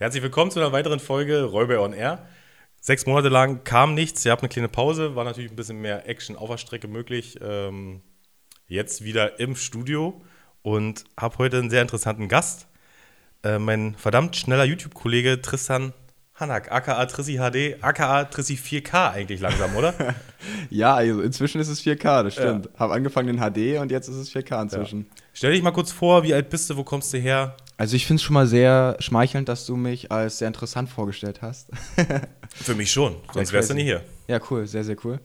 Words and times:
Herzlich 0.00 0.22
willkommen 0.22 0.50
zu 0.50 0.58
einer 0.58 0.72
weiteren 0.72 0.98
Folge 0.98 1.42
Räuber 1.42 1.82
on 1.82 1.92
Air. 1.92 2.26
Sechs 2.80 3.04
Monate 3.04 3.28
lang 3.28 3.64
kam 3.64 3.92
nichts, 3.92 4.24
ihr 4.24 4.32
habt 4.32 4.40
eine 4.40 4.48
kleine 4.48 4.70
Pause, 4.70 5.14
war 5.14 5.24
natürlich 5.24 5.50
ein 5.50 5.56
bisschen 5.56 5.82
mehr 5.82 6.08
Action 6.08 6.36
auf 6.36 6.48
der 6.48 6.56
Strecke 6.56 6.88
möglich. 6.88 7.38
Ähm, 7.42 8.00
jetzt 8.66 9.04
wieder 9.04 9.38
im 9.40 9.56
Studio 9.56 10.22
und 10.62 11.04
habe 11.18 11.36
heute 11.36 11.58
einen 11.58 11.68
sehr 11.68 11.82
interessanten 11.82 12.28
Gast. 12.28 12.66
Äh, 13.44 13.58
mein 13.58 13.94
verdammt 13.94 14.36
schneller 14.36 14.64
YouTube-Kollege 14.64 15.42
Tristan 15.42 15.92
Hanak, 16.32 16.72
aka 16.72 17.04
Trissi 17.04 17.36
HD, 17.36 17.84
aka 17.84 18.24
Trissi 18.24 18.54
4K 18.54 19.10
eigentlich 19.10 19.40
langsam, 19.42 19.76
oder? 19.76 19.92
ja, 20.70 20.94
also 20.94 21.20
inzwischen 21.20 21.60
ist 21.60 21.68
es 21.68 21.82
4K, 21.82 22.22
das 22.22 22.32
stimmt. 22.32 22.70
Ja. 22.72 22.78
Habe 22.78 22.94
angefangen 22.94 23.28
in 23.28 23.36
HD 23.36 23.78
und 23.78 23.90
jetzt 23.90 24.08
ist 24.08 24.16
es 24.16 24.34
4K 24.34 24.62
inzwischen. 24.62 25.00
Ja. 25.00 25.24
Stell 25.34 25.52
dich 25.52 25.62
mal 25.62 25.72
kurz 25.72 25.92
vor, 25.92 26.22
wie 26.22 26.32
alt 26.32 26.48
bist 26.48 26.70
du, 26.70 26.78
wo 26.78 26.84
kommst 26.84 27.12
du 27.12 27.18
her? 27.18 27.54
Also 27.80 27.96
ich 27.96 28.04
finde 28.04 28.20
es 28.20 28.22
schon 28.24 28.34
mal 28.34 28.46
sehr 28.46 28.98
schmeichelnd, 28.98 29.48
dass 29.48 29.64
du 29.64 29.74
mich 29.74 30.12
als 30.12 30.36
sehr 30.36 30.48
interessant 30.48 30.90
vorgestellt 30.90 31.40
hast. 31.40 31.70
Für 32.50 32.74
mich 32.74 32.92
schon, 32.92 33.16
sonst 33.32 33.54
wärst 33.54 33.70
du 33.70 33.74
nicht 33.74 33.84
hier. 33.84 34.04
Ja, 34.28 34.38
cool, 34.50 34.66
sehr, 34.66 34.84
sehr 34.84 34.96
cool. 35.02 35.18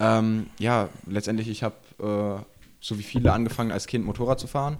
Ähm, 0.00 0.46
ja, 0.58 0.88
letztendlich, 1.06 1.48
ich 1.48 1.62
habe, 1.62 1.74
äh, 1.98 2.42
so 2.80 2.98
wie 2.98 3.02
viele, 3.02 3.30
angefangen 3.30 3.72
als 3.72 3.86
Kind 3.86 4.06
Motorrad 4.06 4.40
zu 4.40 4.46
fahren. 4.46 4.78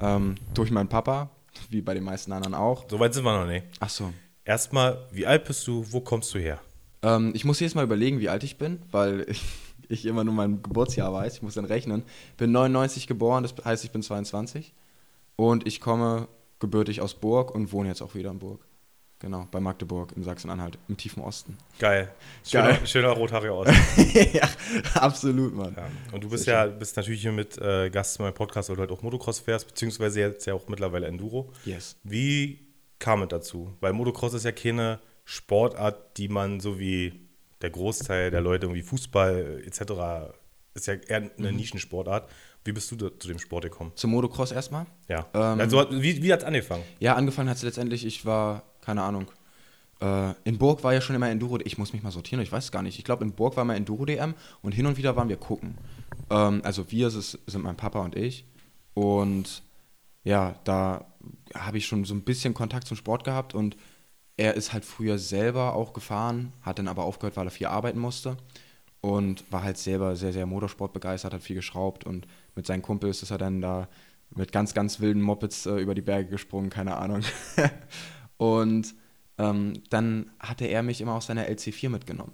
Ähm, 0.00 0.36
durch 0.54 0.70
meinen 0.70 0.88
Papa, 0.88 1.30
wie 1.68 1.80
bei 1.80 1.94
den 1.94 2.04
meisten 2.04 2.30
anderen 2.30 2.54
auch. 2.54 2.88
So 2.88 3.00
weit 3.00 3.12
sind 3.12 3.24
wir 3.24 3.36
noch 3.36 3.48
nicht. 3.48 3.66
Ach 3.80 3.90
so. 3.90 4.12
Erstmal, 4.44 5.04
wie 5.10 5.26
alt 5.26 5.46
bist 5.46 5.66
du? 5.66 5.84
Wo 5.90 6.00
kommst 6.00 6.32
du 6.32 6.38
her? 6.38 6.60
Ähm, 7.02 7.32
ich 7.34 7.44
muss 7.44 7.58
jetzt 7.58 7.74
mal 7.74 7.82
überlegen, 7.82 8.20
wie 8.20 8.28
alt 8.28 8.44
ich 8.44 8.56
bin, 8.56 8.78
weil 8.92 9.26
ich, 9.28 9.42
ich, 9.88 10.06
immer 10.06 10.22
nur 10.22 10.34
mein 10.34 10.62
Geburtsjahr 10.62 11.12
weiß. 11.12 11.34
Ich 11.34 11.42
muss 11.42 11.54
dann 11.54 11.64
rechnen. 11.64 12.04
Bin 12.36 12.52
99 12.52 13.08
geboren, 13.08 13.42
das 13.42 13.52
heißt, 13.64 13.82
ich 13.82 13.90
bin 13.90 14.04
22. 14.04 14.74
Und 15.34 15.66
ich 15.66 15.80
komme 15.80 16.28
gebürtig 16.60 17.00
aus 17.00 17.14
Burg 17.14 17.54
und 17.54 17.72
wohne 17.72 17.88
jetzt 17.88 18.02
auch 18.02 18.14
wieder 18.14 18.30
in 18.30 18.38
Burg. 18.38 18.60
Genau, 19.20 19.48
bei 19.50 19.58
Magdeburg 19.58 20.12
in 20.16 20.22
Sachsen-Anhalt, 20.22 20.78
im 20.88 20.96
tiefen 20.96 21.24
Osten. 21.24 21.58
Geil. 21.80 22.12
Schöner, 22.46 22.68
Geil. 22.68 22.86
schöner 22.86 23.08
rothaariger 23.10 23.54
Osten. 23.56 23.74
ja, 24.32 24.48
absolut, 24.94 25.56
Mann. 25.56 25.74
Ja. 25.76 25.90
Und 26.12 26.22
du 26.22 26.28
bist 26.28 26.46
ja 26.46 26.66
bist 26.66 26.96
natürlich 26.96 27.22
hier 27.22 27.32
mit 27.32 27.58
äh, 27.58 27.90
Gast 27.90 28.18
in 28.18 28.24
meinem 28.24 28.34
Podcast, 28.34 28.68
weil 28.68 28.76
du 28.76 28.82
halt 28.82 28.92
auch 28.92 29.02
Motocross 29.02 29.40
fährst, 29.40 29.66
beziehungsweise 29.66 30.20
jetzt 30.20 30.46
ja 30.46 30.54
auch 30.54 30.68
mittlerweile 30.68 31.08
Enduro. 31.08 31.52
Yes. 31.64 31.96
Wie 32.04 32.68
kam 33.00 33.22
es 33.22 33.28
dazu? 33.28 33.74
Weil 33.80 33.92
Motocross 33.92 34.34
ist 34.34 34.44
ja 34.44 34.52
keine 34.52 35.00
Sportart, 35.24 36.16
die 36.16 36.28
man 36.28 36.60
so 36.60 36.78
wie 36.78 37.28
der 37.60 37.70
Großteil 37.70 38.30
der 38.30 38.40
Leute, 38.40 38.66
irgendwie 38.66 38.82
Fußball 38.82 39.64
etc., 39.66 40.32
ist 40.74 40.86
ja 40.86 40.94
eher 40.94 41.28
eine 41.36 41.50
mhm. 41.50 41.56
Nischensportart. 41.56 42.30
Wie 42.68 42.72
bist 42.72 42.90
du 42.92 42.96
zu 42.96 43.28
dem 43.28 43.38
Sport 43.38 43.64
gekommen? 43.64 43.92
Zum 43.94 44.10
Motocross 44.10 44.52
erstmal? 44.52 44.84
Ja. 45.08 45.26
Ähm, 45.32 45.58
also, 45.58 45.86
wie 45.90 46.22
wie 46.22 46.30
hat 46.30 46.40
es 46.40 46.44
angefangen? 46.44 46.82
Ja, 47.00 47.14
angefangen 47.14 47.48
hat 47.48 47.56
es 47.56 47.62
letztendlich, 47.62 48.04
ich 48.04 48.26
war, 48.26 48.62
keine 48.82 49.02
Ahnung, 49.04 49.30
äh, 50.02 50.34
in 50.44 50.58
Burg 50.58 50.84
war 50.84 50.92
ja 50.92 51.00
schon 51.00 51.16
immer 51.16 51.30
Enduro, 51.30 51.58
ich 51.64 51.78
muss 51.78 51.94
mich 51.94 52.02
mal 52.02 52.10
sortieren, 52.10 52.42
ich 52.42 52.52
weiß 52.52 52.64
es 52.64 52.70
gar 52.70 52.82
nicht. 52.82 52.98
Ich 52.98 53.06
glaube, 53.06 53.24
in 53.24 53.32
Burg 53.32 53.56
war 53.56 53.64
mal 53.64 53.74
Enduro-DM 53.74 54.34
und 54.60 54.72
hin 54.72 54.84
und 54.84 54.98
wieder 54.98 55.16
waren 55.16 55.30
wir 55.30 55.38
gucken. 55.38 55.78
Ähm, 56.28 56.60
also 56.62 56.90
wir 56.90 57.08
sind 57.08 57.62
mein 57.62 57.78
Papa 57.78 58.00
und 58.00 58.14
ich. 58.14 58.44
Und 58.92 59.62
ja, 60.22 60.54
da 60.64 61.06
habe 61.54 61.78
ich 61.78 61.86
schon 61.86 62.04
so 62.04 62.12
ein 62.12 62.20
bisschen 62.20 62.52
Kontakt 62.52 62.86
zum 62.86 62.98
Sport 62.98 63.24
gehabt 63.24 63.54
und 63.54 63.78
er 64.36 64.52
ist 64.56 64.74
halt 64.74 64.84
früher 64.84 65.16
selber 65.16 65.74
auch 65.74 65.94
gefahren, 65.94 66.52
hat 66.60 66.78
dann 66.78 66.88
aber 66.88 67.04
aufgehört, 67.04 67.38
weil 67.38 67.46
er 67.46 67.50
viel 67.50 67.68
arbeiten 67.68 67.98
musste 67.98 68.36
und 69.00 69.50
war 69.50 69.62
halt 69.62 69.78
selber 69.78 70.16
sehr, 70.16 70.34
sehr 70.34 70.44
Motorsport 70.44 70.92
begeistert, 70.92 71.32
hat 71.32 71.42
viel 71.42 71.56
geschraubt 71.56 72.04
und 72.04 72.26
mit 72.58 72.66
seinen 72.66 72.82
Kumpels 72.82 73.22
ist 73.22 73.30
er 73.30 73.38
dann 73.38 73.60
da 73.60 73.88
mit 74.34 74.50
ganz, 74.50 74.74
ganz 74.74 74.98
wilden 74.98 75.22
Mopeds 75.22 75.64
äh, 75.66 75.76
über 75.76 75.94
die 75.94 76.02
Berge 76.02 76.28
gesprungen, 76.28 76.70
keine 76.70 76.96
Ahnung. 76.96 77.22
und 78.36 78.94
ähm, 79.38 79.74
dann 79.90 80.32
hatte 80.40 80.66
er 80.66 80.82
mich 80.82 81.00
immer 81.00 81.14
aus 81.14 81.26
seiner 81.26 81.46
LC4 81.46 81.88
mitgenommen. 81.88 82.32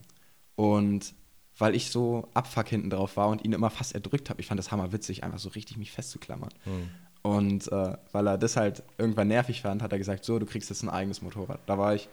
Und 0.57 1.15
weil 1.59 1.75
ich 1.75 1.91
so 1.91 2.27
abfuck 2.33 2.69
hinten 2.69 2.89
drauf 2.89 3.19
war 3.19 3.29
und 3.29 3.45
ihn 3.45 3.53
immer 3.53 3.69
fast 3.69 3.95
erdrückt 3.95 4.31
habe, 4.31 4.41
ich 4.41 4.47
fand 4.47 4.59
das 4.59 4.73
hammer 4.73 4.93
witzig, 4.93 5.23
einfach 5.23 5.39
so 5.39 5.51
richtig 5.51 5.77
mich 5.77 5.93
festzuklammern. 5.93 6.51
Hm. 6.65 6.89
Und 7.21 7.71
äh, 7.71 7.97
weil 8.13 8.27
er 8.27 8.39
das 8.39 8.57
halt 8.57 8.83
irgendwann 8.97 9.29
nervig 9.29 9.61
fand, 9.61 9.83
hat 9.83 9.93
er 9.93 9.99
gesagt, 9.99 10.25
so, 10.25 10.39
du 10.39 10.47
kriegst 10.47 10.71
jetzt 10.71 10.83
ein 10.83 10.89
eigenes 10.89 11.21
Motorrad. 11.21 11.61
Da 11.67 11.77
war 11.77 11.95
ich 11.95 12.09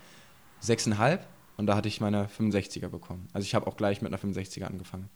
sechseinhalb 0.60 1.26
und 1.56 1.66
da 1.66 1.78
hatte 1.78 1.88
ich 1.88 2.02
meine 2.02 2.28
65er 2.28 2.90
bekommen. 2.90 3.30
Also 3.32 3.46
ich 3.46 3.56
habe 3.56 3.68
auch 3.68 3.78
gleich 3.78 4.02
mit 4.02 4.14
einer 4.14 4.22
65er 4.22 4.66
angefangen. 4.66 5.10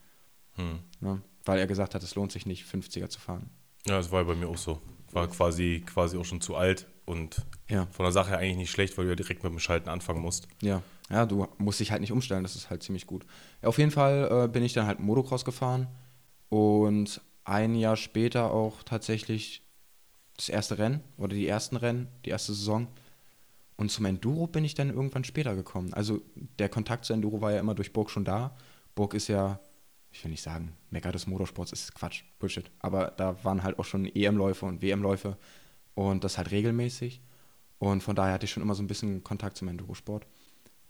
Hm. 0.54 0.80
Ja, 1.02 1.20
weil 1.46 1.60
er 1.60 1.68
gesagt 1.68 1.96
hat, 1.96 2.04
es 2.04 2.16
lohnt 2.16 2.32
sich 2.32 2.46
nicht, 2.46 2.66
50er 2.66 3.10
zu 3.10 3.20
fahren. 3.20 3.50
Ja, 3.88 3.98
das 3.98 4.12
war 4.12 4.24
bei 4.26 4.36
mir 4.36 4.48
auch 4.48 4.58
so. 4.58 4.82
War 5.12 5.28
quasi, 5.28 5.84
quasi 5.86 6.18
auch 6.18 6.26
schon 6.26 6.42
zu 6.42 6.56
alt 6.56 6.88
und 7.06 7.46
ja. 7.70 7.88
von 7.92 8.04
der 8.04 8.12
Sache 8.12 8.32
her 8.32 8.40
eigentlich 8.40 8.58
nicht 8.58 8.72
schlecht, 8.72 8.98
weil 8.98 9.06
du 9.06 9.12
ja 9.12 9.16
direkt 9.16 9.44
mit 9.44 9.52
dem 9.52 9.60
Schalten 9.60 9.90
anfangen 9.90 10.22
musst. 10.22 10.48
Ja, 10.62 10.82
ja, 11.10 11.26
du 11.26 11.48
musst 11.58 11.80
dich 11.80 11.92
halt 11.92 12.02
nicht 12.02 12.12
umstellen, 12.12 12.44
das 12.44 12.56
ist 12.56 12.70
halt 12.70 12.84
ziemlich 12.84 13.06
gut. 13.06 13.26
Ja, 13.62 13.70
auf 13.70 13.78
jeden 13.78 13.92
Fall 13.92 14.46
äh, 14.46 14.48
bin 14.48 14.64
ich 14.64 14.74
dann 14.74 14.88
halt 14.88 15.00
Motocross 15.00 15.46
gefahren 15.46 15.88
und 16.50 17.22
ein 17.44 17.76
Jahr 17.76 17.96
später 17.96 18.52
auch 18.52 18.84
tatsächlich 18.84 19.64
das 20.36 20.50
erste 20.50 20.78
Rennen 20.78 21.02
oder 21.18 21.36
die 21.36 21.48
ersten 21.48 21.78
Rennen, 21.78 22.08
die 22.26 22.32
erste 22.32 22.54
Saison. 22.54 22.88
Und 23.78 23.92
zum 23.92 24.06
Enduro 24.06 24.48
bin 24.48 24.66
ich 24.66 24.74
dann 24.74 24.90
irgendwann 24.90 25.24
später 25.24 25.56
gekommen. 25.56 25.94
Also 25.94 26.22
der 26.60 26.70
Kontakt 26.70 27.06
zu 27.06 27.14
Enduro 27.14 27.42
war 27.42 27.52
ja 27.52 27.60
immer 27.60 27.76
durch 27.76 27.94
Burg 27.94 28.10
schon 28.10 28.26
da. 28.26 28.56
Burg 28.96 29.14
ist 29.14 29.28
ja, 29.28 29.60
ich 30.16 30.24
will 30.24 30.32
nicht 30.32 30.42
sagen, 30.42 30.72
Mecker 30.92 31.12
des 31.12 31.28
Motorsports 31.28 31.74
ist 31.74 31.94
Quatsch, 31.94 32.24
Bullshit. 32.40 32.72
Aber 32.80 33.12
da 33.18 33.44
waren 33.44 33.64
halt 33.64 33.78
auch 33.80 33.84
schon 33.84 34.06
EM-Läufe 34.06 34.66
und 34.66 34.82
WM-Läufe 34.82 35.38
und 35.94 36.24
das 36.24 36.38
halt 36.38 36.52
regelmäßig. 36.52 37.22
Und 37.80 38.02
von 38.02 38.16
daher 38.16 38.34
hatte 38.34 38.46
ich 38.46 38.52
schon 38.52 38.64
immer 38.64 38.76
so 38.76 38.82
ein 38.82 38.88
bisschen 38.88 39.26
Kontakt 39.26 39.58
zum 39.58 39.68
Enduro-Sport. 39.68 40.26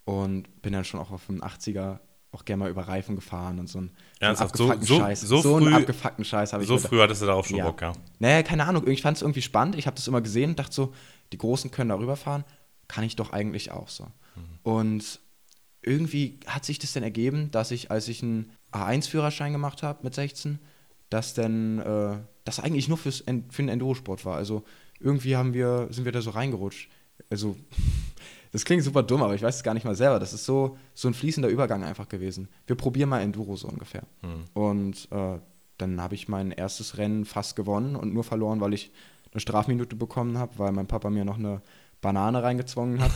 Und 0.05 0.61
bin 0.61 0.73
dann 0.73 0.85
schon 0.85 0.99
auch 0.99 1.09
auf 1.09 1.25
dem 1.25 1.41
80er 1.41 1.99
auch 2.31 2.45
gerne 2.45 2.65
mal 2.65 2.69
über 2.69 2.87
Reifen 2.87 3.15
gefahren 3.15 3.57
und 3.57 3.67
so 3.67 3.79
einen, 3.79 3.95
Ernsthaft? 4.19 4.55
So, 4.55 4.71
so, 4.79 4.99
Scheiß. 4.99 5.21
So, 5.21 5.41
so 5.41 5.57
früh, 5.57 5.65
einen 5.65 5.73
abgefuckten 5.73 6.23
Scheiß 6.23 6.53
habe 6.53 6.61
ich 6.61 6.69
So 6.69 6.77
früh 6.77 6.99
hattest 6.99 7.23
du 7.23 7.25
da 7.25 7.33
auch 7.33 7.45
schon 7.45 7.57
ja. 7.57 7.65
Bock, 7.65 7.81
ja? 7.81 7.93
Naja, 8.19 8.43
keine 8.43 8.65
Ahnung. 8.67 8.87
Ich 8.87 9.01
fand 9.01 9.17
es 9.17 9.23
irgendwie 9.23 9.41
spannend. 9.41 9.75
Ich 9.75 9.87
habe 9.87 9.95
das 9.95 10.07
immer 10.07 10.21
gesehen 10.21 10.51
und 10.51 10.59
dachte 10.59 10.73
so, 10.73 10.93
die 11.33 11.39
Großen 11.39 11.71
können 11.71 11.89
darüber 11.89 12.15
fahren. 12.15 12.43
Kann 12.87 13.03
ich 13.03 13.15
doch 13.15 13.33
eigentlich 13.33 13.71
auch 13.71 13.89
so. 13.89 14.03
Mhm. 14.03 14.59
Und 14.61 15.19
irgendwie 15.81 16.39
hat 16.45 16.65
sich 16.65 16.77
das 16.77 16.93
dann 16.93 17.03
ergeben, 17.03 17.49
dass 17.51 17.71
ich, 17.71 17.89
als 17.89 18.07
ich 18.07 18.21
einen 18.21 18.51
A1-Führerschein 18.75 19.51
gemacht 19.51 19.83
habe 19.83 19.99
mit 20.03 20.13
16, 20.13 20.59
dass 21.09 21.33
dann 21.33 21.79
äh, 21.79 22.17
das 22.43 22.59
eigentlich 22.59 22.87
nur 22.87 22.97
fürs, 22.97 23.23
für 23.49 23.61
den 23.61 23.69
Endurosport 23.69 24.25
war. 24.25 24.37
Also 24.37 24.63
irgendwie 24.99 25.35
haben 25.35 25.53
wir, 25.53 25.87
sind 25.91 26.05
wir 26.05 26.11
da 26.11 26.21
so 26.21 26.31
reingerutscht. 26.31 26.89
Also 27.29 27.55
das 28.51 28.65
klingt 28.65 28.83
super 28.83 29.03
dumm, 29.03 29.23
aber 29.23 29.35
ich 29.35 29.41
weiß 29.41 29.57
es 29.57 29.63
gar 29.63 29.73
nicht 29.73 29.85
mal 29.85 29.95
selber. 29.95 30.19
Das 30.19 30.33
ist 30.33 30.45
so, 30.45 30.77
so 30.93 31.07
ein 31.07 31.13
fließender 31.13 31.49
Übergang 31.49 31.83
einfach 31.83 32.07
gewesen. 32.07 32.47
Wir 32.67 32.75
probieren 32.75 33.09
mal 33.09 33.21
Enduro 33.21 33.55
so 33.55 33.67
ungefähr. 33.67 34.03
Hm. 34.21 34.43
Und 34.53 35.07
äh, 35.11 35.39
dann 35.77 36.01
habe 36.01 36.15
ich 36.15 36.27
mein 36.27 36.51
erstes 36.51 36.97
Rennen 36.97 37.25
fast 37.25 37.55
gewonnen 37.55 37.95
und 37.95 38.13
nur 38.13 38.23
verloren, 38.23 38.61
weil 38.61 38.73
ich 38.73 38.91
eine 39.31 39.41
Strafminute 39.41 39.95
bekommen 39.95 40.37
habe, 40.37 40.57
weil 40.57 40.71
mein 40.71 40.87
Papa 40.87 41.09
mir 41.09 41.25
noch 41.25 41.37
eine 41.37 41.61
Banane 42.05 42.43
reingezwungen 42.43 43.01
hat, 43.01 43.11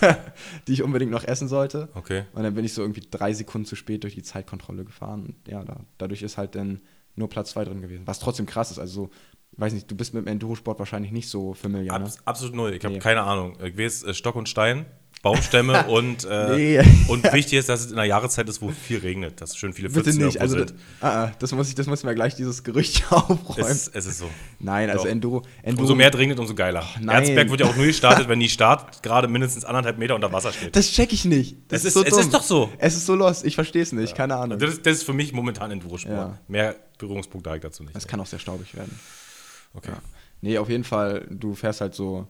die 0.66 0.72
ich 0.72 0.82
unbedingt 0.82 1.12
noch 1.12 1.24
essen 1.24 1.46
sollte. 1.46 1.90
Okay. 1.94 2.24
Und 2.32 2.42
dann 2.42 2.54
bin 2.54 2.64
ich 2.64 2.72
so 2.72 2.80
irgendwie 2.80 3.02
drei 3.08 3.34
Sekunden 3.34 3.66
zu 3.66 3.76
spät 3.76 4.02
durch 4.02 4.14
die 4.14 4.22
Zeitkontrolle 4.22 4.84
gefahren. 4.84 5.26
Und 5.26 5.48
ja, 5.48 5.62
da, 5.62 5.80
dadurch 5.98 6.22
ist 6.22 6.38
halt 6.38 6.54
dann 6.54 6.80
nur 7.16 7.28
Platz 7.28 7.50
zwei 7.50 7.64
drin 7.64 7.82
gewesen. 7.82 8.06
Was 8.06 8.18
trotzdem 8.18 8.46
krass 8.46 8.70
ist. 8.70 8.78
Also 8.78 9.04
so 9.04 9.10
weiß 9.58 9.74
nicht, 9.74 9.90
du 9.90 9.94
bist 9.94 10.14
mit 10.14 10.24
dem 10.24 10.28
Endurosport 10.28 10.78
wahrscheinlich 10.78 11.12
nicht 11.12 11.28
so 11.28 11.52
familiar. 11.52 11.98
Ne? 11.98 12.10
absolut 12.24 12.54
null. 12.54 12.72
Ich 12.72 12.82
habe 12.84 12.94
nee. 12.94 13.00
keine 13.00 13.22
Ahnung. 13.22 13.58
Ich 13.62 13.76
weiß 13.76 14.04
äh, 14.04 14.14
Stock 14.14 14.36
und 14.36 14.48
Stein, 14.48 14.86
Baumstämme 15.22 15.86
und, 15.88 16.24
äh, 16.24 16.56
nee. 16.56 16.82
und 17.08 17.30
wichtig 17.32 17.58
ist, 17.58 17.68
dass 17.68 17.80
es 17.80 17.92
in 17.92 17.98
einer 17.98 18.06
Jahreszeit 18.06 18.48
ist, 18.48 18.62
wo 18.62 18.70
viel 18.70 18.98
regnet, 18.98 19.40
dass 19.40 19.54
schön 19.54 19.74
viele 19.74 19.90
Pfützen 19.90 20.14
Bitte 20.14 20.24
nicht. 20.24 20.40
Also, 20.40 20.56
das, 20.56 20.72
ah, 21.00 21.24
ah, 21.24 21.32
das, 21.38 21.52
muss 21.52 21.68
ich, 21.68 21.74
das 21.74 21.86
muss 21.86 22.02
mir 22.04 22.14
gleich 22.14 22.36
dieses 22.36 22.64
Gerücht 22.64 23.04
aufräumen. 23.12 23.70
Es, 23.70 23.88
es 23.88 24.06
ist 24.06 24.18
so. 24.18 24.30
Nein, 24.58 24.88
also 24.88 25.06
Enduro, 25.06 25.42
Enduro. 25.62 25.82
Umso 25.82 25.94
mehr 25.94 26.16
regnet, 26.16 26.38
umso 26.38 26.54
geiler. 26.54 26.88
Oh, 26.98 27.10
Erzberg 27.10 27.50
wird 27.50 27.60
ja 27.60 27.66
auch 27.66 27.76
nur 27.76 27.86
gestartet, 27.86 28.28
wenn 28.28 28.40
die 28.40 28.48
Start 28.48 29.02
gerade 29.02 29.28
mindestens 29.28 29.64
anderthalb 29.66 29.98
Meter 29.98 30.14
unter 30.14 30.32
Wasser 30.32 30.52
steht. 30.52 30.74
Das 30.74 30.90
check 30.90 31.12
ich 31.12 31.26
nicht. 31.26 31.56
Das 31.68 31.80
es 31.80 31.88
ist, 31.88 31.94
so 31.94 32.04
es 32.04 32.16
ist 32.16 32.32
doch 32.32 32.42
so. 32.42 32.70
Es 32.78 32.96
ist 32.96 33.04
so 33.04 33.14
lost. 33.14 33.44
Ich 33.44 33.56
verstehe 33.56 33.82
es 33.82 33.92
nicht. 33.92 34.10
Ja. 34.10 34.16
Keine 34.16 34.36
Ahnung. 34.36 34.58
Das 34.58 34.72
ist, 34.72 34.86
das 34.86 34.98
ist, 34.98 35.02
für 35.02 35.12
mich 35.12 35.34
momentan 35.34 35.70
Enduro-Sport. 35.70 36.14
Ja. 36.14 36.38
Mehr 36.48 36.76
Berührungspunkte 36.96 37.50
habe 37.50 37.58
ich 37.58 37.62
dazu 37.62 37.82
nicht. 37.82 37.94
Es 37.94 38.06
kann 38.06 38.20
auch 38.20 38.26
sehr 38.26 38.38
staubig 38.38 38.74
werden. 38.74 38.98
Okay. 39.74 39.90
Ja. 39.92 40.02
Nee, 40.40 40.56
auf 40.56 40.70
jeden 40.70 40.84
Fall, 40.84 41.26
du 41.28 41.54
fährst 41.54 41.82
halt 41.82 41.94
so 41.94 42.26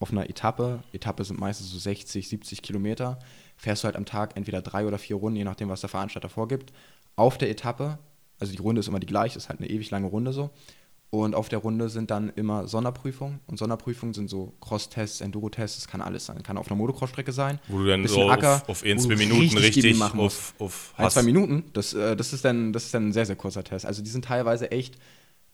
auf 0.00 0.10
einer 0.10 0.28
Etappe. 0.28 0.82
Etappe 0.92 1.24
sind 1.24 1.38
meistens 1.38 1.70
so 1.70 1.78
60, 1.78 2.28
70 2.28 2.62
Kilometer. 2.62 3.18
Fährst 3.56 3.84
du 3.84 3.86
halt 3.86 3.96
am 3.96 4.06
Tag 4.06 4.36
entweder 4.36 4.62
drei 4.62 4.86
oder 4.86 4.98
vier 4.98 5.16
Runden, 5.16 5.36
je 5.36 5.44
nachdem, 5.44 5.68
was 5.68 5.82
der 5.82 5.90
Veranstalter 5.90 6.30
vorgibt. 6.30 6.72
Auf 7.16 7.38
der 7.38 7.50
Etappe, 7.50 7.98
also 8.38 8.52
die 8.52 8.58
Runde 8.58 8.80
ist 8.80 8.88
immer 8.88 8.98
die 8.98 9.06
gleiche, 9.06 9.36
ist 9.36 9.50
halt 9.50 9.60
eine 9.60 9.68
ewig 9.68 9.90
lange 9.90 10.06
Runde 10.06 10.32
so. 10.32 10.50
Und 11.10 11.34
auf 11.34 11.48
der 11.48 11.58
Runde 11.58 11.88
sind 11.88 12.10
dann 12.12 12.30
immer 12.36 12.68
Sonderprüfungen. 12.68 13.40
Und 13.48 13.58
Sonderprüfungen 13.58 14.14
sind 14.14 14.30
so 14.30 14.54
Cross-Tests, 14.60 15.20
Enduro-Tests, 15.20 15.80
das 15.80 15.88
kann 15.88 16.00
alles 16.00 16.26
sein. 16.26 16.42
Kann 16.44 16.56
auf 16.56 16.68
einer 16.68 16.76
Motocross-Strecke 16.76 17.32
sein. 17.32 17.58
Wo 17.66 17.78
du 17.78 17.86
dann 17.86 18.06
so 18.06 18.30
Acker, 18.30 18.62
auf, 18.62 18.68
auf 18.68 18.84
ein, 18.84 18.98
zwei 18.98 19.16
Minuten 19.16 19.40
richtig, 19.40 19.64
richtig 19.64 19.98
machen 19.98 20.20
auf, 20.20 20.54
auf 20.60 20.94
ein, 20.96 21.10
zwei 21.10 21.24
Minuten, 21.24 21.64
das, 21.72 21.94
äh, 21.94 22.16
das, 22.16 22.32
ist 22.32 22.44
dann, 22.44 22.72
das 22.72 22.84
ist 22.84 22.94
dann 22.94 23.08
ein 23.08 23.12
sehr, 23.12 23.26
sehr 23.26 23.34
kurzer 23.34 23.64
Test. 23.64 23.86
Also 23.86 24.02
die 24.02 24.08
sind 24.08 24.24
teilweise 24.24 24.70
echt 24.70 24.98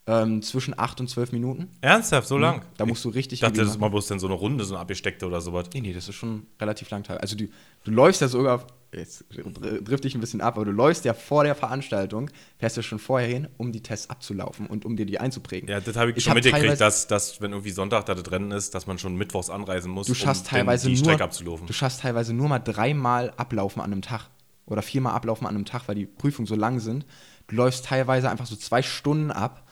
ähm, 0.09 0.41
zwischen 0.43 0.79
8 0.79 1.01
und 1.01 1.09
12 1.11 1.33
Minuten. 1.33 1.69
Ernsthaft, 1.81 2.29
so 2.29 2.39
lang? 2.39 2.63
Da 2.77 2.87
musst 2.87 3.05
du 3.05 3.09
richtig 3.09 3.39
Ich 3.39 3.41
dachte, 3.41 3.59
das 3.61 3.71
ist 3.71 3.81
mal 3.81 3.89
bloß 3.89 4.07
dann 4.07 4.19
so 4.21 4.27
eine 4.29 4.37
Runde, 4.37 4.65
so 4.65 4.75
eine 4.75 4.81
abgesteckte 4.83 5.27
oder 5.27 5.41
sowas. 5.41 5.67
Nee, 5.75 5.81
nee, 5.81 5.93
das 5.93 6.09
ist 6.09 6.15
schon 6.15 6.47
relativ 6.61 6.89
lang. 6.91 7.03
teil- 7.03 7.19
Also 7.19 7.37
du, 7.37 7.47
du 7.85 7.91
läufst 7.91 8.21
ja 8.21 8.29
sogar, 8.29 8.67
jetzt 8.95 9.25
dr- 9.31 9.83
drifte 9.83 10.07
ich 10.07 10.15
ein 10.15 10.21
bisschen 10.21 10.41
ab, 10.41 10.55
aber 10.57 10.65
du 10.65 10.71
läufst 10.71 11.05
ja 11.05 11.13
vor 11.13 11.43
der 11.43 11.57
Veranstaltung, 11.57 12.31
fährst 12.59 12.77
ja 12.77 12.85
schon 12.85 13.01
vorher 13.01 13.27
hin, 13.29 13.49
um 13.57 13.73
die 13.73 13.83
Tests 13.83 14.09
abzulaufen 14.09 14.69
und 14.69 14.85
um 14.85 14.97
dir 14.97 15.07
die 15.07 15.19
einzuprägen. 15.19 15.69
Ja, 15.69 15.81
das 15.81 15.97
habe 15.97 16.13
ich, 16.13 16.19
Ich 16.19 16.23
schon 16.25 16.31
hab 16.31 16.37
mitgekriegt, 16.37 16.81
dass, 16.81 17.09
dass, 17.09 17.41
wenn 17.41 17.51
irgendwie 17.51 17.71
Sonntag 17.73 18.07
da 18.07 18.13
Rennen 18.13 18.53
ist, 18.53 18.77
dass 18.77 18.87
man 18.87 18.99
schon 19.01 19.17
mittwochs 19.17 19.51
anreisen 19.51 19.91
muss, 19.91 20.07
Du 20.07 20.15
schaffst 20.15 20.45
um 20.45 20.51
teilweise 20.51 20.87
die 20.89 20.95
nur, 20.95 21.03
Strecke 21.05 21.25
abzulaufen. 21.25 21.67
Du 21.67 21.73
schaffst 21.73 22.03
teilweise 22.03 22.33
nur 22.33 22.49
mal 22.49 22.61
dreimal 22.61 23.33
ablaufen 23.37 23.81
an 23.83 23.93
einem 23.93 24.03
Tag. 24.03 24.31
Oder 24.67 24.83
viermal 24.83 25.15
ablaufen 25.15 25.47
an 25.49 25.55
einem 25.57 25.65
Tag, 25.65 25.89
weil 25.89 25.95
die 25.97 26.07
Prüfungen 26.07 26.47
so 26.47 26.55
lang 26.55 26.79
sind. 26.81 27.07
Du 27.49 27.57
läufst 27.57 27.85
teilweise 27.87 28.31
einfach 28.31 28.47
so 28.47 28.55
zwei 28.57 28.83
Stunden 28.83 29.31
ab 29.31 29.66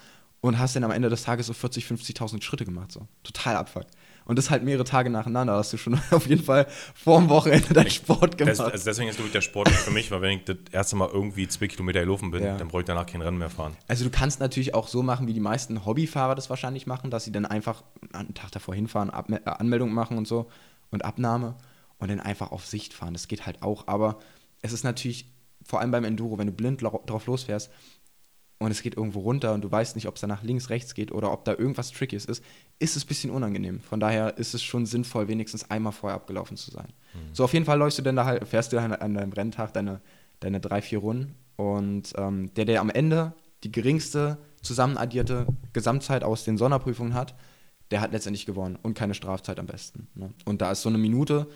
und 0.49 0.59
hast 0.59 0.77
dann 0.77 0.85
am 0.85 0.91
Ende 0.91 1.09
des 1.09 1.23
Tages 1.23 1.47
so 1.47 1.55
40, 1.55 1.87
50.000 1.87 2.43
Schritte 2.43 2.67
gemacht. 2.67 2.93
So. 2.93 3.09
Total 3.23 3.57
abfuck. 3.57 3.87
Und 4.27 4.39
das 4.39 4.51
halt 4.51 4.63
mehrere 4.63 4.85
Tage 4.85 5.09
nacheinander. 5.09 5.55
Hast 5.55 5.73
du 5.73 5.79
schon 5.79 5.99
auf 6.11 6.27
jeden 6.27 6.45
Fall 6.45 6.67
vor 6.95 7.19
dem 7.19 7.31
Wochenende 7.31 7.73
deinen 7.73 7.89
Sport 7.91 8.37
gemacht. 8.37 8.59
Das, 8.59 8.61
also 8.61 8.85
deswegen 8.85 9.09
ist, 9.09 9.17
glaube 9.17 9.29
ich, 9.29 9.33
der 9.33 9.41
Sport 9.41 9.71
für 9.71 9.91
mich, 9.91 10.11
weil 10.11 10.21
wenn 10.21 10.39
ich 10.39 10.45
das 10.45 10.59
erste 10.71 10.97
Mal 10.97 11.09
irgendwie 11.11 11.49
zwei 11.49 11.67
Kilometer 11.67 12.01
gelaufen 12.01 12.31
bin, 12.31 12.43
Ja. 12.45 12.59
dann 12.59 12.69
brauche 12.69 12.81
ich 12.83 12.87
danach 12.87 13.07
kein 13.07 13.23
Rennen 13.23 13.39
mehr 13.39 13.49
fahren. 13.49 13.75
Also 13.89 14.05
du 14.05 14.11
kannst 14.11 14.39
natürlich 14.41 14.75
auch 14.75 14.87
so 14.89 15.03
machen, 15.03 15.27
wie 15.29 15.33
die 15.33 15.41
meisten 15.41 15.87
Hobbyfahrer 15.87 16.35
das 16.35 16.51
wahrscheinlich 16.51 16.87
machen, 16.87 17.11
dass 17.11 17.25
sie 17.25 17.33
dann 17.33 17.47
einfach 17.47 17.83
einen 18.13 18.35
Tag 18.35 18.51
davor 18.53 18.75
hinfahren, 18.75 19.09
Abme 19.09 19.41
äh, 19.47 19.49
Anmeldung 19.51 19.95
machen 19.95 20.19
und 20.19 20.29
so 20.29 20.51
und 20.91 21.07
Abnahme 21.07 21.55
und 21.99 22.11
dann 22.11 22.21
einfach 22.21 22.53
auf 22.53 22.67
Sicht 22.67 22.93
fahren. 22.93 23.15
Das 23.15 23.29
geht 23.29 23.47
halt 23.47 23.63
auch, 23.63 23.89
aber 23.89 24.19
es 24.61 24.75
ist 24.75 24.85
natürlich, 24.85 25.27
vor 25.65 25.81
allem 25.81 25.91
beim 25.91 26.05
Enduro, 26.05 26.37
wenn 26.37 26.49
du 26.49 26.53
blind 26.53 26.83
drauf 26.83 27.27
losfährst 27.27 27.71
und 28.59 28.71
es 28.71 28.83
geht 28.83 28.97
irgendwo 28.97 29.21
runter 29.21 29.53
und 29.53 29.63
du 29.63 29.71
weißt 29.71 29.97
nicht, 29.97 30.07
ob 30.09 30.15
es 30.15 30.21
da 30.21 30.27
nach 30.27 30.43
links, 30.43 30.71
rechts 30.71 30.95
geht 30.95 31.13
oder 31.13 31.33
ob 31.33 31.45
da 31.45 31.53
irgendwas 31.53 31.91
Trickies 31.91 32.25
ist, 32.25 32.43
ist 32.79 32.97
es 32.97 33.05
ein 33.05 33.09
bisschen 33.09 33.31
unangenehm. 33.31 33.81
Von 33.81 34.01
daher 34.01 34.39
ist 34.39 34.55
es 34.55 34.63
schon 34.63 34.87
sinnvoll, 34.87 35.29
wenigstens 35.29 35.71
einmal 35.71 35.93
vorher 35.93 36.17
abgelaufen 36.17 36.57
zu 36.57 36.71
sein. 36.71 36.93
So, 37.33 37.45
auf 37.45 37.53
jeden 37.53 37.65
Fall 37.65 37.79
läufst 37.79 37.99
du 37.99 38.03
dann 38.03 38.17
da 38.17 38.25
halt, 38.25 38.47
fährst 38.47 38.73
du 38.73 38.77
dann 38.77 38.93
an 38.93 39.15
deinem 39.15 39.33
Renntag 39.33 39.73
deine, 39.73 40.01
deine 40.41 40.61
drei, 40.61 40.83
vier 40.83 40.99
Runden 40.99 41.35
und 41.57 42.13
ähm, 42.17 42.53
der, 42.55 42.65
der 42.65 42.81
am 42.81 42.91
Ende 42.91 43.35
die 43.63 43.73
geringste 43.73 44.39
zusammenaddierte 44.63 45.47
Gesamtzeit 45.73 46.25
aus 46.25 46.45
den 46.45 46.59
Sonderprüfungen 46.59 47.15
hat, 47.15 47.35
der 47.91 48.01
hat 48.01 48.13
letztendlich 48.13 48.47
gewonnen 48.47 48.79
und 48.83 48.95
keine 48.95 49.15
Strafzeit 49.15 49.59
am 49.59 49.67
besten. 49.67 50.09
Ne? 50.15 50.33
Und 50.45 50.63
da 50.63 50.73
ist 50.73 50.83
so 50.83 50.89
eine 50.89 50.99
Minute, 50.99 51.47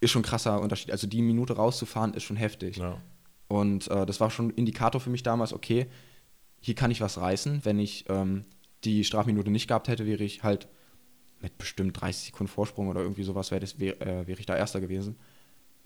ist 0.00 0.10
schon 0.10 0.22
ein 0.22 0.24
krasser 0.26 0.60
Unterschied. 0.60 0.90
Also 0.90 1.06
die 1.06 1.22
Minute 1.22 1.54
rauszufahren, 1.54 2.14
ist 2.14 2.22
schon 2.22 2.36
heftig. 2.36 2.76
Ja. 2.76 2.96
Und 3.48 3.88
äh, 3.88 4.06
das 4.06 4.20
war 4.20 4.30
schon 4.30 4.48
ein 4.48 4.50
Indikator 4.50 5.00
für 5.00 5.10
mich 5.10 5.22
damals, 5.22 5.52
okay, 5.52 5.86
hier 6.62 6.74
kann 6.74 6.90
ich 6.90 7.02
was 7.02 7.18
reißen. 7.18 7.64
Wenn 7.64 7.78
ich 7.78 8.06
ähm, 8.08 8.46
die 8.84 9.04
Strafminute 9.04 9.50
nicht 9.50 9.68
gehabt 9.68 9.88
hätte, 9.88 10.06
wäre 10.06 10.24
ich 10.24 10.42
halt 10.42 10.68
mit 11.40 11.58
bestimmt 11.58 12.00
30 12.00 12.26
Sekunden 12.26 12.50
Vorsprung 12.50 12.88
oder 12.88 13.02
irgendwie 13.02 13.24
sowas, 13.24 13.50
wäre 13.50 13.66
wär, 13.76 14.00
äh, 14.00 14.26
wäre 14.26 14.40
ich 14.40 14.46
da 14.46 14.56
Erster 14.56 14.80
gewesen. 14.80 15.16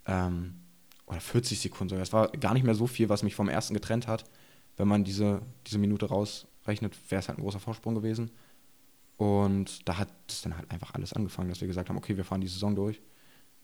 Ähm, 0.07 0.61
oder 1.07 1.21
40 1.21 1.59
Sekunden 1.59 1.89
sogar. 1.89 2.03
Es 2.03 2.13
war 2.13 2.29
gar 2.29 2.53
nicht 2.53 2.65
mehr 2.65 2.75
so 2.75 2.87
viel, 2.87 3.09
was 3.09 3.23
mich 3.23 3.35
vom 3.35 3.49
Ersten 3.49 3.75
getrennt 3.75 4.07
hat. 4.07 4.25
Wenn 4.77 4.87
man 4.87 5.03
diese, 5.03 5.41
diese 5.67 5.79
Minute 5.79 6.07
rausrechnet, 6.07 6.95
wäre 7.11 7.21
es 7.21 7.29
halt 7.29 7.39
ein 7.39 7.43
großer 7.43 7.61
Vorsprung 7.61 7.95
gewesen. 7.95 8.31
Und 9.17 9.89
da 9.89 9.97
hat 9.97 10.09
es 10.29 10.43
dann 10.43 10.57
halt 10.57 10.71
einfach 10.71 10.93
alles 10.93 11.15
angefangen, 11.15 11.49
dass 11.49 11.61
wir 11.63 11.69
gesagt 11.69 11.89
haben, 11.89 11.97
okay, 11.97 12.19
wir 12.19 12.25
fahren 12.25 12.43
die 12.43 12.49
Saison 12.49 12.77
durch. 12.77 13.01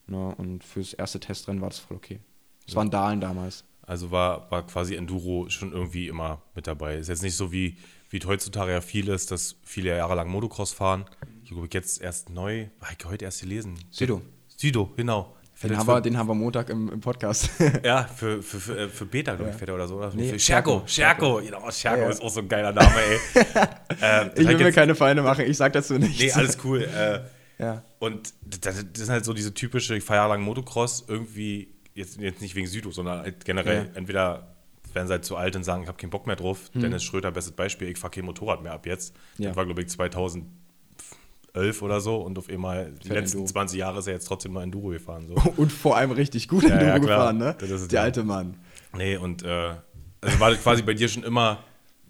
Ne, 0.07 0.35
und 0.35 0.63
fürs 0.63 0.93
erste 0.93 1.19
Testrennen 1.19 1.61
war 1.61 1.69
das 1.69 1.79
voll 1.79 1.95
okay. 1.95 2.19
Es 2.67 2.75
waren 2.75 2.89
Dahlen 2.89 3.21
damals. 3.21 3.63
Also 3.85 4.11
war, 4.11 4.49
war 4.49 4.65
quasi 4.65 4.95
Enduro 4.95 5.49
schon 5.49 5.71
irgendwie 5.73 6.07
immer 6.07 6.41
mit 6.55 6.67
dabei. 6.67 6.95
Ist 6.97 7.09
jetzt 7.09 7.21
nicht 7.23 7.35
so 7.35 7.51
wie, 7.51 7.77
wie 8.09 8.17
es 8.17 8.25
heutzutage 8.25 8.71
ja 8.71 8.81
viel 8.81 9.09
ist, 9.09 9.31
dass 9.31 9.55
viele 9.63 9.89
Jahre 9.95 10.15
lang 10.15 10.29
Motocross 10.29 10.71
fahren. 10.73 11.05
Ich 11.43 11.49
glaube, 11.49 11.67
jetzt 11.71 12.01
erst 12.01 12.29
neu, 12.29 12.67
habe 12.81 12.95
ich 12.97 13.05
heute 13.05 13.25
erst 13.25 13.41
gelesen. 13.41 13.75
Sido. 13.91 14.21
Sido, 14.55 14.91
genau. 14.95 15.35
Den 15.61 15.77
haben, 15.77 15.87
wir, 15.87 16.01
den 16.01 16.17
haben 16.17 16.27
wir 16.27 16.33
Montag 16.35 16.69
im, 16.69 16.89
im 16.91 16.99
Podcast. 16.99 17.49
ja, 17.83 18.03
für, 18.03 18.41
für, 18.41 18.59
für, 18.59 18.77
äh, 18.79 18.89
für 18.89 19.05
Beta, 19.05 19.35
glaube 19.35 19.51
ich, 19.53 19.61
Ja. 19.61 19.67
er 19.67 19.75
oder 19.75 19.87
so. 19.87 19.95
Oder? 19.97 20.11
Nee, 20.13 20.37
Scherko, 20.37 20.83
Scherko. 20.85 21.39
Scherko. 21.39 21.41
Genau, 21.41 21.71
Scherko 21.71 21.97
Ja, 21.99 22.03
ja. 22.05 22.09
ist 22.09 22.21
auch 22.21 22.29
so 22.29 22.39
ein 22.41 22.49
geiler 22.49 22.71
Name, 22.73 22.89
ey. 22.95 23.41
äh, 24.01 24.27
ich 24.41 24.47
will 24.47 24.57
mir 24.57 24.65
jetzt- 24.65 24.75
keine 24.75 24.95
Feinde 24.95 25.21
machen, 25.23 25.45
ich 25.45 25.55
sag 25.55 25.71
dazu 25.73 25.93
nichts. 25.93 26.19
Nee, 26.19 26.31
alles 26.31 26.57
cool. 26.63 26.83
Äh, 26.83 27.19
Ja. 27.59 27.83
Und 27.99 28.33
das, 28.61 28.83
das 28.91 29.03
ist 29.03 29.09
halt 29.09 29.23
so 29.23 29.31
diese 29.31 29.53
typische, 29.53 29.95
ich 29.95 30.03
fahre 30.03 30.17
jahrelang 30.21 30.41
Motocross, 30.41 31.05
irgendwie, 31.07 31.72
jetzt, 31.93 32.19
jetzt 32.19 32.41
nicht 32.41 32.55
wegen 32.55 32.67
Südo, 32.67 32.91
sondern 32.91 33.19
halt 33.21 33.45
generell, 33.45 33.75
Ja. 33.77 33.83
Hm. 33.89 33.95
entweder 33.95 34.47
werden 34.93 35.07
sie 35.07 35.13
halt 35.13 35.25
zu 35.25 35.35
alt 35.37 35.55
und 35.55 35.63
sagen, 35.63 35.83
ich 35.83 35.87
habe 35.87 35.97
keinen 35.97 36.11
Bock 36.11 36.27
mehr 36.27 36.35
drauf. 36.35 36.69
Dennis 36.75 37.03
Schröder, 37.03 37.31
bestes 37.31 37.53
Beispiel, 37.55 37.89
ich 37.89 37.97
fahre 37.97 38.11
kein 38.11 38.25
Motorrad 38.25 38.61
mehr 38.61 38.73
ab 38.73 38.85
jetzt. 38.85 39.15
Ja. 39.39 39.49
Das 39.49 39.57
war, 39.57 39.65
glaube 39.65 39.81
ich, 39.81 39.87
2011 39.89 40.45
oder 41.81 41.99
so 41.99 42.17
und 42.17 42.37
auf 42.37 42.49
einmal, 42.49 42.91
die 43.03 43.07
Fährt 43.07 43.19
letzten 43.21 43.37
Enduro. 43.37 43.51
20 43.51 43.79
Jahre 43.79 43.99
ist 43.99 44.07
er 44.07 44.13
jetzt 44.13 44.25
trotzdem 44.27 44.53
noch 44.53 44.61
Enduro 44.61 44.89
gefahren. 44.89 45.27
So. 45.27 45.35
Und 45.57 45.71
vor 45.71 45.97
allem 45.97 46.11
richtig 46.11 46.47
gut 46.47 46.63
Ja, 46.63 46.69
Enduro 46.69 46.87
ja, 46.89 46.97
gefahren, 46.99 47.37
ne? 47.37 47.55
Das 47.59 47.69
ist 47.71 47.81
es 47.81 47.87
Der 47.87 48.01
ja. 48.01 48.03
alte 48.05 48.23
Mann. 48.23 48.57
Nee, 48.95 49.17
und 49.17 49.41
äh, 49.43 49.73
also 50.21 50.39
war 50.39 50.51
das 50.51 50.61
quasi 50.61 50.83
bei 50.83 50.93
dir 50.93 51.07
schon 51.07 51.23
immer 51.23 51.57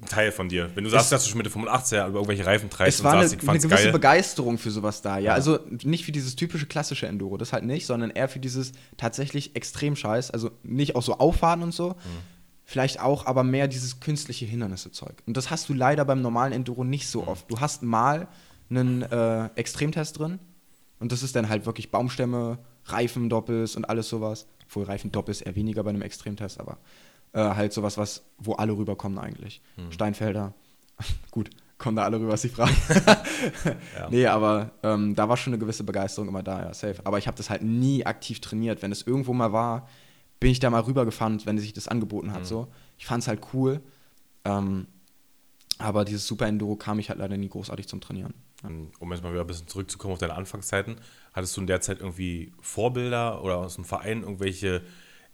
ein 0.03 0.09
Teil 0.09 0.31
von 0.31 0.49
dir. 0.49 0.69
Wenn 0.75 0.83
du 0.83 0.89
sagst, 0.89 1.11
dass 1.11 1.23
du 1.23 1.29
schon 1.29 1.37
mit 1.39 1.45
der 1.47 1.53
85er 1.53 2.07
über 2.07 2.19
irgendwelche 2.19 2.45
Reifen 2.45 2.69
treibst 2.69 2.95
Es 2.95 2.99
und 3.01 3.05
war 3.05 3.13
eine, 3.13 3.27
sagst, 3.27 3.43
ich 3.43 3.49
eine 3.49 3.59
gewisse 3.59 3.83
geil. 3.83 3.91
Begeisterung 3.91 4.57
für 4.57 4.71
sowas 4.71 5.01
da, 5.01 5.17
ja. 5.17 5.23
Ja. 5.25 5.33
Also 5.33 5.59
nicht 5.83 6.05
für 6.05 6.11
dieses 6.11 6.35
typische 6.35 6.65
klassische 6.65 7.07
Enduro, 7.07 7.37
das 7.37 7.53
halt 7.53 7.63
nicht, 7.65 7.85
sondern 7.85 8.11
eher 8.11 8.29
für 8.29 8.39
dieses 8.39 8.71
tatsächlich 8.97 9.55
extrem 9.55 9.95
Scheiß. 9.95 10.31
Also 10.31 10.51
nicht 10.63 10.95
auch 10.95 11.03
so 11.03 11.17
Auffahren 11.17 11.63
und 11.63 11.73
so. 11.73 11.89
Mhm. 11.89 11.95
Vielleicht 12.65 12.99
auch, 13.01 13.25
aber 13.25 13.43
mehr 13.43 13.67
dieses 13.67 13.99
künstliche 13.99 14.45
Hindernisse-Zeug. 14.45 15.15
Und 15.25 15.35
das 15.35 15.49
hast 15.49 15.67
du 15.69 15.73
leider 15.73 16.05
beim 16.05 16.21
normalen 16.21 16.53
Enduro 16.53 16.83
nicht 16.83 17.05
Mhm. 17.05 17.09
so 17.11 17.27
oft. 17.27 17.51
Du 17.51 17.59
hast 17.59 17.83
mal 17.83 18.27
einen 18.69 19.01
äh, 19.01 19.49
Extremtest 19.55 20.17
drin 20.19 20.39
und 20.99 21.11
das 21.11 21.23
ist 21.23 21.35
dann 21.35 21.49
halt 21.49 21.65
wirklich 21.65 21.91
Baumstämme, 21.91 22.59
Reifendoppels 22.85 23.75
und 23.75 23.85
alles 23.89 24.09
sowas. 24.09 24.47
Obwohl 24.65 24.85
Reifendoppels 24.85 25.41
eher 25.41 25.55
weniger 25.55 25.83
bei 25.83 25.89
einem 25.91 26.01
Extremtest, 26.01 26.59
aber 26.59 26.77
äh, 27.33 27.39
halt 27.41 27.73
sowas, 27.73 27.97
was, 27.97 28.23
wo 28.37 28.53
alle 28.53 28.75
rüberkommen 28.77 29.17
eigentlich. 29.19 29.61
Mhm. 29.77 29.91
Steinfelder. 29.91 30.53
Gut, 31.31 31.49
kommen 31.77 31.95
da 31.97 32.03
alle 32.03 32.19
rüber, 32.19 32.33
ist 32.35 32.43
die 32.45 32.49
Frage. 32.49 32.71
Ja. 33.97 34.09
Nee, 34.09 34.25
aber 34.27 34.71
ähm, 34.83 35.15
da 35.15 35.27
war 35.27 35.35
schon 35.35 35.51
eine 35.53 35.59
gewisse 35.59 35.83
Begeisterung 35.83 36.29
immer 36.29 36.43
da, 36.43 36.61
ja, 36.61 36.73
safe. 36.73 37.01
Aber 37.03 37.17
ich 37.17 37.27
habe 37.27 37.35
das 37.35 37.49
halt 37.49 37.61
nie 37.61 38.05
aktiv 38.05 38.39
trainiert. 38.39 38.81
Wenn 38.81 38.91
es 38.93 39.01
irgendwo 39.05 39.33
mal 39.33 39.51
war, 39.51 39.87
bin 40.39 40.49
ich 40.51 40.59
da 40.59 40.69
mal 40.69 40.81
rübergefahren, 40.81 41.41
wenn 41.45 41.57
sich 41.57 41.73
das 41.73 41.87
angeboten 41.89 42.27
Mhm. 42.27 42.33
hat. 42.33 42.45
So. 42.45 42.67
Ich 42.97 43.05
fand 43.05 43.21
es 43.23 43.27
halt 43.27 43.41
cool. 43.53 43.81
Ähm, 44.45 44.87
aber 45.79 46.05
dieses 46.05 46.25
Super 46.27 46.47
Enduro 46.47 46.75
kam 46.75 46.99
ich 46.99 47.09
halt 47.09 47.19
leider 47.19 47.35
nie 47.37 47.49
großartig 47.49 47.87
zum 47.87 47.99
Trainieren. 47.99 48.33
Ähm, 48.63 48.91
Um 48.99 49.11
jetzt 49.11 49.23
mal 49.23 49.31
wieder 49.31 49.41
ein 49.41 49.47
bisschen 49.47 49.67
zurückzukommen 49.67 50.13
auf 50.13 50.19
deine 50.19 50.35
Anfangszeiten, 50.35 50.95
hattest 51.33 51.57
du 51.57 51.61
in 51.61 51.67
der 51.67 51.81
Zeit 51.81 51.99
irgendwie 51.99 52.53
Vorbilder 52.61 53.43
oder 53.43 53.57
aus 53.57 53.75
dem 53.75 53.83
Verein 53.85 54.21
irgendwelche 54.23 54.81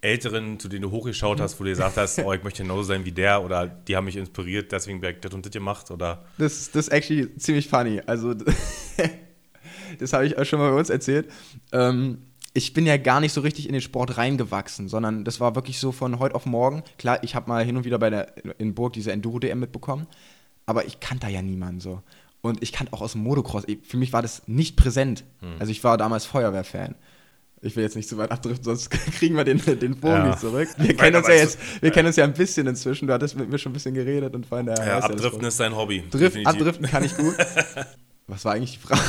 Älteren, 0.01 0.60
zu 0.60 0.70
denen 0.70 0.84
du 0.84 0.91
hochgeschaut 0.91 1.41
hast, 1.41 1.60
wo 1.60 1.63
du 1.63 1.70
gesagt 1.70 1.98
hast, 1.98 2.20
oh, 2.25 2.34
ich 2.34 2.44
möchte 2.44 2.63
genauso 2.63 2.84
sein 2.84 3.06
wie 3.06 3.12
der 3.12 3.44
oder 3.44 3.68
die 3.68 3.96
haben 3.96 4.06
mich 4.06 4.15
inspiriert, 4.15 4.72
deswegen 4.72 5.00
habe 5.00 5.12
ich 5.12 5.20
das 5.20 5.34
und 5.34 5.46
das 5.46 5.51
gemacht 5.51 5.91
oder 5.91 6.25
Das, 6.38 6.72
das 6.72 6.88
ist 6.88 6.94
actually 6.94 7.36
ziemlich 7.38 7.68
funny. 7.68 8.01
Also, 8.06 8.34
das 10.00 10.13
habe 10.13 10.25
ich 10.25 10.38
auch 10.38 10.46
schon 10.46 10.60
mal 10.60 10.72
bei 10.72 10.77
uns 10.77 10.89
erzählt. 10.89 11.29
Ähm, 11.72 12.20
ich 12.53 12.74
bin 12.74 12.86
ja 12.86 12.98
gar 12.98 13.20
nicht 13.20 13.34
so 13.34 13.41
richtig 13.41 13.68
in 13.68 13.74
den 13.74 13.82
Sport 13.82 14.18
reingewachsen, 14.18 14.88
sondern 14.88 15.24
das 15.24 15.39
war 15.39 15.56
wirklich 15.56 15.79
so 15.79 15.91
von 15.91 16.20
heute 16.20 16.36
auf 16.36 16.46
morgen. 16.46 16.84
Klar, 16.98 17.24
ich 17.24 17.36
habe 17.36 17.50
mal 17.50 17.63
hin 17.63 17.77
und 17.77 17.86
wieder 17.86 18.00
bei 18.00 18.10
der 18.10 18.34
in 18.58 18.74
Burg 18.74 18.94
diese 18.94 19.12
Enduro-DM 19.12 19.60
mitbekommen, 19.60 20.08
aber 20.65 20.86
ich 20.86 21.00
kannte 21.00 21.27
da 21.27 21.32
ja 21.32 21.41
niemanden 21.41 21.79
so. 21.79 22.01
Und 22.41 22.63
ich 22.63 22.72
kannte 22.72 22.94
auch 22.94 23.01
aus 23.01 23.12
dem 23.12 23.24
Motocross. 23.24 23.65
Für 23.84 23.98
mich 23.98 24.13
war 24.13 24.22
das 24.22 24.48
nicht 24.48 24.77
präsent. 24.77 25.25
Also 25.60 25.72
ich 25.72 25.84
war 25.84 25.98
damals 25.98 26.25
Feuerwehrfan. 26.25 26.96
Ich 27.62 27.75
will 27.75 27.84
jetzt 27.84 27.96
nicht 27.96 28.08
zu 28.08 28.18
weit 28.18 28.32
abdriften, 28.32 28.63
sonst 28.63 28.89
kriegen 29.18 29.36
wir 29.36 29.44
den, 29.44 29.58
den 29.80 30.00
Bogen 30.00 30.13
Ja. 30.13 30.28
nicht 30.28 30.39
zurück. 30.39 30.70
Wir 30.78 30.96
kennen 30.96 31.18
uns 31.18 31.28
ja 31.28 31.34
jetzt, 31.34 31.60
wir 31.82 31.92
kennen 31.92 32.08
uns 32.08 32.16
ja 32.16 32.24
ein 32.24 32.34
bisschen 32.34 32.68
inzwischen. 32.68 33.08
Du 33.08 33.13
hattest 33.13 33.36
mit 33.36 33.50
mir 33.50 33.58
schon 33.58 33.72
ein 33.72 33.74
bisschen 33.74 33.94
geredet 33.94 34.34
und 34.34 34.46
vorhin 34.46 34.68
der 34.68 34.78
ja, 34.78 35.00
Abdriften 35.00 35.44
ist 35.44 35.60
dein 35.60 35.75
Hobby. 35.75 36.04
Drift, 36.10 36.38
abdriften 36.46 36.86
kann 36.88 37.04
ich 37.04 37.16
gut. 37.18 37.36
Was 38.28 38.46
war 38.46 38.54
eigentlich 38.54 38.74
die 38.74 38.78
Frage? 38.80 39.01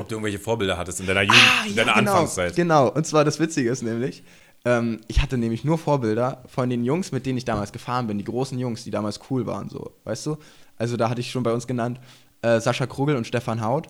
Ob 0.00 0.08
du 0.08 0.14
irgendwelche 0.14 0.38
Vorbilder 0.38 0.78
hattest 0.78 1.00
in 1.00 1.06
deiner 1.06 1.22
Jugend, 1.22 1.42
in 1.66 1.76
deiner 1.76 1.94
genau, 1.94 2.12
Anfangszeit. 2.12 2.54
Genau, 2.54 2.88
und 2.88 3.06
zwar 3.06 3.24
das 3.24 3.40
Witzige 3.40 3.70
ist 3.70 3.82
nämlich, 3.82 4.22
ähm, 4.64 5.00
ich 5.08 5.20
hatte 5.20 5.36
nämlich 5.36 5.64
nur 5.64 5.78
Vorbilder 5.78 6.44
von 6.46 6.70
den 6.70 6.84
Jungs, 6.84 7.10
mit 7.10 7.26
denen 7.26 7.38
ich 7.38 7.44
damals 7.44 7.72
gefahren 7.72 8.06
bin, 8.06 8.18
die 8.18 8.24
großen 8.24 8.56
Jungs, 8.58 8.84
die 8.84 8.90
damals 8.90 9.20
cool 9.30 9.46
waren, 9.46 9.68
so, 9.68 9.92
weißt 10.04 10.26
du? 10.26 10.36
Also 10.76 10.96
da 10.96 11.10
hatte 11.10 11.20
ich 11.20 11.30
schon 11.30 11.42
bei 11.42 11.52
uns 11.52 11.66
genannt, 11.66 12.00
äh, 12.42 12.60
Sascha 12.60 12.86
Krugel 12.86 13.16
und 13.16 13.26
Stefan 13.26 13.62
Haut, 13.62 13.88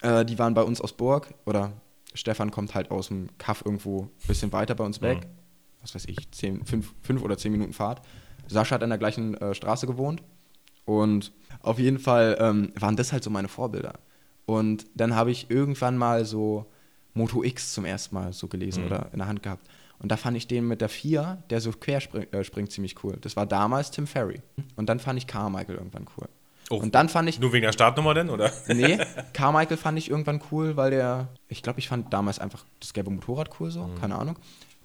äh, 0.00 0.24
die 0.24 0.38
waren 0.38 0.54
bei 0.54 0.62
uns 0.62 0.80
aus 0.80 0.94
Burg, 0.94 1.28
oder 1.44 1.72
Stefan 2.14 2.50
kommt 2.50 2.74
halt 2.74 2.90
aus 2.90 3.08
dem 3.08 3.28
Kaff 3.38 3.62
irgendwo 3.64 4.02
ein 4.02 4.10
bisschen 4.26 4.52
weiter 4.52 4.74
bei 4.74 4.84
uns 4.84 5.00
weg, 5.00 5.18
Mhm. 5.24 5.28
was 5.80 5.94
weiß 5.94 6.04
ich, 6.06 6.30
zehn, 6.32 6.64
fünf, 6.66 6.94
fünf 7.02 7.22
oder 7.22 7.36
zehn 7.38 7.52
Minuten 7.52 7.72
Fahrt. 7.72 8.02
Sascha 8.48 8.74
hat 8.74 8.82
an 8.82 8.90
der 8.90 8.98
gleichen 8.98 9.34
äh, 9.34 9.54
Straße 9.54 9.86
gewohnt 9.86 10.22
und 10.84 11.32
auf 11.60 11.78
jeden 11.78 11.98
Fall 11.98 12.36
ähm, 12.40 12.72
waren 12.78 12.96
das 12.96 13.12
halt 13.12 13.22
so 13.24 13.30
meine 13.30 13.48
Vorbilder. 13.48 13.94
Und 14.46 14.86
dann 14.94 15.14
habe 15.14 15.30
ich 15.30 15.50
irgendwann 15.50 15.96
mal 15.96 16.24
so 16.24 16.66
Moto 17.14 17.42
X 17.44 17.72
zum 17.74 17.84
ersten 17.84 18.14
Mal 18.14 18.32
so 18.32 18.48
gelesen 18.48 18.80
Mhm. 18.82 18.86
oder 18.86 19.08
in 19.12 19.18
der 19.18 19.28
Hand 19.28 19.42
gehabt. 19.42 19.68
Und 19.98 20.10
da 20.10 20.16
fand 20.16 20.36
ich 20.36 20.48
den 20.48 20.66
mit 20.66 20.80
der 20.80 20.88
4, 20.88 21.44
der 21.50 21.60
so 21.60 21.70
quer 21.70 22.00
spring, 22.00 22.26
äh, 22.32 22.42
springt, 22.42 22.72
ziemlich 22.72 23.04
cool. 23.04 23.16
Das 23.20 23.36
war 23.36 23.46
damals 23.46 23.92
Tim 23.92 24.08
Ferry. 24.08 24.40
Und 24.74 24.88
dann 24.88 24.98
fand 24.98 25.16
ich 25.18 25.28
Carmichael 25.28 25.76
irgendwann 25.76 26.06
cool. 26.18 26.28
Oh. 26.72 26.76
Und 26.76 26.94
dann 26.94 27.08
fand 27.08 27.28
ich, 27.28 27.38
Nur 27.38 27.52
wegen 27.52 27.64
der 27.64 27.72
Startnummer 27.72 28.14
denn, 28.14 28.30
oder? 28.30 28.50
nee, 28.68 28.98
Carmichael 29.34 29.76
fand 29.76 29.98
ich 29.98 30.10
irgendwann 30.10 30.40
cool, 30.50 30.76
weil 30.76 30.90
der, 30.90 31.28
ich 31.48 31.62
glaube, 31.62 31.78
ich 31.80 31.88
fand 31.88 32.12
damals 32.12 32.38
einfach 32.38 32.64
das 32.80 32.92
gelbe 32.94 33.10
Motorrad 33.10 33.50
cool 33.60 33.70
so, 33.70 33.84
Mhm. 33.84 34.00
keine 34.00 34.16
Ahnung. 34.16 34.36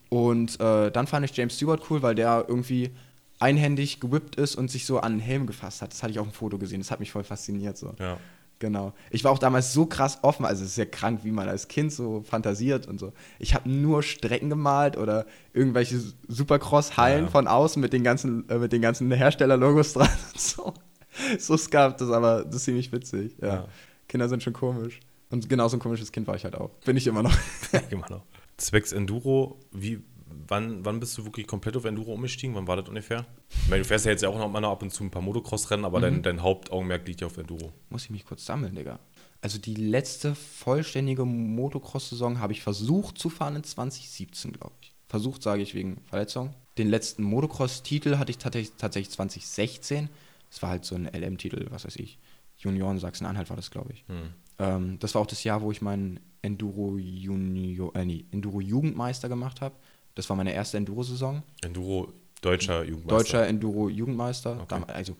Und 0.09 0.59
äh, 0.59 0.91
dann 0.91 1.07
fand 1.07 1.25
ich 1.25 1.35
James 1.35 1.55
Stewart 1.55 1.81
cool, 1.89 2.01
weil 2.01 2.15
der 2.15 2.45
irgendwie 2.47 2.91
einhändig 3.39 3.99
gewippt 3.99 4.35
ist 4.35 4.55
und 4.55 4.69
sich 4.71 4.85
so 4.85 4.99
an 4.99 5.13
den 5.13 5.19
Helm 5.19 5.45
gefasst 5.47 5.81
hat. 5.81 5.91
Das 5.93 6.01
hatte 6.03 6.11
ich 6.11 6.19
auf 6.19 6.27
dem 6.27 6.33
Foto 6.33 6.57
gesehen, 6.57 6.79
das 6.79 6.91
hat 6.91 6.99
mich 6.99 7.11
voll 7.11 7.23
fasziniert 7.23 7.77
so. 7.77 7.93
Ja. 7.99 8.17
Genau. 8.59 8.93
Ich 9.11 9.23
war 9.23 9.31
auch 9.31 9.37
damals 9.37 9.71
so 9.71 9.85
krass 9.85 10.17
offen, 10.23 10.43
also 10.43 10.63
es 10.63 10.71
ist 10.71 10.77
ja 10.77 10.85
krank, 10.85 11.19
wie 11.23 11.29
man 11.31 11.47
als 11.47 11.67
Kind 11.67 11.93
so 11.93 12.23
fantasiert 12.23 12.87
und 12.87 12.99
so. 12.99 13.13
Ich 13.37 13.53
habe 13.53 13.69
nur 13.69 14.01
Strecken 14.01 14.49
gemalt 14.49 14.97
oder 14.97 15.27
irgendwelche 15.53 16.01
Supercross-Hallen 16.27 17.25
Ja. 17.25 17.29
von 17.31 17.47
außen 17.47 17.79
mit 17.79 17.93
den 17.93 18.03
ganzen, 18.03 18.49
äh, 18.49 18.57
mit 18.57 18.71
den 18.71 18.81
ganzen 18.81 19.11
Hersteller-Logos 19.11 19.93
dran 19.93 20.09
und 20.33 20.39
so. 20.41 20.73
So 21.39 21.57
scarf 21.57 21.95
das, 21.97 22.09
aber 22.09 22.43
das 22.45 22.55
ist 22.57 22.63
ziemlich 22.65 22.91
witzig. 22.91 23.35
Ja. 23.41 23.47
Ja. 23.47 23.67
Kinder 24.07 24.29
sind 24.29 24.43
schon 24.43 24.53
komisch. 24.53 24.99
Und 25.29 25.49
genauso 25.49 25.77
ein 25.77 25.79
komisches 25.81 26.11
Kind 26.11 26.27
war 26.27 26.35
ich 26.35 26.43
halt 26.45 26.55
auch. 26.55 26.69
Bin 26.85 26.95
ich 26.95 27.05
immer 27.07 27.23
noch. 27.23 27.35
Immer 27.89 28.09
noch. 28.09 28.23
Zwecks 28.55 28.93
Enduro, 28.93 29.59
wie, 29.71 29.99
wann, 30.47 30.85
wann 30.85 30.99
bist 31.01 31.17
du 31.17 31.25
wirklich 31.25 31.45
komplett 31.47 31.75
auf 31.75 31.83
Enduro 31.85 32.13
umgestiegen? 32.13 32.55
Wann 32.55 32.65
war 32.67 32.77
das 32.77 32.87
ungefähr? 32.87 33.25
Ich 33.49 33.67
meine, 33.69 33.81
du 33.83 33.87
fährst 33.87 34.05
ja 34.05 34.11
jetzt 34.11 34.21
ja 34.23 34.29
auch 34.29 34.37
noch 34.37 34.49
mal 34.49 34.61
noch 34.61 34.71
ab 34.71 34.81
und 34.81 34.91
zu 34.93 35.03
ein 35.03 35.11
paar 35.11 35.21
Motocross-Rennen, 35.21 35.83
aber 35.83 35.97
Mhm. 35.99 36.01
dein, 36.03 36.21
dein 36.23 36.41
Hauptaugenmerk 36.43 37.05
liegt 37.07 37.21
ja 37.21 37.27
auf 37.27 37.37
Enduro. 37.37 37.73
Muss 37.89 38.05
ich 38.05 38.09
mich 38.09 38.25
kurz 38.25 38.45
sammeln, 38.45 38.73
Digga. 38.75 38.99
Also 39.41 39.57
die 39.59 39.75
letzte 39.75 40.33
vollständige 40.33 41.25
Motocross-Saison 41.25 42.39
habe 42.39 42.53
ich 42.53 42.61
versucht 42.63 43.17
zu 43.17 43.29
fahren 43.29 43.57
in 43.57 43.63
2017, 43.63 44.53
glaube 44.53 44.73
ich. 44.81 44.93
Versucht, 45.07 45.43
sage 45.43 45.61
ich, 45.61 45.75
wegen 45.75 45.97
Verletzung. 46.05 46.53
Den 46.77 46.89
letzten 46.89 47.23
Motocross-Titel 47.23 48.17
hatte 48.17 48.31
ich 48.31 48.37
tatsächlich, 48.37 48.73
tatsächlich 48.77 49.11
2016. 49.13 50.09
Das 50.49 50.61
war 50.61 50.69
halt 50.69 50.85
so 50.85 50.95
ein 50.95 51.05
LM-Titel, 51.05 51.67
was 51.69 51.85
weiß 51.85 51.95
ich. 51.97 52.19
Junioren 52.57 52.99
Sachsen-Anhalt 52.99 53.49
war 53.49 53.55
das, 53.55 53.71
glaube 53.71 53.93
ich. 53.93 54.05
Hm. 54.07 54.33
Ähm, 54.59 54.99
das 54.99 55.13
war 55.13 55.21
auch 55.21 55.27
das 55.27 55.43
Jahr, 55.43 55.61
wo 55.61 55.71
ich 55.71 55.81
meinen 55.81 56.19
Enduro 56.41 56.97
Junior, 56.97 57.95
äh, 57.95 58.05
nee, 58.05 58.25
Enduro 58.31 58.61
Jugendmeister 58.61 59.29
gemacht 59.29 59.61
habe. 59.61 59.75
Das 60.15 60.29
war 60.29 60.35
meine 60.35 60.53
erste 60.53 60.77
Enduro-Saison. 60.77 61.43
Enduro, 61.61 62.13
deutscher 62.41 62.83
Jugendmeister. 62.83 63.17
Deutscher 63.17 63.47
Enduro 63.47 63.89
Jugendmeister. 63.89 64.59
Okay. 64.61 64.81
Also 64.87 65.15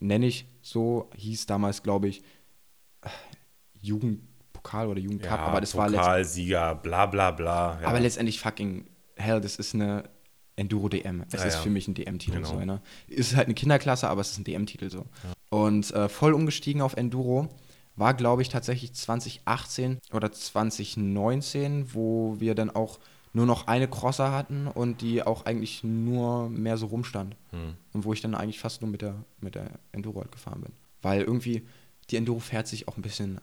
nenne 0.00 0.26
ich 0.26 0.46
so, 0.62 1.10
hieß 1.16 1.46
damals, 1.46 1.82
glaube 1.82 2.08
ich, 2.08 2.22
Jugendpokal 3.80 4.88
oder 4.88 5.00
Jugendcup, 5.00 5.30
ja, 5.30 5.38
aber 5.38 5.60
das 5.60 5.74
war 5.74 5.88
letzt, 5.88 6.00
Pokalsieger, 6.00 6.74
bla 6.76 7.06
bla 7.06 7.30
bla. 7.30 7.80
Ja. 7.82 7.88
aber 7.88 8.00
letztendlich 8.00 8.40
fucking 8.40 8.86
hell, 9.16 9.40
das 9.40 9.56
ist 9.56 9.74
eine 9.74 10.08
Enduro 10.56 10.88
DM. 10.88 11.24
Es 11.30 11.40
Ja, 11.40 11.44
ist 11.48 11.54
ja. 11.54 11.60
für 11.60 11.70
mich 11.70 11.88
ein 11.88 11.94
DM-Titel 11.94 12.36
Genau. 12.36 12.48
so, 12.48 12.60
ne? 12.64 12.80
Ist 13.08 13.34
halt 13.36 13.46
eine 13.46 13.54
Kinderklasse, 13.54 14.08
aber 14.08 14.20
es 14.20 14.30
ist 14.32 14.38
ein 14.38 14.44
DM-Titel 14.44 14.90
so. 14.90 15.04
Und 15.50 15.90
äh, 15.92 16.08
voll 16.08 16.32
umgestiegen 16.32 16.80
auf 16.82 16.96
Enduro 16.96 17.48
war, 17.96 18.14
glaube 18.14 18.42
ich, 18.42 18.48
tatsächlich 18.48 18.92
2018 18.92 19.98
oder 20.12 20.32
2019, 20.32 21.94
wo 21.94 22.36
wir 22.40 22.54
dann 22.54 22.70
auch 22.70 22.98
nur 23.32 23.46
noch 23.46 23.66
eine 23.66 23.88
Crosser 23.88 24.30
hatten 24.32 24.68
und 24.68 25.00
die 25.00 25.22
auch 25.22 25.44
eigentlich 25.44 25.82
nur 25.82 26.48
mehr 26.48 26.76
so 26.76 26.86
rumstand. 26.86 27.36
Hm. 27.50 27.74
Und 27.92 28.04
wo 28.04 28.12
ich 28.12 28.20
dann 28.20 28.34
eigentlich 28.34 28.60
fast 28.60 28.80
nur 28.82 28.90
mit 28.90 29.02
der, 29.02 29.16
mit 29.40 29.54
der 29.56 29.70
Enduro 29.92 30.20
halt 30.20 30.30
gefahren 30.32 30.60
bin. 30.62 30.72
Weil 31.02 31.22
irgendwie 31.22 31.66
die 32.10 32.16
Enduro 32.16 32.38
fährt 32.38 32.66
sich 32.68 32.86
auch 32.86 32.96
ein 32.96 33.02
bisschen 33.02 33.40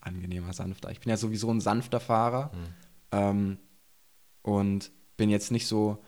angenehmer, 0.00 0.52
sanfter. 0.52 0.90
Ich 0.90 1.00
bin 1.00 1.10
ja 1.10 1.16
sowieso 1.16 1.50
ein 1.50 1.60
sanfter 1.60 2.00
Fahrer 2.00 2.50
ähm, 3.12 3.58
und 4.42 4.90
bin 5.16 5.30
jetzt 5.30 5.50
nicht 5.52 5.66
so, 5.66 5.98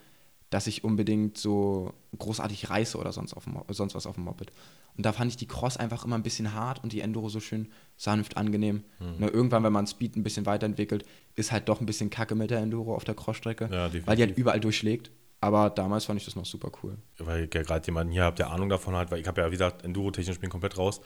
dass 0.50 0.66
ich 0.66 0.84
unbedingt 0.84 1.38
so 1.38 1.94
großartig 2.18 2.70
reiße 2.70 2.98
oder 2.98 3.12
sonst, 3.12 3.34
auf 3.34 3.44
dem, 3.44 3.56
sonst 3.68 3.94
was 3.94 4.06
auf 4.06 4.16
dem 4.16 4.24
Moped. 4.24 4.52
Und 4.96 5.06
da 5.06 5.12
fand 5.12 5.30
ich 5.30 5.36
die 5.36 5.46
Cross 5.46 5.76
einfach 5.76 6.04
immer 6.04 6.16
ein 6.16 6.24
bisschen 6.24 6.52
hart 6.52 6.82
und 6.82 6.92
die 6.92 7.00
Enduro 7.00 7.28
so 7.28 7.40
schön 7.40 7.68
sanft, 7.96 8.36
angenehm. 8.36 8.84
Hm. 8.98 9.18
Ne, 9.18 9.28
irgendwann, 9.28 9.62
wenn 9.62 9.72
man 9.72 9.86
Speed 9.86 10.16
ein 10.16 10.24
bisschen 10.24 10.46
weiterentwickelt, 10.46 11.04
ist 11.36 11.52
halt 11.52 11.68
doch 11.68 11.80
ein 11.80 11.86
bisschen 11.86 12.10
kacke 12.10 12.34
mit 12.34 12.50
der 12.50 12.58
Enduro 12.58 12.94
auf 12.94 13.04
der 13.04 13.14
Crossstrecke, 13.14 13.68
Ja, 13.72 13.90
weil 14.06 14.16
die 14.16 14.22
halt 14.22 14.36
überall 14.36 14.60
durchschlägt. 14.60 15.10
Aber 15.42 15.70
damals 15.70 16.04
fand 16.04 16.20
ich 16.20 16.26
das 16.26 16.36
noch 16.36 16.44
super 16.44 16.70
cool. 16.82 16.98
weil 17.18 17.44
ich 17.44 17.54
ja 17.54 17.62
gerade 17.62 17.86
jemanden 17.86 18.12
hier 18.12 18.24
habe, 18.24 18.36
der 18.36 18.50
Ahnung 18.50 18.68
davon 18.68 18.94
hat, 18.94 19.10
weil 19.10 19.20
ich 19.20 19.26
habe 19.26 19.40
ja, 19.40 19.46
wie 19.46 19.52
gesagt, 19.52 19.82
Enduro-technisch 19.84 20.38
bin 20.38 20.50
komplett 20.50 20.76
raus. 20.76 21.00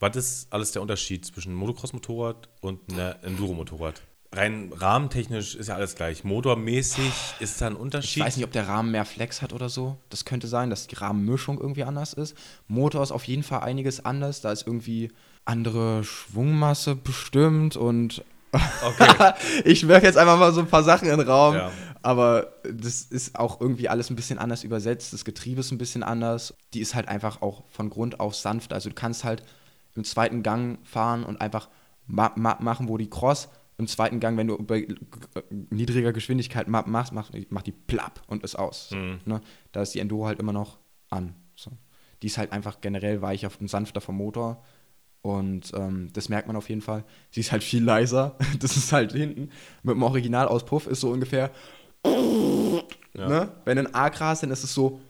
Was 0.00 0.16
ist 0.16 0.52
alles 0.52 0.72
der 0.72 0.82
Unterschied 0.82 1.24
zwischen 1.24 1.50
einem 1.50 1.58
Motocross-Motorrad 1.60 2.48
und 2.62 2.92
einem 2.92 3.14
Enduro-Motorrad? 3.22 4.02
Rein 4.32 4.72
rahmentechnisch 4.74 5.54
ist 5.54 5.68
ja 5.68 5.74
alles 5.76 5.94
gleich. 5.94 6.24
Motormäßig 6.24 7.12
ist 7.40 7.60
da 7.60 7.68
ein 7.68 7.74
Ich 7.74 7.78
Unterschied. 7.78 8.22
weiß 8.24 8.36
nicht, 8.36 8.44
ob 8.44 8.52
der 8.52 8.68
Rahmen 8.68 8.90
mehr 8.90 9.04
Flex 9.04 9.42
hat 9.42 9.52
oder 9.52 9.68
so. 9.68 9.96
Das 10.10 10.24
könnte 10.24 10.46
sein, 10.46 10.70
dass 10.70 10.86
die 10.86 10.96
Rahmenmischung 10.96 11.58
irgendwie 11.60 11.84
anders 11.84 12.12
ist. 12.12 12.36
Motor 12.68 13.02
ist 13.02 13.12
auf 13.12 13.24
jeden 13.24 13.42
Fall 13.42 13.60
einiges 13.60 14.04
anders. 14.04 14.40
Da 14.40 14.52
ist 14.52 14.66
irgendwie 14.66 15.10
andere 15.44 16.04
Schwungmasse 16.04 16.96
bestimmt 16.96 17.76
und 17.76 18.22
Okay. 18.52 19.32
ich 19.64 19.86
werfe 19.86 20.06
jetzt 20.06 20.16
einfach 20.16 20.38
mal 20.38 20.52
so 20.52 20.60
ein 20.60 20.68
paar 20.68 20.82
Sachen 20.84 21.08
in 21.08 21.18
den 21.18 21.28
Raum. 21.28 21.54
Ja. 21.56 21.70
Aber 22.02 22.52
das 22.62 23.02
ist 23.02 23.38
auch 23.38 23.60
irgendwie 23.60 23.88
alles 23.88 24.08
ein 24.08 24.16
bisschen 24.16 24.38
anders 24.38 24.64
übersetzt. 24.64 25.12
Das 25.12 25.24
Getriebe 25.24 25.60
ist 25.60 25.72
ein 25.72 25.78
bisschen 25.78 26.02
anders. 26.02 26.54
Die 26.72 26.80
ist 26.80 26.94
halt 26.94 27.08
einfach 27.08 27.42
auch 27.42 27.64
von 27.70 27.90
Grund 27.90 28.20
auf 28.20 28.34
sanft. 28.34 28.72
Also 28.72 28.88
du 28.88 28.94
kannst 28.94 29.24
halt 29.24 29.42
im 29.94 30.04
zweiten 30.04 30.42
Gang 30.42 30.78
fahren 30.84 31.24
und 31.24 31.40
einfach 31.40 31.68
ma 32.06 32.32
ma 32.36 32.56
machen, 32.60 32.88
wo 32.88 32.96
die 32.96 33.10
Cross 33.10 33.48
im 33.78 33.86
zweiten 33.86 34.20
Gang, 34.20 34.36
wenn 34.38 34.46
du 34.46 34.56
bei 34.58 34.88
niedriger 35.50 36.12
Geschwindigkeit 36.12 36.68
ma 36.68 36.82
machst, 36.86 37.12
macht 37.12 37.32
mach 37.50 37.62
die 37.62 37.72
plapp 37.72 38.22
und 38.26 38.42
ist 38.42 38.56
aus. 38.56 38.90
Mhm. 38.92 39.20
ne? 39.24 39.40
Da 39.72 39.82
ist 39.82 39.94
die 39.94 40.00
Enduro 40.00 40.26
halt 40.26 40.38
immer 40.38 40.52
noch 40.52 40.78
an. 41.10 41.34
So. 41.54 41.72
Die 42.22 42.28
ist 42.28 42.38
halt 42.38 42.52
einfach 42.52 42.80
generell 42.80 43.20
weicher 43.20 43.50
und 43.60 43.68
sanfter 43.68 44.00
vom 44.00 44.16
Motor. 44.16 44.62
Und 45.20 45.72
ähm, 45.74 46.10
das 46.12 46.28
merkt 46.28 46.46
man 46.46 46.56
auf 46.56 46.68
jeden 46.68 46.80
Fall. 46.80 47.04
Sie 47.30 47.40
ist 47.40 47.52
halt 47.52 47.64
viel 47.64 47.82
leiser. 47.82 48.38
Das 48.60 48.76
ist 48.76 48.92
halt 48.92 49.12
hinten. 49.12 49.50
Mit 49.82 49.94
dem 49.94 50.02
Originalauspuff 50.02 50.86
ist 50.86 51.00
so 51.00 51.10
ungefähr. 51.10 51.50
Ja. 52.04 53.28
Ne? 53.28 53.48
Wenn 53.64 53.78
ein 53.78 53.94
A 53.94 54.08
krass, 54.08 54.40
dann 54.40 54.50
ist 54.50 54.64
es 54.64 54.72
so. 54.72 55.00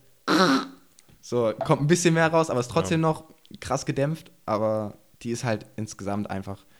So, 1.20 1.52
kommt 1.64 1.82
ein 1.82 1.86
bisschen 1.86 2.14
mehr 2.14 2.28
raus, 2.28 2.50
aber 2.50 2.60
ist 2.60 2.70
trotzdem 2.70 3.00
noch 3.00 3.24
krass 3.60 3.84
gedämpft. 3.84 4.32
Aber 4.46 4.96
die 5.22 5.30
ist 5.30 5.44
halt 5.44 5.66
insgesamt 5.76 6.30
einfach 6.30 6.60
ein 6.60 6.75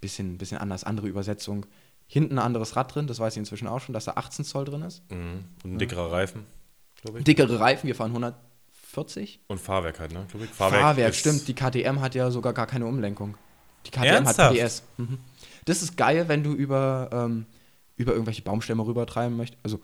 bisschen, 0.00 0.38
bisschen 0.38 0.58
anders. 0.58 0.84
Andere 0.84 1.08
Übersetzung. 1.08 1.66
Hinten 2.06 2.38
ein 2.38 2.44
anderes 2.44 2.74
Rad 2.76 2.94
drin, 2.94 3.06
das 3.06 3.18
weiß 3.18 3.34
ich 3.34 3.38
inzwischen 3.38 3.68
auch 3.68 3.80
schon, 3.80 3.92
dass 3.92 4.06
da 4.06 4.12
18 4.12 4.44
Zoll 4.44 4.64
drin 4.64 4.82
ist. 4.82 5.02
Mhm. 5.10 5.44
Und 5.64 5.74
ein 5.74 5.78
dickerer 5.78 6.10
Reifen, 6.10 6.46
glaube 7.02 7.18
ich. 7.18 7.24
Dickere 7.24 7.60
Reifen, 7.60 7.86
wir 7.86 7.94
fahren 7.94 8.10
140. 8.12 9.40
Und 9.46 9.60
Fahrwerk 9.60 10.00
halt, 10.00 10.12
ne? 10.12 10.26
Ich. 10.42 10.48
Fahrwerk, 10.50 11.10
ist- 11.10 11.18
stimmt. 11.18 11.46
Die 11.48 11.54
KTM 11.54 12.00
hat 12.00 12.14
ja 12.14 12.30
sogar 12.30 12.52
gar 12.54 12.66
keine 12.66 12.86
Umlenkung. 12.86 13.36
Die 13.86 13.90
KTM 13.90 14.04
Ernsthaft? 14.04 14.38
hat 14.38 14.50
PDS. 14.52 14.82
Mhm. 14.96 15.18
Das 15.66 15.82
ist 15.82 15.96
geil, 15.96 16.28
wenn 16.28 16.42
du 16.42 16.52
über, 16.54 17.10
ähm, 17.12 17.46
über 17.96 18.12
irgendwelche 18.12 18.42
Baumstämme 18.42 18.84
rübertreiben 18.86 19.36
möchtest. 19.36 19.62
Also, 19.62 19.80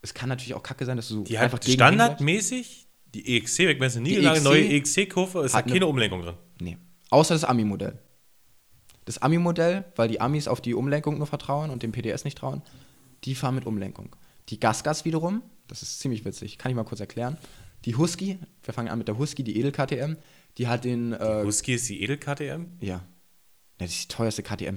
es 0.00 0.14
kann 0.14 0.28
natürlich 0.28 0.54
auch 0.54 0.62
kacke 0.62 0.84
sein, 0.84 0.96
dass 0.96 1.08
du 1.08 1.24
Die 1.24 1.38
einfach 1.38 1.58
hat 1.58 1.64
standardmäßig 1.68 2.86
die 3.14 3.36
EXC, 3.36 3.78
weiß 3.80 3.96
nie 3.96 4.10
Die 4.10 4.16
lange, 4.16 4.36
EXC 4.36 4.44
neue 4.44 4.64
EXC-Kurve, 4.68 5.44
ist 5.44 5.54
hat 5.54 5.64
eine- 5.64 5.72
keine 5.72 5.86
Umlenkung 5.86 6.22
drin. 6.22 6.34
Nee. 6.60 6.78
Außer 7.10 7.34
das 7.34 7.44
Ami-Modell. 7.44 7.98
Das 9.04 9.18
Ami-Modell, 9.18 9.84
weil 9.96 10.08
die 10.08 10.20
Amis 10.20 10.48
auf 10.48 10.60
die 10.60 10.74
Umlenkung 10.74 11.18
nur 11.18 11.26
vertrauen 11.26 11.70
und 11.70 11.82
dem 11.82 11.92
PDS 11.92 12.24
nicht 12.24 12.38
trauen, 12.38 12.62
die 13.24 13.34
fahren 13.34 13.54
mit 13.54 13.66
Umlenkung. 13.66 14.14
Die 14.48 14.60
Gasgas 14.60 15.04
wiederum, 15.04 15.42
das 15.68 15.82
ist 15.82 16.00
ziemlich 16.00 16.24
witzig, 16.24 16.58
kann 16.58 16.70
ich 16.70 16.76
mal 16.76 16.84
kurz 16.84 17.00
erklären. 17.00 17.36
Die 17.84 17.96
Husky, 17.96 18.38
wir 18.62 18.72
fangen 18.74 18.88
an 18.88 18.98
mit 18.98 19.08
der 19.08 19.18
Husky, 19.18 19.42
die 19.44 19.58
Edel-KTM, 19.58 20.16
die 20.56 20.68
hat 20.68 20.84
den. 20.84 21.12
Äh, 21.12 21.42
Husky 21.44 21.74
ist 21.74 21.88
die 21.88 22.02
Edel-KTM? 22.02 22.66
ja. 22.80 22.86
ja. 22.96 23.00
Das 23.78 23.90
ist 23.90 24.04
die 24.04 24.14
teuerste 24.16 24.42
KTM. 24.44 24.76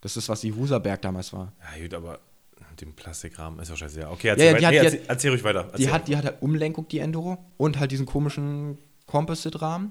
Das 0.00 0.16
ist, 0.16 0.28
was 0.30 0.40
die 0.40 0.54
Huserberg 0.54 1.02
damals 1.02 1.34
war. 1.34 1.52
Ja, 1.76 1.82
gut, 1.82 1.92
aber 1.92 2.18
mit 2.70 2.80
dem 2.80 2.94
Plastikrahmen 2.94 3.60
ist 3.60 3.70
doch 3.70 3.76
scheiße. 3.76 4.00
Ja, 4.00 4.10
okay, 4.10 4.28
Ja, 4.28 4.34
ja, 4.36 4.44
erzähl, 4.44 4.58
die 4.58 4.64
hat- 4.66 4.72
nee, 4.72 4.78
die 4.80 4.84
erzähl, 4.86 5.00
erzähl 5.06 5.30
ruhig 5.32 5.44
weiter. 5.44 5.64
Die 5.64 5.70
Erzähl. 5.72 5.92
hat, 5.92 6.08
die 6.08 6.16
hat 6.16 6.24
halt 6.24 6.40
Umlenkung, 6.42 6.88
die 6.88 7.00
Enduro, 7.00 7.36
und 7.58 7.78
halt 7.78 7.90
diesen 7.92 8.06
komischen 8.06 8.78
Composite-Rahmen, 9.06 9.90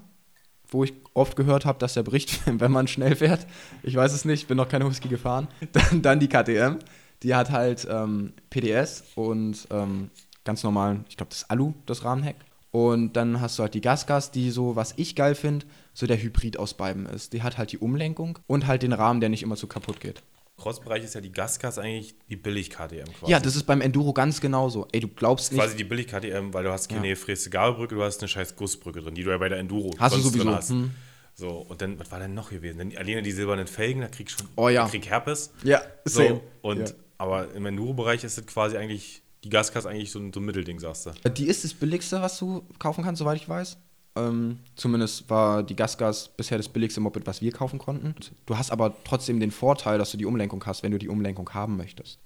wo 0.70 0.84
ich 0.84 0.92
oft 1.14 1.36
gehört 1.36 1.64
habe, 1.64 1.78
dass 1.78 1.94
der 1.94 2.02
bricht, 2.02 2.40
wenn 2.60 2.72
man 2.72 2.86
schnell 2.86 3.16
fährt. 3.16 3.46
Ich 3.82 3.94
weiß 3.94 4.12
es 4.12 4.24
nicht, 4.24 4.48
bin 4.48 4.56
noch 4.56 4.68
keine 4.68 4.84
Husky 4.84 5.08
gefahren. 5.08 5.48
Dann, 5.72 6.02
dann 6.02 6.20
die 6.20 6.28
KTM, 6.28 6.78
die 7.22 7.34
hat 7.34 7.50
halt 7.50 7.86
ähm, 7.90 8.32
PDS 8.50 9.04
und 9.14 9.66
ähm, 9.70 10.10
ganz 10.44 10.62
normalen, 10.62 11.04
ich 11.08 11.16
glaube, 11.16 11.30
das 11.30 11.48
Alu, 11.50 11.74
das 11.86 12.04
Rahmenheck. 12.04 12.36
Und 12.70 13.14
dann 13.14 13.40
hast 13.40 13.58
du 13.58 13.62
halt 13.62 13.74
die 13.74 13.80
Gasgas, 13.80 14.30
die 14.30 14.50
so, 14.50 14.76
was 14.76 14.92
ich 14.96 15.16
geil 15.16 15.34
finde, 15.34 15.64
so 15.94 16.06
der 16.06 16.20
Hybrid 16.20 16.58
aus 16.58 16.74
beiden 16.74 17.06
ist. 17.06 17.32
Die 17.32 17.42
hat 17.42 17.56
halt 17.56 17.72
die 17.72 17.78
Umlenkung 17.78 18.38
und 18.46 18.66
halt 18.66 18.82
den 18.82 18.92
Rahmen, 18.92 19.20
der 19.20 19.30
nicht 19.30 19.42
immer 19.42 19.56
zu 19.56 19.66
kaputt 19.66 20.00
geht. 20.00 20.22
Cross-Bereich 20.58 21.04
ist 21.04 21.14
ja 21.14 21.20
die 21.20 21.32
Gasgas 21.32 21.78
eigentlich 21.78 22.14
die 22.28 22.36
Billig-KTM 22.36 23.04
quasi. 23.18 23.30
Ja, 23.32 23.40
das 23.40 23.56
ist 23.56 23.64
beim 23.64 23.80
Enduro 23.80 24.12
ganz 24.12 24.40
genauso. 24.40 24.86
Ey, 24.92 25.00
du 25.00 25.08
glaubst 25.08 25.52
nicht. 25.52 25.60
quasi 25.60 25.76
die 25.76 25.84
Billig-KTM, 25.84 26.52
weil 26.52 26.64
du 26.64 26.70
hast 26.72 26.88
keine 26.88 27.08
Ja. 27.08 27.16
fräste 27.16 27.48
Gabelbrücke, 27.50 27.94
du 27.94 28.02
hast 28.02 28.20
eine 28.20 28.28
scheiß 28.28 28.56
Gussbrücke 28.56 29.00
drin, 29.00 29.14
die 29.14 29.22
du 29.24 29.30
ja 29.30 29.38
bei 29.38 29.48
der 29.48 29.58
Enduro 29.58 29.94
Hast 29.98 30.16
du 30.16 30.20
sowieso, 30.20 30.44
drin 30.44 30.54
hast. 30.54 30.70
hm. 30.70 30.90
So, 31.34 31.50
und 31.68 31.80
dann, 31.80 31.98
was 32.00 32.10
war 32.10 32.18
denn 32.18 32.34
noch 32.34 32.50
gewesen? 32.50 32.78
Dann 32.78 32.96
alleine 32.96 33.22
die 33.22 33.30
silbernen 33.30 33.68
Felgen, 33.68 34.00
da 34.00 34.08
krieg 34.08 34.28
ich 34.28 34.34
schon 34.36 34.48
Oh 34.56 34.68
ja. 34.68 34.82
da 34.84 34.90
krieg 34.90 35.06
Herpes. 35.08 35.52
Ja, 35.62 35.80
So, 36.04 36.42
und, 36.62 36.80
Ja. 36.80 36.94
aber 37.18 37.52
im 37.54 37.64
Enduro-Bereich 37.64 38.24
ist 38.24 38.36
es 38.38 38.44
quasi 38.46 38.76
eigentlich, 38.76 39.22
die 39.44 39.50
Gasgas 39.50 39.86
eigentlich 39.86 40.10
so 40.10 40.18
ein, 40.18 40.32
so 40.32 40.40
ein 40.40 40.44
Mittelding, 40.44 40.80
sagst 40.80 41.06
du. 41.06 41.10
Die 41.30 41.46
ist 41.46 41.62
das 41.62 41.72
billigste, 41.74 42.20
was 42.20 42.38
du 42.40 42.64
kaufen 42.80 43.04
kannst, 43.04 43.20
soweit 43.20 43.36
ich 43.36 43.48
weiß. 43.48 43.76
Ähm, 44.18 44.58
zumindest 44.74 45.30
war 45.30 45.62
die 45.62 45.76
Gasgas 45.76 46.28
bisher 46.36 46.58
das 46.58 46.68
billigste 46.68 47.00
Moped, 47.00 47.26
was 47.26 47.40
wir 47.40 47.52
kaufen 47.52 47.78
konnten. 47.78 48.14
Du 48.46 48.56
hast 48.56 48.70
aber 48.70 48.94
trotzdem 49.04 49.38
den 49.38 49.50
Vorteil, 49.50 49.98
dass 49.98 50.10
du 50.10 50.16
die 50.16 50.26
Umlenkung 50.26 50.64
hast, 50.66 50.82
wenn 50.82 50.92
du 50.92 50.98
die 50.98 51.08
Umlenkung 51.08 51.48
haben 51.54 51.76
möchtest. 51.76 52.18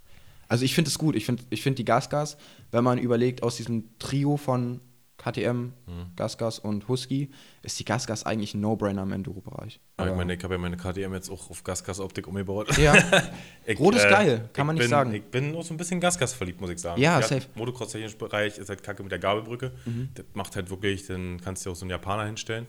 Also 0.48 0.64
ich 0.64 0.74
finde 0.74 0.88
es 0.88 0.98
gut. 0.98 1.16
Ich 1.16 1.26
finde 1.26 1.42
ich 1.50 1.62
find 1.62 1.78
die 1.78 1.84
Gasgas, 1.84 2.36
wenn 2.70 2.84
man 2.84 2.98
überlegt, 2.98 3.42
aus 3.42 3.56
diesem 3.56 3.98
Trio 3.98 4.36
von 4.36 4.80
KTM, 5.24 5.72
Mhm. 5.86 6.06
Gasgas 6.16 6.58
und 6.58 6.88
Husky, 6.88 7.30
ist 7.62 7.78
die 7.78 7.84
Gasgas 7.84 8.24
eigentlich 8.26 8.54
ein 8.54 8.60
No-Brainer 8.60 9.02
im 9.04 9.12
Enduro-Bereich. 9.12 9.80
Aber 9.96 10.06
ich 10.08 10.10
Aber- 10.12 10.16
meine, 10.16 10.34
ich 10.34 10.42
habe 10.42 10.54
ja 10.54 10.58
meine 10.58 10.76
KTM 10.76 11.12
jetzt 11.14 11.30
auch 11.30 11.50
auf 11.50 11.62
Gasgas-Optik 11.62 12.26
umgebaut. 12.26 12.76
Ja, 12.78 12.94
Ich, 13.66 13.78
Rot 13.78 13.94
ist 13.94 14.08
geil, 14.08 14.48
kann 14.52 14.66
man 14.66 14.74
nicht 14.74 14.82
bin, 14.84 14.90
sagen. 14.90 15.14
Ich 15.14 15.22
bin 15.24 15.54
auch 15.54 15.62
so 15.62 15.72
ein 15.74 15.76
bisschen 15.76 16.00
Gasgas 16.00 16.34
verliebt, 16.34 16.60
muss 16.60 16.70
ich 16.70 16.78
sagen. 16.80 17.00
Ja, 17.00 17.18
Der 17.20 17.28
safe. 17.28 17.46
Motocross-technischen 17.54 18.18
Bereich 18.18 18.58
ist 18.58 18.68
halt 18.68 18.82
kacke 18.82 19.02
mit 19.02 19.12
der 19.12 19.18
Gabelbrücke. 19.20 19.72
Mhm. 19.84 20.08
Das 20.14 20.24
macht 20.34 20.56
halt 20.56 20.70
wirklich, 20.70 21.06
dann 21.06 21.40
kannst 21.40 21.64
du 21.64 21.70
auch 21.70 21.76
so 21.76 21.84
einen 21.84 21.90
Japaner 21.90 22.24
hinstellen. 22.26 22.66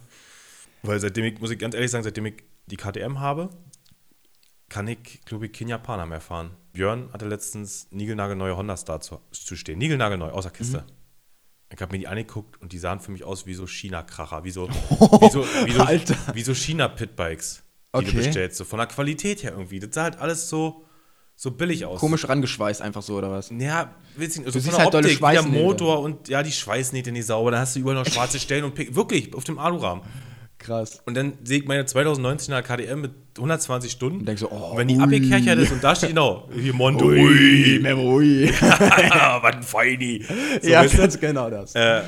Weil 0.83 0.99
seitdem 0.99 1.25
ich, 1.25 1.39
muss 1.39 1.49
ich 1.49 1.57
ganz 1.59 1.73
ehrlich 1.75 1.89
sagen, 1.89 2.03
seitdem 2.03 2.25
ich 2.27 2.43
die 2.67 2.77
KTM 2.77 3.19
habe, 3.19 3.49
kann 4.69 4.87
ich, 4.87 5.21
glaube 5.25 5.45
ich, 5.47 5.53
kein 5.53 5.67
Japaner 5.67 6.05
mehr 6.05 6.21
fahren. 6.21 6.51
Björn 6.73 7.09
hatte 7.13 7.27
letztens 7.27 7.87
niegelnagelneue 7.91 8.57
Hondas 8.57 8.85
da 8.85 8.99
zu, 8.99 9.19
zu 9.31 9.55
stehen. 9.55 9.77
Niegelnagelneu, 9.77 10.29
außer 10.29 10.49
Kiste. 10.49 10.79
Mhm. 10.79 10.83
Ich 11.75 11.81
habe 11.81 11.91
mir 11.91 11.99
die 11.99 12.07
angeguckt 12.07 12.61
und 12.61 12.71
die 12.71 12.77
sahen 12.77 12.99
für 12.99 13.11
mich 13.11 13.23
aus 13.23 13.45
wie 13.47 13.53
so 13.55 13.65
China-Kracher, 13.65 14.43
wie 14.43 14.51
so, 14.51 14.69
wie 15.21 15.29
so, 15.31 15.43
wie 15.65 15.71
so, 15.71 16.15
wie 16.33 16.43
so 16.43 16.53
China-Pitbikes, 16.53 17.63
die 17.95 17.97
Okay. 17.97 18.05
du 18.11 18.17
bestellst. 18.17 18.57
So 18.57 18.65
von 18.65 18.77
der 18.77 18.87
Qualität 18.87 19.43
her 19.43 19.51
irgendwie. 19.51 19.79
Das 19.79 19.89
sah 19.93 20.03
halt 20.03 20.19
alles 20.19 20.49
so, 20.49 20.85
so 21.35 21.51
billig 21.51 21.85
aus. 21.85 21.99
Komisch 21.99 22.27
rangeschweißt 22.29 22.81
einfach 22.81 23.01
so, 23.01 23.17
oder 23.17 23.31
was? 23.31 23.51
Ja, 23.57 23.95
willst 24.15 24.37
du, 24.37 24.41
also 24.41 24.59
siehst 24.59 24.65
von 24.67 24.75
der 24.75 24.83
halt 24.85 24.93
dolle 24.93 25.07
Optik, 25.07 25.21
wie 25.21 25.31
der. 25.31 25.41
Motor 25.63 25.99
und 26.01 26.27
ja, 26.27 26.43
die 26.43 26.51
Schweißnähte 26.51 27.11
nicht 27.11 27.25
sauber. 27.25 27.51
Dann 27.51 27.59
hast 27.61 27.75
du 27.75 27.79
überall 27.79 27.95
noch 27.95 28.05
schwarze 28.05 28.39
Stellen 28.39 28.63
und 28.65 28.75
Pick, 28.75 28.95
wirklich 28.95 29.33
auf 29.33 29.43
dem 29.43 29.57
Alurahmen. 29.57 30.03
Krass. 30.63 31.01
Und 31.05 31.15
dann 31.15 31.33
sehe 31.43 31.59
ich 31.59 31.65
meine 31.65 31.83
2019er 31.83 32.61
KTM 32.61 33.01
mit 33.01 33.11
120 33.37 33.91
Stunden. 33.91 34.19
Und 34.19 34.25
denk 34.25 34.39
so, 34.39 34.49
oh, 34.49 34.71
und 34.71 34.77
wenn 34.77 34.87
die 34.87 34.95
ui. 34.95 35.03
abgekerchert 35.03 35.59
ist 35.59 35.71
und 35.71 35.83
da 35.83 35.93
steht 35.93 36.09
genau, 36.09 36.49
hier 36.53 36.73
Mondo, 36.73 37.05
Ui, 37.05 37.83
ui. 37.85 38.49
was 38.61 39.55
ein 39.55 39.63
Feini. 39.63 40.23
So, 40.61 40.69
ja, 40.69 40.85
ganz 40.85 41.19
genau 41.19 41.49
das. 41.49 41.75
Äh, 41.75 42.03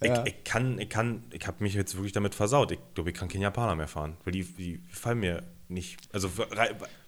ich, 0.00 0.08
Ja. 0.08 0.24
ich 0.24 0.44
kann, 0.44 0.78
ich 0.78 0.88
kann, 0.88 1.24
ich 1.32 1.46
habe 1.46 1.62
mich 1.64 1.74
jetzt 1.74 1.96
wirklich 1.96 2.12
damit 2.12 2.34
versaut. 2.34 2.70
Ich 2.70 2.78
glaube, 2.94 3.10
ich 3.10 3.16
kann 3.16 3.28
keinen 3.28 3.42
Japaner 3.42 3.74
mehr 3.74 3.88
fahren, 3.88 4.16
weil 4.24 4.32
die, 4.32 4.44
die 4.44 4.80
fallen 4.92 5.20
mir 5.20 5.42
nicht. 5.68 5.96
Also, 6.12 6.30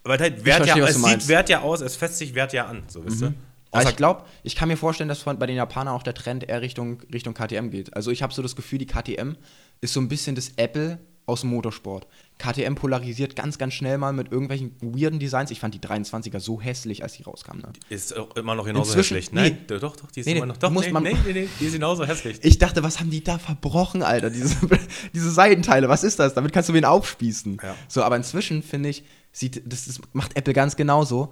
weil 0.03 0.19
halt 0.19 0.43
Wert 0.43 0.65
ja, 0.65 0.77
es 0.77 1.01
sieht. 1.01 1.23
Mhm. 1.23 1.27
Wert 1.29 1.49
ja 1.49 1.61
aus, 1.61 1.81
es 1.81 1.95
fetzt 1.95 2.17
sich 2.17 2.35
Wert 2.35 2.51
ja 2.51 2.65
an, 2.65 2.83
so 2.87 3.05
wisst 3.05 3.21
ihr. 3.21 3.33
Aber 3.71 3.83
Außer- 3.83 3.89
ich 3.91 3.95
glaube, 3.97 4.23
ich 4.43 4.55
kann 4.55 4.67
mir 4.67 4.77
vorstellen, 4.77 5.09
dass 5.09 5.19
von, 5.21 5.37
bei 5.37 5.45
den 5.45 5.55
Japanern 5.55 5.93
auch 5.93 6.03
der 6.03 6.13
Trend 6.15 6.47
eher 6.49 6.61
Richtung, 6.61 7.01
Richtung 7.13 7.33
KTM 7.33 7.69
geht. 7.69 7.95
Also 7.95 8.09
ich 8.11 8.23
habe 8.23 8.33
so 8.33 8.41
das 8.41 8.55
Gefühl, 8.55 8.79
die 8.79 8.87
KTM 8.87 9.35
ist 9.81 9.93
so 9.93 9.99
ein 9.99 10.07
bisschen 10.07 10.35
das 10.35 10.53
Apple 10.57 10.99
aus 11.27 11.41
dem 11.41 11.51
Motorsport. 11.51 12.07
KTM 12.39 12.73
polarisiert 12.73 13.35
ganz, 13.35 13.59
ganz 13.59 13.75
schnell 13.75 13.99
mal 13.99 14.11
mit 14.13 14.31
irgendwelchen 14.31 14.75
weirden 14.81 15.19
Designs. 15.19 15.51
Ich 15.51 15.59
fand 15.59 15.75
die 15.75 15.79
23er 15.79 16.39
so 16.39 16.59
hässlich, 16.59 17.03
als 17.03 17.13
die 17.13 17.21
rauskamen. 17.23 17.61
Ne? 17.61 17.73
Ist 17.89 18.17
auch 18.17 18.35
immer 18.35 18.55
noch 18.55 18.65
genauso 18.65 18.93
Inzwischen- 18.93 19.17
hässlich. 19.17 19.31
Nein, 19.33 19.57
nee. 19.69 19.77
doch, 19.77 19.95
doch, 19.95 20.09
die 20.09 20.21
ist 20.21 20.25
Nee, 20.25 20.37
immer 20.37 20.47
noch. 20.47 20.57
Doch, 20.57 20.71
muss 20.71 20.85
nee, 20.87 20.91
man- 20.91 21.03
nee, 21.03 21.15
nee, 21.27 21.33
nee, 21.33 21.49
die 21.59 21.65
ist 21.65 21.73
genauso 21.73 22.03
hässlich. 22.07 22.39
Ich 22.41 22.57
dachte, 22.57 22.81
was 22.81 22.99
haben 22.99 23.11
die 23.11 23.23
da 23.23 23.37
verbrochen, 23.37 24.01
Alter? 24.01 24.31
Diese, 24.31 24.55
diese 25.13 25.29
Seitenteile, 25.29 25.87
was 25.87 26.03
ist 26.03 26.17
das? 26.17 26.33
Damit 26.33 26.51
kannst 26.53 26.69
du 26.69 26.73
wen 26.73 26.85
aufspießen. 26.85 27.59
Ja. 27.61 27.75
So, 27.87 28.01
aber 28.01 28.15
inzwischen 28.15 28.63
finde 28.63 28.89
ich, 28.89 29.03
sieht, 29.31 29.61
das, 29.71 29.85
das 29.85 30.01
macht 30.13 30.35
Apple 30.35 30.53
ganz 30.55 30.75
genauso. 30.75 31.29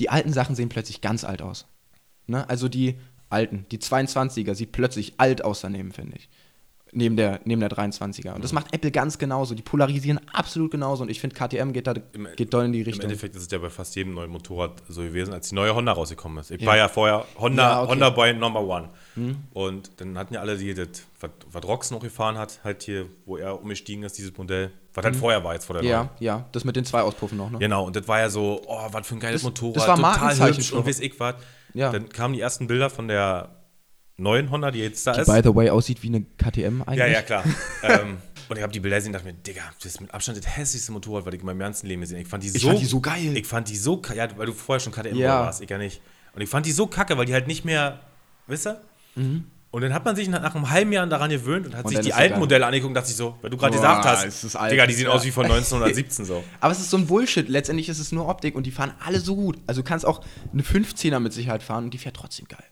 Die 0.00 0.10
alten 0.10 0.32
Sachen 0.32 0.56
sehen 0.56 0.70
plötzlich 0.70 1.00
ganz 1.02 1.24
alt 1.24 1.42
aus. 1.42 1.66
Ne? 2.26 2.48
Also 2.48 2.68
die 2.68 2.98
alten, 3.28 3.66
die 3.70 3.78
22er 3.78 4.54
sieht 4.54 4.72
plötzlich 4.72 5.14
alt 5.18 5.44
aus 5.44 5.60
daneben, 5.60 5.92
finde 5.92 6.16
ich. 6.16 6.28
Neben 6.92 7.16
der, 7.16 7.38
neben 7.44 7.60
der 7.60 7.70
23er. 7.70 8.30
Mhm. 8.30 8.34
Und 8.36 8.44
das 8.44 8.52
macht 8.52 8.74
Apple 8.74 8.90
ganz 8.90 9.16
genauso. 9.18 9.54
Die 9.54 9.62
polarisieren 9.62 10.20
absolut 10.32 10.72
genauso. 10.72 11.04
Und 11.04 11.08
ich 11.08 11.20
finde, 11.20 11.36
KTM 11.36 11.72
geht 11.72 11.86
da 11.86 11.94
Im- 12.12 12.26
geht 12.34 12.52
doll 12.52 12.64
in 12.64 12.72
die 12.72 12.80
Im 12.80 12.86
Richtung. 12.86 13.04
Endeffekt 13.04 13.36
ist 13.36 13.42
es 13.42 13.50
ja 13.50 13.58
bei 13.58 13.70
fast 13.70 13.94
jedem 13.94 14.14
neuen 14.14 14.30
Motorrad 14.30 14.82
so 14.88 15.02
gewesen, 15.02 15.32
als 15.32 15.50
die 15.50 15.54
neue 15.54 15.72
Honda 15.74 15.92
rausgekommen 15.92 16.38
ist. 16.38 16.50
Ich 16.50 16.60
Ja. 16.62 16.66
war 16.66 16.76
ja 16.76 16.88
vorher 16.88 17.24
Honda, 17.38 17.62
Ja, 17.62 17.76
okay. 17.78 17.84
Mhm. 17.86 17.90
Honda 17.92 18.10
Boy 18.10 18.32
Number 18.34 18.60
One. 18.62 18.88
Und 19.52 19.90
dann 20.00 20.16
hatten 20.18 20.34
ja 20.34 20.40
alle, 20.40 20.56
die 20.56 20.72
das, 20.74 20.88
was, 21.20 21.62
Rox 21.64 21.90
noch 21.90 22.00
gefahren 22.00 22.38
hat, 22.38 22.60
halt 22.64 22.82
hier, 22.82 23.06
wo 23.26 23.36
er 23.36 23.60
umgestiegen 23.60 24.02
ist, 24.04 24.16
dieses 24.18 24.36
Modell, 24.36 24.72
was 24.94 25.04
halt 25.04 25.14
vorher 25.16 25.44
war 25.44 25.54
jetzt 25.54 25.66
vor 25.66 25.74
der 25.74 25.82
neuen. 25.82 26.04
Mhm. 26.06 26.08
Ja, 26.18 26.36
ja, 26.38 26.46
das 26.52 26.64
mit 26.64 26.74
den 26.76 26.84
zwei 26.84 27.02
Auspuffen 27.02 27.36
noch, 27.38 27.50
ne? 27.50 27.58
Genau, 27.58 27.84
und 27.86 27.94
das 27.96 28.08
war 28.08 28.18
ja 28.20 28.28
so, 28.30 28.62
oh, 28.66 28.86
was 28.90 29.06
für 29.06 29.14
ein 29.14 29.20
geiles 29.20 29.42
Das- 29.42 29.48
Motorrad, 29.50 29.76
das 29.76 30.02
war 30.02 30.14
total 30.14 30.48
hübsch 30.56 30.72
und 30.72 30.86
weiß 30.86 31.00
ich 31.00 31.20
was. 31.20 31.34
Ja. 31.74 31.92
Dann 31.92 32.08
kamen 32.08 32.34
die 32.34 32.40
ersten 32.40 32.66
Bilder 32.66 32.90
von 32.90 33.06
der 33.08 33.50
neuen 34.20 34.50
Honda, 34.50 34.70
die 34.70 34.80
jetzt 34.80 35.06
da 35.06 35.12
Die, 35.14 35.20
ist. 35.22 35.26
by 35.26 35.40
the 35.42 35.54
way, 35.54 35.70
aussieht 35.70 36.02
wie 36.02 36.08
eine 36.08 36.22
KTM 36.22 36.82
eigentlich. 36.82 36.98
Ja, 36.98 37.06
ja, 37.06 37.22
klar. 37.22 37.44
ähm, 37.82 38.18
und 38.48 38.56
ich 38.56 38.62
habe 38.62 38.72
die 38.72 38.80
Bilder 38.80 38.96
gesehen 38.96 39.10
und 39.10 39.14
dachte 39.14 39.26
mir, 39.26 39.34
Digga, 39.34 39.62
das 39.76 39.86
ist 39.92 40.00
mit 40.00 40.12
Abstand 40.12 40.38
das 40.38 40.56
hässlichste 40.56 40.92
Motorrad, 40.92 41.24
was 41.26 41.34
ich 41.34 41.40
in 41.40 41.46
meinem 41.46 41.58
ganzen 41.60 41.86
Leben 41.86 42.00
gesehen 42.00 42.16
habe. 42.16 42.22
Ich 42.22 42.28
fand 42.28 42.42
die 42.42 42.48
Ich 42.48 42.60
so, 42.62 42.68
fand 42.68 42.80
die 42.80 42.86
so 42.86 43.00
geil. 43.00 43.36
Ich 43.36 43.46
fand 43.46 43.68
die 43.68 43.76
so 43.76 44.02
ja, 44.14 44.28
weil 44.36 44.46
du 44.46 44.52
vorher 44.52 44.80
schon 44.80 44.92
KTM 44.92 45.16
Ja. 45.16 45.40
warst, 45.46 45.60
ich 45.62 45.70
ja 45.70 45.78
nicht. 45.78 46.00
Und 46.34 46.42
ich 46.42 46.48
fand 46.48 46.66
die 46.66 46.72
so 46.72 46.86
kacke, 46.86 47.16
weil 47.18 47.26
die 47.26 47.32
halt 47.32 47.46
nicht 47.46 47.64
mehr, 47.64 48.00
wisst 48.46 48.66
ihr? 48.66 48.80
Und 49.72 49.82
dann 49.82 49.94
hat 49.94 50.04
man 50.04 50.16
sich 50.16 50.28
nach, 50.28 50.54
einem 50.54 50.68
halben 50.70 50.90
Jahr 50.92 51.06
daran 51.06 51.30
gewöhnt 51.30 51.64
und 51.66 51.76
hat 51.76 51.84
Mhm. 51.84 51.88
Und 51.90 51.96
sich 51.96 52.06
die 52.06 52.12
alten. 52.12 52.40
Modelle 52.40 52.66
angeguckt 52.66 52.88
und 52.88 52.94
dachte 52.94 53.06
sich 53.08 53.16
so, 53.16 53.36
weil 53.40 53.50
du 53.50 53.56
gerade 53.56 53.72
gesagt 53.76 54.04
hast. 54.04 54.42
Digga, 54.70 54.86
die 54.86 54.94
sehen 54.94 55.04
Ja. 55.06 55.10
aus 55.12 55.24
wie 55.24 55.30
von 55.30 55.44
1917 55.50 56.24
so. 56.24 56.42
Aber 56.60 56.72
es 56.72 56.80
ist 56.80 56.90
so 56.90 56.96
ein 56.96 57.06
Bullshit. 57.06 57.48
Letztendlich 57.48 57.88
ist 57.88 58.00
es 58.00 58.10
nur 58.10 58.26
Optik 58.28 58.56
und 58.56 58.64
die 58.66 58.72
fahren 58.72 58.92
alle 59.04 59.20
so 59.20 59.36
gut. 59.36 59.58
Also 59.68 59.82
du 59.82 59.88
kannst 59.88 60.04
auch 60.06 60.22
eine 60.52 60.62
15er 60.62 61.20
mit 61.20 61.32
Sicherheit 61.32 61.62
fahren 61.62 61.84
und 61.84 61.94
die 61.94 61.98
fährt 61.98 62.16
trotzdem 62.16 62.46
geil. 62.48 62.64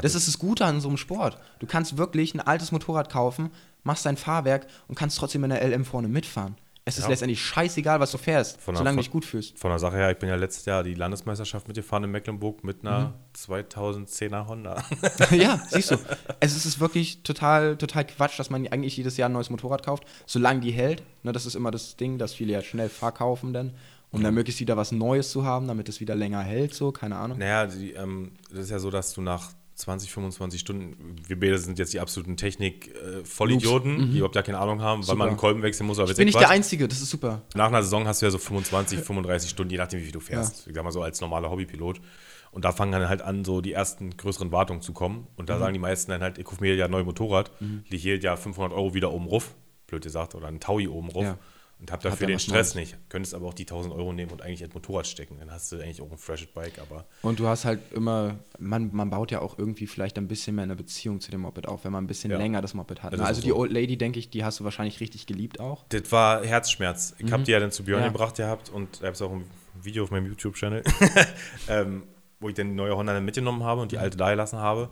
Das 0.00 0.14
ist 0.14 0.26
das 0.28 0.38
Gute 0.38 0.64
an 0.64 0.80
so 0.80 0.88
einem 0.88 0.96
Sport. 0.96 1.38
Du 1.58 1.66
kannst 1.66 1.96
wirklich 1.98 2.34
ein 2.34 2.40
altes 2.40 2.72
Motorrad 2.72 3.10
kaufen, 3.10 3.50
machst 3.82 4.04
dein 4.06 4.16
Fahrwerk 4.16 4.66
und 4.88 4.94
kannst 4.96 5.18
trotzdem 5.18 5.44
in 5.44 5.50
der 5.50 5.62
LM 5.66 5.84
vorne 5.84 6.08
mitfahren. 6.08 6.56
Es 6.88 6.98
ist 6.98 7.04
Ja. 7.04 7.10
letztendlich 7.10 7.40
scheißegal, 7.44 7.98
was 7.98 8.12
du 8.12 8.18
fährst, 8.18 8.60
Von 8.60 8.76
solange 8.76 8.96
du 8.98 9.02
dich 9.02 9.10
gut 9.10 9.24
fühlst. 9.24 9.58
Von 9.58 9.70
der 9.70 9.80
Sache 9.80 9.96
her, 9.96 10.12
ich 10.12 10.18
bin 10.18 10.28
ja 10.28 10.36
letztes 10.36 10.66
Jahr 10.66 10.84
die 10.84 10.94
Landesmeisterschaft 10.94 11.66
mitgefahren 11.66 12.04
in 12.04 12.12
Mecklenburg 12.12 12.62
mit 12.62 12.84
Mhm. 12.84 12.88
einer 12.88 13.14
2010er 13.34 14.46
Honda. 14.46 14.82
ja, 15.32 15.60
siehst 15.68 15.90
du. 15.90 15.96
Es 16.40 16.54
ist, 16.56 16.64
ist 16.64 16.78
wirklich 16.80 17.22
total, 17.24 17.76
total 17.76 18.06
Quatsch, 18.06 18.38
dass 18.38 18.50
man 18.50 18.66
eigentlich 18.68 18.96
jedes 18.96 19.16
Jahr 19.16 19.28
ein 19.28 19.32
neues 19.32 19.50
Motorrad 19.50 19.84
kauft, 19.84 20.04
solange 20.26 20.60
die 20.60 20.70
hält. 20.70 21.02
Ne, 21.24 21.32
das 21.32 21.44
ist 21.46 21.56
immer 21.56 21.70
das 21.72 21.96
Ding, 21.96 22.18
dass 22.18 22.34
viele 22.34 22.52
ja 22.52 22.62
schnell 22.62 22.88
verkaufen 22.88 23.52
dann, 23.52 23.74
um 24.12 24.22
dann 24.22 24.32
möglichst 24.34 24.60
wieder 24.60 24.76
was 24.76 24.92
Neues 24.92 25.30
zu 25.30 25.44
haben, 25.44 25.66
damit 25.66 25.88
es 25.88 26.00
wieder 26.00 26.14
länger 26.14 26.40
hält, 26.40 26.72
so, 26.72 26.92
keine 26.92 27.16
Ahnung. 27.16 27.38
Naja, 27.38 27.66
die, 27.66 27.92
ähm, 27.92 28.32
das 28.50 28.60
ist 28.60 28.70
ja 28.70 28.78
so, 28.78 28.90
dass 28.90 29.12
du 29.12 29.20
nach 29.20 29.50
20, 29.76 30.10
25 30.10 30.60
Stunden, 30.60 31.16
wir 31.26 31.38
beide 31.38 31.58
sind 31.58 31.78
jetzt 31.78 31.92
die 31.92 32.00
absoluten 32.00 32.36
Technik-Volidioten, 32.38 34.10
die 34.10 34.16
überhaupt 34.18 34.34
gar 34.34 34.42
keine 34.42 34.58
Ahnung 34.58 34.80
haben, 34.80 35.06
weil 35.06 35.16
man 35.16 35.28
einen 35.28 35.36
Kolben 35.36 35.62
wechseln 35.62 35.86
muss. 35.86 35.98
Aber 35.98 36.10
Ich 36.10 36.16
bin 36.16 36.26
nicht 36.26 36.40
der 36.40 36.48
Einzige, 36.50 36.88
das 36.88 37.00
ist 37.00 37.10
super. 37.10 37.42
Nach 37.54 37.66
einer 37.68 37.82
Saison 37.82 38.06
hast 38.06 38.22
du 38.22 38.26
ja 38.26 38.30
so 38.30 38.38
25, 38.38 39.00
35 39.00 39.50
Stunden, 39.50 39.70
je 39.70 39.76
nachdem, 39.78 40.00
wie 40.00 40.04
viel 40.04 40.12
du 40.12 40.20
fährst. 40.20 40.66
Ich 40.66 40.74
sag 40.74 40.82
mal 40.84 40.90
so 40.92 41.02
als 41.02 41.20
normaler 41.20 41.50
Hobbypilot. 41.50 42.00
Und 42.52 42.64
da 42.64 42.72
fangen 42.72 42.92
dann 42.92 43.08
halt 43.08 43.20
an, 43.20 43.44
so 43.44 43.60
die 43.60 43.72
ersten 43.72 44.16
größeren 44.16 44.50
Wartungen 44.50 44.80
zu 44.80 44.92
kommen. 44.94 45.26
Und 45.36 45.50
da 45.50 45.56
Mhm. 45.56 45.60
sagen 45.60 45.72
die 45.74 45.78
meisten 45.80 46.10
dann 46.10 46.22
halt, 46.22 46.38
ich 46.38 46.44
kaufe 46.44 46.62
mir 46.62 46.74
ja 46.74 46.86
ein 46.86 46.90
neues 46.90 47.04
Motorrad, 47.04 47.50
liege 47.60 47.96
hier 47.96 48.18
ja 48.18 48.36
500 48.36 48.72
Euro 48.72 48.94
wieder 48.94 49.12
oben 49.12 49.26
ruf, 49.26 49.54
blöd 49.86 50.02
gesagt, 50.02 50.34
oder 50.34 50.48
ein 50.48 50.58
Taui 50.60 50.88
oben 50.88 51.08
ruf. 51.10 51.24
Ja. 51.24 51.38
Und 51.78 51.92
hab 51.92 52.00
dafür 52.00 52.26
den 52.26 52.38
Stress 52.38 52.74
Neues. 52.74 52.88
nicht. 52.92 52.96
Könntest 53.10 53.34
aber 53.34 53.46
auch 53.46 53.52
die 53.54 53.64
1000 53.64 53.94
Euro 53.94 54.10
nehmen 54.12 54.30
und 54.32 54.40
eigentlich 54.40 54.62
ins 54.62 54.72
Motorrad 54.72 55.06
stecken. 55.06 55.36
Dann 55.38 55.50
hast 55.50 55.70
du 55.70 55.76
eigentlich 55.76 56.00
auch 56.00 56.10
ein 56.10 56.16
freshes 56.16 56.46
Bike, 56.46 56.78
aber 56.78 57.04
Und 57.20 57.38
du 57.38 57.46
hast 57.48 57.66
halt 57.66 57.80
immer, 57.92 58.36
man, 58.58 58.88
man 58.94 59.10
baut 59.10 59.30
ja 59.30 59.40
auch 59.42 59.58
irgendwie 59.58 59.86
vielleicht 59.86 60.16
ein 60.16 60.26
bisschen 60.26 60.56
mehr 60.56 60.62
eine 60.62 60.74
Beziehung 60.74 61.20
zu 61.20 61.30
dem 61.30 61.42
Moped 61.42 61.68
auf, 61.68 61.84
wenn 61.84 61.92
man 61.92 62.04
ein 62.04 62.06
bisschen 62.06 62.30
Ja. 62.30 62.38
länger 62.38 62.62
das 62.62 62.72
Moped 62.72 63.02
hat. 63.02 63.12
Das 63.12 63.20
Ne? 63.20 63.26
Also 63.26 63.42
so. 63.42 63.46
die 63.46 63.52
Old 63.52 63.72
Lady, 63.72 63.98
denke 63.98 64.18
ich, 64.18 64.30
die 64.30 64.42
hast 64.42 64.58
du 64.60 64.64
wahrscheinlich 64.64 65.00
richtig 65.00 65.26
geliebt 65.26 65.60
auch. 65.60 65.84
Das 65.90 66.10
war 66.12 66.42
Herzschmerz. 66.44 67.14
Ich 67.18 67.30
habe 67.30 67.42
die 67.42 67.50
ja 67.52 67.60
dann 67.60 67.70
zu 67.70 67.84
Björn 67.84 68.00
Mhm. 68.00 68.06
Ja. 68.06 68.12
gebracht 68.12 68.36
gehabt 68.36 68.70
und 68.70 69.02
da 69.02 69.06
habe 69.06 69.14
es 69.14 69.20
auch 69.20 69.32
ein 69.32 69.44
Video 69.82 70.04
auf 70.04 70.10
meinem 70.10 70.26
YouTube-Channel, 70.28 70.82
ähm, 71.68 72.04
wo 72.40 72.48
ich 72.48 72.54
dann 72.54 72.68
die 72.70 72.74
neue 72.74 72.96
Honda 72.96 73.12
dann 73.12 73.24
mitgenommen 73.24 73.62
habe 73.64 73.82
und 73.82 73.92
die 73.92 73.98
alte 73.98 74.16
da 74.16 74.30
gelassen 74.30 74.58
habe. 74.58 74.88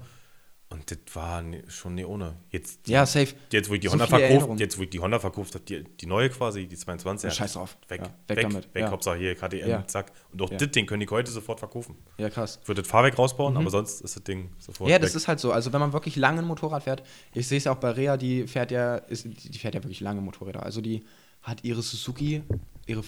Und 0.75 0.91
das 0.91 0.99
war 1.15 1.41
ne, 1.41 1.63
schon 1.69 1.95
ne 1.95 2.05
ohne. 2.07 2.35
Jetzt, 2.51 2.89
Ja, 2.89 3.07
safe. 3.07 3.35
jetzt, 3.53 3.71
wo 3.71 3.75
ich 3.75 3.81
die 3.81 3.87
So 3.87 3.93
Honda 3.93 4.07
verkauft, 4.09 4.59
jetzt, 4.59 4.77
wo 4.77 4.83
ich 4.83 4.91
die 4.91 4.99
Honda 4.99 5.21
verkauft 5.21 5.55
habe, 5.55 5.65
die, 5.65 5.85
die 5.85 6.07
neue 6.07 6.29
quasi, 6.31 6.67
die 6.67 6.77
22 6.77 7.33
Scheiß 7.33 7.53
drauf. 7.53 7.77
Weg, 7.89 8.01
Ja, 8.01 8.07
weg, 8.07 8.13
weg 8.27 8.37
weg, 8.37 8.43
damit, 8.49 8.75
weg 8.75 8.83
ja. 8.83 8.91
Hauptsache 8.91 9.17
hier 9.19 9.35
KTM, 9.37 9.69
Ja. 9.69 9.87
zack. 9.87 10.11
Und 10.33 10.43
auch 10.43 10.51
Ja. 10.51 10.57
das 10.59 10.71
Ding 10.73 10.87
könnte 10.87 11.05
ich 11.05 11.11
heute 11.11 11.31
sofort 11.31 11.61
verkaufen. 11.61 11.97
Ja, 12.19 12.29
krass. 12.29 12.59
Ich 12.61 12.69
würde 12.69 12.83
das 12.83 12.91
Fahrwerk 12.91 13.17
rausbauen, 13.17 13.57
aber 13.57 13.71
sonst 13.71 14.01
ist 14.01 14.17
das 14.17 14.25
Ding 14.25 14.51
sofort 14.59 14.89
Mhm. 14.89 14.91
Ja, 14.91 14.97
weg. 14.97 15.03
das 15.03 15.15
ist 15.15 15.29
halt 15.29 15.39
so. 15.39 15.53
Also 15.53 15.73
wenn 15.73 15.81
man 15.81 15.93
wirklich 15.93 16.17
lange 16.17 16.41
ein 16.41 16.47
Motorrad 16.47 16.83
fährt, 16.83 17.03
ich 17.33 17.47
sehe 17.47 17.59
es 17.59 17.65
ja 17.65 17.73
auch 17.73 17.77
bei 17.79 17.91
Rea, 17.91 18.17
die 18.17 18.47
fährt 18.49 18.73
ja, 18.73 18.97
ist, 18.97 19.25
die 19.25 19.59
fährt 19.59 19.75
ja 19.77 19.83
wirklich 19.83 20.01
lange 20.01 20.21
Motorräder. 20.23 20.63
Also 20.65 20.81
die 20.81 21.05
hat 21.43 21.63
ihre 21.63 21.83
Suzuki, 21.83 22.43
ihre 22.87 23.05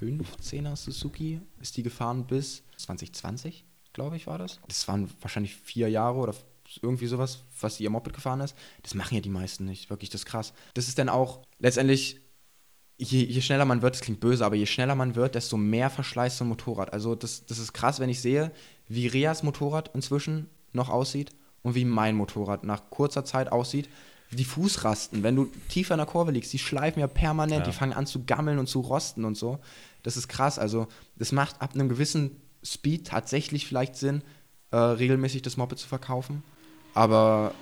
15er 0.00 0.76
Suzuki, 0.76 1.40
ist 1.60 1.76
die 1.76 1.82
gefahren 1.82 2.26
bis 2.26 2.62
2020, 2.76 3.64
glaube 3.92 4.16
ich, 4.16 4.26
war 4.26 4.38
das. 4.38 4.60
Das 4.68 4.86
waren 4.88 5.10
wahrscheinlich 5.20 5.54
vier 5.56 5.88
Jahre 5.88 6.18
oder 6.18 6.34
irgendwie 6.82 7.06
sowas, 7.06 7.40
was 7.60 7.80
ihr 7.80 7.90
Moped 7.90 8.12
gefahren 8.14 8.40
ist. 8.40 8.54
Das 8.82 8.94
machen 8.94 9.14
ja 9.14 9.20
die 9.20 9.28
meisten 9.28 9.64
nicht. 9.64 9.90
Wirklich, 9.90 10.10
das 10.10 10.22
ist 10.22 10.26
krass. 10.26 10.52
Das 10.74 10.88
ist 10.88 10.98
dann 10.98 11.08
auch 11.08 11.42
letztendlich 11.58 12.20
je, 12.98 13.24
je 13.24 13.40
schneller 13.40 13.64
man 13.64 13.82
wird, 13.82 13.94
das 13.94 14.02
klingt 14.02 14.20
böse, 14.20 14.44
aber 14.44 14.54
je 14.56 14.66
schneller 14.66 14.94
man 14.94 15.14
wird, 15.14 15.34
desto 15.34 15.56
mehr 15.56 15.90
verschleißt 15.90 16.38
so 16.38 16.44
ein 16.44 16.48
Motorrad. 16.48 16.92
Also 16.92 17.14
das, 17.14 17.46
das 17.46 17.58
ist 17.58 17.72
krass, 17.72 18.00
wenn 18.00 18.08
ich 18.10 18.20
sehe, 18.20 18.52
wie 18.88 19.06
Reas 19.06 19.42
Motorrad 19.42 19.90
inzwischen 19.94 20.48
noch 20.72 20.88
aussieht 20.88 21.30
und 21.62 21.74
wie 21.74 21.84
mein 21.84 22.14
Motorrad 22.14 22.64
nach 22.64 22.90
kurzer 22.90 23.24
Zeit 23.24 23.50
aussieht, 23.50 23.88
die 24.30 24.44
Fußrasten, 24.44 25.22
wenn 25.22 25.36
du 25.36 25.50
tiefer 25.68 25.94
in 25.94 25.98
der 25.98 26.06
Kurve 26.06 26.30
liegst, 26.30 26.52
die 26.52 26.58
schleifen 26.58 27.00
ja 27.00 27.06
permanent, 27.06 27.66
Ja. 27.66 27.70
die 27.70 27.76
fangen 27.76 27.92
an 27.92 28.06
zu 28.06 28.24
gammeln 28.24 28.58
und 28.58 28.66
zu 28.66 28.80
rosten 28.80 29.24
und 29.24 29.36
so. 29.36 29.58
Das 30.02 30.16
ist 30.16 30.28
krass. 30.28 30.58
Also, 30.58 30.86
das 31.16 31.32
macht 31.32 31.60
ab 31.60 31.74
einem 31.74 31.88
gewissen 31.90 32.40
Speed 32.64 33.06
tatsächlich 33.08 33.66
vielleicht 33.66 33.94
Sinn, 33.96 34.22
äh, 34.70 34.76
regelmäßig 34.76 35.42
das 35.42 35.58
Moped 35.58 35.78
zu 35.78 35.86
verkaufen. 35.86 36.42
Aber 36.94 37.52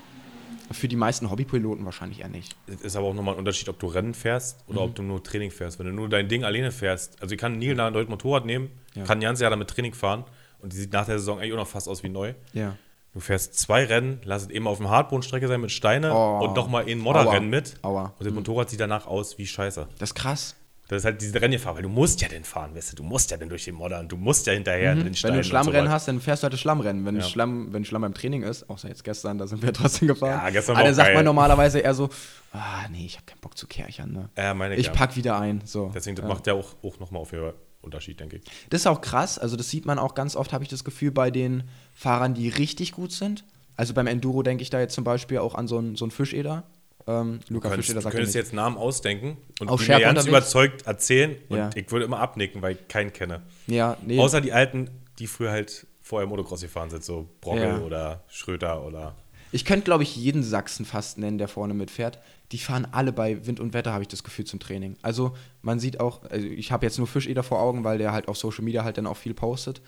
für 0.73 0.87
die 0.89 0.97
meisten 0.97 1.31
Hobbypiloten 1.31 1.85
wahrscheinlich 1.85 2.21
eher 2.21 2.29
nicht. 2.29 2.55
Es 2.67 2.81
ist 2.83 2.97
aber 2.97 3.07
auch 3.09 3.15
nochmal 3.15 3.35
ein 3.35 3.39
Unterschied, 3.39 3.69
ob 3.69 3.79
du 3.79 3.87
Rennen 3.89 4.15
fährst 4.15 4.63
oder 4.69 4.81
Mhm. 4.81 4.85
ob 4.87 4.95
du 4.95 5.03
nur 5.03 5.23
Training 5.23 5.51
fährst. 5.51 5.79
Wenn 5.79 5.87
du 5.87 5.93
nur 5.93 6.09
dein 6.09 6.29
Ding 6.29 6.45
alleine 6.45 6.71
fährst, 6.71 7.21
also 7.21 7.35
ich 7.35 7.41
kann 7.41 7.59
Neil 7.59 7.79
ein 7.81 7.93
neues 7.93 8.09
Motorrad 8.09 8.45
nehmen, 8.47 8.71
Ja. 8.95 9.05
kann 9.05 9.19
ein 9.19 9.23
ganzes 9.23 9.43
Jahr 9.43 9.51
damit 9.51 9.69
Training 9.69 9.95
fahren 9.95 10.25
und 10.61 10.73
die 10.73 10.77
sieht 10.77 10.93
nach 10.93 11.07
der 11.07 11.19
Saison 11.19 11.39
eigentlich 11.39 11.53
auch 11.55 11.59
noch 11.59 11.67
fast 11.67 11.89
aus 11.89 12.03
wie 12.03 12.09
neu. 12.09 12.35
Ja. 12.53 12.77
Du 13.13 13.19
fährst 13.19 13.59
zwei 13.59 13.85
Rennen, 13.85 14.21
lass 14.23 14.43
es 14.43 14.51
eben 14.51 14.69
auf 14.69 14.77
dem 14.79 14.89
Hardbodenstrecke 14.89 15.49
sein 15.49 15.61
mit 15.61 15.73
Steine 15.73 16.15
Oh. 16.15 16.45
und 16.45 16.55
nochmal 16.55 16.85
ein 16.87 16.99
Modderrennen 17.01 17.51
mit. 17.51 17.75
Aua. 17.83 18.15
Und 18.17 18.25
das 18.25 18.33
Motorrad 18.33 18.71
sieht 18.71 18.79
danach 18.79 19.09
aus 19.09 19.37
wie 19.39 19.47
Scheiße. 19.49 19.89
Das 19.99 20.11
ist 20.11 20.15
krass. 20.15 20.55
Das 20.91 21.03
ist 21.03 21.05
halt 21.05 21.23
diese 21.23 21.41
Renngefahr, 21.41 21.77
weil 21.77 21.85
du 21.85 21.89
musst 21.89 22.21
ja 22.21 22.27
den 22.27 22.43
fahren, 22.43 22.75
weißt 22.75 22.91
du, 22.91 22.97
du 22.97 23.03
musst 23.05 23.31
ja 23.31 23.37
den 23.37 23.49
durch 23.49 23.65
den 23.65 23.77
Modder 23.77 24.01
und 24.01 24.11
du 24.11 24.17
musst 24.17 24.49
ja 24.49 24.55
hinterher 24.55 24.91
in 24.91 24.99
den 24.99 25.13
Mhm. 25.13 25.23
Wenn 25.23 25.33
du 25.35 25.39
ein 25.39 25.45
Schlammrennen 25.45 25.87
so 25.87 25.93
hast, 25.93 26.09
dann 26.09 26.21
fährst 26.21 26.43
du 26.43 26.47
halt 26.47 26.53
das 26.53 26.61
Schlammrennen. 26.61 27.07
Wenn, 27.07 27.15
Ja. 27.15 27.23
Schlamm, 27.23 27.73
wenn 27.73 27.85
Schlamm 27.85 28.03
beim 28.03 28.13
Training 28.13 28.43
ist, 28.43 28.69
außer 28.69 28.89
jetzt 28.89 29.05
gestern, 29.05 29.39
da 29.39 29.47
sind 29.47 29.63
wir 29.63 29.73
trotzdem 29.73 30.09
gefahren. 30.09 30.41
Ja, 30.43 30.51
gestern 30.51 30.73
Aber 30.75 30.81
war 30.81 30.87
dann 30.87 30.95
sagt 30.97 31.07
geil. 31.11 31.15
man 31.15 31.25
normalerweise 31.27 31.79
eher 31.79 31.95
so, 31.95 32.09
ah 32.53 32.89
nee, 32.91 33.07
ich 33.07 33.15
habe 33.15 33.25
keinen 33.25 33.39
Bock 33.39 33.57
zu 33.57 33.69
kärchern. 33.69 34.11
Ne? 34.11 34.31
Ja, 34.37 34.53
meine 34.53 34.75
ich 34.75 34.87
ja. 34.87 34.93
pack 34.93 35.15
wieder 35.15 35.39
ein. 35.39 35.61
So. 35.65 35.93
Deswegen, 35.95 36.17
das 36.17 36.25
ja. 36.25 36.29
macht 36.29 36.49
ja 36.49 36.55
auch, 36.55 36.75
auch 36.83 36.99
nochmal 36.99 37.23
auf 37.23 37.31
jeden 37.31 37.53
Unterschied, 37.83 38.19
denke 38.19 38.39
ich. 38.39 38.43
Das 38.71 38.81
ist 38.81 38.87
auch 38.89 39.01
krass, 39.01 39.39
also 39.39 39.55
das 39.57 39.71
sieht 39.71 39.87
man 39.87 40.01
auch 40.01 40.17
ganz 40.17 40.35
oft, 40.35 40.53
habe 40.53 40.65
ich 40.65 40.71
das 40.71 40.83
Gefühl, 40.83 41.13
bei 41.13 41.31
den 41.31 41.63
Fahrern, 41.95 42.35
die 42.35 42.49
richtig 42.49 42.91
gut 42.91 43.13
sind. 43.13 43.45
Also 43.77 43.95
beim 43.95 44.09
Enduro 44.09 44.43
denke 44.43 44.63
ich 44.65 44.71
da 44.71 44.81
jetzt 44.81 44.95
zum 44.95 45.05
Beispiel 45.05 45.39
auch 45.39 45.55
an 45.55 45.69
so 45.69 45.79
einen, 45.79 45.95
so 45.95 46.05
einen 46.05 46.11
Fischeder. 46.11 46.65
Ähm, 47.07 47.41
Luca 47.49 47.69
Du 47.69 47.75
könntest, 47.75 47.77
Fischeder 47.77 47.99
du 48.01 48.03
sagt 48.05 48.15
könntest 48.15 48.35
jetzt 48.35 48.53
Namen 48.53 48.77
ausdenken 48.77 49.37
und 49.61 49.69
Auf 49.69 49.83
die 49.83 49.91
mir 49.91 50.01
ganz 50.01 50.27
überzeugt 50.27 50.87
erzählen 50.87 51.37
und 51.49 51.57
Ja. 51.59 51.71
ich 51.75 51.91
würde 51.91 52.05
immer 52.05 52.19
abnicken, 52.21 52.63
weil 52.63 52.75
ich 52.77 52.89
keinen 52.89 53.13
kenne. 53.13 53.43
Ja, 53.67 53.97
nee. 54.05 54.19
Außer 54.19 54.41
die 54.41 54.53
Alten, 54.53 54.91
die 55.19 55.27
früher 55.27 55.51
halt 55.51 55.87
vorher 56.03 56.29
Motocross 56.29 56.61
gefahren 56.61 56.91
sind, 56.91 57.05
so 57.05 57.29
Brockel 57.41 57.63
Ja. 57.63 57.79
oder 57.81 58.25
Schröter 58.29 58.85
oder. 58.85 59.15
Ich 59.53 59.65
könnte, 59.65 59.85
glaube 59.85 60.03
ich, 60.05 60.15
jeden 60.17 60.43
Sachsen 60.43 60.85
fast 60.85 61.19
nennen, 61.19 61.39
der 61.39 61.49
vorne 61.49 61.75
mitfährt. 61.75 62.19
Die 62.53 62.59
fahren 62.59 62.87
alle 62.93 63.13
bei 63.13 63.47
Wind 63.47 63.61
und 63.61 63.75
Wetter, 63.75 63.93
habe 63.93 64.03
ich 64.03 64.09
das 64.09 64.23
Gefühl, 64.25 64.45
zum 64.45 64.61
Training. 64.61 64.97
Also 65.03 65.37
man 65.63 65.79
sieht 65.81 66.01
auch, 66.01 66.23
also 66.31 66.47
ich 66.47 66.71
habe 66.73 66.85
jetzt 66.87 66.99
nur 66.99 67.07
Fischeder 67.07 67.43
vor 67.43 67.61
Augen, 67.61 67.83
weil 67.85 67.99
der 67.99 68.13
halt 68.13 68.29
auf 68.29 68.37
Social 68.37 68.65
Media 68.65 68.85
halt 68.85 68.99
dann 68.99 69.07
auch 69.07 69.17
viel 69.17 69.35
postet. 69.35 69.81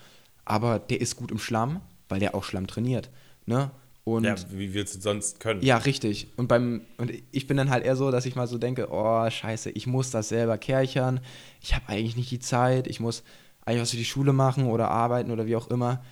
Aber 0.45 0.79
der 0.79 1.01
ist 1.01 1.17
gut 1.17 1.31
im 1.31 1.39
Schlamm, 1.39 1.81
weil 2.09 2.19
der 2.21 2.35
auch 2.35 2.45
Schlamm 2.45 2.67
trainiert. 2.67 3.11
Ne? 3.47 3.71
Und 4.05 4.25
Ja, 4.25 4.35
wie 4.51 4.75
willst 4.75 4.97
du 4.97 5.01
sonst 5.01 5.39
können? 5.39 5.63
Ja, 5.63 5.77
richtig. 5.77 6.27
Und 6.37 6.49
beim 6.49 6.83
und 6.99 7.13
ich 7.31 7.47
bin 7.47 7.57
dann 7.57 7.71
halt 7.71 7.85
eher 7.85 7.95
so, 7.95 8.11
dass 8.11 8.27
ich 8.27 8.35
mal 8.35 8.49
so 8.49 8.59
denke, 8.59 8.89
oh 8.91 9.31
scheiße, 9.31 9.71
ich 9.71 9.87
muss 9.87 10.11
das 10.11 10.29
selber 10.29 10.59
kärchern. 10.59 11.21
Ich 11.61 11.75
habe 11.75 11.89
eigentlich 11.89 12.17
nicht 12.17 12.31
die 12.31 12.41
Zeit. 12.41 12.89
Ich 12.89 12.99
muss 12.99 13.23
eigentlich 13.65 13.83
was 13.83 13.91
für 13.93 13.97
die 13.97 14.05
Schule 14.05 14.33
machen 14.33 14.67
oder 14.67 14.91
arbeiten 14.91 15.31
oder 15.31 15.47
wie 15.47 15.55
auch 15.55 15.69
immer. 15.69 16.03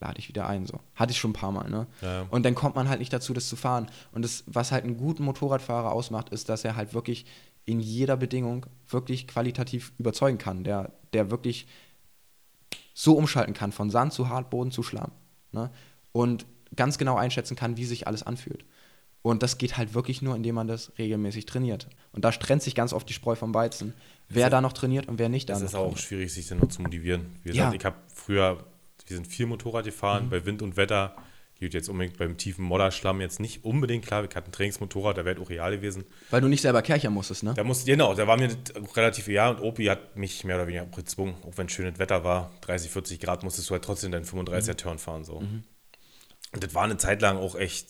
Lade 0.00 0.18
ich 0.18 0.28
wieder 0.28 0.48
ein 0.48 0.66
so. 0.66 0.80
Hatte 0.96 1.12
ich 1.12 1.18
schon 1.18 1.30
ein 1.30 1.34
paar 1.34 1.52
Mal, 1.52 1.70
ne? 1.70 1.86
Ja. 2.02 2.26
Und 2.30 2.44
dann 2.44 2.56
kommt 2.56 2.74
man 2.74 2.88
halt 2.88 2.98
nicht 2.98 3.12
dazu, 3.12 3.32
das 3.32 3.48
zu 3.48 3.54
fahren. 3.54 3.86
Und 4.10 4.24
das, 4.24 4.42
was 4.46 4.72
halt 4.72 4.84
einen 4.84 4.96
guten 4.96 5.22
Motorradfahrer 5.22 5.92
ausmacht, 5.92 6.30
ist, 6.30 6.48
dass 6.48 6.64
er 6.64 6.74
halt 6.74 6.92
wirklich 6.92 7.24
in 7.64 7.78
jeder 7.78 8.16
Bedingung 8.16 8.66
wirklich 8.88 9.28
qualitativ 9.28 9.92
überzeugen 9.98 10.38
kann. 10.38 10.64
Der, 10.64 10.90
der 11.12 11.30
wirklich 11.30 11.68
so 12.94 13.16
umschalten 13.16 13.54
kann, 13.54 13.70
von 13.70 13.90
Sand 13.90 14.12
zu 14.12 14.28
Hartboden 14.28 14.72
zu 14.72 14.82
Schlamm. 14.82 15.12
Ne? 15.52 15.70
Und 16.12 16.46
ganz 16.76 16.98
genau 16.98 17.16
einschätzen 17.16 17.56
kann, 17.56 17.76
wie 17.76 17.84
sich 17.84 18.06
alles 18.06 18.22
anfühlt. 18.22 18.64
Und 19.22 19.42
das 19.42 19.56
geht 19.56 19.76
halt 19.78 19.94
wirklich 19.94 20.20
nur, 20.20 20.36
indem 20.36 20.54
man 20.56 20.68
das 20.68 20.92
regelmäßig 20.98 21.46
trainiert. 21.46 21.88
Und 22.12 22.24
da 22.26 22.30
trennt 22.30 22.62
sich 22.62 22.74
ganz 22.74 22.92
oft 22.92 23.08
die 23.08 23.14
Spreu 23.14 23.34
vom 23.36 23.54
Weizen. 23.54 23.94
Wer 24.28 24.50
da 24.50 24.60
noch 24.60 24.74
trainiert 24.74 25.08
und 25.08 25.18
wer 25.18 25.28
nicht 25.30 25.48
da 25.48 25.54
Es 25.54 25.62
ist 25.62 25.74
auch 25.74 25.82
trainiert. 25.84 26.00
schwierig, 26.00 26.32
sich 26.34 26.48
dann 26.48 26.58
noch 26.58 26.68
zu 26.68 26.82
motivieren. 26.82 27.26
Wie 27.42 27.50
Ja. 27.50 27.54
gesagt, 27.70 27.74
ich 27.80 27.84
habe 27.86 27.96
früher, 28.12 28.64
wir 29.06 29.16
sind 29.16 29.26
viel 29.26 29.46
Motorrad 29.46 29.84
Mhm. 29.84 29.90
gefahren, 29.90 30.28
bei 30.30 30.44
Wind 30.44 30.60
und 30.62 30.76
Wetter. 30.76 31.16
Geht 31.58 31.72
jetzt 31.72 31.88
unbedingt 31.88 32.18
beim 32.18 32.36
tiefen 32.36 32.64
Modderschlamm 32.64 33.20
jetzt 33.20 33.38
nicht 33.38 33.64
unbedingt 33.64 34.04
klar. 34.04 34.24
Ich 34.24 34.34
hatte 34.34 34.50
ein 34.50 34.52
Trainingsmotorrad, 34.52 35.16
da 35.16 35.24
wäre 35.24 35.40
auch 35.40 35.48
real 35.48 35.70
gewesen. 35.70 36.04
Weil 36.30 36.40
du 36.40 36.48
nicht 36.48 36.60
selber 36.60 36.82
kärchern 36.82 37.12
musstest, 37.14 37.44
ne? 37.44 37.54
Da 37.54 37.62
musste, 37.64 37.88
genau, 37.90 38.12
da 38.12 38.26
war 38.26 38.36
mir 38.36 38.50
relativ 38.96 39.28
egal 39.28 39.54
und 39.54 39.62
Opi 39.62 39.86
hat 39.86 40.16
mich 40.16 40.42
mehr 40.44 40.56
oder 40.56 40.66
weniger 40.66 40.84
gezwungen, 40.86 41.36
auch 41.46 41.56
wenn 41.56 41.68
schönes 41.68 41.98
Wetter 42.00 42.24
war, 42.24 42.50
30, 42.62 42.90
40 42.90 43.20
Grad, 43.20 43.44
musstest 43.44 43.70
du 43.70 43.72
halt 43.74 43.84
trotzdem 43.84 44.10
deinen 44.10 44.24
35er 44.24 44.76
Turn 44.76 44.98
fahren. 44.98 45.24
So. 45.24 45.34
Und 45.34 45.62
das 46.62 46.74
war 46.74 46.84
eine 46.84 46.96
Zeit 46.96 47.20
lang 47.22 47.36
auch 47.38 47.54
echt, 47.56 47.88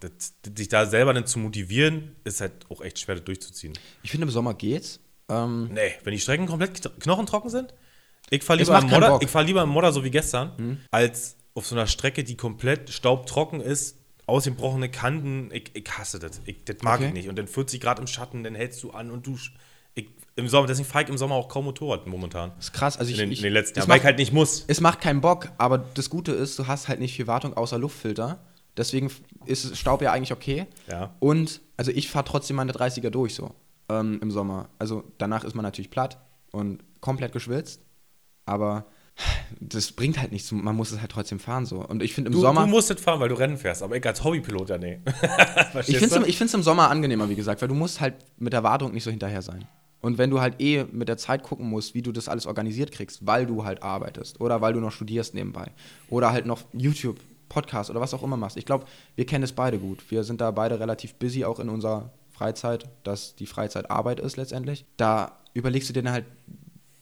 das, 0.00 0.34
sich 0.56 0.68
da 0.68 0.86
selber 0.86 1.14
dann 1.14 1.26
zu 1.26 1.38
motivieren, 1.38 2.16
ist 2.24 2.40
halt 2.40 2.52
auch 2.70 2.80
echt 2.80 2.98
schwer, 2.98 3.14
das 3.16 3.24
durchzuziehen. 3.24 3.72
Ich 4.02 4.10
finde, 4.10 4.24
im 4.26 4.30
Sommer 4.30 4.54
geht's. 4.54 5.00
Ähm, 5.28 5.70
Nee, 5.72 5.92
wenn 6.04 6.12
die 6.12 6.20
Strecken 6.20 6.46
komplett 6.46 6.82
knochentrocken 7.00 7.50
sind, 7.50 7.72
ich 8.30 8.42
fahre 8.42 8.58
lieber, 8.60 8.78
im 8.78 8.88
Modder- 8.88 9.18
ich 9.22 9.28
fahr 9.30 9.42
lieber 9.44 9.62
im 9.62 9.68
Modder, 9.68 9.92
so 9.92 10.02
wie 10.04 10.10
gestern, 10.10 10.80
als 10.90 11.36
auf 11.54 11.66
so 11.66 11.74
einer 11.74 11.86
Strecke, 11.86 12.24
die 12.24 12.36
komplett 12.36 12.90
staubtrocken 12.90 13.60
ist, 13.60 13.96
ausgebrochene 14.26 14.90
Kanten. 14.90 15.50
Ich, 15.52 15.70
ich 15.74 15.86
hasse 15.98 16.18
das. 16.18 16.40
Ich, 16.46 16.64
das 16.64 16.76
mag 16.82 17.00
Okay. 17.00 17.08
ich 17.08 17.12
nicht. 17.14 17.28
Und 17.28 17.36
dann 17.36 17.46
40 17.46 17.80
Grad 17.80 17.98
im 17.98 18.06
Schatten, 18.06 18.42
dann 18.42 18.54
hältst 18.54 18.82
du 18.82 18.90
an 18.90 19.10
und 19.10 19.26
du. 19.26 19.38
Im 20.36 20.48
Sommer, 20.48 20.66
deswegen 20.66 20.88
fahre 20.88 21.04
ich 21.04 21.10
im 21.10 21.16
Sommer 21.16 21.36
auch 21.36 21.48
kaum 21.48 21.64
Motorrad 21.64 22.06
momentan. 22.06 22.52
ist 22.58 22.72
krass. 22.72 22.98
Also 22.98 23.08
In 23.10 23.14
ich, 23.14 23.20
den, 23.20 23.32
ich, 23.32 23.38
in 23.38 23.44
den 23.44 23.52
letzten 23.52 23.78
es 23.78 23.84
Jahren, 23.84 23.90
weil 23.90 23.98
ich 23.98 24.04
halt 24.04 24.18
nicht 24.18 24.32
muss. 24.32 24.64
Es 24.66 24.80
macht 24.80 25.00
keinen 25.00 25.20
Bock, 25.20 25.50
aber 25.58 25.78
das 25.78 26.10
Gute 26.10 26.32
ist, 26.32 26.58
du 26.58 26.66
hast 26.66 26.88
halt 26.88 26.98
nicht 27.00 27.14
viel 27.14 27.26
Wartung 27.28 27.54
außer 27.54 27.78
Luftfilter. 27.78 28.40
Deswegen 28.76 29.10
ist 29.46 29.76
Staub 29.76 30.02
ja 30.02 30.10
eigentlich 30.12 30.32
okay. 30.32 30.66
Ja. 30.90 31.14
Und, 31.20 31.60
also 31.76 31.92
ich 31.92 32.10
fahre 32.10 32.24
trotzdem 32.24 32.56
meine 32.56 32.72
30er 32.72 33.10
durch 33.10 33.34
so 33.36 33.54
ähm, 33.88 34.18
im 34.20 34.32
Sommer. 34.32 34.68
Also 34.80 35.04
danach 35.18 35.44
ist 35.44 35.54
man 35.54 35.62
natürlich 35.62 35.90
platt 35.90 36.18
und 36.50 36.82
komplett 37.00 37.32
geschwitzt. 37.32 37.80
Aber 38.46 38.86
das 39.60 39.92
bringt 39.92 40.18
halt 40.20 40.32
nichts. 40.32 40.50
Man 40.50 40.74
muss 40.74 40.90
es 40.90 41.00
halt 41.00 41.12
trotzdem 41.12 41.38
fahren 41.38 41.66
so. 41.66 41.86
Und 41.86 42.02
ich 42.02 42.12
finde 42.12 42.28
im 42.30 42.32
Du, 42.34 42.40
Sommer. 42.40 42.62
du 42.62 42.66
musst 42.66 42.90
das 42.90 43.00
fahren, 43.00 43.20
weil 43.20 43.28
du 43.28 43.36
Rennen 43.36 43.56
fährst, 43.56 43.84
aber 43.84 43.96
ich 43.96 44.04
als 44.04 44.24
Hobbypilot 44.24 44.70
ja 44.70 44.78
nee. 44.78 45.00
Ich 45.86 45.96
finde 45.98 46.44
es 46.46 46.54
im 46.54 46.62
Sommer 46.64 46.90
angenehmer, 46.90 47.28
wie 47.28 47.36
gesagt, 47.36 47.62
weil 47.62 47.68
du 47.68 47.74
musst 47.76 48.00
halt 48.00 48.14
mit 48.38 48.52
der 48.52 48.64
Wartung 48.64 48.92
nicht 48.92 49.04
so 49.04 49.12
hinterher 49.12 49.42
sein. 49.42 49.66
Und 50.04 50.18
wenn 50.18 50.28
du 50.28 50.42
halt 50.42 50.60
eh 50.60 50.84
mit 50.92 51.08
der 51.08 51.16
Zeit 51.16 51.42
gucken 51.42 51.66
musst, 51.66 51.94
wie 51.94 52.02
du 52.02 52.12
das 52.12 52.28
alles 52.28 52.44
organisiert 52.44 52.92
kriegst, 52.92 53.26
weil 53.26 53.46
du 53.46 53.64
halt 53.64 53.82
arbeitest 53.82 54.38
oder 54.38 54.60
weil 54.60 54.74
du 54.74 54.80
noch 54.80 54.92
studierst 54.92 55.32
nebenbei 55.32 55.72
oder 56.10 56.30
halt 56.30 56.44
noch 56.44 56.60
YouTube, 56.74 57.18
Podcast 57.48 57.88
oder 57.88 58.02
was 58.02 58.12
auch 58.12 58.22
immer 58.22 58.36
machst. 58.36 58.58
Ich 58.58 58.66
glaube, 58.66 58.84
wir 59.16 59.24
kennen 59.24 59.44
es 59.44 59.52
beide 59.52 59.78
gut. 59.78 60.04
Wir 60.10 60.22
sind 60.22 60.42
da 60.42 60.50
beide 60.50 60.78
relativ 60.78 61.14
busy 61.14 61.46
auch 61.46 61.58
in 61.58 61.70
unserer 61.70 62.10
Freizeit, 62.32 62.86
dass 63.02 63.34
die 63.34 63.46
Freizeit 63.46 63.90
Arbeit 63.90 64.20
ist 64.20 64.36
letztendlich. 64.36 64.84
Da 64.98 65.38
überlegst 65.54 65.88
du 65.88 65.94
dir 65.94 66.02
dann 66.02 66.12
halt 66.12 66.26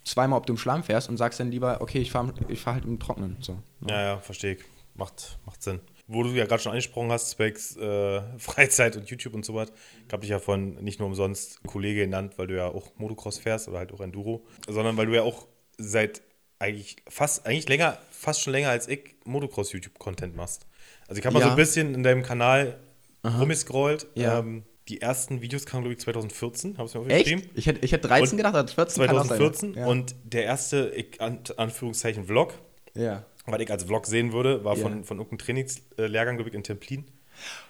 zweimal, 0.04 0.38
ob 0.38 0.46
du 0.46 0.52
im 0.52 0.56
Schlamm 0.56 0.84
fährst 0.84 1.08
und 1.08 1.16
sagst 1.16 1.40
dann 1.40 1.50
lieber, 1.50 1.80
okay, 1.80 1.98
ich 1.98 2.12
fahre 2.12 2.32
ich 2.46 2.60
fahr 2.60 2.74
halt 2.74 2.84
im 2.84 3.00
Trockenen. 3.00 3.36
So. 3.40 3.58
Ja, 3.88 4.00
ja, 4.00 4.18
verstehe 4.18 4.54
ich. 4.54 4.60
Macht, 4.94 5.40
macht 5.44 5.60
Sinn. 5.60 5.80
Wo 6.12 6.22
du 6.22 6.30
ja 6.30 6.44
gerade 6.46 6.62
schon 6.62 6.72
angesprochen 6.72 7.10
hast, 7.10 7.32
Specs, 7.32 7.76
äh, 7.76 8.20
Freizeit 8.38 8.96
und 8.96 9.08
YouTube 9.08 9.34
und 9.34 9.44
so 9.44 9.54
was. 9.54 9.70
Ich 10.06 10.12
habe 10.12 10.20
dich 10.20 10.30
ja 10.30 10.38
von 10.38 10.74
nicht 10.82 10.98
nur 10.98 11.08
umsonst 11.08 11.62
Kollege 11.64 12.00
genannt, 12.02 12.34
weil 12.36 12.46
du 12.48 12.56
ja 12.56 12.66
auch 12.68 12.92
Motocross 12.96 13.38
fährst 13.38 13.68
oder 13.68 13.78
halt 13.78 13.92
auch 13.92 14.00
Enduro, 14.00 14.44
sondern 14.68 14.96
weil 14.96 15.06
du 15.06 15.14
ja 15.14 15.22
auch 15.22 15.46
seit 15.78 16.22
eigentlich 16.58 16.96
fast, 17.08 17.46
eigentlich 17.46 17.68
länger, 17.68 17.98
fast 18.10 18.40
schon 18.42 18.52
länger 18.52 18.68
als 18.70 18.86
ich 18.88 19.16
Motocross-YouTube-Content 19.24 20.36
machst. 20.36 20.66
Also 21.08 21.18
ich 21.18 21.26
habe 21.26 21.34
mal 21.34 21.40
Ja. 21.40 21.46
so 21.46 21.50
ein 21.52 21.56
bisschen 21.56 21.94
in 21.94 22.02
deinem 22.02 22.22
Kanal 22.22 22.78
rumgescrollt. 23.24 24.06
Ja. 24.14 24.38
Ähm, 24.38 24.64
die 24.88 25.00
ersten 25.00 25.40
Videos 25.42 25.64
kamen, 25.64 25.84
glaube 25.84 25.94
ich, 25.94 26.00
2014, 26.00 26.76
habe 26.78 26.88
ich 26.88 26.94
mir 26.94 27.00
Echt? 27.06 27.12
aufgeschrieben. 27.26 27.50
Ich 27.54 27.66
hätte, 27.66 27.84
ich 27.84 27.92
hätte 27.92 28.08
13 28.08 28.30
Und 28.32 28.36
gedacht, 28.36 28.54
aber 28.56 28.68
14 28.68 29.06
kann 29.06 29.16
auch 29.16 29.24
sein. 29.24 29.38
2014 29.38 29.74
Ja. 29.74 29.86
und 29.86 30.14
der 30.24 30.44
erste, 30.44 30.92
ich, 30.94 31.20
an, 31.20 31.38
Anführungszeichen, 31.56 32.24
Vlog, 32.24 32.54
ja. 32.94 33.24
Was 33.46 33.60
ich 33.60 33.70
als 33.70 33.84
Vlog 33.84 34.06
sehen 34.06 34.32
würde, 34.32 34.64
war 34.64 34.76
Ja. 34.76 34.82
von, 34.82 35.04
von 35.04 35.18
irgendeinem 35.18 35.38
Trainingslehrgang, 35.38 36.36
glaube 36.36 36.50
ich, 36.50 36.54
in 36.56 36.62
Templin. 36.62 37.04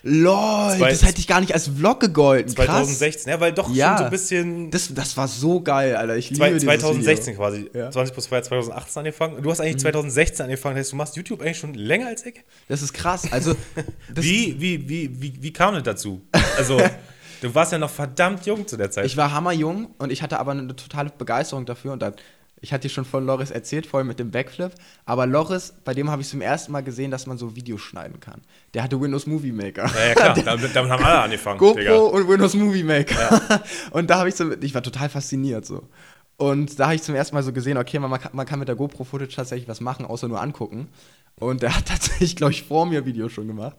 LOL, 0.03 0.77
Zwei- 0.77 0.91
das 0.91 1.05
hätte 1.05 1.21
ich 1.21 1.27
gar 1.29 1.41
nicht 1.41 1.55
als 1.55 1.69
Vlog 1.69 2.01
gegolten. 2.01 2.55
Krass. 2.55 2.67
2016, 2.67 3.31
ja, 3.33 3.41
weil 3.41 3.53
doch 3.53 3.73
Ja. 3.73 3.89
schon 3.91 3.99
so 3.99 4.05
ein 4.05 4.11
bisschen. 4.11 4.71
Das, 4.71 4.93
das 4.93 5.17
war 5.17 5.29
so 5.29 5.61
geil, 5.63 5.97
Alter. 5.97 6.17
Ich 6.17 6.31
liebe 6.31 6.39
zwei, 6.41 6.49
dieses 6.49 6.63
2016 6.65 7.27
Video. 7.35 7.39
quasi. 7.43 7.71
Ja. 7.73 7.87
Mhm. 7.87 7.93
20 7.93 8.13
plus 8.13 8.25
2 8.27 8.41
2018 8.43 9.01
angefangen. 9.01 9.43
Du 9.43 9.51
hast 9.51 9.61
eigentlich 9.61 9.79
2016 9.79 10.45
angefangen. 10.45 10.75
Das 10.77 10.85
heißt, 10.87 10.93
du 10.93 10.97
machst 10.97 11.17
YouTube 11.17 11.41
eigentlich 11.41 11.59
schon 11.59 11.75
länger 11.75 12.09
als 12.09 12.27
ich? 12.27 12.43
Das 12.69 12.83
ist 12.83 12.93
krass. 12.93 13.31
Also, 13.33 13.55
Wie, 14.15 14.61
wie, 14.61 14.89
wie, 14.89 15.23
wie, 15.23 15.43
wie 15.43 15.53
kam 15.53 15.75
das 15.75 15.85
dazu? 15.85 16.21
Also, 16.59 16.79
du 17.41 17.55
warst 17.55 17.73
ja 17.73 17.79
noch 17.79 17.91
verdammt 17.91 18.45
jung 18.45 18.67
zu 18.67 18.77
der 18.77 18.91
Zeit. 18.91 19.07
ich 19.07 19.17
war 19.17 19.33
hammerjung 19.33 19.95
und 19.99 20.13
ich 20.13 20.23
hatte 20.23 20.39
aber 20.39 20.51
eine 20.53 20.75
totale 20.77 21.11
Begeisterung 21.17 21.65
dafür. 21.65 21.93
Und 21.93 22.03
dann, 22.03 22.15
ich 22.63 22.73
hatte 22.73 22.83
dir 22.83 22.95
schon 22.95 23.05
von 23.05 23.27
Loris 23.27 23.51
erzählt, 23.51 23.87
vorhin 23.87 24.07
mit 24.07 24.21
dem 24.21 24.31
Backflip. 24.31 24.71
Aber 25.05 25.27
Loris, 25.27 25.75
bei 25.85 25.95
dem 25.95 26.11
habe 26.11 26.23
ich 26.23 26.29
zum 26.29 26.41
ersten 26.41 26.71
Mal 26.71 26.83
gesehen, 26.83 27.11
dass 27.11 27.27
man 27.27 27.37
so 27.37 27.57
Videos 27.57 27.81
schneiden 27.81 28.21
kann. 28.21 28.41
Der 28.73 28.85
hatte 28.85 29.01
Windows 29.01 29.27
Movie 29.27 29.51
Maker. 29.51 29.91
ja, 29.95 30.07
ja, 30.07 30.15
klar. 30.15 30.35
damit, 30.45 30.75
damit 30.75 30.91
haben 30.91 31.05
alle 31.05 31.19
angefangen. 31.23 31.59
GoPro 31.59 31.79
Digga. 31.79 31.97
und 31.97 32.29
Windows 32.29 32.55
Movie 32.55 32.85
Maker. 32.85 33.63
und 33.91 34.09
da 34.09 34.21
habe 34.21 34.29
ich 34.29 34.37
so, 34.37 34.51
ich 34.53 34.75
war 34.75 34.83
total 34.83 35.09
fasziniert 35.09 35.67
so. 35.67 35.89
Und 36.37 36.79
da 36.79 36.87
habe 36.87 36.95
ich 36.95 37.03
zum 37.03 37.17
ersten 37.17 37.35
Mal 37.35 37.43
so 37.43 37.53
gesehen, 37.53 37.77
okay, 37.79 37.99
man, 37.99 38.19
man 38.33 38.47
kann 38.47 38.59
mit 38.61 38.69
der 38.69 38.77
GoPro-Footage 38.77 39.35
tatsächlich 39.35 39.69
was 39.69 39.81
machen, 39.81 40.07
außer 40.07 40.29
nur 40.29 40.41
angucken. 40.41 40.89
Und 41.35 41.63
der 41.63 41.77
hat 41.77 41.87
tatsächlich, 41.87 42.37
glaube 42.37 42.53
ich, 42.53 42.63
vor 42.63 42.87
mir 42.87 43.05
Videos 43.05 43.33
schon 43.33 43.49
gemacht. 43.49 43.77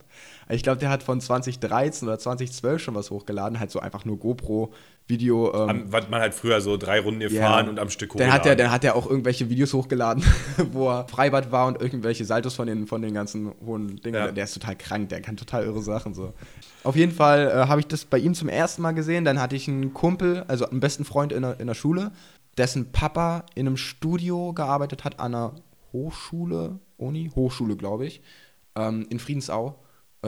Ich 0.49 0.63
glaube, 0.63 0.79
der 0.79 0.89
hat 0.89 1.03
von 1.03 1.21
2013 1.21 2.07
oder 2.07 2.19
2012 2.19 2.81
schon 2.81 2.95
was 2.95 3.11
hochgeladen, 3.11 3.59
halt 3.59 3.71
so 3.71 3.79
einfach 3.79 4.05
nur 4.05 4.19
GoPro-Video. 4.19 5.53
Ähm, 5.53 5.69
Am, 5.69 5.91
was 5.91 6.09
man 6.09 6.21
halt 6.21 6.33
früher 6.33 6.61
so 6.61 6.77
drei 6.77 6.99
Runden 6.99 7.21
gefahren 7.21 7.69
und 7.69 7.79
am 7.79 7.89
Stück 7.89 8.13
dann 8.17 8.31
hat, 8.31 8.45
der, 8.45 8.55
dann 8.55 8.71
hat 8.71 8.83
er 8.83 8.95
auch 8.95 9.09
irgendwelche 9.09 9.49
Videos 9.49 9.73
hochgeladen, 9.73 10.23
wo 10.71 10.89
er 10.89 11.07
Freibad 11.07 11.51
war 11.51 11.67
und 11.67 11.81
irgendwelche 11.81 12.25
Saltos 12.25 12.55
von 12.55 12.67
den, 12.67 12.87
von 12.87 13.01
den 13.01 13.13
ganzen 13.13 13.51
hohen 13.65 13.97
Dingen. 14.01 14.15
Ja. 14.15 14.31
Der 14.31 14.43
ist 14.43 14.53
total 14.53 14.75
krank, 14.75 15.09
der 15.09 15.21
kann 15.21 15.37
total 15.37 15.63
irre 15.65 15.81
Sachen 15.81 16.13
so. 16.13 16.33
Auf 16.83 16.95
jeden 16.95 17.13
Fall 17.13 17.47
äh, 17.47 17.67
habe 17.67 17.79
ich 17.79 17.87
das 17.87 18.05
bei 18.05 18.17
ihm 18.17 18.33
zum 18.33 18.49
ersten 18.49 18.81
Mal 18.81 18.91
gesehen. 18.91 19.25
Dann 19.25 19.39
hatte 19.39 19.55
ich 19.55 19.67
einen 19.67 19.93
Kumpel, 19.93 20.43
also 20.47 20.69
einen 20.69 20.79
besten 20.79 21.05
Freund 21.05 21.31
in 21.31 21.43
der, 21.43 21.59
in 21.59 21.67
der 21.67 21.75
Schule, 21.75 22.11
dessen 22.57 22.91
Papa 22.91 23.45
in 23.55 23.67
einem 23.67 23.77
Studio 23.77 24.53
gearbeitet 24.53 25.03
hat 25.03 25.19
an 25.19 25.33
einer 25.33 25.55
Hochschule, 25.91 26.79
Uni, 26.97 27.31
Hochschule, 27.35 27.75
glaube 27.75 28.05
ich, 28.05 28.21
ähm, 28.75 29.05
in 29.09 29.19
Friedensau. 29.19 29.79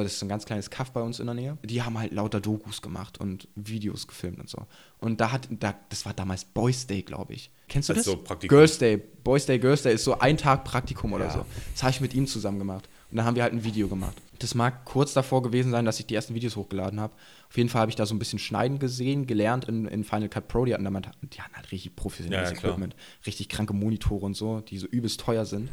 Das 0.03 0.13
ist 0.13 0.21
ein 0.21 0.29
ganz 0.29 0.45
kleines 0.45 0.69
Kaff 0.69 0.91
bei 0.91 1.01
uns 1.01 1.19
in 1.19 1.25
der 1.25 1.35
Nähe. 1.35 1.57
Die 1.63 1.81
haben 1.81 1.97
halt 1.97 2.11
lauter 2.11 2.41
Dokus 2.41 2.81
gemacht 2.81 3.19
und 3.19 3.47
Videos 3.55 4.07
gefilmt 4.07 4.39
und 4.39 4.49
so. 4.49 4.65
Und 4.99 5.21
da 5.21 5.31
hat, 5.31 5.47
da, 5.51 5.73
das 5.89 6.05
war 6.05 6.13
damals 6.13 6.43
Boys 6.45 6.85
Day, 6.87 7.01
glaube 7.01 7.33
ich. 7.33 7.49
Kennst 7.67 7.89
du 7.89 7.93
Als 7.93 8.03
das? 8.03 8.13
so 8.13 8.17
Praktikum. 8.21 8.57
Girls 8.57 8.77
Day. 8.77 9.01
Boys 9.23 9.45
Day, 9.45 9.57
Girls 9.57 9.81
Day 9.83 9.93
ist 9.95 10.03
so 10.03 10.19
ein 10.19 10.37
Tag 10.37 10.63
Praktikum 10.65 11.13
oder 11.13 11.25
Ja. 11.25 11.31
so. 11.31 11.45
Das 11.73 11.83
habe 11.83 11.91
ich 11.91 12.01
mit 12.01 12.13
ihm 12.13 12.27
zusammen 12.27 12.59
gemacht. 12.59 12.87
Und 13.09 13.17
dann 13.17 13.25
haben 13.25 13.35
wir 13.35 13.43
halt 13.43 13.53
ein 13.53 13.63
Video 13.63 13.87
gemacht. 13.87 14.21
Das 14.39 14.53
mag 14.53 14.83
kurz 14.85 15.13
davor 15.13 15.41
gewesen 15.41 15.71
sein, 15.71 15.85
dass 15.85 15.99
ich 15.99 16.05
die 16.05 16.15
ersten 16.15 16.35
Videos 16.35 16.55
hochgeladen 16.57 16.99
habe. 16.99 17.13
Auf 17.49 17.55
jeden 17.57 17.69
Fall 17.69 17.81
habe 17.81 17.89
ich 17.89 17.95
da 17.95 18.05
so 18.05 18.13
ein 18.13 18.19
bisschen 18.19 18.37
Schneiden 18.39 18.79
gesehen, 18.79 19.25
gelernt 19.27 19.65
in, 19.65 19.85
in 19.85 20.03
Final 20.03 20.27
Cut 20.27 20.47
Pro. 20.49 20.65
Die 20.65 20.73
hatten, 20.73 20.83
damit, 20.83 21.07
die 21.21 21.41
hatten 21.41 21.55
halt 21.55 21.71
richtig 21.71 21.95
professionelles 21.95 22.49
Ja, 22.49 22.55
ja. 22.55 22.61
Equipment, 22.61 22.95
richtig 23.25 23.47
kranke 23.49 23.73
Monitore 23.73 24.25
und 24.25 24.35
so, 24.35 24.59
die 24.59 24.77
so 24.77 24.87
übelst 24.87 25.21
teuer 25.21 25.45
sind. 25.45 25.69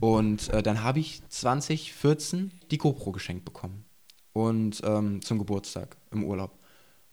Und 0.00 0.48
äh, 0.50 0.62
dann 0.62 0.82
habe 0.82 0.98
ich 0.98 1.22
2014 1.28 2.52
die 2.70 2.78
GoPro 2.78 3.12
geschenkt 3.12 3.44
bekommen. 3.44 3.84
Und 4.32 4.80
ähm, 4.84 5.22
zum 5.22 5.38
Geburtstag 5.38 5.96
im 6.12 6.24
Urlaub. 6.24 6.58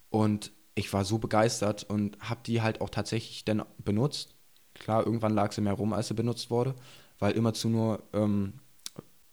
Und 0.10 0.52
ich 0.76 0.93
war 0.93 1.04
so 1.04 1.17
begeistert 1.17 1.84
und 1.89 2.17
habe 2.19 2.41
die 2.45 2.62
halt 2.62 2.82
auch 2.82 2.89
tatsächlich 2.89 3.43
dann 3.43 3.63
benutzt. 3.84 4.36
Klar, 4.76 5.06
irgendwann 5.06 5.34
lag 5.34 5.52
sie 5.52 5.62
mehr 5.62 5.73
rum, 5.73 5.93
als 5.93 6.08
sie 6.10 6.13
benutzt 6.13 6.52
wurde, 6.52 6.76
weil 7.17 7.34
immerzu 7.34 7.67
nur 7.67 8.04
ähm, 8.13 8.54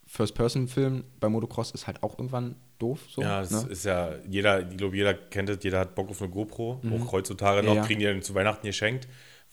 First-Person-Film 0.06 1.04
bei 1.20 1.28
Motocross 1.28 1.72
ist 1.72 1.86
halt 1.86 2.02
auch 2.02 2.18
irgendwann 2.18 2.56
doof. 2.78 3.00
So, 3.08 3.20
Ja, 3.20 3.40
das 3.40 3.50
ne? 3.50 3.70
ist 3.70 3.84
ja, 3.84 4.12
jeder, 4.28 4.68
ich 4.70 4.76
glaube, 4.76 4.96
jeder 4.96 5.12
kennt 5.14 5.50
es, 5.50 5.58
jeder 5.62 5.80
hat 5.80 5.94
Bock 5.94 6.08
auf 6.08 6.22
eine 6.22 6.30
GoPro, 6.30 6.80
auch 6.90 7.12
heutzutage 7.12 7.62
Mhm. 7.62 7.68
Ja, 7.68 7.74
noch, 7.74 7.80
ja. 7.82 7.86
kriegen 7.86 8.00
die 8.00 8.06
dann 8.06 8.22
zu 8.22 8.34
Weihnachten 8.34 8.66
geschenkt, 8.66 9.06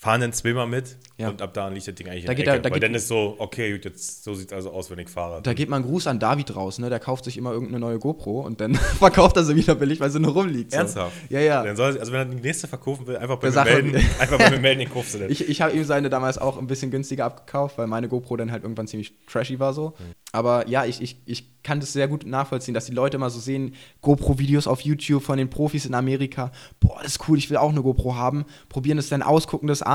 fahren 0.03 0.19
dann 0.21 0.33
zweimal 0.33 0.65
mit 0.65 0.97
Ja. 1.19 1.29
und 1.29 1.43
ab 1.43 1.53
da 1.53 1.67
liegt 1.67 1.87
das 1.87 1.93
Ding 1.93 2.09
eigentlich 2.09 2.25
Da 2.25 2.31
in 2.31 2.37
geht 2.37 2.47
der 2.47 2.55
Ecke. 2.55 2.63
da 2.63 2.69
Weil 2.71 2.73
geht- 2.79 2.83
dann 2.89 2.95
ist 2.95 3.07
so, 3.07 3.35
okay, 3.37 3.71
gut, 3.73 3.85
jetzt, 3.85 4.23
so 4.23 4.33
sieht 4.33 4.47
es 4.47 4.53
also 4.53 4.71
aus, 4.71 4.89
wenn 4.89 4.97
ich 4.97 5.09
fahre. 5.09 5.43
Da 5.43 5.53
geht 5.53 5.69
mal 5.69 5.75
ein 5.77 5.83
Gruß 5.83 6.07
an 6.07 6.17
David 6.19 6.55
raus, 6.55 6.79
ne? 6.79 6.89
Der 6.89 6.99
kauft 6.99 7.23
sich 7.25 7.37
immer 7.37 7.51
irgendeine 7.51 7.79
neue 7.79 7.99
GoPro 7.99 8.41
und 8.41 8.59
dann 8.61 8.73
verkauft 8.97 9.37
er 9.37 9.43
sie 9.43 9.55
wieder 9.55 9.75
billig, 9.75 9.99
weil 9.99 10.09
sie 10.09 10.19
nur 10.19 10.33
rumliegt. 10.33 10.71
So. 10.71 10.77
Ernsthaft? 10.79 11.13
Ja, 11.29 11.39
ja. 11.39 11.63
Dann 11.63 11.75
soll, 11.75 11.99
also 11.99 12.11
wenn 12.11 12.19
er 12.19 12.25
die 12.25 12.41
nächste 12.41 12.67
verkaufen 12.67 13.05
will, 13.05 13.15
einfach 13.17 13.37
bei 13.37 13.51
mir 13.51 13.63
melden, 13.63 13.95
einfach 14.19 14.39
bei 14.39 14.49
mir 14.49 14.59
melden, 14.59 14.79
den 14.79 14.89
kaufst 14.89 15.13
du 15.13 15.19
dann. 15.19 15.29
Ich, 15.29 15.47
ich 15.47 15.61
habe 15.61 15.73
ihm 15.77 15.83
seine 15.83 16.09
damals 16.09 16.39
auch 16.39 16.57
ein 16.57 16.65
bisschen 16.65 16.89
günstiger 16.89 17.25
abgekauft, 17.25 17.77
weil 17.77 17.85
meine 17.85 18.07
GoPro 18.07 18.37
dann 18.37 18.51
halt 18.51 18.63
irgendwann 18.63 18.87
ziemlich 18.87 19.13
trashy 19.27 19.59
war 19.59 19.75
so. 19.75 19.93
Aber 20.31 20.67
ja, 20.67 20.85
ich, 20.85 20.99
ich, 21.01 21.17
ich 21.27 21.61
kann 21.61 21.79
das 21.79 21.93
sehr 21.93 22.07
gut 22.07 22.25
nachvollziehen, 22.25 22.73
dass 22.73 22.85
die 22.87 22.93
Leute 22.93 23.17
immer 23.17 23.29
so 23.29 23.39
sehen, 23.39 23.75
GoPro-Videos 24.01 24.65
auf 24.65 24.81
YouTube 24.81 25.21
von 25.21 25.37
den 25.37 25.49
Profis 25.51 25.85
in 25.85 25.93
Amerika. 25.93 26.51
Boah, 26.79 26.99
das 27.03 27.13
ist 27.17 27.29
cool, 27.29 27.37
ich 27.37 27.49
will 27.51 27.57
auch 27.57 27.69
eine 27.69 27.83
GoPro 27.83 28.15
haben. 28.15 28.45
Probieren 28.67 28.97
das 28.97 29.09
dann 29.09 29.21
aus, 29.21 29.45
gucken 29.45 29.67
das 29.67 29.83
an, 29.83 29.90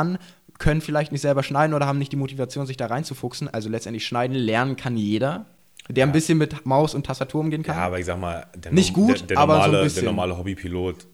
können 0.59 0.81
vielleicht 0.81 1.13
nicht 1.13 1.21
selber 1.21 1.43
schneiden 1.43 1.75
oder 1.75 1.87
haben 1.87 1.99
nicht 1.99 2.13
die 2.13 2.17
Motivation, 2.17 2.67
sich 2.67 2.77
da 2.77 2.87
reinzufuchsen. 2.87 3.49
Also 3.49 3.69
letztendlich 3.69 4.07
schneiden, 4.07 4.35
lernen 4.37 4.77
kann 4.77 4.97
jeder, 4.97 5.47
der 5.89 6.07
ein 6.07 6.13
bisschen 6.13 6.39
mit 6.39 6.65
Maus 6.67 6.95
und 6.95 7.07
Tastatur 7.07 7.41
umgehen 7.41 7.63
kann. 7.63 7.77
Ja, 7.77 7.85
aber 7.87 7.99
ich 7.99 8.07
sag 8.07 8.19
mal, 8.19 8.47
der, 8.57 8.73
Nicht 8.73 8.95
gut, 8.95 9.21
der, 9.21 9.27
der 9.29 9.39
aber 9.39 9.55
so 9.55 9.61
ein 9.61 9.67
normale, 9.67 9.85
bisschen. 9.85 10.03
der 10.05 10.13
normale 10.13 10.39
Hobbypilot 10.39 11.07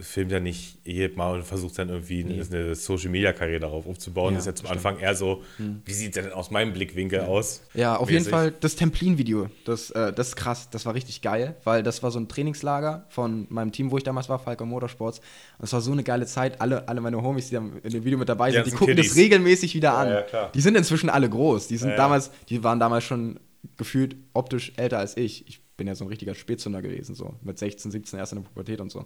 filmt 0.00 0.32
ja 0.32 0.40
nicht 0.40 0.78
jedes 0.84 1.16
Mal 1.16 1.34
und 1.36 1.44
versucht 1.44 1.78
dann 1.78 1.88
irgendwie 1.88 2.24
eine, 2.24 2.42
eine 2.42 2.74
Social-Media-Karriere 2.74 3.60
darauf 3.60 3.86
aufzubauen. 3.86 4.32
Ja, 4.32 4.38
das 4.38 4.42
ist 4.42 4.46
ja 4.46 4.54
zum 4.56 4.66
stimmt. 4.66 4.86
Anfang 4.86 4.98
eher 4.98 5.14
so, 5.14 5.42
wie 5.84 5.92
sieht 5.92 6.16
der 6.16 6.24
denn 6.24 6.32
aus 6.32 6.50
meinem 6.50 6.72
Blickwinkel 6.72 7.20
aus? 7.20 7.62
Ja, 7.74 7.96
auf 7.96 8.10
jeden. 8.10 8.24
Fall 8.24 8.52
das 8.58 8.74
Templin-Video. 8.74 9.48
Das, 9.64 9.90
äh, 9.90 10.12
das 10.12 10.28
ist 10.30 10.36
krass. 10.36 10.68
Das 10.70 10.84
war 10.84 10.94
richtig 10.94 11.22
geil, 11.22 11.56
weil 11.62 11.82
das 11.84 12.02
war 12.02 12.10
so 12.10 12.18
ein 12.18 12.26
Trainingslager 12.28 13.06
von 13.08 13.46
meinem 13.50 13.70
Team, 13.70 13.90
wo 13.92 13.96
ich 13.96 14.02
damals 14.02 14.28
war, 14.28 14.38
Falcon 14.40 14.68
Motorsports. 14.68 15.20
Und 15.58 15.64
es 15.64 15.72
war 15.72 15.80
so 15.80 15.92
eine 15.92 16.02
geile 16.02 16.26
Zeit. 16.26 16.60
Alle, 16.60 16.88
alle 16.88 17.00
meine 17.00 17.22
Homies, 17.22 17.50
die 17.50 17.54
in 17.56 17.80
dem 17.84 18.04
Video 18.04 18.18
mit 18.18 18.28
dabei 18.28 18.48
Die 18.50 18.54
sind, 18.56 18.66
die 18.66 18.70
ganzen 18.70 18.78
gucken 18.80 18.96
das 18.96 19.06
Kiddies. 19.06 19.22
regelmäßig 19.22 19.74
wieder 19.76 19.94
an. 19.96 20.08
Ja, 20.08 20.14
ja, 20.14 20.22
klar. 20.22 20.52
Die 20.52 20.60
sind 20.60 20.76
inzwischen 20.76 21.08
alle 21.08 21.30
groß. 21.30 21.68
Die 21.68 21.76
sind 21.76 21.90
Ja, 21.90 21.94
ja. 21.94 21.98
damals, 22.02 22.30
die 22.48 22.64
waren 22.64 22.80
damals 22.80 23.04
schon 23.04 23.38
gefühlt 23.76 24.16
optisch 24.32 24.72
älter 24.76 24.98
als 24.98 25.16
ich. 25.16 25.46
Ich 25.48 25.60
bin 25.76 25.86
ja 25.86 25.94
so 25.94 26.04
ein 26.04 26.08
richtiger 26.08 26.34
Spätzünder 26.34 26.82
gewesen, 26.82 27.14
so 27.14 27.34
mit 27.42 27.58
16, 27.58 27.90
17 27.90 28.18
erst 28.18 28.32
in 28.32 28.42
der 28.42 28.48
Pubertät 28.48 28.80
und 28.80 28.90
so. 28.90 29.00
Mhm. 29.00 29.04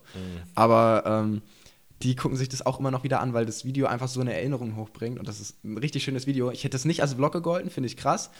Aber 0.54 1.02
ähm, 1.06 1.42
die 2.02 2.14
gucken 2.14 2.36
sich 2.36 2.48
das 2.48 2.64
auch 2.64 2.78
immer 2.78 2.90
noch 2.90 3.02
wieder 3.04 3.20
an, 3.20 3.32
weil 3.34 3.46
das 3.46 3.64
Video 3.64 3.86
einfach 3.86 4.08
so 4.08 4.20
eine 4.20 4.34
Erinnerung 4.34 4.76
hochbringt. 4.76 5.18
Und 5.18 5.26
das 5.26 5.40
ist 5.40 5.64
ein 5.64 5.78
richtig 5.78 6.04
schönes 6.04 6.26
Video. 6.26 6.50
Ich 6.50 6.64
hätte 6.64 6.76
es 6.76 6.84
nicht 6.84 7.02
als 7.02 7.14
Vlog 7.14 7.32
gegolten, 7.32 7.70
finde 7.70 7.88
ich 7.88 7.96
krass. 7.96 8.30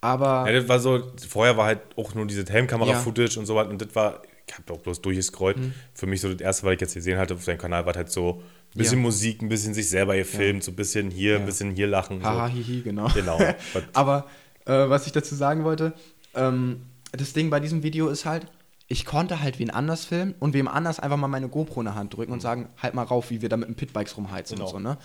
Aber 0.00 0.44
Ja, 0.48 0.52
das 0.52 0.68
war 0.68 0.78
so, 0.78 1.02
vorher 1.28 1.56
war 1.56 1.66
halt 1.66 1.80
auch 1.96 2.14
nur 2.14 2.26
diese 2.26 2.44
Helmkamera-Footage 2.44 3.38
und 3.40 3.46
so 3.46 3.56
was 3.56 3.66
und 3.66 3.82
das 3.82 3.92
war, 3.96 4.22
ich 4.46 4.54
habe 4.56 4.72
auch 4.72 4.78
bloß 4.78 5.00
durchgescrollt. 5.02 5.56
Mhm. 5.56 5.72
Für 5.94 6.06
mich 6.06 6.20
so 6.20 6.32
das 6.32 6.40
erste, 6.40 6.66
was 6.66 6.74
ich 6.74 6.80
jetzt 6.80 6.94
gesehen 6.94 7.18
hatte 7.18 7.34
auf 7.34 7.42
seinem 7.42 7.58
Kanal, 7.58 7.84
war 7.84 7.94
halt 7.94 8.10
so 8.12 8.40
ein 8.74 8.78
bisschen 8.78 8.98
Ja. 8.98 9.02
Musik, 9.02 9.42
ein 9.42 9.48
bisschen 9.48 9.74
sich 9.74 9.88
selber 9.88 10.14
gefilmt, 10.16 10.62
so 10.62 10.70
ein 10.70 10.76
bisschen 10.76 11.10
hier, 11.10 11.36
ein 11.36 11.46
bisschen 11.46 11.74
hier 11.74 11.88
lachen. 11.88 12.22
Haha, 12.22 12.46
So. 12.48 12.54
hihi, 12.54 12.82
genau. 12.82 13.08
Genau. 13.08 13.40
Aber 13.92 14.26
äh, 14.66 14.88
was 14.88 15.06
ich 15.06 15.12
dazu 15.12 15.34
sagen 15.34 15.64
wollte, 15.64 15.94
ähm, 16.34 16.82
das 17.12 17.32
Ding 17.32 17.50
bei 17.50 17.60
diesem 17.60 17.82
Video 17.82 18.08
ist 18.08 18.24
halt, 18.24 18.46
ich 18.86 19.04
konnte 19.04 19.40
halt 19.42 19.58
wen 19.58 19.70
anders 19.70 20.04
filmen 20.06 20.34
und 20.38 20.54
wem 20.54 20.66
anders 20.68 20.98
einfach 21.00 21.16
mal 21.16 21.28
meine 21.28 21.48
GoPro 21.48 21.80
in 21.80 21.86
der 21.86 21.94
Hand 21.94 22.14
drücken 22.16 22.32
und 22.32 22.40
sagen, 22.40 22.68
halt 22.82 22.94
mal 22.94 23.02
rauf, 23.02 23.30
wie 23.30 23.42
wir 23.42 23.48
da 23.48 23.56
mit 23.56 23.68
den 23.68 23.74
Pitbikes 23.74 24.16
rumheizen 24.16 24.56
Genau. 24.56 24.66
und 24.68 24.72
so, 24.72 24.78
ne? 24.78 24.96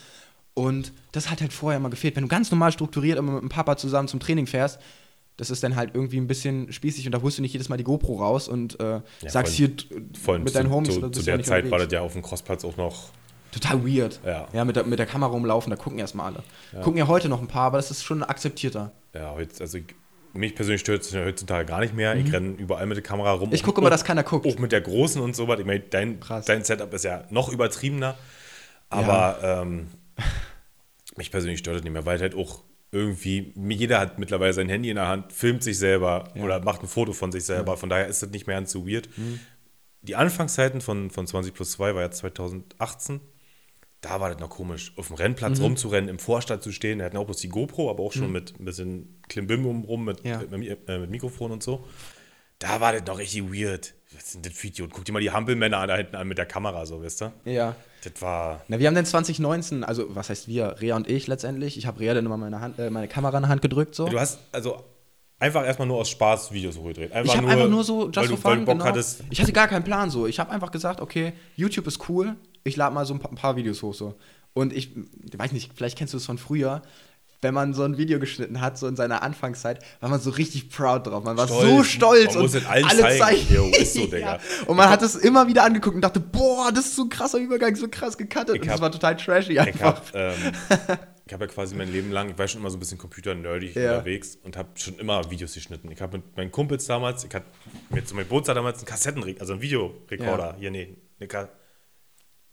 Und 0.55 0.93
das 1.11 1.29
hat 1.31 1.41
halt 1.41 1.51
vorher 1.51 1.79
mal 1.79 1.89
gefehlt. 1.89 2.15
Wenn 2.15 2.23
du 2.23 2.27
ganz 2.29 2.51
normal 2.51 2.71
strukturiert 2.71 3.17
immer 3.17 3.31
mit 3.33 3.41
dem 3.41 3.49
Papa 3.49 3.75
zusammen 3.75 4.07
zum 4.07 4.19
Training 4.19 4.45
fährst, 4.47 4.79
das 5.35 5.49
ist 5.49 5.63
dann 5.63 5.75
halt 5.75 5.95
irgendwie 5.95 6.17
ein 6.17 6.27
bisschen 6.27 6.71
spießig 6.71 7.07
und 7.07 7.11
da 7.11 7.21
holst 7.23 7.39
du 7.39 7.41
nicht 7.41 7.53
jedes 7.53 7.67
Mal 7.67 7.77
die 7.77 7.83
GoPro 7.83 8.17
raus 8.17 8.47
und 8.47 8.79
äh, 8.79 9.01
sagst 9.27 9.55
voll- 9.57 9.67
hier 10.29 10.39
mit 10.39 10.49
zu, 10.49 10.53
deinen 10.53 10.69
Homies 10.71 10.93
zu, 10.93 10.99
oder 10.99 11.11
zu 11.11 11.23
der 11.23 11.37
nicht 11.37 11.47
Zeit 11.47 11.69
war 11.71 11.79
das 11.79 11.91
ja 11.91 12.01
auf 12.01 12.13
dem 12.13 12.21
Crossplatz 12.21 12.63
auch 12.65 12.77
noch 12.77 13.09
Total 13.51 13.83
weird. 13.85 14.19
Ja. 14.25 14.47
Ja, 14.51 14.65
mit 14.65 14.75
der, 14.75 14.83
mit 14.83 14.97
der 14.97 15.05
Kamera 15.05 15.29
rumlaufen, 15.31 15.69
da 15.69 15.75
gucken 15.75 15.99
erstmal 15.99 16.33
alle. 16.33 16.81
Gucken 16.83 16.97
ja 16.97 17.07
heute 17.07 17.29
noch 17.29 17.39
ein 17.39 17.47
paar, 17.47 17.65
aber 17.67 17.77
das 17.77 17.91
ist 17.91 18.03
schon 18.03 18.23
akzeptierter. 18.23 18.91
Ja, 19.13 19.35
heutz- 19.35 19.61
also 19.61 19.77
ich, 19.77 19.85
mich 20.33 20.55
persönlich 20.55 20.81
stört 20.81 21.03
es 21.03 21.13
heutzutage 21.13 21.65
gar 21.65 21.81
nicht 21.81 21.93
mehr. 21.93 22.15
Ich 22.15 22.33
renne 22.33 22.55
überall 22.57 22.85
mit 22.85 22.97
der 22.97 23.03
Kamera 23.03 23.31
rum. 23.31 23.49
Mhm. 23.49 23.55
Ich 23.55 23.63
gucke 23.63 23.81
immer, 23.81 23.89
dass 23.89 24.03
keiner 24.03 24.23
guckt. 24.23 24.45
Auch 24.47 24.57
mit 24.57 24.71
der 24.71 24.81
großen 24.81 25.21
und 25.21 25.35
so 25.35 25.47
was. 25.47 25.59
Ich 25.59 25.65
meine, 25.65 25.81
dein, 25.81 26.19
Krass. 26.19 26.45
dein 26.45 26.63
Setup 26.63 26.91
ist 26.93 27.05
ja 27.05 27.25
noch 27.29 27.49
übertriebener. 27.49 28.17
Aber 28.89 29.39
ähm, 29.43 29.87
mich 31.17 31.31
persönlich 31.31 31.59
stört 31.59 31.77
es 31.77 31.83
nicht 31.83 31.93
mehr, 31.93 32.05
weil 32.05 32.19
halt 32.19 32.35
auch 32.35 32.63
irgendwie, 32.91 33.53
jeder 33.55 33.99
hat 33.99 34.19
mittlerweile 34.19 34.53
sein 34.53 34.69
Handy 34.69 34.89
in 34.89 34.95
der 34.97 35.07
Hand, 35.07 35.33
filmt 35.33 35.63
sich 35.63 35.79
selber 35.79 36.31
oder 36.35 36.59
macht 36.59 36.83
ein 36.83 36.87
Foto 36.87 37.11
von 37.13 37.31
sich 37.31 37.43
selber. 37.43 37.75
Von 37.75 37.89
daher 37.89 38.07
ist 38.07 38.21
das 38.21 38.29
nicht 38.29 38.45
mehr 38.45 38.55
ganz 38.57 38.71
so 38.71 38.87
weird. 38.87 39.09
Mhm. 39.17 39.39
Die 40.03 40.15
Anfangszeiten 40.15 40.81
von, 40.81 41.09
von 41.09 41.25
20 41.25 41.53
plus 41.53 41.71
2 41.71 41.95
war 41.95 42.01
ja 42.01 42.11
2018. 42.11 43.21
Da 44.03 44.19
war 44.19 44.29
das 44.29 44.39
noch 44.39 44.49
komisch, 44.49 44.91
auf 44.97 45.07
dem 45.07 45.15
Rennplatz 45.15 45.59
Mhm. 45.59 45.63
rumzurennen, 45.63 46.09
im 46.09 46.19
Vorstadt 46.19 46.61
zu 46.61 46.73
stehen. 46.73 46.99
Wir 46.99 47.05
hatten 47.05 47.15
auch 47.15 47.23
bloß 47.25 47.37
die 47.37 47.47
GoPro, 47.47 47.89
aber 47.89 48.03
auch 48.03 48.11
schon 48.11 48.31
mit 48.33 48.53
ein 48.59 48.65
bisschen 48.65 49.21
Klimbim 49.29 49.65
rum, 49.65 50.03
mit, 50.03 50.25
Ja. 50.25 50.41
mit, 50.49 50.89
äh, 50.89 50.99
mit 50.99 51.09
Mikrofon 51.09 51.51
und 51.51 51.63
so. 51.63 51.85
Da 52.59 52.81
war 52.81 52.91
das 52.91 53.03
noch 53.07 53.17
richtig 53.17 53.43
weird. 53.51 53.93
Was 54.13 54.33
denn 54.33 54.41
das 54.41 54.51
für 54.53 54.67
Idiot? 54.67 54.91
Guck 54.93 55.05
dir 55.05 55.13
mal 55.13 55.21
die 55.21 55.31
Hampelmänner 55.31 55.87
da 55.87 55.95
hinten 55.95 56.17
an 56.17 56.27
mit 56.27 56.37
der 56.37 56.45
Kamera, 56.45 56.85
so, 56.85 57.01
weißt 57.01 57.21
du? 57.21 57.31
Ja. 57.45 57.75
Das 58.03 58.21
war. 58.21 58.61
Na, 58.67 58.77
wir 58.77 58.87
haben 58.87 58.93
dann 58.95 59.05
2019, 59.05 59.85
also 59.85 60.13
was 60.13 60.29
heißt 60.29 60.49
wir, 60.49 60.75
Rea 60.81 60.97
und 60.97 61.09
ich 61.09 61.27
letztendlich. 61.27 61.77
Ich 61.77 61.87
habe 61.87 62.01
Rea 62.01 62.13
dann 62.13 62.25
immer 62.25 62.37
meine, 62.37 62.59
Hand, 62.59 62.77
äh, 62.79 62.89
meine 62.89 63.07
Kamera 63.07 63.37
in 63.37 63.43
die 63.43 63.49
Hand 63.49 63.61
gedrückt. 63.61 63.95
So. 63.95 64.07
Du 64.09 64.19
hast 64.19 64.39
also 64.51 64.83
einfach 65.39 65.65
erstmal 65.65 65.87
nur 65.87 65.97
aus 65.99 66.09
Spaß 66.09 66.51
Videos 66.51 66.77
hochgedreht. 66.77 67.13
Einfach 67.13 67.33
ich 67.33 67.37
habe 67.37 67.47
einfach 67.49 67.69
nur 67.69 67.83
so 67.85 68.07
weil 68.13 68.23
just 68.23 68.31
du, 68.31 68.35
for 68.35 68.51
weil 68.51 68.57
fun, 68.57 68.59
du 68.59 68.65
Bock 68.65 68.73
genau. 68.79 68.85
hattest. 68.85 69.23
Ich 69.29 69.41
hatte 69.41 69.53
gar 69.53 69.69
keinen 69.69 69.83
Plan 69.85 70.09
so. 70.09 70.27
Ich 70.27 70.39
habe 70.39 70.51
einfach 70.51 70.71
gesagt, 70.71 70.99
okay, 70.99 71.31
YouTube 71.55 71.87
ist 71.87 72.09
cool. 72.09 72.35
Ich 72.63 72.75
lade 72.75 72.93
mal 72.93 73.05
so 73.05 73.13
ein 73.13 73.19
paar, 73.19 73.55
Videos 73.55 73.81
hoch 73.81 73.93
so. 73.93 74.15
Und 74.53 74.71
ich 74.73 74.91
weiß 75.35 75.51
nicht, 75.51 75.71
vielleicht 75.75 75.97
kennst 75.97 76.13
du 76.13 76.17
es 76.17 76.25
von 76.25 76.37
früher. 76.37 76.81
Wenn 77.41 77.53
man 77.53 77.73
so 77.73 77.83
ein 77.83 77.97
Video 77.97 78.19
geschnitten 78.19 78.61
hat, 78.61 78.77
so 78.77 78.87
in 78.87 78.95
seiner 78.95 79.21
Anfangszeit, 79.21 79.83
war 79.99 80.09
man 80.09 80.21
so 80.21 80.29
richtig 80.29 80.69
proud 80.69 81.07
drauf. 81.07 81.25
Man 81.25 81.35
war 81.35 81.45
Stolz. 81.47 81.67
so 81.69 81.83
stolz 81.83 82.25
Man 82.35 82.35
und 82.37 82.53
muss 82.53 82.65
alle 82.65 82.87
zeigen. 83.01 83.19
zeigen. 83.19 83.53
Jo, 83.53 83.65
ist 83.67 83.93
so, 83.95 83.99
Digga. 84.05 84.17
ja. 84.19 84.39
Und 84.65 84.77
man 84.77 84.87
hat 84.89 85.01
es 85.01 85.15
immer 85.15 85.45
wieder 85.47 85.65
angeguckt 85.65 85.93
und 85.95 86.01
dachte, 86.01 86.21
boah, 86.21 86.71
das 86.71 86.85
ist 86.85 86.95
so 86.95 87.03
ein 87.03 87.09
krasser 87.09 87.39
Übergang, 87.39 87.75
so 87.75 87.89
krass 87.89 88.17
gecuttet. 88.17 88.51
Und 88.61 88.65
das 88.65 88.75
hab- 88.75 88.81
war 88.81 88.91
total 88.93 89.17
trashy 89.17 89.53
Ich 89.53 89.59
einfach. 89.59 89.95
habe 89.95 90.01
ähm, 90.13 90.53
ich 91.25 91.33
hab 91.33 91.41
ja 91.41 91.47
quasi 91.47 91.75
mein 91.75 91.91
Leben 91.91 92.11
lang, 92.11 92.29
ich 92.29 92.37
war 92.37 92.47
schon 92.47 92.61
immer 92.61 92.69
so 92.69 92.77
ein 92.77 92.79
bisschen 92.79 92.97
computer-nerdig 92.97 93.75
Ja. 93.75 93.97
unterwegs 93.97 94.37
und 94.41 94.55
habe 94.55 94.69
schon 94.75 94.95
immer 94.99 95.29
Videos 95.29 95.53
geschnitten. 95.53 95.91
Ich 95.91 96.01
habe 96.01 96.19
mit 96.19 96.37
meinen 96.37 96.51
Kumpels 96.51 96.85
damals, 96.85 97.25
ich 97.25 97.33
hatte 97.35 97.47
mir 97.89 98.05
zu 98.05 98.15
meinem 98.15 98.23
Geburtstag 98.23 98.55
damals 98.55 98.77
einen 98.77 98.85
Kassettenrekorder, 98.85 99.41
also 99.41 99.51
einen 99.51 99.61
Videorekorder, 99.61 100.51
Ja. 100.51 100.55
hier, 100.59 100.71
nee, 100.71 100.95
eine, 101.19 101.27
Ka 101.27 101.49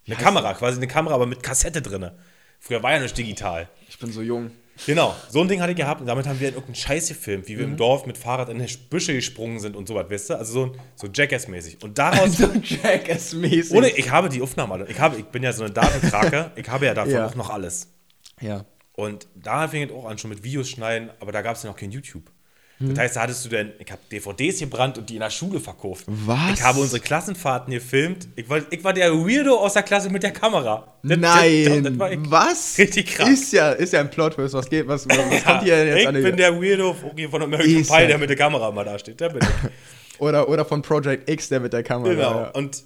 Wie 0.04 0.12
eine 0.12 0.22
Kamera, 0.22 0.54
quasi 0.54 0.76
eine 0.78 0.88
Kamera, 0.88 1.14
aber 1.14 1.26
mit 1.26 1.42
Kassette 1.42 1.82
drin. 1.82 2.10
Früher 2.58 2.82
war 2.82 2.92
ja 2.92 3.00
nicht 3.00 3.16
digital. 3.16 3.68
Ich 3.88 3.98
bin 3.98 4.12
so 4.12 4.22
jung. 4.22 4.50
Genau, 4.86 5.14
so 5.28 5.42
ein 5.42 5.48
Ding 5.48 5.60
hatte 5.60 5.72
ich 5.72 5.76
gehabt 5.76 6.00
und 6.00 6.06
damit 6.06 6.26
haben 6.26 6.40
wir 6.40 6.48
irgendeinen 6.48 6.74
Scheiß 6.74 7.08
gefilmt, 7.08 7.48
wie 7.48 7.58
wir 7.58 7.66
Mhm. 7.66 7.72
im 7.72 7.76
Dorf 7.76 8.06
mit 8.06 8.16
Fahrrad 8.16 8.48
in 8.48 8.58
die 8.64 8.76
Büsche 8.88 9.12
gesprungen 9.12 9.60
sind 9.60 9.76
und 9.76 9.86
sowas, 9.86 10.06
weißt 10.10 10.30
du? 10.30 10.34
Also 10.38 10.52
so, 10.52 10.76
so 10.94 11.06
Jackass-mäßig. 11.12 11.82
Und 11.84 11.98
daraus, 11.98 12.36
So 12.38 12.46
Jackass-mäßig. 12.46 13.76
ohne, 13.76 13.90
ich 13.90 14.10
habe 14.10 14.28
die 14.30 14.40
Aufnahmen 14.40 14.72
alle. 14.72 14.86
Ich, 14.88 14.98
habe, 14.98 15.16
ich 15.18 15.26
bin 15.26 15.42
ja 15.42 15.52
so 15.52 15.64
eine 15.64 15.72
Datenkrake, 15.72 16.52
ich 16.56 16.68
habe 16.68 16.86
ja 16.86 16.94
davon 16.94 17.12
Ja. 17.12 17.26
auch 17.26 17.34
noch 17.34 17.50
alles. 17.50 17.88
Ja. 18.40 18.64
Und 18.92 19.26
da 19.34 19.68
fing 19.68 19.82
es 19.82 19.92
auch 19.92 20.06
an, 20.06 20.16
schon 20.18 20.30
mit 20.30 20.42
Videos 20.44 20.68
schneiden, 20.70 21.10
aber 21.20 21.32
da 21.32 21.42
gab 21.42 21.56
es 21.56 21.62
ja 21.62 21.70
noch 21.70 21.76
kein 21.76 21.90
YouTube. 21.90 22.30
Das 22.82 22.98
heißt, 22.98 23.16
da 23.16 23.20
hattest 23.22 23.44
du 23.44 23.50
denn, 23.50 23.72
ich 23.78 23.92
habe 23.92 24.00
DVDs 24.10 24.58
gebrannt 24.60 24.96
und 24.96 25.10
die 25.10 25.14
in 25.16 25.20
der 25.20 25.28
Schule 25.28 25.60
verkauft. 25.60 26.04
Was? 26.06 26.54
Ich 26.54 26.62
habe 26.62 26.80
unsere 26.80 26.98
Klassenfahrten 27.00 27.70
gefilmt. 27.74 28.26
Ich 28.36 28.48
war, 28.48 28.60
ich 28.70 28.82
war 28.82 28.94
der 28.94 29.12
Weirdo 29.12 29.56
aus 29.58 29.74
der 29.74 29.82
Klasse 29.82 30.08
mit 30.08 30.22
der 30.22 30.30
Kamera. 30.30 30.94
Das- 31.02 31.18
Nein, 31.18 31.64
Das, 31.66 31.82
das 31.92 31.98
war 31.98 32.10
ich. 32.12 32.18
was? 32.22 32.78
Richtig 32.78 33.06
krass. 33.06 33.28
Ist 33.28 33.52
ja, 33.52 33.72
ist 33.72 33.92
ja 33.92 34.00
ein 34.00 34.08
Plot-Twist. 34.10 34.54
Was 34.54 34.70
geht, 34.70 34.88
was, 34.88 35.06
was 35.06 35.44
kommt 35.44 35.62
hier 35.62 35.76
denn 35.76 35.88
jetzt 35.88 36.00
ich 36.00 36.08
an 36.08 36.14
bin 36.22 36.36
der 36.38 36.54
Weirdo 36.58 36.96
okay, 37.04 37.28
von 37.28 37.42
American 37.42 37.70
Ist 37.80 37.90
Pie, 37.90 38.00
ja- 38.00 38.06
der 38.06 38.18
mit 38.18 38.30
der 38.30 38.36
Kamera 38.36 38.70
mal 38.70 38.84
da 38.84 38.98
steht. 38.98 39.20
Der 39.20 39.28
bin 39.28 39.40
ich. 39.42 39.70
Oder, 40.20 40.48
oder 40.50 40.64
von 40.66 40.82
Project 40.82 41.28
X, 41.30 41.48
der 41.48 41.60
mit 41.60 41.72
der 41.72 41.82
Kamera. 41.82 42.10
Genau. 42.14 42.40
Ja. 42.42 42.50
Und 42.50 42.82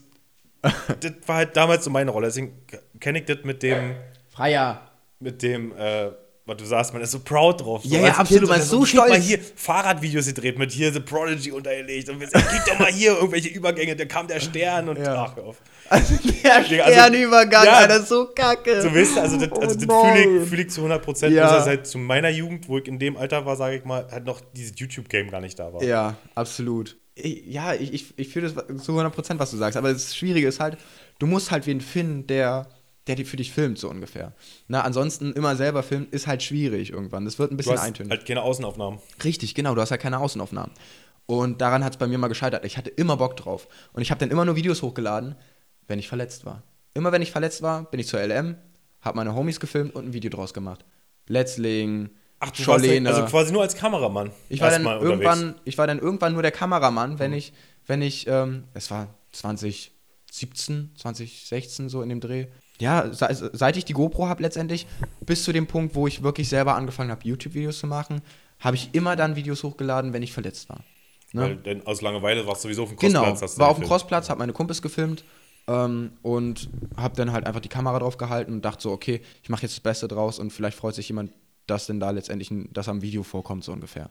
das 0.63 1.13
war 1.27 1.37
halt 1.37 1.57
damals 1.57 1.85
so 1.85 1.91
meine 1.91 2.11
Rolle. 2.11 2.29
Deswegen 2.29 2.53
kenne 3.01 3.19
ich 3.19 3.25
das 3.27 3.39
mit 3.45 3.63
dem, 3.63 3.97
Freier. 4.33 4.81
mit 5.21 5.43
dem, 5.43 5.73
äh, 5.77 6.11
was 6.47 6.57
du 6.59 6.65
sagst, 6.67 6.93
man 6.93 7.01
ist 7.01 7.11
so 7.13 7.21
proud 7.21 7.61
drauf. 7.63 7.83
Ja, 7.85 8.01
als 8.01 8.09
ja, 8.09 8.15
absolut, 8.19 8.41
Kind 8.43 8.51
man 8.51 8.61
ist 8.61 8.69
so 8.69 8.81
mal 8.81 8.87
stolz. 8.87 9.25
hier 9.25 9.39
Fahrradvideos 9.57 10.27
gedreht 10.27 10.59
mit 10.59 10.73
hier 10.73 10.93
The 10.93 11.01
Prodigy 11.01 11.53
untergelegt. 11.53 12.11
Und 12.11 12.21
wir 12.21 12.29
sagen, 12.29 12.45
guck 12.51 12.65
doch 12.67 12.79
mal 12.79 12.93
hier 12.93 13.13
irgendwelche 13.13 13.49
Übergänge, 13.49 13.97
da 13.97 14.05
kam 14.05 14.27
der 14.29 14.41
Stern 14.41 14.89
und 14.91 14.99
Ja. 14.99 15.25
ach, 15.25 15.37
hör 15.37 15.45
auf. 15.45 15.57
Also 15.89 16.15
der 16.43 16.55
also- 16.57 16.71
Sternübergang, 16.93 17.65
Ja. 17.65 17.73
Alter, 17.79 18.03
so 18.03 18.27
kacke. 18.35 18.83
So 18.83 18.95
weißt 18.95 19.17
du, 19.17 19.21
also 19.21 19.37
das, 19.39 19.59
also 19.59 19.75
das 19.75 19.89
Oh 19.89 20.05
fühle 20.05 20.43
ich, 20.43 20.49
fühl 20.49 20.61
ich 20.61 20.71
zu 20.71 20.81
100 20.83 21.03
Prozent, 21.03 21.35
Ja. 21.35 21.45
dass 21.45 21.53
er 21.55 21.63
seit 21.63 21.87
zu 21.87 21.97
meiner 21.99 22.29
Jugend, 22.29 22.69
wo 22.69 22.77
ich 22.79 22.87
in 22.89 22.99
dem 22.99 23.17
Alter 23.17 23.47
war, 23.47 23.57
sage 23.57 23.77
ich 23.77 23.85
mal, 23.85 24.07
halt 24.11 24.25
noch 24.27 24.41
dieses 24.55 24.79
YouTube-Game 24.79 25.31
gar 25.31 25.41
nicht 25.41 25.59
da 25.59 25.73
war. 25.73 25.83
Ja, 25.83 26.17
absolut. 26.35 26.97
Ich, 27.15 27.47
ja, 27.47 27.73
ich, 27.75 27.95
ich, 27.95 28.15
ich 28.19 28.29
fühle 28.29 28.51
das 28.53 28.85
zu 28.85 28.93
100%, 28.93 29.39
was 29.39 29.51
du 29.51 29.57
sagst. 29.57 29.77
Aber 29.79 29.93
das 29.93 30.15
Schwierige 30.15 30.49
ist 30.49 30.61
halt, 30.61 30.77
du 31.21 31.27
musst 31.27 31.51
halt 31.53 31.67
wen 31.67 31.81
finden, 31.81 32.27
der, 32.27 32.67
der 33.07 33.17
die 33.17 33.25
für 33.25 33.37
dich 33.37 33.53
filmt, 33.53 33.79
so 33.79 33.91
ungefähr. 33.91 34.33
Na, 34.69 34.83
ansonsten 34.83 35.33
immer 35.33 35.57
selber 35.57 35.83
filmen 35.83 36.09
ist 36.11 36.27
halt 36.27 36.43
schwierig 36.43 36.91
irgendwann. 36.91 37.25
Das 37.25 37.39
wird 37.39 37.51
ein 37.51 37.55
Du 37.55 37.57
bisschen 37.59 37.75
hast 37.75 37.83
eintönig. 37.83 38.11
halt 38.11 38.27
keine 38.27 38.43
Außenaufnahmen. 38.43 38.99
Richtig, 39.23 39.55
genau, 39.55 39.75
du 39.75 39.81
hast 39.81 39.91
ja 39.91 39.97
keine 39.99 40.19
Außenaufnahmen. 40.21 40.73
Und 41.27 41.61
daran 41.61 41.85
hat 41.85 41.93
es 41.95 41.99
bei 41.99 42.07
mir 42.07 42.19
mal 42.19 42.29
gescheitert. 42.29 42.65
Ich 42.65 42.77
hatte 42.77 42.91
immer 42.91 43.17
Bock 43.17 43.37
drauf. 43.37 43.69
Und 43.93 44.03
ich 44.03 44.11
habe 44.11 44.19
dann 44.21 44.31
immer 44.31 44.45
nur 44.45 44.57
Videos 44.57 44.83
hochgeladen, 44.83 45.35
wenn 45.87 45.99
ich 45.99 46.09
verletzt 46.09 46.45
war. 46.47 46.63
Immer 46.95 47.13
wenn 47.13 47.23
ich 47.23 47.31
verletzt 47.33 47.61
war, 47.63 47.85
bin 47.91 48.01
ich 48.01 48.07
zur 48.07 48.21
LM, 48.21 48.57
habe 49.01 49.17
meine 49.17 49.35
Homies 49.35 49.59
gefilmt 49.61 49.95
und 49.95 50.07
ein 50.07 50.13
Video 50.13 50.31
draus 50.31 50.55
gemacht. 50.55 50.85
Letzling, 51.27 52.11
Ach, 52.41 52.51
du 52.51 52.67
warst 52.67 52.85
Scholene. 52.85 53.09
also 53.09 53.25
quasi 53.25 53.53
nur 53.53 53.63
als 53.63 53.75
Kameramann. 53.75 54.31
Ich 54.49 54.61
war, 54.61 54.71
dann 54.71 54.85
irgendwann, 54.85 55.55
ich 55.65 55.77
war 55.79 55.87
dann 55.87 55.99
irgendwann 55.99 56.35
nur 56.35 56.43
der 56.43 56.53
Kameramann, 56.53 57.19
wenn 57.19 57.33
ich, 57.33 57.53
wenn 57.87 58.03
ich, 58.03 58.27
ähm, 58.29 58.65
es 58.75 58.91
war 58.91 59.09
2017, 59.33 60.91
2016 60.97 61.89
so 61.89 62.03
in 62.03 62.09
dem 62.09 62.21
Dreh. 62.21 62.47
Ja, 62.81 63.13
se 63.13 63.51
seit 63.53 63.77
ich 63.77 63.85
die 63.85 63.93
GoPro 63.93 64.27
habe 64.29 64.43
letztendlich, 64.43 64.87
bis 65.21 65.45
zu 65.45 65.53
dem 65.53 65.67
Punkt, 65.67 65.95
wo 65.95 66.07
ich 66.07 66.23
wirklich 66.23 66.49
selber 66.49 66.75
angefangen 66.75 67.11
habe, 67.11 67.21
YouTube-Videos 67.25 67.79
zu 67.79 67.87
machen, 67.87 68.21
habe 68.59 68.77
ich 68.77 68.91
immer 68.93 69.15
dann 69.17 69.37
Videos 69.37 69.63
hochgeladen, 69.63 70.13
wenn 70.13 70.23
ich 70.23 70.33
verletzt 70.33 70.69
war. 70.69 70.81
Ne? 71.33 71.43
Weil 71.43 71.57
denn 71.57 71.87
aus 71.87 72.01
Langeweile 72.03 72.47
warst 72.47 72.65
du 72.65 72.69
sowieso 72.69 72.85
auf 72.85 72.89
dem 72.91 72.99
Genau, 72.99 73.21
Crossplatz. 73.21 73.43
hast 73.43 73.57
du 73.57 73.61
war 73.61 73.69
auf 73.69 73.79
dem. 73.79 73.87
Crossplatz, 73.87 74.29
habe 74.31 74.39
meine 74.39 74.53
Kumpels 74.53 74.83
gefilmt 74.83 75.25
ähm, 75.69 76.13
und 76.23 76.69
habe 76.97 77.15
dann 77.17 77.33
halt 77.33 77.47
einfach 77.47 77.61
die 77.61 77.69
Kamera 77.69 77.99
drauf 77.99 78.17
gehalten 78.19 78.53
und 78.53 78.65
dachte 78.65 78.83
so, 78.83 78.93
okay, 78.93 79.21
ich 79.43 79.49
mache 79.49 79.63
jetzt 79.63 79.73
das 79.73 79.81
Beste 79.81 80.09
draus 80.09 80.39
und 80.39 80.53
vielleicht 80.53 80.77
freut 80.77 80.95
sich 80.95 81.09
jemand, 81.09 81.33
dass 81.67 81.87
denn 81.87 82.01
da 82.01 82.11
letztendlich 82.11 82.51
ein, 82.51 82.73
dass 82.73 82.89
am 82.89 83.03
Video 83.03 83.23
vorkommt, 83.23 83.65
so 83.65 83.73
ungefähr. 83.73 84.11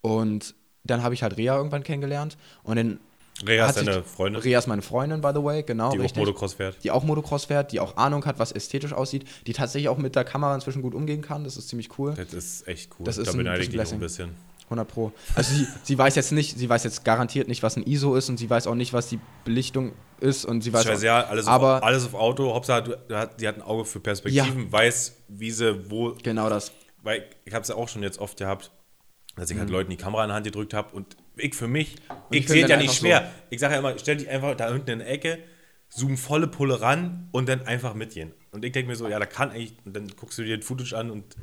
Und 0.00 0.54
dann 0.84 1.02
habe 1.02 1.14
ich 1.14 1.22
halt 1.22 1.36
Rea 1.36 1.56
irgendwann 1.56 1.84
kennengelernt 1.84 2.36
und 2.64 2.76
dann 2.76 2.98
Rea 3.46 3.66
ist 3.68 3.76
deine 3.76 4.02
Freundin, 4.02 4.40
Rea 4.42 4.58
ist 4.58 4.66
meine 4.66 4.82
Freundin, 4.82 5.20
by 5.20 5.30
the 5.34 5.42
way, 5.42 5.62
genau, 5.62 5.90
die 5.90 5.98
auch 5.98 6.02
richtig. 6.04 6.18
Motocross 6.20 6.54
fährt. 6.54 6.82
die 6.84 6.90
auch 6.90 7.04
Motocross 7.04 7.44
fährt, 7.46 7.72
die 7.72 7.80
auch 7.80 7.96
Ahnung 7.96 8.24
hat, 8.24 8.38
was 8.38 8.52
ästhetisch 8.52 8.92
aussieht, 8.92 9.24
die 9.46 9.52
tatsächlich 9.52 9.88
auch 9.88 9.98
mit 9.98 10.14
der 10.16 10.24
Kamera 10.24 10.54
inzwischen 10.54 10.82
gut 10.82 10.94
umgehen 10.94 11.22
kann, 11.22 11.44
das 11.44 11.56
ist 11.56 11.68
ziemlich 11.68 11.98
cool. 11.98 12.14
Das 12.16 12.32
ist 12.32 12.66
echt 12.68 12.90
cool. 12.98 13.04
Das 13.04 13.18
ist 13.18 13.26
da 13.26 13.32
ein- 13.32 13.38
beneide 13.38 13.62
ich 13.62 13.70
dich 13.70 13.80
auch 13.80 13.92
ein 13.92 14.00
bisschen. 14.00 14.34
100 14.64 14.88
Pro. 14.88 15.12
Also 15.34 15.54
sie, 15.54 15.66
sie 15.82 15.98
weiß 15.98 16.14
jetzt 16.14 16.32
nicht, 16.32 16.56
sie 16.58 16.66
weiß 16.68 16.84
jetzt 16.84 17.04
garantiert 17.04 17.46
nicht, 17.46 17.62
was 17.62 17.76
ein 17.76 17.82
ISO 17.82 18.14
ist 18.16 18.30
und 18.30 18.38
sie 18.38 18.48
weiß 18.48 18.66
auch 18.66 18.74
nicht, 18.74 18.94
was 18.94 19.06
die 19.08 19.18
Belichtung 19.44 19.92
ist 20.18 20.46
und 20.46 20.62
sie 20.62 20.72
weiß 20.72 20.84
Scheiße, 20.84 21.00
auch, 21.00 21.04
ja, 21.04 21.24
alles, 21.24 21.46
aber 21.46 21.76
auf, 21.78 21.82
alles 21.82 22.06
auf 22.06 22.14
Auto. 22.14 22.54
Hauptsache, 22.54 22.98
du 23.06 23.14
hat, 23.14 23.38
die 23.40 23.46
hat 23.48 23.56
ein 23.56 23.62
Auge 23.62 23.84
für 23.84 24.00
Perspektiven, 24.00 24.72
weiß, 24.72 25.14
wie 25.28 25.50
sie, 25.50 25.90
wo. 25.90 26.14
genau 26.22 26.48
das. 26.48 26.72
Weil 27.02 27.24
ich, 27.44 27.52
habe 27.52 27.62
es 27.62 27.68
ja 27.68 27.74
auch 27.74 27.88
schon 27.88 28.02
jetzt 28.02 28.18
oft 28.18 28.38
gehabt, 28.38 28.70
dass 29.36 29.50
ich 29.50 29.58
halt 29.58 29.68
Mhm. 29.68 29.74
Leuten 29.74 29.90
die 29.90 29.96
Kamera 29.96 30.22
in 30.24 30.30
die 30.30 30.34
Hand 30.36 30.46
gedrückt 30.46 30.72
habe 30.72 30.94
und 30.96 31.16
ich 31.36 31.54
für 31.54 31.68
mich, 31.68 31.96
ich 32.30 32.40
ich 32.40 32.48
sehe 32.48 32.66
ja 32.66 32.76
nicht 32.76 32.94
schwer. 32.94 33.30
Ich 33.50 33.60
sage 33.60 33.74
ja 33.74 33.80
immer, 33.80 33.98
stell 33.98 34.16
dich 34.16 34.28
einfach 34.28 34.54
da 34.56 34.70
unten 34.70 34.90
in 34.90 34.98
die 35.00 35.04
Ecke, 35.04 35.38
zoom 35.88 36.16
volle 36.16 36.46
Pulle 36.46 36.80
ran 36.80 37.28
und 37.32 37.48
dann 37.48 37.66
einfach 37.66 37.94
mitgehen. 37.94 38.32
Und 38.50 38.64
ich 38.64 38.72
denke 38.72 38.90
mir 38.90 38.96
so, 38.96 39.08
ja, 39.08 39.18
da 39.18 39.26
kann 39.26 39.50
eigentlich, 39.50 39.74
und 39.84 39.94
dann 39.96 40.08
guckst 40.16 40.38
du 40.38 40.42
dir 40.42 40.56
den 40.56 40.62
Footage 40.62 40.94
an 40.96 41.10
und 41.10 41.36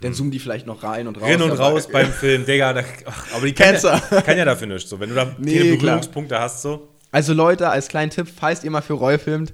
Dann 0.00 0.14
zoomen 0.14 0.30
die 0.30 0.38
vielleicht 0.38 0.66
noch 0.66 0.82
rein 0.82 1.06
und 1.06 1.16
raus. 1.20 1.28
rein 1.28 1.42
und 1.42 1.52
raus 1.52 1.88
beim 1.92 2.12
Film, 2.12 2.44
Digga, 2.46 2.72
da, 2.72 2.82
ach, 3.06 3.34
aber 3.34 3.46
die 3.46 3.52
kann 3.52 3.74
ja, 3.74 3.98
kann 4.20 4.36
ja 4.38 4.44
dafür 4.44 4.66
nichts. 4.66 4.88
So, 4.90 4.98
wenn 5.00 5.08
du 5.10 5.14
da 5.14 5.34
Nee, 5.38 5.58
keine. 5.58 5.76
Berührungspunkte 5.76 6.38
hast, 6.38 6.62
so. 6.62 6.88
Also 7.10 7.32
Leute, 7.32 7.68
als 7.70 7.88
kleinen 7.88 8.10
Tipp, 8.10 8.28
falls 8.34 8.64
ihr 8.64 8.70
mal 8.70 8.82
für 8.82 8.94
Roy 8.94 9.18
filmt, 9.18 9.52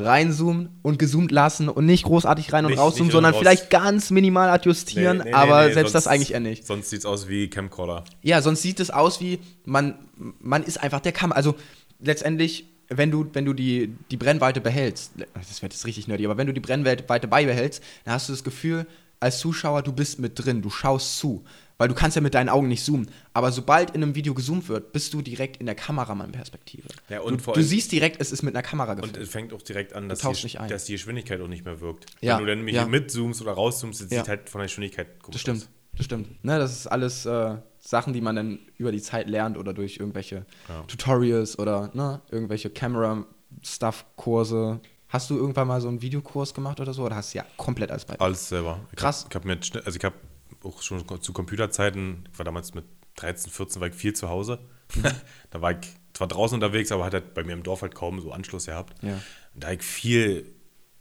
reinzoomen 0.00 0.68
und 0.82 0.98
gezoomt 0.98 1.30
lassen 1.30 1.68
und 1.68 1.86
nicht 1.86 2.04
großartig 2.04 2.52
rein 2.52 2.64
und 2.64 2.70
Nicht- 2.72 2.80
rauszoomen, 2.80 3.06
nicht 3.08 3.12
sondern 3.12 3.32
raus. 3.34 3.40
vielleicht 3.40 3.70
ganz 3.70 4.10
minimal 4.10 4.48
adjustieren, 4.50 5.18
Nee, 5.18 5.24
nee, 5.24 5.30
nee, 5.30 5.34
aber 5.36 5.64
selbst 5.72 5.92
sonst- 5.92 5.92
das 5.92 6.06
eigentlich 6.06 6.32
eher 6.32 6.40
nicht. 6.40 6.66
Sonst 6.66 6.90
sieht 6.90 7.00
es 7.00 7.06
aus 7.06 7.28
wie 7.28 7.48
Camcorder. 7.48 8.04
Ja, 8.22 8.42
sonst 8.42 8.62
sieht 8.62 8.80
es 8.80 8.90
aus 8.90 9.20
wie, 9.20 9.38
man, 9.64 9.94
man 10.40 10.62
ist 10.62 10.82
einfach 10.82 11.00
der 11.00 11.12
Kamera. 11.12 11.36
Also 11.36 11.54
letztendlich, 12.00 12.66
wenn 12.88 13.10
du, 13.10 13.26
wenn 13.32 13.44
du 13.44 13.52
die, 13.52 13.94
die 14.10 14.16
Brennweite 14.16 14.60
behältst, 14.60 15.12
das 15.34 15.62
wird 15.62 15.72
jetzt 15.72 15.86
richtig 15.86 16.08
nerdy, 16.08 16.24
aber 16.24 16.36
wenn 16.36 16.46
du 16.46 16.52
die 16.52 16.60
Brennweite 16.60 17.28
beibehältst, 17.28 17.82
dann 18.04 18.14
hast 18.14 18.28
du 18.28 18.32
das 18.32 18.42
Gefühl, 18.44 18.86
als 19.20 19.38
Zuschauer, 19.38 19.82
du 19.82 19.92
bist 19.92 20.18
mit 20.18 20.32
drin, 20.44 20.62
du 20.62 20.70
schaust 20.70 21.18
zu. 21.18 21.44
Weil 21.80 21.88
du 21.88 21.94
kannst 21.94 22.14
ja 22.14 22.20
mit 22.20 22.34
deinen 22.34 22.50
Augen 22.50 22.68
nicht 22.68 22.84
zoomen. 22.84 23.10
Aber 23.32 23.50
sobald 23.52 23.92
in 23.92 24.02
einem 24.02 24.14
Video 24.14 24.34
gezoomt 24.34 24.68
wird, 24.68 24.92
bist 24.92 25.14
du 25.14 25.22
direkt 25.22 25.56
in 25.56 25.64
der 25.64 25.74
Kameramann-Perspektive. 25.74 26.86
Ja, 27.08 27.22
und 27.22 27.46
du, 27.46 27.52
du 27.52 27.62
siehst 27.62 27.90
direkt, 27.90 28.20
es 28.20 28.32
ist 28.32 28.42
mit 28.42 28.54
einer 28.54 28.62
Kamera 28.62 28.92
Und 28.92 28.98
gefilmt. 29.00 29.16
es 29.16 29.30
fängt 29.30 29.54
auch 29.54 29.62
direkt 29.62 29.94
an, 29.94 30.10
dass 30.10 30.18
die, 30.20 30.58
ein. 30.58 30.68
dass 30.68 30.84
die 30.84 30.92
Geschwindigkeit 30.92 31.40
auch 31.40 31.48
nicht 31.48 31.64
mehr 31.64 31.80
wirkt. 31.80 32.04
Ja, 32.20 32.36
Wenn 32.36 32.44
du 32.44 32.50
dann 32.50 32.58
nämlich 32.58 32.76
ja. 32.76 32.84
mitzoomst 32.84 33.40
oder 33.40 33.52
rauszoomst, 33.52 34.02
das 34.02 34.10
Ja. 34.10 34.18
sieht 34.18 34.28
halt 34.28 34.50
von 34.50 34.58
der 34.58 34.66
Geschwindigkeit 34.66 35.22
komisch 35.22 35.32
Das 35.32 35.40
stimmt, 35.40 35.68
das 35.96 36.04
stimmt. 36.04 36.44
Ne, 36.44 36.58
das 36.58 36.72
ist 36.72 36.86
alles 36.86 37.24
äh, 37.24 37.56
Sachen, 37.78 38.12
die 38.12 38.20
man 38.20 38.36
dann 38.36 38.58
über 38.76 38.92
die 38.92 39.00
Zeit 39.00 39.26
lernt 39.26 39.56
oder 39.56 39.72
durch 39.72 39.96
irgendwelche 39.96 40.44
Ja. 40.68 40.82
Tutorials 40.86 41.58
oder 41.58 41.90
ne, 41.94 42.20
irgendwelche 42.30 42.68
Camera-Stuff-Kurse. 42.68 44.80
Hast 45.08 45.30
du 45.30 45.36
irgendwann 45.36 45.66
mal 45.66 45.80
so 45.80 45.88
einen 45.88 46.02
Videokurs 46.02 46.52
gemacht 46.54 46.78
oder 46.78 46.92
so? 46.92 47.04
Oder 47.04 47.16
hast 47.16 47.32
du 47.34 47.38
ja 47.38 47.44
komplett 47.56 47.90
alles 47.90 48.04
bei? 48.04 48.14
aus. 48.14 48.20
Alles 48.20 48.48
selber. 48.50 48.78
Ich 48.92 48.98
Krass. 48.98 49.24
Hab, 49.24 49.30
ich 49.30 49.34
habe 49.36 49.48
mir, 49.48 49.58
also 49.84 49.96
ich 49.98 50.04
habe 50.04 50.14
auch 50.62 50.82
schon 50.82 51.04
zu 51.22 51.32
Computerzeiten, 51.32 52.28
ich 52.32 52.38
war 52.38 52.44
damals 52.44 52.74
mit 52.74 52.84
13, 53.16 53.50
14, 53.50 53.80
war 53.80 53.88
ich 53.88 53.94
viel 53.94 54.12
zu 54.14 54.28
Hause. 54.28 54.60
Mhm. 54.94 55.04
da 55.50 55.60
war 55.60 55.72
ich 55.72 55.88
zwar 56.12 56.28
draußen 56.28 56.54
unterwegs, 56.54 56.92
aber 56.92 57.04
hat 57.04 57.14
halt 57.14 57.34
bei 57.34 57.44
mir 57.44 57.52
im 57.52 57.62
Dorf 57.62 57.82
halt 57.82 57.94
kaum 57.94 58.20
so 58.20 58.32
Anschluss 58.32 58.66
gehabt. 58.66 59.02
Ja. 59.02 59.14
Und 59.54 59.64
da 59.64 59.68
habe 59.68 59.76
ich 59.76 59.82
viel 59.82 60.52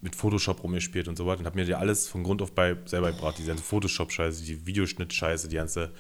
mit 0.02 0.16
Photoshop 0.16 0.64
rumgespielt 0.64 1.08
und 1.08 1.18
so 1.18 1.26
weiter 1.26 1.40
und 1.40 1.46
habe 1.46 1.60
mir 1.60 1.66
ja 1.66 1.78
alles 1.78 2.08
von 2.08 2.24
Grund 2.24 2.42
auf 2.42 2.54
bei 2.54 2.78
selber 2.86 3.12
gebracht. 3.12 3.38
Die 3.38 3.46
ganze 3.46 3.64
Photoshop-Scheiße, 3.64 4.44
die 4.44 4.66
Videoschnitt-Scheiße, 4.66 5.50
die 5.50 5.58
ganze 5.58 5.92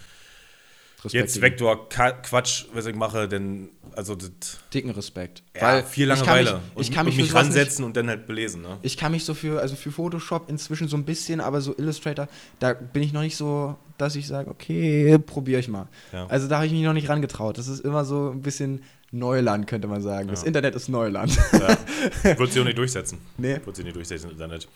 jetzt 1.07 1.35
dir. 1.35 1.41
Vektor-Quatsch, 1.41 2.65
was 2.73 2.85
ich 2.85 2.95
mache, 2.95 3.27
denn 3.27 3.69
also 3.95 4.15
das 4.15 4.29
Dicken 4.73 4.91
Respekt. 4.91 5.43
Ja, 5.59 5.83
viel 5.83 6.11
ich 6.11 6.23
kann 6.23 6.37
mich, 6.37 6.45
Langeweile. 6.45 6.61
ich 6.77 6.87
und, 6.89 6.95
kann 6.95 7.05
mich, 7.05 7.15
und 7.15 7.21
mich 7.21 7.33
ransetzen 7.33 7.83
und 7.85 7.97
dann 7.97 8.07
halt 8.07 8.27
belesen. 8.27 8.61
Ne? 8.61 8.69
Nicht, 8.69 8.79
ich 8.83 8.97
kann 8.97 9.11
mich 9.11 9.25
so 9.25 9.33
für, 9.33 9.59
also 9.59 9.75
für 9.75 9.91
Photoshop 9.91 10.49
inzwischen 10.49 10.87
so 10.87 10.97
ein 10.97 11.05
bisschen, 11.05 11.41
aber 11.41 11.61
so 11.61 11.75
Illustrator, 11.77 12.27
da 12.59 12.73
bin 12.73 13.03
ich 13.03 13.13
noch 13.13 13.21
nicht 13.21 13.35
so, 13.35 13.75
dass 13.97 14.15
ich 14.15 14.27
sage, 14.27 14.49
okay, 14.49 15.17
probiere 15.19 15.59
ich 15.59 15.67
mal. 15.67 15.87
Ja. 16.13 16.27
Also 16.27 16.47
da 16.47 16.57
habe 16.57 16.67
ich 16.67 16.71
mich 16.71 16.83
noch 16.83 16.93
nicht 16.93 17.09
rangetraut. 17.09 17.57
Das 17.57 17.67
ist 17.67 17.81
immer 17.83 18.05
so 18.05 18.29
ein 18.29 18.41
bisschen 18.41 18.83
Neuland, 19.11 19.67
könnte 19.67 19.87
man 19.87 20.01
sagen. 20.01 20.27
Das 20.27 20.41
Ja. 20.41 20.47
Internet 20.47 20.75
ist 20.75 20.87
Neuland. 20.87 21.35
Ja. 21.53 21.77
Wird 22.37 22.51
sich 22.51 22.61
auch 22.61 22.65
nicht 22.65 22.77
durchsetzen. 22.77 23.19
Nee. 23.37 23.59
Wird 23.65 23.75
sich 23.75 23.85
nicht 23.85 23.95
durchsetzen 23.95 24.27
im 24.27 24.31
Internet. 24.33 24.67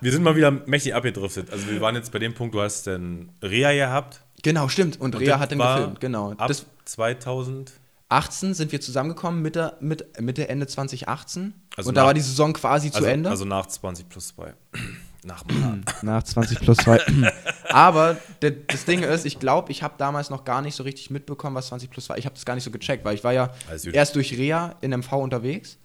wir 0.00 0.12
sind 0.12 0.22
mal 0.22 0.36
wieder 0.36 0.50
mächtig 0.50 0.94
abgedriftet. 0.94 1.50
Also 1.50 1.68
wir 1.68 1.80
waren 1.80 1.94
jetzt 1.94 2.12
bei 2.12 2.18
dem 2.18 2.34
Punkt, 2.34 2.54
du 2.54 2.60
hast 2.60 2.86
dann 2.86 3.30
Rea 3.42 3.72
gehabt. 3.72 4.20
Genau, 4.46 4.68
stimmt. 4.68 5.00
Und, 5.00 5.14
Und 5.16 5.20
Rea 5.20 5.40
hat 5.40 5.50
den 5.50 5.58
gefilmt, 5.58 5.98
genau. 6.00 6.30
Ab 6.36 6.46
Das 6.46 6.66
2000. 6.84 7.72
18 8.08 8.54
sind 8.54 8.70
wir 8.70 8.80
zusammengekommen, 8.80 9.42
Mitte, 9.42 9.76
mit, 9.80 10.20
Mitte 10.20 10.48
Ende 10.48 10.68
2018. 10.68 11.52
Also 11.76 11.88
und 11.88 11.96
da 11.96 12.02
nach- 12.02 12.06
war 12.06 12.14
die 12.14 12.20
Saison 12.20 12.52
quasi 12.52 12.86
Also, 12.88 13.00
zu 13.00 13.04
Ende. 13.06 13.28
also 13.28 13.44
nach 13.44 13.66
20 13.66 14.08
plus 14.08 14.28
2. 14.28 14.54
nach. 15.24 15.42
Nach 16.02 16.22
20 16.22 16.60
plus 16.60 16.76
2. 16.76 17.00
Aber 17.70 18.16
der, 18.42 18.52
das 18.52 18.84
Ding 18.84 19.02
ist, 19.02 19.26
ich 19.26 19.40
glaube, 19.40 19.72
ich 19.72 19.82
habe 19.82 19.94
damals 19.98 20.30
noch 20.30 20.44
gar 20.44 20.62
nicht 20.62 20.76
so 20.76 20.84
richtig 20.84 21.10
mitbekommen, 21.10 21.56
was 21.56 21.66
20 21.66 21.90
plus 21.90 22.08
war. 22.08 22.16
Ich 22.16 22.26
habe 22.26 22.34
das 22.36 22.44
gar 22.44 22.54
nicht 22.54 22.62
so 22.62 22.70
gecheckt, 22.70 23.04
weil 23.04 23.16
ich 23.16 23.24
war 23.24 23.32
ja 23.32 23.48
gut. 23.82 23.92
erst 23.92 24.14
durch 24.14 24.38
Rea 24.38 24.76
in 24.82 24.92
MV 24.96 25.12
unterwegs. 25.14 25.78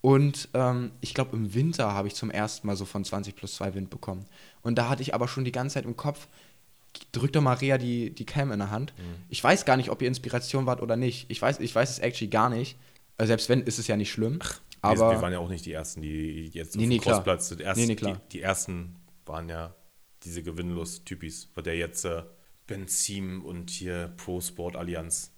Und 0.00 0.50
ähm, 0.54 0.92
ich 1.00 1.12
glaube, 1.14 1.34
im 1.34 1.54
Winter 1.54 1.92
habe 1.92 2.06
ich 2.06 2.14
zum 2.14 2.30
ersten 2.30 2.68
Mal 2.68 2.76
so 2.76 2.84
von 2.84 3.04
20 3.04 3.34
plus 3.34 3.56
2 3.56 3.74
Wind 3.74 3.90
bekommen. 3.90 4.26
Und 4.62 4.76
da 4.76 4.88
hatte 4.88 5.02
ich 5.02 5.12
aber 5.14 5.26
schon 5.26 5.44
die 5.44 5.50
ganze 5.52 5.74
Zeit 5.74 5.86
im 5.86 5.96
Kopf, 5.96 6.28
drück 7.12 7.32
doch 7.32 7.40
Maria 7.42 7.78
die, 7.78 8.10
die 8.14 8.24
Cam 8.26 8.52
in 8.52 8.58
der 8.58 8.70
Hand. 8.70 8.92
Mhm. 8.98 9.02
Ich 9.28 9.42
weiß 9.42 9.64
gar 9.64 9.76
nicht, 9.76 9.90
ob 9.90 10.02
ihr 10.02 10.08
Inspiration 10.08 10.66
wart 10.66 10.82
oder 10.82 10.96
nicht. 10.96 11.26
Ich 11.30 11.40
weiß, 11.40 11.60
ich 11.60 11.74
weiß 11.74 11.90
es 11.90 11.98
actually 11.98 12.30
gar 12.30 12.48
nicht. 12.50 12.78
Also 13.16 13.28
selbst 13.28 13.48
wenn, 13.48 13.62
ist 13.62 13.78
es 13.78 13.86
ja 13.86 13.96
nicht 13.96 14.10
schlimm. 14.10 14.38
aber 14.80 15.12
wir, 15.12 15.22
waren 15.22 15.32
ja 15.32 15.38
auch 15.38 15.48
nicht 15.48 15.64
die 15.66 15.72
Ersten, 15.72 16.02
die 16.02 16.46
jetzt 16.52 16.76
Nee, 16.76 16.84
auf 16.84 16.88
nee. 16.88 16.98
Crossplatz 16.98 17.48
sind. 17.48 17.60
Erst, 17.60 17.80
Nee, 17.80 17.86
nee, 17.86 17.96
klar. 17.96 18.20
Die, 18.32 18.38
die 18.38 18.42
Ersten 18.42 18.96
waren 19.26 19.48
ja 19.48 19.74
diese 20.24 20.42
Gewinnlos-Typis, 20.42 21.50
weil 21.54 21.64
der 21.64 21.76
jetzt 21.76 22.04
äh, 22.04 22.22
Benzin 22.66 23.40
und 23.40 23.70
hier 23.70 24.12
Pro 24.16 24.40
Sport 24.40 24.76
Allianz. 24.76 25.30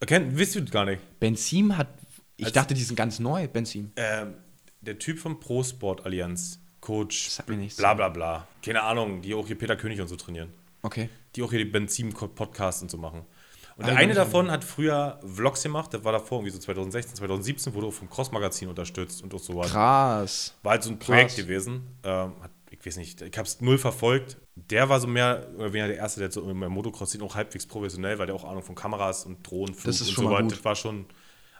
Erkennt, 0.00 0.36
wisst 0.36 0.54
ihr 0.54 0.62
gar 0.62 0.84
nicht. 0.84 1.00
Benzin 1.18 1.76
hat. 1.76 1.88
Ich 2.36 2.44
Als- 2.46 2.54
dachte, 2.54 2.74
die 2.74 2.82
sind 2.82 2.94
ganz 2.96 3.18
neu, 3.18 3.48
Benzin. 3.48 3.90
Ähm, 3.96 4.34
der 4.80 4.98
Typ 4.98 5.18
vom 5.18 5.40
Pro 5.40 5.62
Sport 5.64 6.04
Allianz, 6.06 6.60
Coach, 6.80 7.30
Sagt 7.30 7.48
mir 7.48 7.56
nichts. 7.56 7.76
bla 7.78 7.94
bla 7.94 8.08
bla. 8.10 8.46
Keine 8.62 8.82
Ahnung, 8.82 9.22
die 9.22 9.34
auch 9.34 9.46
hier 9.46 9.58
Peter 9.58 9.74
König 9.76 10.00
und 10.00 10.06
so 10.08 10.14
trainieren. 10.16 10.52
Okay. 10.82 11.08
Die 11.34 11.42
auch 11.42 11.50
hier 11.50 11.58
die 11.58 11.70
Benzin-Podcast 11.70 12.82
und 12.82 12.90
so 12.90 12.96
machen. 12.98 13.20
Und 13.76 13.84
Ah, 13.84 13.88
der 13.88 13.96
eine 13.96 14.06
machen- 14.08 14.16
davon 14.16 14.50
hat 14.50 14.64
früher 14.64 15.20
Vlogs 15.24 15.62
gemacht, 15.62 15.92
der 15.92 16.04
war 16.04 16.12
davor 16.12 16.38
irgendwie 16.38 16.50
so 16.52 16.58
2016, 16.58 17.16
2017, 17.16 17.74
wurde 17.74 17.86
auch 17.86 17.92
vom 17.92 18.10
Cross-Magazin 18.10 18.68
unterstützt 18.68 19.22
und 19.22 19.32
auch 19.34 19.38
so 19.38 19.54
was. 19.56 19.70
Krass. 19.70 20.54
War 20.62 20.72
halt 20.72 20.82
so 20.82 20.90
ein 20.90 20.98
Projekt 20.98 21.30
Krass. 21.30 21.36
gewesen. 21.36 21.82
Ähm, 22.02 22.32
hat, 22.42 22.50
ich 22.70 22.84
weiß 22.84 22.96
nicht, 22.96 23.22
ich 23.22 23.38
habe 23.38 23.46
es 23.46 23.60
null 23.60 23.78
verfolgt. 23.78 24.36
Der 24.56 24.88
war 24.88 24.98
so 24.98 25.06
mehr 25.06 25.48
oder 25.56 25.72
weniger 25.72 25.86
der 25.88 25.96
Erste, 25.98 26.18
der 26.20 26.30
so 26.32 26.48
im 26.50 26.58
Motocross 26.58 27.20
auch 27.20 27.34
halbwegs 27.36 27.66
professionell, 27.66 28.18
weil 28.18 28.26
der 28.26 28.34
auch 28.34 28.44
Ahnung 28.44 28.62
von 28.64 28.74
Kameras 28.74 29.24
und 29.24 29.48
Drohnenflug 29.48 29.84
Das 29.84 30.00
ist 30.00 30.08
und 30.08 30.14
schon 30.14 30.24
so 30.24 30.30
weiter. 30.32 30.48
Das 30.48 30.64
war 30.64 30.74
schon 30.74 31.06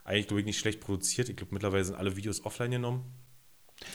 eigentlich, 0.04 0.26
glaube 0.26 0.40
ich, 0.40 0.46
nicht 0.46 0.58
schlecht 0.58 0.80
produziert. 0.80 1.28
Ich 1.28 1.36
glaube, 1.36 1.54
mittlerweile 1.54 1.84
sind 1.84 1.94
alle 1.94 2.16
Videos 2.16 2.44
offline 2.44 2.72
genommen. 2.72 3.04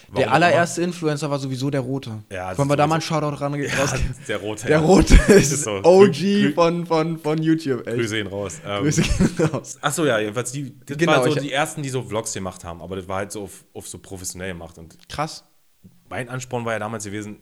Warum 0.08 0.16
Der 0.16 0.32
allererste 0.32 0.82
Influencer 0.84 1.30
war 1.32 1.40
sowieso 1.40 1.70
der 1.70 1.82
Rote. 1.82 2.24
Ja, 2.32 2.50
das 2.50 2.58
Wollen 2.58 2.70
wir 2.70 2.76
da 2.76 2.86
mal 2.88 2.96
einen 2.96 3.02
Shoutout 3.02 3.36
ran. 3.42 3.56
Ja, 3.56 3.94
der 4.28 4.38
Rote. 4.38 4.68
Der 4.68 4.80
ja. 4.80 4.86
Rote 4.86 5.16
ist 5.34 5.64
so. 5.64 5.82
OG 5.84 6.54
von, 6.54 6.86
von, 6.86 7.18
von 7.18 7.42
YouTube, 7.42 7.88
echt. 7.88 7.98
Grüße 7.98 8.20
ihn 8.20 8.28
raus. 8.28 8.62
Ähm, 8.66 8.84
Grüße 8.84 9.04
raus. 9.52 9.78
Achso, 9.82 10.06
ja, 10.06 10.20
jedenfalls 10.20 10.52
die, 10.52 10.78
das 10.86 10.98
Genau, 10.98 11.14
waren 11.14 11.32
so 11.32 11.40
die 11.40 11.52
ersten, 11.52 11.82
die 11.82 11.90
so 11.90 12.04
Vlogs 12.04 12.34
gemacht 12.34 12.64
haben, 12.64 12.82
aber 12.82 12.96
das 12.96 13.08
war 13.08 13.18
halt 13.18 13.32
so 13.32 13.44
auf, 13.44 13.66
auf 13.74 13.88
so 13.88 13.98
professionell 13.98 14.50
gemacht. 14.54 14.78
Und 14.78 14.98
Krass. 15.10 15.46
mein 16.10 16.30
Ansporn 16.30 16.64
war 16.66 16.74
ja 16.74 16.80
damals 16.80 17.06
gewesen, 17.06 17.40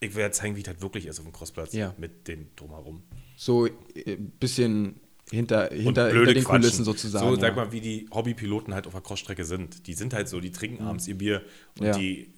ich 0.00 0.14
will 0.14 0.22
ja 0.22 0.30
zeigen, 0.30 0.56
wie 0.56 0.62
es 0.62 0.68
halt 0.68 0.82
wirklich 0.82 1.06
ist 1.06 1.18
auf 1.18 1.24
dem 1.24 1.32
Crossplatz 1.32 1.72
Ja. 1.72 1.94
mit 1.98 2.28
den 2.28 2.50
drumherum. 2.56 3.02
So 3.36 3.64
ein 3.66 4.30
bisschen 4.38 5.00
hinter, 5.30 5.68
hinter, 5.70 6.08
hinter 6.08 6.34
den 6.34 6.44
Quatschen. 6.44 6.44
Kulissen 6.44 6.84
sozusagen. 6.84 7.26
So, 7.26 7.34
ja. 7.34 7.40
sag 7.40 7.56
mal, 7.56 7.72
wie 7.72 7.80
die 7.80 8.08
Hobbypiloten 8.12 8.74
halt 8.74 8.86
auf 8.86 8.92
der 8.92 9.02
Crossstrecke 9.02 9.44
sind. 9.44 9.86
Die 9.86 9.94
sind 9.94 10.12
halt 10.12 10.28
so, 10.28 10.40
die 10.40 10.50
trinken 10.52 10.84
abends 10.84 11.06
ihr 11.08 11.16
Bier 11.16 11.42
und. 11.78 11.86
Ja. 11.86 11.96
die. 11.96 12.34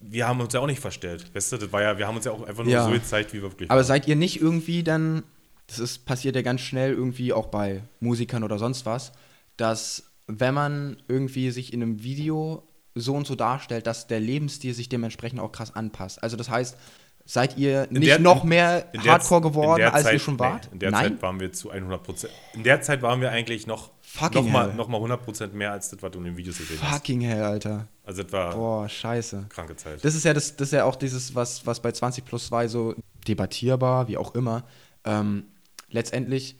Wir 0.00 0.28
haben 0.28 0.40
uns 0.40 0.52
ja 0.52 0.60
auch 0.60 0.66
nicht 0.66 0.80
verstellt. 0.80 1.34
Weißt 1.34 1.52
du, 1.52 1.56
das 1.56 1.72
war 1.72 1.82
ja, 1.82 1.98
wir 1.98 2.06
haben 2.06 2.16
uns 2.16 2.26
ja 2.26 2.32
auch 2.32 2.42
einfach 2.46 2.62
nur 2.64 2.72
Ja. 2.72 2.84
so 2.84 2.92
gezeigt, 2.92 3.32
wie 3.32 3.38
wir 3.38 3.50
wirklich 3.50 3.70
Aber 3.70 3.78
waren. 3.78 3.86
seid 3.86 4.06
ihr 4.06 4.14
nicht 4.14 4.40
irgendwie 4.40 4.82
dann, 4.82 5.22
das 5.66 5.78
ist, 5.78 6.04
passiert 6.04 6.36
ja 6.36 6.42
ganz 6.42 6.60
schnell 6.60 6.92
irgendwie 6.92 7.32
auch 7.32 7.46
bei 7.46 7.82
Musikern 8.00 8.44
oder 8.44 8.58
sonst 8.58 8.86
was, 8.86 9.12
dass 9.56 10.04
wenn 10.26 10.54
man 10.54 10.98
irgendwie 11.08 11.50
sich 11.50 11.72
in 11.72 11.82
einem 11.82 12.02
Video 12.02 12.66
so 12.94 13.14
und 13.14 13.26
so 13.26 13.34
darstellt, 13.34 13.86
dass 13.86 14.06
der 14.06 14.20
Lebensstil 14.20 14.74
sich 14.74 14.88
dementsprechend 14.88 15.40
auch 15.40 15.52
krass 15.52 15.74
anpasst. 15.74 16.22
Also 16.22 16.36
das 16.36 16.50
heißt, 16.50 16.76
seid 17.26 17.58
ihr 17.58 17.86
nicht 17.90 18.06
der- 18.06 18.18
noch 18.18 18.44
mehr 18.44 18.86
Hardcore 18.96 19.42
geworden, 19.42 19.82
als 19.84 20.10
ihr 20.10 20.18
schon 20.18 20.38
wart? 20.38 20.66
Nee, 20.66 20.72
in 20.74 20.78
der 20.78 20.90
Nein? 20.92 21.12
Zeit 21.12 21.22
waren 21.22 21.40
wir 21.40 21.52
zu 21.52 21.70
100 21.70 22.02
Prozent. 22.02 22.32
In 22.54 22.62
der 22.62 22.80
Zeit 22.80 23.02
waren 23.02 23.20
wir 23.20 23.30
eigentlich 23.30 23.66
noch, 23.66 23.90
Fucking 24.00 24.44
noch, 24.46 24.50
mal, 24.52 24.68
hell. 24.68 24.74
noch 24.76 24.88
mal 24.88 24.96
100 24.96 25.22
Prozent 25.24 25.54
mehr 25.54 25.72
als 25.72 25.90
das, 25.90 26.00
was 26.02 26.10
du 26.12 26.18
in 26.18 26.24
den 26.24 26.36
Videos 26.36 26.56
gesehen 26.56 26.78
hast. 26.80 26.94
Fucking 26.94 27.20
hell, 27.20 27.42
Alter. 27.42 27.88
Also 28.04 28.22
das 28.22 28.32
war 28.32 28.54
Boah, 28.54 28.88
scheiße. 28.88 29.46
kranke 29.48 29.76
Zeit. 29.76 30.02
Das 30.04 30.14
ist 30.14 30.24
ja 30.24 30.32
das, 30.32 30.54
das 30.56 30.68
ist 30.68 30.72
ja 30.72 30.84
auch 30.84 30.96
dieses, 30.96 31.34
was, 31.34 31.66
was 31.66 31.80
bei 31.80 31.92
20 31.92 32.24
plus 32.24 32.46
2 32.46 32.68
so 32.68 32.94
debattierbar, 33.26 34.08
wie 34.08 34.16
auch 34.16 34.34
immer. 34.34 34.64
Ähm, 35.04 35.44
letztendlich 35.90 36.56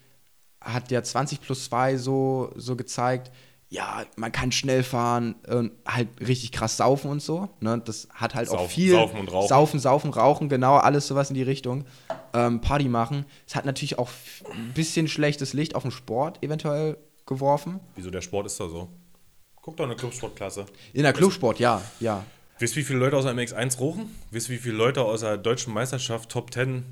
hat 0.60 0.90
ja 0.90 1.02
20 1.02 1.40
plus 1.40 1.64
2 1.66 1.96
so, 1.96 2.52
so 2.56 2.74
gezeigt, 2.76 3.30
ja, 3.68 4.04
man 4.16 4.30
kann 4.32 4.52
schnell 4.52 4.82
fahren, 4.82 5.34
und 5.48 5.72
halt 5.86 6.08
richtig 6.20 6.52
krass 6.52 6.76
saufen 6.76 7.10
und 7.10 7.20
so. 7.20 7.48
Ne? 7.60 7.82
Das 7.84 8.08
hat 8.14 8.34
halt 8.34 8.48
auch 8.48 8.58
Saufen- 8.60 8.68
viel. 8.70 8.90
saufen 8.92 9.18
und 9.20 9.32
rauchen. 9.32 9.48
Saufen, 9.48 9.80
saufen, 9.80 10.10
rauchen, 10.10 10.48
genau, 10.48 10.76
alles 10.76 11.06
sowas 11.08 11.28
in 11.30 11.34
die 11.34 11.42
Richtung. 11.42 11.84
Ähm, 12.32 12.60
Party 12.60 12.88
machen. 12.88 13.24
Es 13.46 13.56
hat 13.56 13.64
natürlich 13.64 13.98
auch 13.98 14.10
ein 14.54 14.72
bisschen 14.74 15.08
schlechtes 15.08 15.52
Licht 15.52 15.74
auf 15.74 15.82
den 15.82 15.90
Sport 15.90 16.42
eventuell 16.44 16.96
geworfen. 17.26 17.80
Wieso 17.96 18.10
der 18.10 18.20
Sport 18.20 18.46
ist 18.46 18.60
da 18.60 18.68
so? 18.68 18.88
Guck 19.62 19.76
doch 19.78 19.84
eine 19.84 19.96
Clubsportklasse. 19.96 20.66
In 20.92 21.02
der 21.02 21.12
Clubsport, 21.12 21.58
ja, 21.58 21.82
ja. 21.98 22.24
Wisst 22.60 22.76
ihr, 22.76 22.82
wie 22.82 22.86
viele 22.86 23.00
Leute 23.00 23.16
aus 23.16 23.24
der 23.24 23.34
MX1 23.34 23.78
rochen? 23.78 24.14
Wisst 24.30 24.48
ihr, 24.48 24.54
wie 24.54 24.60
viele 24.60 24.76
Leute 24.76 25.02
aus 25.02 25.20
der 25.20 25.36
deutschen 25.38 25.74
Meisterschaft 25.74 26.30
Top 26.30 26.52
10, 26.54 26.84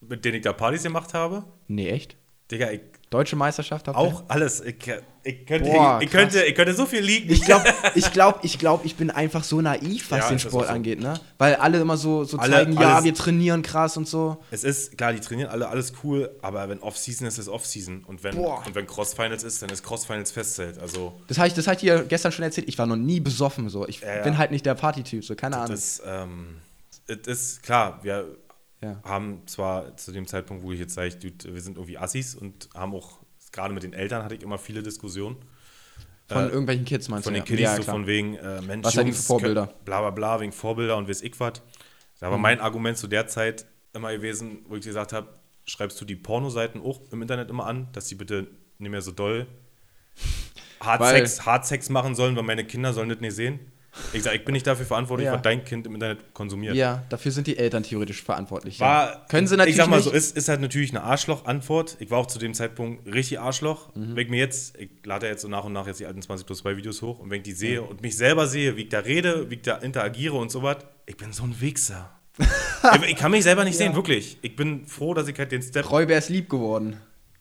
mit 0.00 0.24
denen 0.24 0.36
ich 0.36 0.42
da 0.42 0.52
Partys 0.52 0.84
gemacht 0.84 1.12
habe? 1.12 1.44
Nee, 1.66 1.88
echt? 1.90 2.16
Digga, 2.52 2.70
ich, 2.70 2.80
Deutsche 3.10 3.36
Meisterschaft 3.36 3.88
habt 3.88 3.96
ihr? 3.96 4.00
auch 4.00 4.24
alles. 4.28 4.60
Ich, 4.60 4.76
ich, 5.22 5.46
könnte, 5.46 5.70
Boah, 5.70 5.98
ich, 6.00 6.06
ich, 6.06 6.12
könnte, 6.12 6.42
ich 6.44 6.54
könnte 6.54 6.74
so 6.74 6.84
viel 6.84 7.00
liegen. 7.00 7.32
Ich 7.32 7.42
glaube, 7.42 7.64
ich 7.94 8.12
glaube, 8.12 8.40
ich 8.42 8.58
glaube, 8.58 8.86
ich 8.86 8.96
bin 8.96 9.10
einfach 9.10 9.44
so 9.44 9.60
naiv, 9.60 10.10
was 10.10 10.20
Ja, 10.20 10.28
den 10.28 10.38
Sport 10.38 10.66
so. 10.66 10.72
angeht, 10.72 11.00
ne? 11.00 11.18
Weil 11.38 11.54
alle 11.56 11.80
immer 11.80 11.96
so, 11.96 12.24
so 12.24 12.36
Alle- 12.38 12.52
zeigen, 12.52 12.72
ja, 12.74 13.02
wir 13.02 13.14
trainieren 13.14 13.62
krass 13.62 13.96
und 13.96 14.06
so. 14.06 14.36
Es 14.50 14.62
ist, 14.62 14.98
klar, 14.98 15.12
die 15.14 15.20
trainieren 15.20 15.50
alle, 15.50 15.68
alles 15.68 15.92
cool, 16.04 16.30
aber 16.42 16.68
wenn 16.68 16.80
Off-Season 16.80 17.26
ist, 17.26 17.38
ist 17.38 17.48
Off-Season. 17.48 18.04
Und 18.04 18.22
wenn, 18.24 18.36
Boah. 18.36 18.62
und 18.66 18.74
wenn 18.74 18.86
Cross-Finals 18.86 19.42
ist, 19.42 19.62
dann 19.62 19.70
ist 19.70 19.82
Cross-Finals 19.82 20.30
Festzelt. 20.30 20.78
Also, 20.78 21.18
Das 21.28 21.38
habe 21.38 21.48
ich, 21.48 21.54
das 21.54 21.66
hab 21.66 21.74
ich 21.74 21.80
dir 21.80 22.04
gestern 22.04 22.32
schon 22.32 22.44
erzählt. 22.44 22.68
Ich 22.68 22.78
war 22.78 22.86
noch 22.86 22.96
nie 22.96 23.20
besoffen, 23.20 23.68
so. 23.70 23.88
Ich 23.88 24.00
ja. 24.00 24.22
bin 24.22 24.36
halt 24.36 24.50
nicht 24.50 24.66
der 24.66 24.74
Partytyp, 24.74 25.24
so 25.24 25.34
keine 25.34 25.56
Ahnung. 25.56 25.70
das 25.70 26.02
ähm, 26.06 26.56
es 27.06 27.26
ist 27.26 27.62
klar, 27.62 28.00
wir 28.02 28.26
Ja. 28.80 29.00
haben 29.04 29.42
zwar 29.46 29.96
zu 29.96 30.12
dem 30.12 30.26
Zeitpunkt, 30.26 30.62
wo 30.62 30.70
ich 30.72 30.78
jetzt 30.78 30.94
sage, 30.94 31.10
dude, 31.16 31.52
wir 31.54 31.60
sind 31.60 31.76
irgendwie 31.76 31.98
Assis 31.98 32.34
und 32.36 32.68
haben 32.74 32.94
auch, 32.94 33.18
gerade 33.52 33.74
mit 33.74 33.82
den 33.82 33.92
Eltern 33.92 34.22
hatte 34.22 34.34
ich 34.36 34.42
immer 34.42 34.58
viele 34.58 34.82
Diskussionen. 34.82 35.36
Von 36.28 36.44
äh, 36.44 36.48
irgendwelchen 36.48 36.84
Kids 36.84 37.08
meinst 37.08 37.24
Von 37.24 37.34
du? 37.34 37.40
den 37.40 37.44
Kiddies, 37.46 37.64
ja, 37.64 37.76
so 37.76 37.82
von 37.82 38.06
wegen, 38.06 38.36
äh, 38.36 38.60
Mensch, 38.62 38.84
Was 38.86 38.94
Jungs, 38.94 39.26
Vorbilder? 39.26 39.66
Bla 39.84 40.00
bla 40.00 40.10
bla, 40.10 40.40
wegen 40.40 40.52
Vorbilder 40.52 40.96
und 40.96 41.08
weiß 41.08 41.22
ich 41.22 41.38
was. 41.40 41.54
Da 42.20 42.30
war 42.30 42.36
Mhm. 42.36 42.42
mein 42.42 42.60
Argument 42.60 42.96
zu 42.98 43.06
der 43.08 43.26
Zeit 43.26 43.66
immer 43.94 44.12
gewesen, 44.12 44.58
wo 44.68 44.76
ich 44.76 44.84
gesagt 44.84 45.12
habe, 45.12 45.28
schreibst 45.64 46.00
du 46.00 46.04
die 46.04 46.16
Pornoseiten 46.16 46.80
auch 46.80 47.00
im 47.10 47.20
Internet 47.22 47.50
immer 47.50 47.66
an, 47.66 47.88
dass 47.92 48.06
die 48.06 48.14
bitte 48.14 48.46
nicht 48.78 48.90
mehr 48.90 49.02
so 49.02 49.10
doll 49.12 49.46
Hardsex, 50.80 51.44
Hardsex 51.44 51.88
machen 51.90 52.14
sollen, 52.14 52.36
weil 52.36 52.44
meine 52.44 52.64
Kinder 52.64 52.92
sollen 52.92 53.08
das 53.08 53.20
nicht 53.20 53.34
sehen. 53.34 53.58
Ich 54.12 54.22
sage, 54.22 54.36
ich 54.36 54.44
bin 54.44 54.52
nicht 54.52 54.66
dafür 54.66 54.86
verantwortlich, 54.86 55.26
Ja. 55.26 55.34
was 55.34 55.42
dein 55.42 55.64
Kind 55.64 55.86
im 55.86 55.94
Internet 55.94 56.32
konsumiert. 56.34 56.74
Ja, 56.76 57.02
dafür 57.08 57.30
sind 57.32 57.46
die 57.46 57.58
Eltern 57.58 57.82
theoretisch 57.82 58.22
verantwortlich. 58.22 58.80
War, 58.80 59.10
ja. 59.12 59.24
Können 59.28 59.46
sie 59.46 59.56
natürlich 59.56 59.76
Ich 59.76 59.82
sag 59.82 59.88
mal 59.90 60.00
so, 60.00 60.10
ist, 60.10 60.36
ist 60.36 60.48
halt 60.48 60.60
natürlich 60.60 60.90
eine 60.90 61.02
Arschloch-Antwort. 61.02 61.96
Ich 62.00 62.10
war 62.10 62.18
auch 62.18 62.26
zu 62.26 62.38
dem 62.38 62.54
Zeitpunkt 62.54 63.06
richtig 63.12 63.40
Arschloch. 63.40 63.94
Mhm. 63.94 64.16
Wenn 64.16 64.24
ich 64.24 64.28
mir 64.30 64.38
jetzt, 64.38 64.76
ich 64.78 64.90
lade 65.04 65.26
ja 65.26 65.32
jetzt 65.32 65.42
so 65.42 65.48
nach 65.48 65.64
und 65.64 65.72
nach 65.72 65.86
jetzt 65.86 66.00
die 66.00 66.06
alten 66.06 66.22
20 66.22 66.46
plus 66.46 66.58
2 66.58 66.76
Videos 66.76 67.02
hoch 67.02 67.18
und 67.18 67.30
wenn 67.30 67.38
ich 67.38 67.44
die 67.44 67.52
sehe 67.52 67.82
und 67.82 68.00
mich 68.02 68.16
selber 68.16 68.46
sehe, 68.46 68.76
wie 68.76 68.82
ich 68.82 68.88
da 68.88 69.00
rede, 69.00 69.50
wie 69.50 69.56
ich 69.56 69.62
da 69.62 69.76
interagiere 69.76 70.34
und 70.36 70.50
so 70.50 70.62
was, 70.62 70.78
ich 71.06 71.16
bin 71.16 71.32
so 71.32 71.44
ein 71.44 71.60
Wichser. 71.60 72.10
ich, 72.38 73.10
ich 73.10 73.16
kann 73.16 73.32
mich 73.32 73.42
selber 73.42 73.64
nicht 73.64 73.76
sehen, 73.76 73.94
wirklich. 73.96 74.38
Ich 74.42 74.54
bin 74.54 74.86
froh, 74.86 75.12
dass 75.12 75.26
ich 75.28 75.36
halt 75.38 75.50
den 75.52 75.60
Step 75.62 75.90
Räuber 75.90 76.16
ist 76.16 76.28
lieb 76.28 76.48
geworden. 76.48 76.96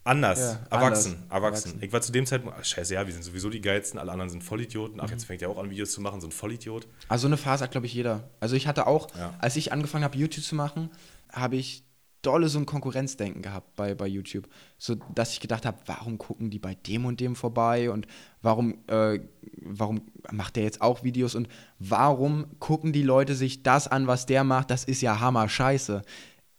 Anders, 0.07 0.39
Ja, 0.39 0.45
erwachsen, 0.45 0.71
anders. 0.71 0.81
erwachsen, 1.29 1.31
Erwachsen. 1.31 1.83
Ich 1.83 1.93
war 1.93 2.01
zu 2.01 2.11
dem 2.11 2.25
Zeitpunkt, 2.25 2.57
ach, 2.59 2.65
scheiße, 2.65 2.93
ja, 2.93 3.05
wir 3.05 3.13
sind 3.13 3.23
sowieso 3.23 3.49
die 3.49 3.61
geilsten, 3.61 3.99
alle 3.99 4.11
anderen 4.11 4.29
sind 4.29 4.43
Vollidioten. 4.43 4.95
Mhm. 4.95 5.01
Ach, 5.05 5.09
jetzt 5.11 5.25
fängt 5.25 5.41
er 5.41 5.49
auch 5.49 5.57
an, 5.57 5.69
Videos 5.69 5.91
zu 5.91 6.01
machen, 6.01 6.21
so 6.21 6.27
ein 6.27 6.31
Vollidiot. 6.31 6.87
Also 7.07 7.27
eine 7.27 7.37
Phase 7.37 7.63
hat, 7.63 7.71
glaube 7.71 7.85
ich, 7.87 7.93
jeder. 7.93 8.29
Also 8.39 8.55
ich 8.55 8.67
hatte 8.67 8.87
auch, 8.87 9.07
Ja. 9.15 9.33
als 9.39 9.55
ich 9.55 9.71
angefangen 9.71 10.03
habe, 10.03 10.17
YouTube 10.17 10.43
zu 10.43 10.55
machen, 10.55 10.89
habe 11.31 11.55
ich 11.57 11.83
dolle 12.23 12.49
so 12.49 12.57
ein 12.59 12.65
Konkurrenzdenken 12.65 13.41
gehabt 13.41 13.75
bei, 13.75 13.93
bei 13.95 14.07
YouTube. 14.07 14.47
So, 14.77 14.95
dass 15.15 15.31
ich 15.33 15.39
gedacht 15.39 15.65
habe, 15.65 15.77
warum 15.85 16.17
gucken 16.17 16.49
die 16.49 16.59
bei 16.59 16.73
dem 16.75 17.05
und 17.05 17.19
dem 17.19 17.35
vorbei 17.35 17.89
und 17.91 18.07
warum, 18.41 18.79
äh, 18.87 19.19
warum 19.61 20.01
macht 20.31 20.55
der 20.55 20.63
jetzt 20.63 20.81
auch 20.81 21.03
Videos 21.03 21.35
und 21.35 21.47
warum 21.79 22.47
gucken 22.59 22.91
die 22.91 23.03
Leute 23.03 23.35
sich 23.35 23.63
das 23.63 23.87
an, 23.87 24.07
was 24.07 24.25
der 24.25 24.43
macht? 24.43 24.71
Das 24.71 24.83
ist 24.83 25.01
ja 25.01 25.19
Hammer 25.19 25.47
Scheiße. 25.47 26.01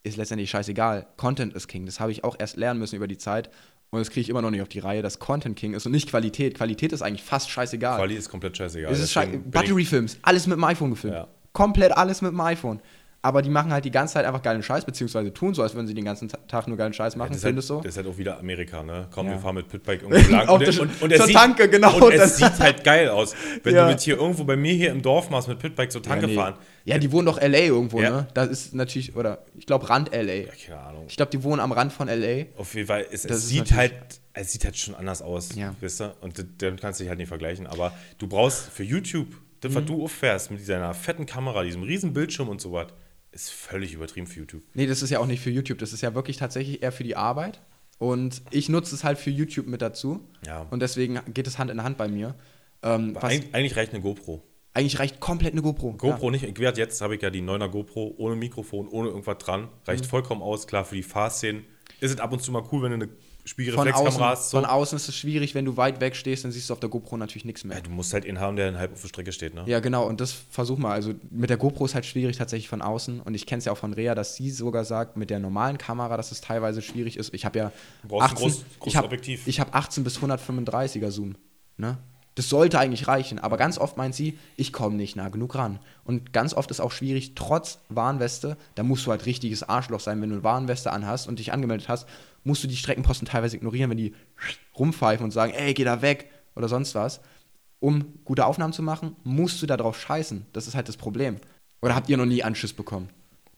Ist 0.09 0.17
letztendlich 0.17 0.51
scheißegal. 0.51 1.07
Content 1.17 1.55
ist 1.55 1.69
King. 1.69 1.87
Das 1.87 2.01
habe 2.01 2.13
ich 2.13 2.25
auch 2.25 2.37
erst 2.39 2.57
lernen 2.57 2.81
müssen 2.81 2.97
über 2.97 3.07
die 3.07 3.19
Zeit. 3.19 3.51
Und 3.91 4.01
das 4.01 4.11
kriege 4.11 4.21
ich 4.21 4.29
immer 4.29 4.43
noch 4.43 4.51
nicht 4.51 4.63
auf 4.63 4.69
die 4.69 4.81
Reihe, 4.81 5.03
dass 5.03 5.19
Content 5.19 5.57
King 5.57 5.75
ist 5.75 5.87
und 5.87 5.93
nicht 5.93 6.11
Qualität. 6.11 6.55
Qualität 6.55 6.93
ist 6.93 7.03
eigentlich 7.03 7.23
fast 7.23 7.51
scheißegal. 7.51 7.97
Quali 7.97 8.15
ist 8.15 8.29
komplett 8.29 8.57
scheißegal. 8.57 8.93
Es 8.93 9.01
ist 9.01 9.13
schei 9.13 9.27
Battery-Films, 9.27 10.19
alles 10.23 10.47
mit 10.47 10.57
dem 10.57 10.65
iPhone 10.65 10.91
gefilmt. 10.91 11.17
Ja. 11.17 11.29
Komplett 11.53 11.93
alles 11.97 12.21
mit 12.21 12.33
dem 12.33 12.41
iPhone. 12.41 12.81
Aber 13.21 13.43
die 13.43 13.51
machen 13.51 13.73
halt 13.73 13.85
die 13.85 13.91
ganze 13.91 14.14
Zeit 14.14 14.25
einfach 14.27 14.43
geilen 14.43 14.62
Scheiß, 14.62 14.85
beziehungsweise 14.85 15.35
tun 15.35 15.53
so, 15.53 15.62
als 15.62 15.75
würden 15.75 15.87
sie 15.89 15.95
den 15.95 16.05
ganzen 16.05 16.29
Ta- 16.29 16.39
Tag 16.47 16.69
nur 16.69 16.77
geilen 16.77 16.93
Scheiß 16.93 17.16
machen, 17.16 17.31
das, 17.31 17.39
ist 17.39 17.45
halt, 17.45 17.51
findest 17.51 17.71
du? 17.71 17.77
das 17.81 17.87
ist 17.87 17.97
halt 17.97 18.07
auch 18.07 18.16
wieder 18.16 18.39
Amerika, 18.39 18.83
ne? 18.85 19.09
Komm, 19.11 19.27
Ja. 19.27 19.33
wir 19.33 19.39
fahren 19.41 19.57
mit 19.57 19.69
Pitbike 19.69 20.03
irgendwo 20.09 20.31
lang. 20.33 20.49
Und, 20.49 20.61
der- 20.61 20.81
und, 20.81 21.03
und 21.03 21.11
es 21.12 21.19
zur 21.19 21.27
sieht, 21.27 21.37
Tanke, 21.37 21.69
genau, 21.69 21.97
Und 22.07 22.12
es 22.12 22.21
das- 22.21 22.37
sieht 22.39 22.61
halt 22.61 22.85
geil 22.85 23.09
aus. 23.09 23.35
Wenn 23.64 23.75
Ja. 23.75 23.85
du 23.87 23.91
mit 23.91 24.01
hier 24.01 24.16
irgendwo 24.19 24.45
bei 24.45 24.57
mir 24.57 24.73
hier 24.73 24.91
im 24.93 25.03
Dorf 25.03 25.31
machst, 25.31 25.49
mit 25.49 25.59
Pitbike 25.59 25.91
zur 25.91 26.03
Tanke 26.03 26.23
ja, 26.27 26.29
nee. 26.29 26.35
fahren. 26.37 26.55
ja, 26.85 26.97
die 26.99 27.11
wohnen 27.11 27.27
doch 27.27 27.41
LA 27.41 27.59
irgendwo, 27.59 28.01
Ja. 28.01 28.11
ne? 28.11 28.27
Das 28.35 28.49
ist 28.49 28.75
natürlich, 28.75 29.16
oder 29.16 29.45
ich 29.59 29.66
glaube 29.66 29.91
Rand 29.91 30.11
LA. 30.14 30.33
Ja, 30.35 30.49
keine 30.66 30.81
Ahnung. 30.81 31.05
Ich 31.09 31.16
glaube, 31.16 31.31
die 31.33 31.43
wohnen 31.43 31.61
am 31.61 31.73
Rand 31.73 31.93
von 31.93 32.07
LA. 32.09 32.45
Auf 32.57 32.73
jeden 32.75 32.87
Fall, 32.87 33.05
es, 33.11 33.25
es 33.25 33.49
sieht 33.49 33.73
halt, 33.73 33.95
es 34.33 34.53
sieht 34.53 34.64
halt 34.64 34.77
schon 34.77 34.95
anders 34.95 35.23
aus, 35.23 35.57
Ja. 35.57 35.75
weißt 35.81 36.01
du? 36.01 36.14
Und 36.21 36.45
damit 36.59 36.81
kannst 36.81 37.01
du 37.01 37.05
dich 37.05 37.09
halt 37.09 37.19
nicht 37.19 37.29
vergleichen. 37.29 37.66
Aber 37.66 37.93
du 38.19 38.29
brauchst 38.29 38.69
für 38.71 38.85
YouTube, 38.85 39.27
das, 39.61 39.73
Mhm. 39.73 39.77
was 39.77 39.85
du 39.87 40.05
auffährst 40.05 40.51
mit 40.53 40.61
dieser 40.61 40.95
fetten 40.95 41.27
Kamera, 41.27 41.64
diesem 41.64 41.83
riesen 41.83 42.12
Bildschirm 42.12 42.49
und 42.49 42.61
so 42.61 42.71
was, 42.73 42.87
ist 43.43 43.51
völlig 43.51 43.93
übertrieben 43.95 44.26
für 44.26 44.39
YouTube. 44.41 44.62
Nee, 44.74 44.86
das 44.86 45.03
ist 45.03 45.11
ja 45.11 45.18
auch 45.20 45.26
nicht 45.26 45.41
für 45.41 45.51
YouTube, 45.51 45.78
das 45.78 45.93
ist 45.93 46.01
ja 46.03 46.14
wirklich 46.14 46.36
tatsächlich 46.36 46.82
eher 46.82 46.93
für 46.93 47.05
die 47.05 47.16
Arbeit. 47.16 47.61
Und 47.99 48.43
ich 48.51 48.68
nutze 48.68 48.95
es 48.95 49.03
halt 49.03 49.18
für 49.18 49.30
YouTube 49.30 49.66
mit 49.66 49.82
dazu. 49.82 50.20
Ja. 50.47 50.62
Und 50.70 50.80
deswegen 50.80 51.18
geht 51.34 51.47
es 51.49 51.59
Hand 51.59 51.70
in 51.70 51.82
Hand 51.82 51.97
bei 51.99 52.09
mir. 52.09 52.34
Ähm, 52.82 53.14
was, 53.16 53.24
Eig 53.24 53.49
eigentlich 53.53 53.76
reicht 53.76 53.93
eine 53.93 54.01
GoPro. 54.03 54.43
eigentlich 54.72 55.01
reicht 55.01 55.18
komplett 55.18 55.53
eine 55.53 55.62
GoPro. 55.62 55.95
GoPro 55.95 56.30
nicht. 56.30 56.45
Ich 56.45 56.59
werde 56.61 56.80
jetzt, 56.80 57.01
habe 57.01 57.16
ich 57.16 57.22
ja 57.22 57.30
die 57.30 57.43
9er 57.43 57.68
GoPro 57.68 58.14
ohne 58.18 58.36
Mikrofon, 58.36 58.86
ohne 58.89 59.09
irgendwas 59.09 59.39
dran. 59.39 59.68
Reicht 59.86 60.05
Mhm. 60.05 60.09
vollkommen 60.09 60.43
aus. 60.43 60.68
Klar, 60.68 60.84
für 60.84 60.95
die 60.95 61.03
Fahrszenen 61.03 61.64
ist 62.01 62.12
es 62.12 62.20
ab 62.20 62.32
und 62.32 62.41
zu 62.41 62.53
mal 62.53 62.62
cool, 62.70 62.82
wenn 62.82 62.91
du 62.91 63.07
eine 63.07 63.09
Von 63.49 63.64
Spiegelreflexkamera 63.64 64.32
außen. 64.32 64.51
So. 64.51 64.59
von 64.59 64.64
außen 64.66 64.96
ist 64.96 65.09
es 65.09 65.16
schwierig, 65.16 65.55
wenn 65.55 65.64
du 65.64 65.76
weit 65.76 66.01
weg 66.01 66.16
stehst, 66.16 66.44
dann 66.44 66.53
siehst 66.53 66.68
du 66.68 66.74
auf 66.74 66.80
der 66.80 66.88
GoPro 66.88 67.16
natürlich 67.16 67.44
nichts 67.44 67.64
mehr. 67.64 67.76
Ja, 67.76 67.82
du 67.82 67.90
musst 67.90 68.12
halt 68.12 68.26
einen 68.26 68.40
haben, 68.40 68.57
der 68.57 68.76
halb 68.78 68.92
auf 68.92 69.01
der 69.01 69.09
Strecke 69.09 69.32
steht, 69.32 69.55
ne? 69.55 69.64
Ja, 69.66 69.80
genau, 69.80 70.07
und 70.07 70.20
das 70.20 70.32
versuch 70.32 70.78
mal. 70.78 70.92
Also 70.92 71.14
mit 71.30 71.51
der 71.51 71.57
GoPro 71.57 71.84
ist 71.86 71.94
halt 71.94 72.07
schwierig 72.07 72.36
tatsächlich 72.36 72.68
von 72.68 72.82
außen. 72.82 73.20
Und 73.20 73.34
ich 73.34 73.46
kenne 73.46 73.59
es 73.61 73.64
ja 73.64 73.72
auch 73.72 73.78
von 73.78 73.94
Rea, 73.94 74.14
dass 74.14 74.34
sie 74.36 74.51
sogar 74.51 74.84
sagt, 74.84 75.16
mit 75.16 75.30
der 75.30 75.38
normalen 75.38 75.78
Kamera, 75.78 76.16
dass 76.16 76.32
es 76.32 76.40
teilweise 76.40 76.82
schwierig 76.82 77.16
ist. 77.16 77.32
Ich 77.34 77.44
habe 77.44 77.59
ja 77.59 77.72
Du 78.03 78.09
brauchst 78.09 78.30
ein 78.30 78.36
groß- 78.36 78.40
großes 78.40 78.64
ich 78.84 78.96
hab, 78.96 79.05
Objektiv. 79.05 79.46
Ich 79.46 79.61
habe 79.61 79.72
18 79.74 80.05
bis 80.05 80.18
135er 80.18 81.11
Zoom. 81.11 81.36
Ne? 81.76 81.99
Das 82.38 82.49
sollte 82.49 82.78
eigentlich 82.78 83.09
reichen, 83.09 83.40
aber 83.40 83.57
ganz 83.57 83.78
oft 83.78 83.96
meint 83.96 84.14
sie, 84.14 84.38
ich 84.57 84.72
komme 84.72 84.94
nicht 84.94 85.16
nah 85.16 85.28
genug 85.28 85.57
ran. 85.57 85.80
Und 86.05 86.32
ganz 86.32 86.55
oft 86.55 86.70
ist 86.70 86.78
auch 86.78 86.92
schwierig, 86.92 87.32
trotz 87.34 87.80
Warnweste, 87.88 88.57
da 88.76 88.84
musst 88.84 89.05
du 89.07 89.11
halt 89.11 89.26
richtiges 89.26 89.64
Arschloch 89.64 89.99
sein, 89.99 90.22
wenn 90.22 90.28
du 90.30 90.36
eine 90.36 90.44
Warnweste 90.44 90.92
anhast 90.92 91.26
und 91.26 91.40
dich 91.40 91.53
angemeldet 91.53 91.88
hast, 91.88 92.07
musst 92.45 92.62
du 92.64 92.68
die 92.68 92.76
Streckenposten 92.76 93.26
teilweise 93.26 93.57
ignorieren, 93.57 93.91
wenn 93.91 93.97
die 93.99 94.14
rumpfeifen 94.78 95.24
und 95.24 95.30
sagen, 95.30 95.53
ey, 95.53 95.74
geh 95.74 95.84
da 95.84 96.03
weg 96.03 96.30
oder 96.55 96.68
sonst 96.68 96.95
was. 96.95 97.20
Um 97.80 98.18
gute 98.24 98.45
Aufnahmen 98.47 98.72
zu 98.72 98.82
machen, 98.82 99.14
musst 99.24 99.62
du 99.62 99.66
da 99.66 99.76
drauf 99.76 100.01
scheißen. 100.01 100.47
Das 100.53 100.66
ist 100.66 100.74
halt 100.74 100.89
das 100.89 100.97
Problem. 100.97 101.36
Oder 101.80 101.95
habt 101.95 102.09
ihr 102.09 102.16
noch 102.16 102.26
nie 102.26 102.43
Anschiss 102.43 102.72
bekommen? 102.72 103.09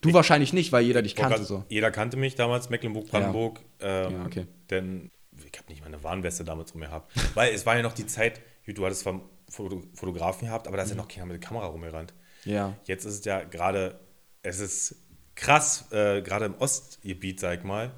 Du 0.02 0.12
wahrscheinlich 0.12 0.52
nicht, 0.52 0.72
weil 0.72 0.84
jeder 0.84 1.02
dich 1.02 1.14
kannte 1.14 1.38
grad- 1.38 1.46
so. 1.46 1.64
Jeder 1.68 1.90
kannte 1.90 2.16
mich 2.16 2.34
damals, 2.34 2.68
Mecklenburg-Brandenburg. 2.70 3.60
Ähm, 3.80 4.12
Ja, 4.12 4.24
okay. 4.26 4.46
Denn 4.70 5.10
ich 5.50 5.58
habe 5.58 5.70
nicht 5.70 5.82
meine 5.82 6.02
Warnweste 6.02 6.44
damals 6.44 6.72
um 6.72 6.80
mir 6.80 6.86
gehabt. 6.86 7.12
Weil 7.34 7.54
es 7.54 7.64
war 7.66 7.76
ja 7.76 7.82
noch 7.82 7.92
die 7.94 8.06
Zeit, 8.06 8.40
du 8.66 8.84
hattest 8.84 9.02
zwar 9.02 9.20
Foto 9.48 9.82
Fotografen 9.94 10.46
gehabt, 10.46 10.68
aber 10.68 10.76
da 10.76 10.84
ist 10.84 10.90
ja 10.90 10.96
noch 10.96 11.08
keiner 11.08 11.26
mit 11.26 11.34
der 11.42 11.48
Kamera 11.48 11.66
rumgerannt. 11.66 12.14
Ja. 12.44 12.74
Jetzt 12.84 13.04
ist 13.04 13.14
es 13.20 13.24
ja 13.24 13.42
gerade, 13.42 13.98
es 14.42 14.60
ist 14.60 14.94
krass, 15.34 15.90
äh, 15.92 16.22
gerade 16.22 16.44
im 16.46 16.54
Ostgebiet, 16.58 17.40
sag 17.40 17.58
ich 17.58 17.64
mal, 17.64 17.90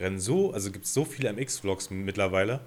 rennen 0.00 0.18
so, 0.18 0.52
also 0.52 0.70
gibt 0.72 0.86
es 0.86 0.94
so 0.94 1.04
viele 1.04 1.32
MX-Vlogs 1.32 1.90
mittlerweile. 1.90 2.60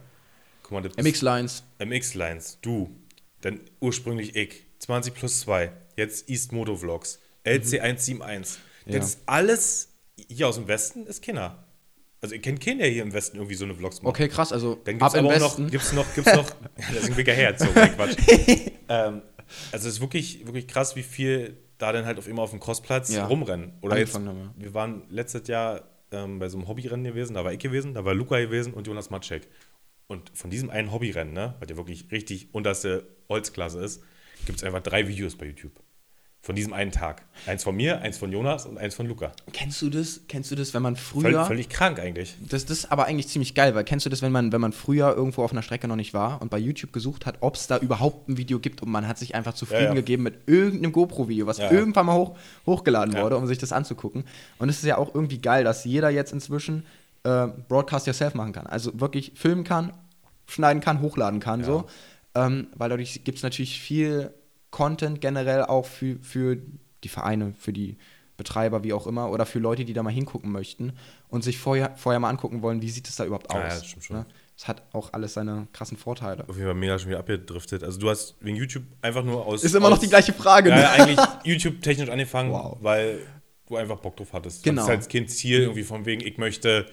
Guck 0.64 0.72
mal, 0.72 0.90
MX-Lines. 0.98 1.64
MX-Lines, 1.80 2.60
du, 2.62 2.96
dann 3.42 3.60
ursprünglich 3.82 4.36
ich, 4.36 4.66
20 4.80 5.14
plus 5.14 5.42
2, 5.42 5.72
jetzt 5.98 6.30
East 6.30 6.52
Moto 6.52 6.76
Vlogs, 6.78 7.20
LC171. 7.46 8.58
Ja. 8.86 9.00
Das 9.00 9.10
ist 9.10 9.20
alles 9.26 9.90
hier 10.16 10.48
aus 10.48 10.56
dem 10.56 10.68
Westen, 10.68 11.06
ist 11.06 11.22
Kinder. 11.22 11.66
Also 12.22 12.36
ihr 12.36 12.42
kennt 12.42 12.62
keinen, 12.62 12.80
der 12.80 12.88
hier 12.88 13.04
im 13.04 13.12
Westen 13.12 13.36
irgendwie 13.36 13.56
so 13.56 13.66
eine 13.66 13.76
Vlogs 13.76 14.02
macht. 14.02 14.12
Okay, 14.12 14.30
krass, 14.30 14.54
also 14.54 14.76
Dann 14.76 14.98
gibt 14.98 15.10
es 15.10 15.16
aber 15.16 15.28
auch 15.28 15.32
Westen. 15.42 15.64
noch, 15.64 15.72
gibt's 15.72 15.92
noch, 15.92 16.16
gibt's 16.16 16.34
noch, 16.34 16.50
ja, 16.78 16.86
das 16.94 17.04
ist 17.04 17.10
ein 17.12 17.18
Wicker 17.18 17.34
hergezogen, 17.34 17.74
nee, 17.76 17.90
Quatsch. 17.90 18.18
ähm, 18.90 19.22
also 19.74 19.88
es 19.90 19.96
ist 19.96 20.02
wirklich, 20.02 20.46
wirklich 20.46 20.68
krass, 20.68 20.96
wie 20.96 21.04
viel 21.04 21.58
da 21.78 21.92
dann 21.92 22.06
halt 22.06 22.18
auf 22.18 22.28
immer 22.30 22.44
auf 22.44 22.52
dem 22.52 22.62
Crossplatz 22.62 23.14
Ja. 23.14 23.26
rumrennen. 23.26 23.74
Oder 23.82 23.98
jetzt, 23.98 24.18
wir 24.18 24.74
waren 24.74 25.04
letztes 25.10 25.50
Jahr 25.50 25.82
ähm, 26.14 26.40
bei 26.40 26.50
so 26.50 26.58
einem 26.58 26.68
Hobbyrennen 26.68 27.04
gewesen, 27.04 27.34
da 27.34 27.44
war 27.44 27.54
ich 27.54 27.60
gewesen, 27.60 27.94
da 27.94 28.06
war 28.06 28.14
Luca 28.14 28.40
gewesen 28.40 28.74
und 28.74 28.88
Jonas 28.88 29.10
Matschek. 29.10 29.48
Und 30.08 30.32
von 30.34 30.50
diesem 30.50 30.70
einen 30.70 30.92
Hobbyrennen, 30.92 31.34
ne, 31.34 31.56
weil 31.60 31.68
der 31.68 31.78
wirklich 31.78 32.12
richtig 32.12 32.54
unterste 32.54 33.08
Holzklasse 33.30 33.84
ist, 33.84 34.04
gibt 34.46 34.58
es 34.58 34.64
einfach 34.64 34.82
drei 34.82 35.08
Videos 35.08 35.36
bei 35.36 35.46
YouTube. 35.48 35.74
Von 36.46 36.56
diesem 36.56 36.74
einen 36.74 36.92
Tag. 36.92 37.22
Eins 37.48 37.64
von 37.64 37.74
mir, 37.74 38.02
eins 38.02 38.18
von 38.18 38.30
Jonas 38.30 38.66
und 38.66 38.78
eins 38.78 38.94
von 38.96 39.08
Luca. 39.08 39.32
Kennst 39.54 39.82
du 39.82 39.90
das? 39.90 40.20
Kennst 40.28 40.52
du 40.52 40.56
das, 40.56 40.74
wenn 40.74 40.82
man 40.82 40.98
früher. 40.98 41.46
Völlig 41.46 41.70
krank 41.70 42.02
eigentlich. 42.02 42.36
Das, 42.42 42.66
das 42.66 42.80
ist 42.80 42.92
aber 42.92 43.06
eigentlich 43.06 43.30
ziemlich 43.30 43.56
geil, 43.56 43.76
weil 43.76 43.86
kennst 43.86 44.06
du 44.06 44.10
das, 44.10 44.22
wenn 44.22 44.34
man, 44.34 44.52
wenn 44.52 44.60
man 44.60 44.74
früher 44.74 45.16
irgendwo 45.16 45.42
auf 45.44 45.54
einer 45.54 45.62
Strecke 45.62 45.88
noch 45.88 45.96
nicht 45.96 46.14
war 46.14 46.42
und 46.42 46.50
bei 46.52 46.58
YouTube 46.58 46.92
gesucht 46.92 47.26
hat, 47.26 47.38
ob 47.40 47.56
es 47.56 47.68
da 47.68 47.78
überhaupt 47.78 48.28
ein 48.28 48.36
Video 48.36 48.60
gibt 48.60 48.82
und 48.82 48.92
man 48.92 49.08
hat 49.08 49.18
sich 49.18 49.36
einfach 49.36 49.54
zufrieden 49.54 49.84
Ja, 49.84 49.88
ja. 49.90 49.94
gegeben 49.94 50.24
mit 50.24 50.50
irgendeinem 50.50 50.92
GoPro-Video, 50.92 51.48
was 51.48 51.60
Ja, 51.60 51.72
irgendwann 51.72 52.08
mal 52.08 52.16
hoch, 52.16 52.36
hochgeladen 52.66 53.16
wurde, 53.16 53.38
um 53.38 53.48
sich 53.48 53.58
das 53.58 53.72
anzugucken. 53.72 54.26
Und 54.60 54.68
es 54.68 54.80
ist 54.80 54.86
ja 54.86 54.98
auch 54.98 55.16
irgendwie 55.16 55.38
geil, 55.38 55.64
dass 55.64 55.86
jeder 55.86 56.10
jetzt 56.10 56.34
inzwischen 56.34 56.86
äh, 57.24 57.48
Broadcast 57.70 58.06
Yourself 58.06 58.34
machen 58.34 58.52
kann. 58.52 58.68
Also 58.68 59.00
wirklich 59.00 59.32
filmen 59.36 59.64
kann, 59.64 59.94
schneiden 60.48 60.82
kann, 60.82 61.00
hochladen 61.00 61.40
kann, 61.40 61.64
so. 61.64 61.86
Ähm, 62.36 62.68
weil 62.76 62.90
dadurch 62.90 63.24
gibt 63.24 63.38
es 63.38 63.44
natürlich 63.44 63.80
viel 63.80 64.34
Content 64.74 65.22
generell 65.22 65.64
auch 65.66 65.86
für, 65.86 66.18
für 66.24 66.58
die 67.04 67.08
Vereine, 67.08 67.54
für 67.60 67.72
die 67.72 67.96
Betreiber, 68.38 68.84
wie 68.84 68.92
auch 68.94 69.06
immer, 69.06 69.30
oder 69.30 69.46
für 69.46 69.60
Leute, 69.60 69.86
die 69.86 69.94
da 69.94 70.02
mal 70.02 70.12
hingucken 70.12 70.52
möchten 70.52 70.94
und 71.30 71.44
sich 71.44 71.60
vorher, 71.60 71.96
vorher 71.96 72.20
mal 72.20 72.30
angucken 72.30 72.64
wollen, 72.64 72.82
wie 72.82 72.90
sieht 72.90 73.08
es 73.08 73.16
da 73.16 73.24
überhaupt 73.24 73.52
aus. 73.52 73.58
Ja, 73.58 73.68
das 73.68 73.86
stimmt 73.86 74.04
schon. 74.04 74.16
Ne? 74.18 74.26
Es 74.58 74.68
hat 74.68 74.82
auch 74.92 75.14
alles 75.14 75.36
seine 75.36 75.68
krassen 75.74 75.96
Vorteile. 75.96 76.50
Auf 76.50 76.56
jeden 76.56 76.66
Fall 76.68 76.74
mega 76.74 76.98
schon 76.98 77.10
wieder 77.10 77.20
abgedriftet. 77.20 77.84
Also 77.84 78.00
du 78.00 78.10
hast 78.10 78.36
wegen 78.40 78.58
YouTube 78.58 78.84
einfach 79.04 79.24
nur 79.24 79.46
aus. 79.46 79.64
Ist 79.64 79.76
immer 79.76 79.90
noch 79.90 79.98
aus, 79.98 80.02
die 80.04 80.10
gleiche 80.10 80.34
Frage. 80.34 80.72
Ne? 80.72 80.82
ja, 80.82 80.92
eigentlich 80.94 81.20
YouTube-technisch 81.44 82.10
angefangen, 82.10 82.52
Wow. 82.52 82.80
weil 82.82 83.20
du 83.68 83.78
einfach 83.78 84.00
Bock 84.00 84.18
drauf 84.18 84.34
hattest. 84.34 84.64
Genau. 84.64 84.82
Das 84.82 84.90
ist 84.90 84.96
als 84.96 85.08
Kind 85.08 85.30
Ziel, 85.30 85.62
irgendwie 85.62 85.84
von 85.84 86.08
wegen, 86.08 86.26
ich 86.26 86.40
möchte. 86.40 86.88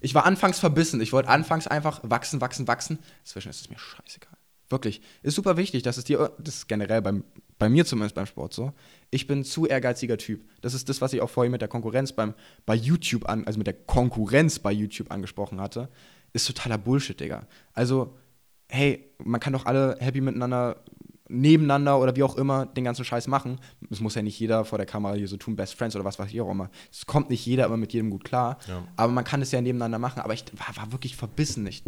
Ich 0.00 0.16
war 0.16 0.24
anfangs 0.26 0.58
verbissen. 0.58 1.00
Ich 1.00 1.12
wollte 1.12 1.28
anfangs 1.28 1.68
einfach 1.68 2.00
wachsen, 2.02 2.40
wachsen, 2.40 2.66
wachsen. 2.66 2.98
Inzwischen 3.20 3.50
ist 3.50 3.60
es 3.60 3.70
mir 3.70 3.78
scheißegal. 3.78 4.31
Wirklich. 4.72 5.02
Ist 5.22 5.34
super 5.34 5.58
wichtig, 5.58 5.82
dass 5.82 5.98
es 5.98 6.04
dir, 6.04 6.32
das 6.38 6.56
ist 6.56 6.66
generell 6.66 7.02
beim, 7.02 7.24
bei 7.58 7.68
mir 7.68 7.84
zumindest 7.84 8.14
beim 8.14 8.24
Sport 8.24 8.54
so. 8.54 8.72
Ich 9.10 9.26
bin 9.26 9.44
zu 9.44 9.66
ehrgeiziger 9.66 10.16
Typ. 10.16 10.44
Das 10.62 10.72
ist 10.72 10.88
das, 10.88 11.02
was 11.02 11.12
ich 11.12 11.20
auch 11.20 11.28
vorhin 11.28 11.52
mit 11.52 11.60
der 11.60 11.68
Konkurrenz 11.68 12.12
beim, 12.12 12.32
bei 12.64 12.74
YouTube 12.74 13.28
an, 13.28 13.46
also 13.46 13.58
mit 13.58 13.66
der 13.66 13.74
Konkurrenz 13.74 14.58
bei 14.58 14.72
YouTube 14.72 15.10
angesprochen 15.10 15.60
hatte. 15.60 15.90
Ist 16.32 16.46
totaler 16.46 16.78
Bullshit, 16.78 17.20
Digga. 17.20 17.46
Also, 17.74 18.16
hey, 18.70 19.12
man 19.22 19.40
kann 19.40 19.52
doch 19.52 19.66
alle 19.66 19.98
happy 20.00 20.22
miteinander, 20.22 20.82
nebeneinander 21.28 22.00
oder 22.00 22.16
wie 22.16 22.22
auch 22.22 22.36
immer 22.36 22.64
den 22.64 22.84
ganzen 22.84 23.04
Scheiß 23.04 23.28
machen. 23.28 23.60
Es 23.90 24.00
muss 24.00 24.14
ja 24.14 24.22
nicht 24.22 24.40
jeder 24.40 24.64
vor 24.64 24.78
der 24.78 24.86
Kamera 24.86 25.12
hier 25.12 25.28
so 25.28 25.36
tun, 25.36 25.54
Best 25.54 25.74
Friends 25.74 25.94
oder 25.94 26.06
was 26.06 26.18
weiß 26.18 26.30
ich 26.32 26.40
auch 26.40 26.50
immer. 26.50 26.70
Es 26.90 27.04
kommt 27.04 27.28
nicht 27.28 27.44
jeder 27.44 27.66
immer 27.66 27.76
mit 27.76 27.92
jedem 27.92 28.08
gut 28.08 28.24
klar. 28.24 28.56
Ja. 28.66 28.82
Aber 28.96 29.12
man 29.12 29.24
kann 29.24 29.42
es 29.42 29.52
ja 29.52 29.60
nebeneinander 29.60 29.98
machen. 29.98 30.20
Aber 30.22 30.32
ich 30.32 30.44
war, 30.56 30.74
war 30.78 30.92
wirklich 30.92 31.14
verbissen 31.14 31.62
nicht. 31.62 31.84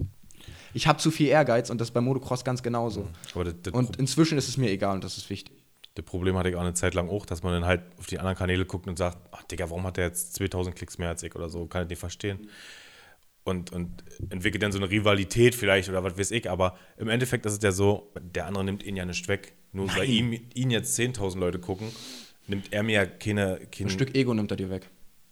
Ich 0.75 0.87
habe 0.87 0.99
zu 0.99 1.11
viel 1.11 1.29
Ehrgeiz 1.29 1.71
und 1.71 1.81
das 1.81 1.89
ist 1.89 1.95
beim 1.95 2.05
Motocross 2.05 2.45
ganz 2.45 2.63
genauso. 2.63 3.09
Aber 3.35 3.45
das, 3.45 3.55
das, 3.63 3.73
Und 3.73 3.97
inzwischen 3.97 4.37
ist 4.37 4.49
es 4.49 4.57
mir 4.57 4.71
egal 4.71 4.95
und 4.97 5.05
das 5.05 5.17
ist 5.17 5.31
wichtig. 5.31 5.55
das 5.95 6.05
Problem 6.05 6.37
hatte 6.37 6.51
ich 6.51 6.57
auch 6.57 6.61
eine 6.61 6.75
Zeit 6.75 6.95
lang 6.95 7.09
auch, 7.09 7.25
dass 7.27 7.43
man 7.43 7.53
dann 7.53 7.65
halt 7.65 7.83
auf 7.99 8.07
die 8.07 8.19
anderen 8.19 8.37
Kanäle 8.37 8.65
guckt 8.67 8.87
und 8.89 8.99
sagt: 8.99 9.17
Ach, 9.31 9.43
Digga, 9.45 9.71
warum 9.71 9.85
hat 9.87 9.97
der 9.97 10.07
jetzt 10.07 10.35
2000 10.35 10.75
Klicks 10.77 10.99
mehr 10.99 11.09
als 11.09 11.23
ich 11.23 11.35
oder 11.35 11.49
so? 11.49 11.67
Kann 11.67 11.85
ich 11.85 11.89
nicht 11.91 11.99
verstehen. 12.01 12.49
Und, 13.47 13.73
und 13.73 14.03
entwickelt 14.31 14.63
dann 14.63 14.73
so 14.73 14.79
eine 14.79 14.91
Rivalität 14.91 15.55
vielleicht 15.55 15.91
oder 15.91 16.03
was 16.03 16.17
weiß 16.19 16.31
ich. 16.31 16.51
Aber 16.51 16.79
im 16.97 17.09
Endeffekt 17.09 17.45
ist 17.47 17.53
es 17.53 17.63
ja 17.63 17.73
so: 17.73 18.11
der 18.21 18.47
andere 18.47 18.65
nimmt 18.65 18.83
ihn 18.83 18.97
ja 18.97 19.05
nicht 19.05 19.29
weg. 19.29 19.53
Nur 19.73 19.95
weil 19.97 20.09
ihm, 20.09 20.33
ihn 20.55 20.71
jetzt 20.71 20.99
10.000 20.99 21.39
Leute 21.39 21.59
gucken, 21.59 21.89
nimmt 22.47 22.73
er 22.73 22.83
mir 22.83 22.93
ja 22.95 23.07
keine. 23.07 23.61
keine 23.71 23.89
Ein 23.89 23.91
Stück 23.91 24.15
Ego 24.15 24.33
nimmt 24.35 24.51
er 24.51 24.57
dir 24.57 24.71
weg. 24.71 24.89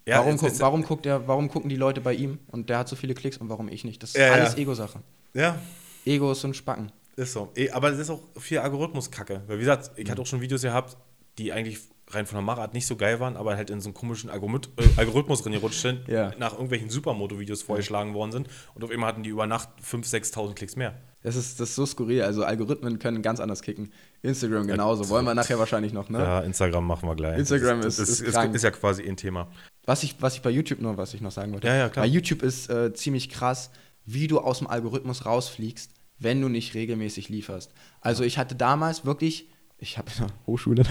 Ja, 0.06 0.18
warum, 0.18 0.34
es 0.34 0.40
guck, 0.40 0.50
ist- 0.50 0.60
warum, 0.60 0.82
guckt 0.82 1.06
er, 1.06 1.26
warum 1.26 1.48
gucken 1.48 1.70
die 1.70 1.76
Leute 1.76 2.00
bei 2.00 2.12
ihm 2.12 2.38
und 2.48 2.68
der 2.68 2.78
hat 2.78 2.88
so 2.88 2.96
viele 2.96 3.14
Klicks 3.14 3.38
und 3.38 3.48
warum 3.48 3.68
ich 3.68 3.84
nicht? 3.84 4.02
Das 4.02 4.10
ist 4.10 4.16
ja. 4.20 4.32
alles 4.32 4.56
Ego-Sache. 4.56 5.00
Ja, 5.34 5.58
Ego 6.04 6.32
ist 6.32 6.40
so 6.40 6.48
ein 6.48 6.54
Spacken. 6.54 6.92
Ist 7.16 7.32
so. 7.32 7.50
Eh, 7.56 7.70
Aber 7.70 7.90
es 7.90 7.98
ist 7.98 8.10
auch 8.10 8.20
viel 8.38 8.58
Algorithmus-Kacke. 8.58 9.42
Weil, 9.46 9.56
wie 9.56 9.60
gesagt, 9.60 9.90
ich 9.96 10.10
hatte 10.10 10.22
auch 10.22 10.26
schon 10.26 10.40
Videos 10.40 10.62
gehabt, 10.62 10.96
die 11.38 11.52
eigentlich 11.52 11.78
rein 12.10 12.26
von 12.26 12.36
der 12.36 12.42
Machart 12.42 12.74
nicht 12.74 12.86
so 12.86 12.96
geil 12.96 13.20
waren, 13.20 13.36
aber 13.36 13.56
halt 13.56 13.70
in 13.70 13.80
so 13.80 13.88
einen 13.88 13.94
komischen 13.94 14.28
Algorith 14.28 14.68
äh, 14.76 14.82
Algorithmus 14.96 15.44
reingerutscht 15.46 15.80
sind, 15.80 16.08
Ja. 16.08 16.32
nach 16.38 16.52
irgendwelchen 16.52 16.90
Supermoto-Videos 16.90 17.62
vorgeschlagen 17.62 18.12
worden 18.12 18.32
sind. 18.32 18.48
Und 18.74 18.84
auf 18.84 18.90
einmal 18.90 19.08
hatten 19.08 19.22
die 19.22 19.30
über 19.30 19.46
Nacht 19.46 19.68
5.000, 19.82 20.32
6.000 20.34 20.54
Klicks 20.54 20.76
mehr. 20.76 20.94
Das 21.22 21.36
ist, 21.36 21.60
das 21.60 21.70
ist 21.70 21.76
so 21.76 21.86
skurril. 21.86 22.22
Also 22.22 22.44
Algorithmen 22.44 22.98
können 22.98 23.22
ganz 23.22 23.40
anders 23.40 23.62
kicken. 23.62 23.92
Instagram 24.22 24.66
genauso. 24.66 25.08
Wollen 25.08 25.24
wir 25.24 25.34
nachher 25.34 25.58
wahrscheinlich 25.58 25.92
noch, 25.92 26.08
ne? 26.10 26.18
Ja, 26.18 26.40
Instagram 26.40 26.86
machen 26.86 27.08
wir 27.08 27.14
gleich. 27.14 27.38
Instagram 27.38 27.80
ist- 27.80 27.98
ist, 27.98 28.08
ist 28.08 28.20
ist, 28.20 28.62
ja 28.64 28.70
quasi 28.72 29.08
ein 29.08 29.16
Thema. 29.16 29.48
Was 29.86 30.02
ich, 30.02 30.16
was 30.20 30.34
ich 30.34 30.42
bei 30.42 30.50
YouTube 30.50 30.80
nur, 30.80 30.96
was 30.96 31.14
ich 31.14 31.20
noch 31.20 31.30
sagen 31.30 31.52
wollte. 31.52 31.68
Ja, 31.68 31.76
ja, 31.76 31.88
klar. 31.88 32.04
Bei 32.04 32.08
YouTube 32.10 32.42
ist 32.42 32.68
äh, 32.68 32.92
ziemlich 32.92 33.28
krass, 33.30 33.70
wie 34.04 34.26
du 34.26 34.40
aus 34.40 34.58
dem 34.58 34.66
Algorithmus 34.66 35.26
rausfliegst, 35.26 35.92
wenn 36.18 36.40
du 36.40 36.48
nicht 36.48 36.74
regelmäßig 36.74 37.28
lieferst. 37.28 37.72
Also 38.00 38.24
ich 38.24 38.38
hatte 38.38 38.54
damals 38.54 39.04
wirklich, 39.04 39.48
ich 39.78 39.98
habe 39.98 40.10
in 40.16 40.26
der 40.26 40.36
Hochschule, 40.46 40.84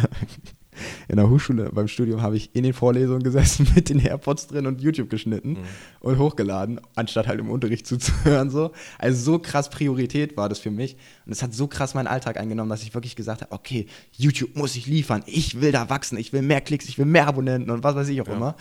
in 1.07 1.17
der 1.17 1.29
Hochschule 1.29 1.69
beim 1.71 1.87
Studium 1.87 2.21
habe 2.21 2.37
ich 2.37 2.55
in 2.55 2.63
den 2.63 2.73
Vorlesungen 2.73 3.23
gesessen 3.23 3.67
mit 3.75 3.89
den 3.89 3.99
AirPods 3.99 4.47
drin 4.47 4.67
und 4.67 4.81
YouTube 4.81 5.09
geschnitten 5.09 5.53
mhm. 5.53 5.63
und 6.01 6.17
hochgeladen, 6.17 6.79
anstatt 6.95 7.27
halt 7.27 7.39
im 7.39 7.49
Unterricht 7.49 7.87
zuzuhören. 7.87 8.49
So. 8.49 8.71
Also 8.97 9.33
so 9.33 9.39
krass 9.39 9.69
Priorität 9.69 10.37
war 10.37 10.49
das 10.49 10.59
für 10.59 10.71
mich. 10.71 10.97
Und 11.25 11.31
es 11.31 11.41
hat 11.43 11.53
so 11.53 11.67
krass 11.67 11.93
meinen 11.93 12.07
Alltag 12.07 12.37
eingenommen, 12.37 12.69
dass 12.69 12.83
ich 12.83 12.93
wirklich 12.93 13.15
gesagt 13.15 13.41
habe, 13.41 13.51
okay, 13.51 13.87
YouTube 14.11 14.55
muss 14.55 14.75
ich 14.75 14.87
liefern, 14.87 15.23
ich 15.25 15.61
will 15.61 15.71
da 15.71 15.89
wachsen, 15.89 16.17
ich 16.17 16.33
will 16.33 16.41
mehr 16.41 16.61
Klicks, 16.61 16.87
ich 16.87 16.97
will 16.97 17.05
mehr 17.05 17.27
Abonnenten 17.27 17.69
und 17.71 17.83
was 17.83 17.95
weiß 17.95 18.09
ich 18.09 18.21
auch 18.21 18.27
ja. 18.27 18.33
immer. 18.33 18.55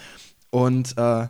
Und 0.50 0.96
äh, 0.96 1.28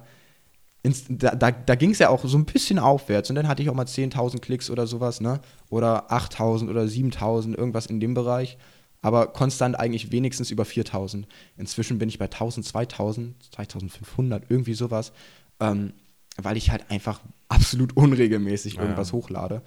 ins, 0.82 1.04
da, 1.08 1.34
da, 1.34 1.50
da 1.50 1.74
ging 1.74 1.90
es 1.90 1.98
ja 1.98 2.08
auch 2.08 2.24
so 2.24 2.38
ein 2.38 2.46
bisschen 2.46 2.78
aufwärts 2.78 3.28
und 3.30 3.36
dann 3.36 3.48
hatte 3.48 3.62
ich 3.62 3.68
auch 3.70 3.74
mal 3.74 3.86
10.000 3.86 4.40
Klicks 4.40 4.70
oder 4.70 4.86
sowas, 4.86 5.20
ne? 5.20 5.40
Oder 5.68 6.10
8.000 6.10 6.70
oder 6.70 6.82
7.000, 6.82 7.56
irgendwas 7.56 7.86
in 7.86 8.00
dem 8.00 8.14
Bereich 8.14 8.56
aber 9.02 9.28
konstant 9.28 9.78
eigentlich 9.78 10.12
wenigstens 10.12 10.50
über 10.50 10.64
4000. 10.64 11.26
Inzwischen 11.56 11.98
bin 11.98 12.08
ich 12.08 12.18
bei 12.18 12.26
1000, 12.26 12.66
2000, 12.66 13.42
2500, 13.54 14.44
irgendwie 14.48 14.74
sowas, 14.74 15.12
ähm, 15.58 15.92
weil 16.36 16.56
ich 16.56 16.70
halt 16.70 16.90
einfach 16.90 17.20
absolut 17.48 17.96
unregelmäßig 17.96 18.78
irgendwas 18.78 19.08
ja. 19.08 19.14
hochlade. 19.14 19.62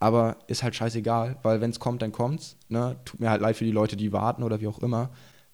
Aber 0.00 0.36
ist 0.46 0.62
halt 0.62 0.76
scheißegal, 0.76 1.36
weil 1.42 1.60
wenn 1.60 1.70
es 1.70 1.80
kommt, 1.80 2.02
dann 2.02 2.12
kommt's. 2.12 2.56
Ne? 2.68 2.96
Tut 3.04 3.20
mir 3.20 3.30
halt 3.30 3.42
leid 3.42 3.56
für 3.56 3.64
die 3.64 3.72
Leute, 3.72 3.96
die 3.96 4.12
warten 4.12 4.42
oder 4.42 4.60
wie 4.60 4.68
auch 4.68 4.78
immer. 4.78 5.10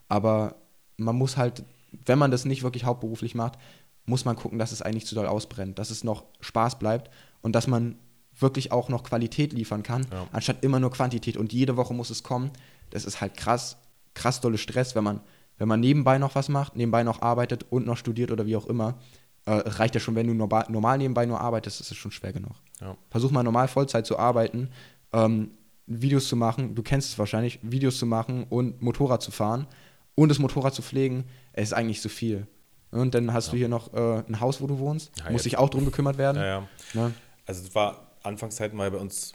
Aber 0.09 0.57
man 0.97 1.17
muss 1.17 1.37
halt, 1.37 1.65
wenn 2.05 2.19
man 2.19 2.31
das 2.31 2.45
nicht 2.45 2.62
wirklich 2.62 2.85
hauptberuflich 2.85 3.35
macht, 3.35 3.59
muss 4.07 4.25
man 4.25 4.37
gucken, 4.37 4.59
dass 4.59 4.73
es 4.73 4.83
eigentlich 4.83 5.07
zu 5.07 5.15
doll 5.15 5.27
ausbrennt, 5.27 5.79
dass 5.79 5.91
es 5.91 6.05
noch 6.05 6.25
Spaß 6.41 6.79
bleibt 6.79 7.11
und 7.43 7.55
dass 7.55 7.67
man 7.67 7.97
wirklich 8.39 8.73
auch 8.73 8.89
noch 8.89 9.05
Qualität 9.05 9.53
liefern 9.53 9.83
kann, 9.83 10.07
ja. 10.11 10.27
anstatt 10.33 10.65
immer 10.65 10.81
nur 10.81 10.91
Quantität. 10.91 11.37
Und 11.37 11.53
jede 11.53 11.77
Woche 11.77 11.95
muss 11.95 12.11
es 12.11 12.23
kommen 12.23 12.51
das 12.95 13.05
ist 13.05 13.21
halt 13.21 13.37
krass, 13.37 13.77
krass 14.15 14.41
dolle 14.41 14.57
Stress, 14.57 14.95
wenn 14.95 15.05
man, 15.05 15.21
wenn 15.59 15.69
man 15.69 15.81
nebenbei 15.81 16.19
noch 16.19 16.35
was 16.35 16.49
macht, 16.49 16.77
nebenbei 16.77 17.03
noch 17.03 17.23
arbeitet 17.23 17.67
und 17.71 17.87
noch 17.87 17.97
studiert 17.97 18.31
oder 18.31 18.47
wie 18.47 18.57
auch 18.57 18.67
immer. 18.67 18.99
Äh, 19.47 19.53
reicht 19.53 19.95
ja 19.95 20.01
schon, 20.01 20.15
wenn 20.15 20.27
du 20.27 20.33
normal, 20.33 20.67
normal 20.69 20.97
nebenbei 20.97 21.27
nur 21.27 21.41
arbeitest, 21.41 21.81
ist 21.81 21.91
es 21.91 21.97
schon 21.97 22.13
schwer 22.13 22.33
genug. 22.33 22.53
Ja. 22.81 22.97
Versuch 23.11 23.31
mal 23.31 23.43
normal 23.43 23.69
Vollzeit 23.69 24.07
zu 24.07 24.19
arbeiten, 24.19 24.71
ähm, 25.13 25.51
Videos 25.87 26.29
zu 26.29 26.37
machen, 26.37 26.75
du 26.75 26.83
kennst 26.83 27.11
es 27.11 27.19
wahrscheinlich, 27.19 27.59
Videos 27.63 27.99
zu 27.99 28.07
machen 28.07 28.47
und 28.49 28.81
Motorrad 28.81 29.21
zu 29.21 29.33
fahren 29.33 29.67
und 30.15 30.31
das 30.31 30.39
Motorrad 30.39 30.73
zu 30.73 30.81
pflegen, 30.81 31.25
es 31.53 31.65
ist 31.65 31.73
eigentlich 31.75 32.01
zu 32.01 32.09
viel. 32.09 32.47
Und 32.95 33.14
dann 33.14 33.32
hast 33.32 33.47
ja. 33.47 33.51
du 33.53 33.57
hier 33.59 33.68
noch 33.68 33.92
äh, 33.92 34.22
ein 34.28 34.40
Haus, 34.40 34.61
wo 34.61 34.66
du 34.66 34.78
wohnst, 34.78 35.12
ja, 35.18 35.30
muss 35.30 35.42
sich 35.42 35.59
auch 35.59 35.68
drum 35.68 35.84
gekümmert 35.84 36.18
werden. 36.18 36.38
Ja, 36.38 36.47
ja. 36.47 36.68
Ne? 36.95 37.14
Also 37.47 37.62
es 37.62 37.74
war 37.74 38.07
Anfangszeiten 38.22 38.76
mal 38.76 38.90
bei 38.90 38.99
uns 38.99 39.34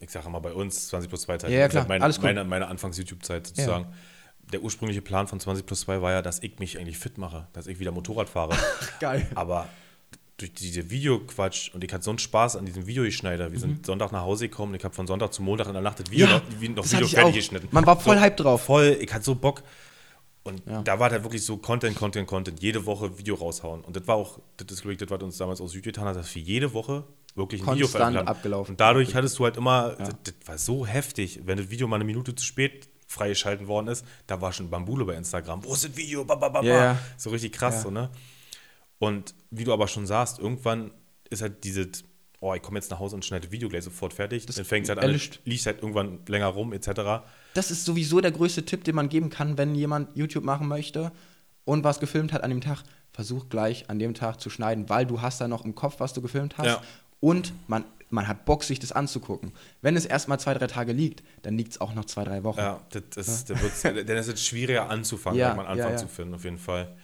ich 0.00 0.10
sage 0.10 0.28
mal 0.30 0.38
bei 0.38 0.52
uns 0.52 0.88
20 0.88 1.08
plus 1.08 1.22
2 1.22 1.38
Zeit. 1.38 1.50
Ja, 1.50 1.68
klar. 1.68 1.86
Meine, 1.86 2.02
Alles 2.02 2.20
meine, 2.20 2.42
meine 2.44 2.66
Anfangs-YouTube-Zeit 2.68 3.48
sozusagen. 3.48 3.86
Der 4.52 4.62
ursprüngliche 4.62 5.02
Plan 5.02 5.28
von 5.28 5.38
20 5.38 5.64
plus 5.64 5.82
2 5.82 6.02
war 6.02 6.10
ja, 6.10 6.22
dass 6.22 6.42
ich 6.42 6.58
mich 6.58 6.78
eigentlich 6.78 6.98
fit 6.98 7.18
mache, 7.18 7.46
dass 7.52 7.66
ich 7.66 7.78
wieder 7.78 7.92
Motorrad 7.92 8.28
fahre. 8.28 8.56
Geil. 9.00 9.26
Aber 9.34 9.68
durch 10.38 10.54
diese 10.54 10.90
Videoquatsch 10.90 11.72
und 11.74 11.84
ich 11.84 11.92
hatte 11.92 12.02
so 12.02 12.10
einen 12.10 12.18
Spaß 12.18 12.56
an 12.56 12.64
diesem 12.64 12.86
Videoschneider. 12.86 13.52
Wir 13.52 13.58
mhm. 13.58 13.60
sind 13.60 13.86
Sonntag 13.86 14.10
nach 14.10 14.22
Hause 14.22 14.48
gekommen, 14.48 14.74
ich 14.74 14.82
habe 14.82 14.94
von 14.94 15.06
Sonntag 15.06 15.34
zu 15.34 15.42
Montag 15.42 15.66
in 15.66 15.74
der 15.74 15.82
Nacht 15.82 16.00
das 16.00 16.10
Video, 16.10 16.26
ja, 16.26 16.32
noch, 16.38 16.76
noch 16.76 16.90
Video 16.90 17.06
fertig 17.06 17.34
geschnitten. 17.34 17.68
Man 17.70 17.84
war 17.84 18.00
voll 18.00 18.16
so, 18.16 18.22
hype 18.22 18.38
drauf. 18.38 18.62
Voll, 18.62 18.96
ich 18.98 19.12
hatte 19.12 19.24
so 19.24 19.34
Bock. 19.34 19.62
Und 20.42 20.62
ja. 20.66 20.82
da 20.82 20.98
war 20.98 21.10
halt 21.10 21.22
wirklich 21.22 21.44
so 21.44 21.58
Content, 21.58 21.96
Content, 21.96 22.26
Content, 22.26 22.62
jede 22.62 22.86
Woche 22.86 23.18
Video 23.18 23.34
raushauen. 23.34 23.82
Und 23.82 23.94
das 23.94 24.06
war 24.06 24.16
auch, 24.16 24.38
das 24.56 24.72
ist, 24.72 24.82
glaube 24.82 24.94
ich, 24.94 24.98
das, 24.98 25.10
was 25.10 25.22
uns 25.22 25.36
damals 25.36 25.60
aus 25.60 25.72
Südvietnam 25.72 26.06
hat, 26.06 26.16
dass 26.16 26.28
für 26.28 26.38
jede 26.38 26.72
Woche 26.72 27.04
wirklich 27.34 27.60
ein 27.60 27.64
Konstant 27.66 27.76
Video 27.76 27.88
veröffentlicht 27.88 28.28
abgelaufen. 28.28 28.72
Und 28.72 28.80
dadurch 28.80 29.14
hattest 29.14 29.38
du 29.38 29.44
halt 29.44 29.56
immer, 29.58 29.96
ja. 29.98 30.06
das, 30.06 30.14
das, 30.24 30.34
war 30.46 30.58
so 30.58 30.86
heftig, 30.86 31.40
wenn 31.44 31.58
das 31.58 31.68
Video 31.70 31.86
mal 31.88 31.96
eine 31.96 32.04
Minute 32.04 32.34
zu 32.34 32.44
spät 32.44 32.88
freigeschalten 33.06 33.66
worden 33.66 33.88
ist, 33.88 34.04
da 34.26 34.40
war 34.40 34.52
schon 34.52 34.70
Bambule 34.70 35.04
bei 35.04 35.14
Instagram. 35.14 35.64
Wo 35.64 35.74
ist 35.74 35.84
das 35.84 35.96
Video? 35.96 36.24
Ba, 36.24 36.36
ba, 36.36 36.48
ba, 36.48 36.62
yeah. 36.62 36.98
So 37.16 37.30
richtig 37.30 37.52
krass, 37.52 37.74
ja. 37.74 37.80
so, 37.82 37.90
ne? 37.90 38.08
Und 38.98 39.34
wie 39.50 39.64
du 39.64 39.72
aber 39.72 39.88
schon 39.88 40.06
sagst, 40.06 40.38
irgendwann 40.38 40.92
ist 41.28 41.42
halt 41.42 41.64
diese, 41.64 41.88
oh, 42.40 42.54
ich 42.54 42.62
komme 42.62 42.78
jetzt 42.78 42.90
nach 42.90 42.98
Hause 42.98 43.16
und 43.16 43.24
schneide 43.24 43.50
Video 43.50 43.68
gleich 43.68 43.84
sofort 43.84 44.14
fertig. 44.14 44.46
Das 44.46 44.56
dann 44.56 44.64
fängt 44.64 44.84
es 44.84 44.90
halt 44.90 45.00
an, 45.00 45.20
liegt 45.44 45.66
halt 45.66 45.82
irgendwann 45.82 46.20
länger 46.26 46.48
rum, 46.48 46.72
etc. 46.72 47.24
Das 47.54 47.70
ist 47.70 47.84
sowieso 47.84 48.20
der 48.20 48.30
größte 48.30 48.64
Tipp, 48.64 48.84
den 48.84 48.94
man 48.94 49.08
geben 49.08 49.30
kann, 49.30 49.58
wenn 49.58 49.74
jemand 49.74 50.16
YouTube 50.16 50.44
machen 50.44 50.68
möchte 50.68 51.12
und 51.64 51.84
was 51.84 52.00
gefilmt 52.00 52.32
hat 52.32 52.42
an 52.42 52.50
dem 52.50 52.60
Tag. 52.60 52.82
Versuch 53.12 53.48
gleich 53.48 53.90
an 53.90 53.98
dem 53.98 54.14
Tag 54.14 54.40
zu 54.40 54.50
schneiden, 54.50 54.88
weil 54.88 55.04
du 55.04 55.20
hast 55.20 55.40
da 55.40 55.48
noch 55.48 55.64
im 55.64 55.74
Kopf, 55.74 55.96
was 55.98 56.12
du 56.12 56.22
gefilmt 56.22 56.58
hast. 56.58 56.66
Ja 56.66 56.80
und 57.20 57.52
man, 57.68 57.84
man 58.08 58.26
hat 58.26 58.44
Bock, 58.46 58.64
sich 58.64 58.78
das 58.78 58.92
anzugucken. 58.92 59.52
Wenn 59.82 59.94
es 59.96 60.06
erstmal 60.06 60.40
zwei, 60.40 60.54
drei 60.54 60.66
Tage 60.66 60.92
liegt, 60.92 61.22
dann 61.42 61.56
liegt 61.56 61.72
es 61.72 61.80
auch 61.80 61.94
noch 61.94 62.06
zwei, 62.06 62.24
drei 62.24 62.42
Wochen. 62.42 62.58
Ja, 62.58 62.80
das, 62.90 63.44
ja? 63.48 63.92
Dann 63.92 64.16
ist 64.16 64.28
es 64.28 64.44
schwieriger 64.44 64.90
anzufangen, 64.90 65.38
ja, 65.38 65.50
wenn 65.50 65.58
man 65.58 65.66
anfangen 65.66 65.92
ja, 65.92 65.96
zu 65.96 66.08
finden, 66.08 66.34
auf 66.34 66.44
jeden 66.44 66.58
Fall. 66.58 66.96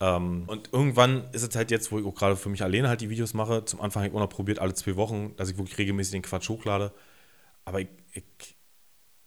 Ähm, 0.00 0.44
und 0.48 0.70
irgendwann 0.72 1.24
ist 1.32 1.48
es 1.48 1.54
halt 1.54 1.70
jetzt, 1.70 1.92
wo 1.92 2.00
ich 2.00 2.04
auch 2.04 2.14
gerade 2.14 2.36
für 2.36 2.48
mich 2.48 2.62
alleine 2.62 2.88
halt 2.88 3.00
die 3.00 3.08
Videos 3.08 3.34
mache, 3.34 3.64
zum 3.64 3.80
Anfang 3.80 4.02
habe 4.02 4.10
ich 4.10 4.16
auch 4.16 4.20
noch 4.20 4.28
probiert, 4.28 4.58
alle 4.58 4.74
zwei 4.74 4.96
Wochen, 4.96 5.34
dass 5.36 5.48
ich 5.48 5.56
wirklich 5.56 5.78
regelmäßig 5.78 6.12
den 6.12 6.22
Quatsch 6.22 6.48
hochlade. 6.48 6.92
Aber 7.64 7.80
ich, 7.80 7.88
ich 8.12 8.56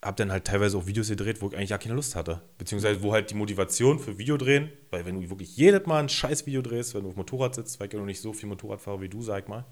habe 0.04 0.18
dann 0.18 0.32
halt 0.32 0.46
teilweise 0.46 0.78
auch 0.78 0.86
Videos 0.86 1.10
gedreht, 1.10 1.42
wo 1.42 1.48
ich 1.48 1.56
eigentlich 1.56 1.70
gar 1.70 1.80
keine 1.80 1.96
Lust 1.96 2.16
hatte. 2.16 2.42
Beziehungsweise 2.58 3.02
wo 3.02 3.14
halt 3.14 3.30
die 3.30 3.36
Motivation 3.36 4.00
für 4.00 4.18
Videodrehen, 4.18 4.70
weil 4.92 5.06
wenn 5.06 5.20
du 5.20 5.30
wirklich 5.30 5.56
jedes 5.56 5.86
Mal 5.86 6.00
ein 6.00 6.10
scheiß 6.10 6.46
Video 6.46 6.62
drehst, 6.62 6.94
wenn 6.94 7.04
du 7.04 7.10
auf 7.10 7.16
Motorrad 7.16 7.56
sitzt, 7.56 7.80
weil 7.80 7.88
ich 7.88 7.94
ja 7.94 8.00
noch 8.00 8.06
nicht 8.06 8.22
so 8.22 8.34
viel 8.34 8.50
Motorrad 8.50 8.82
fahre 8.82 9.02
wie 9.02 9.10
du, 9.10 9.22
sag 9.22 9.48
mal, 9.48 9.66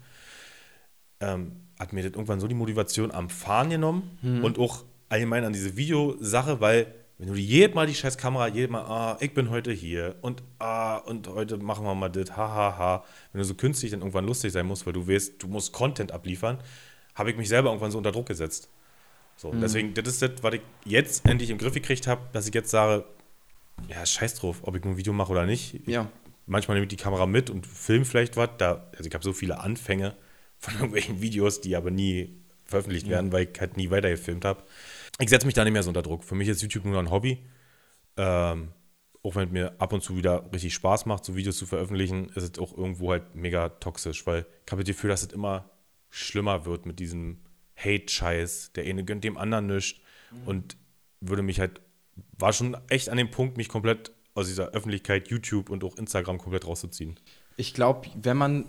ähm, 1.20 1.52
hat 1.78 1.92
mir 1.92 2.02
das 2.02 2.12
irgendwann 2.12 2.40
so 2.40 2.48
die 2.48 2.54
Motivation 2.54 3.10
am 3.10 3.28
Fahren 3.28 3.70
genommen 3.70 4.18
mhm. 4.22 4.44
und 4.44 4.58
auch 4.58 4.84
allgemein 5.08 5.44
an 5.44 5.52
diese 5.52 5.76
Videosache, 5.76 6.60
weil 6.60 6.94
wenn 7.18 7.28
du 7.28 7.34
jedes 7.34 7.74
Mal 7.74 7.86
die 7.86 7.94
scheiß 7.94 8.16
Kamera, 8.16 8.48
jedes 8.48 8.70
Mal, 8.70 8.82
ah, 8.82 9.16
ich 9.20 9.32
bin 9.32 9.50
heute 9.50 9.70
hier 9.70 10.16
und 10.22 10.42
ah, 10.58 10.96
und 10.96 11.28
heute 11.28 11.56
machen 11.58 11.84
wir 11.84 11.94
mal 11.94 12.08
das, 12.08 12.36
hahaha. 12.36 12.56
Ha, 12.56 12.78
ha. 12.78 13.04
Wenn 13.32 13.40
du 13.40 13.44
so 13.44 13.54
künstlich 13.54 13.92
dann 13.92 14.00
irgendwann 14.00 14.26
lustig 14.26 14.50
sein 14.50 14.66
musst, 14.66 14.86
weil 14.86 14.92
du 14.92 15.06
weißt, 15.06 15.40
du 15.40 15.46
musst 15.46 15.72
Content 15.72 16.10
abliefern, 16.10 16.58
habe 17.14 17.30
ich 17.30 17.36
mich 17.36 17.48
selber 17.48 17.68
irgendwann 17.68 17.92
so 17.92 17.98
unter 17.98 18.10
Druck 18.10 18.26
gesetzt. 18.26 18.70
So, 19.42 19.50
mhm. 19.50 19.60
deswegen, 19.60 19.92
das 19.92 20.06
ist 20.06 20.22
das, 20.22 20.30
was 20.42 20.54
ich 20.54 20.60
jetzt 20.84 21.26
endlich 21.26 21.50
im 21.50 21.58
Griff 21.58 21.74
gekriegt 21.74 22.06
habe, 22.06 22.28
dass 22.32 22.46
ich 22.46 22.54
jetzt 22.54 22.70
sage, 22.70 23.04
ja, 23.88 24.06
scheiß 24.06 24.36
drauf, 24.36 24.60
ob 24.62 24.76
ich 24.76 24.84
ein 24.84 24.96
Video 24.96 25.12
mache 25.12 25.32
oder 25.32 25.46
nicht. 25.46 25.80
Ja. 25.88 26.08
Manchmal 26.46 26.76
nehme 26.76 26.84
ich 26.84 26.90
die 26.90 27.02
Kamera 27.02 27.26
mit 27.26 27.50
und 27.50 27.66
film 27.66 28.04
vielleicht 28.04 28.36
was. 28.36 28.50
Da, 28.58 28.88
also 28.92 29.08
ich 29.08 29.12
habe 29.12 29.24
so 29.24 29.32
viele 29.32 29.58
Anfänge, 29.58 30.14
von 30.58 30.74
irgendwelchen 30.74 31.20
Videos, 31.20 31.60
die 31.60 31.74
aber 31.74 31.90
nie 31.90 32.40
veröffentlicht 32.66 33.08
werden, 33.08 33.26
mhm. 33.26 33.32
weil 33.32 33.48
ich 33.52 33.60
halt 33.60 33.76
nie 33.76 33.90
weitergefilmt 33.90 34.44
habe. 34.44 34.62
Ich 35.18 35.28
setze 35.28 35.44
mich 35.44 35.54
da 35.54 35.64
nicht 35.64 35.72
mehr 35.72 35.82
so 35.82 35.90
unter 35.90 36.02
Druck. 36.02 36.22
Für 36.22 36.36
mich 36.36 36.46
ist 36.46 36.62
YouTube 36.62 36.84
nur 36.84 37.00
ein 37.00 37.10
Hobby. 37.10 37.44
Ähm, 38.16 38.68
auch 39.24 39.34
wenn 39.34 39.48
es 39.48 39.52
mir 39.52 39.74
ab 39.80 39.92
und 39.92 40.04
zu 40.04 40.16
wieder 40.16 40.48
richtig 40.52 40.72
Spaß 40.74 41.06
macht, 41.06 41.24
so 41.24 41.34
Videos 41.34 41.56
zu 41.56 41.66
veröffentlichen, 41.66 42.28
ist 42.28 42.44
es 42.44 42.58
auch 42.60 42.78
irgendwo 42.78 43.10
halt 43.10 43.34
mega 43.34 43.70
toxisch, 43.70 44.24
weil 44.24 44.46
ich 44.64 44.70
habe 44.70 44.84
das 44.84 44.94
Gefühl, 44.94 45.10
dass 45.10 45.22
es 45.22 45.32
immer 45.32 45.68
schlimmer 46.10 46.64
wird 46.64 46.86
mit 46.86 47.00
diesem 47.00 47.38
Hate-Scheiß. 47.76 48.72
Der 48.74 48.84
eine 48.84 49.04
gönnt 49.04 49.24
dem 49.24 49.36
anderen 49.36 49.66
nichts 49.66 50.00
mhm. 50.30 50.48
und 50.48 50.76
würde 51.20 51.42
mich 51.42 51.60
halt, 51.60 51.80
war 52.38 52.52
schon 52.52 52.76
echt 52.88 53.08
an 53.08 53.16
dem 53.16 53.30
Punkt, 53.30 53.56
mich 53.56 53.68
komplett 53.68 54.12
aus 54.34 54.46
dieser 54.46 54.70
Öffentlichkeit, 54.70 55.28
YouTube 55.28 55.70
und 55.70 55.84
auch 55.84 55.96
Instagram 55.96 56.38
komplett 56.38 56.66
rauszuziehen. 56.66 57.18
Ich 57.56 57.74
glaube, 57.74 58.08
wenn 58.14 58.36
man 58.36 58.66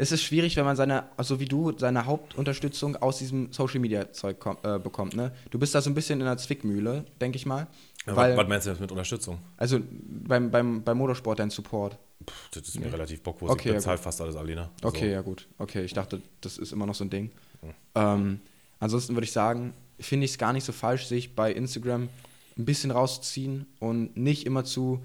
es 0.00 0.12
ist 0.12 0.22
schwierig, 0.22 0.56
wenn 0.56 0.64
man 0.64 0.76
seine, 0.76 1.04
so 1.18 1.40
wie 1.40 1.44
du, 1.44 1.76
seine 1.76 2.06
Hauptunterstützung 2.06 2.96
aus 2.96 3.18
diesem 3.18 3.52
Social 3.52 3.80
Media 3.80 4.10
Zeug 4.12 4.38
äh, 4.62 4.78
bekommt. 4.78 5.14
Ne? 5.14 5.30
Du 5.50 5.58
bist 5.58 5.74
da 5.74 5.82
so 5.82 5.90
ein 5.90 5.94
bisschen 5.94 6.20
in 6.20 6.26
der 6.26 6.38
Zwickmühle, 6.38 7.04
denke 7.20 7.36
ich 7.36 7.44
mal. 7.44 7.66
Ja, 8.06 8.16
weil, 8.16 8.34
was 8.34 8.48
meinst 8.48 8.66
du 8.66 8.70
jetzt 8.70 8.80
mit 8.80 8.90
Unterstützung? 8.90 9.40
Also 9.58 9.78
beim, 9.82 10.50
beim, 10.50 10.82
beim 10.82 10.96
Motorsport 10.96 11.38
dein 11.38 11.50
Support. 11.50 11.98
Puh, 12.24 12.34
das 12.52 12.68
ist 12.68 12.78
mir 12.78 12.86
nee. 12.86 12.92
relativ 12.92 13.22
bocklos. 13.22 13.50
Okay, 13.50 13.70
ich 13.70 13.74
bezahle 13.76 13.96
ja 13.96 14.02
fast 14.02 14.20
alles 14.20 14.36
alleine. 14.36 14.70
Also. 14.82 14.88
Okay, 14.88 15.12
ja 15.12 15.20
gut. 15.22 15.48
Okay, 15.58 15.84
ich 15.84 15.94
dachte, 15.94 16.20
das 16.40 16.58
ist 16.58 16.72
immer 16.72 16.86
noch 16.86 16.94
so 16.94 17.04
ein 17.04 17.10
Ding. 17.10 17.30
Mhm. 17.62 17.74
Ähm, 17.94 18.40
ansonsten 18.78 19.14
würde 19.14 19.24
ich 19.24 19.32
sagen, 19.32 19.72
finde 19.98 20.24
ich 20.24 20.32
es 20.32 20.38
gar 20.38 20.52
nicht 20.52 20.64
so 20.64 20.72
falsch, 20.72 21.06
sich 21.06 21.34
bei 21.34 21.52
Instagram 21.52 22.08
ein 22.58 22.64
bisschen 22.64 22.90
rauszuziehen 22.90 23.66
und 23.78 24.16
nicht 24.16 24.46
immer 24.46 24.64
zu 24.64 25.00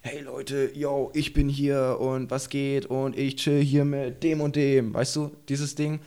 hey 0.00 0.20
Leute, 0.20 0.70
yo, 0.74 1.10
ich 1.12 1.32
bin 1.32 1.48
hier 1.48 1.98
und 2.00 2.30
was 2.30 2.48
geht 2.48 2.86
und 2.86 3.18
ich 3.18 3.36
chill 3.36 3.62
hier 3.62 3.84
mit 3.84 4.22
dem 4.22 4.40
und 4.40 4.56
dem. 4.56 4.94
Weißt 4.94 5.16
du, 5.16 5.32
dieses 5.48 5.74
Ding, 5.74 6.00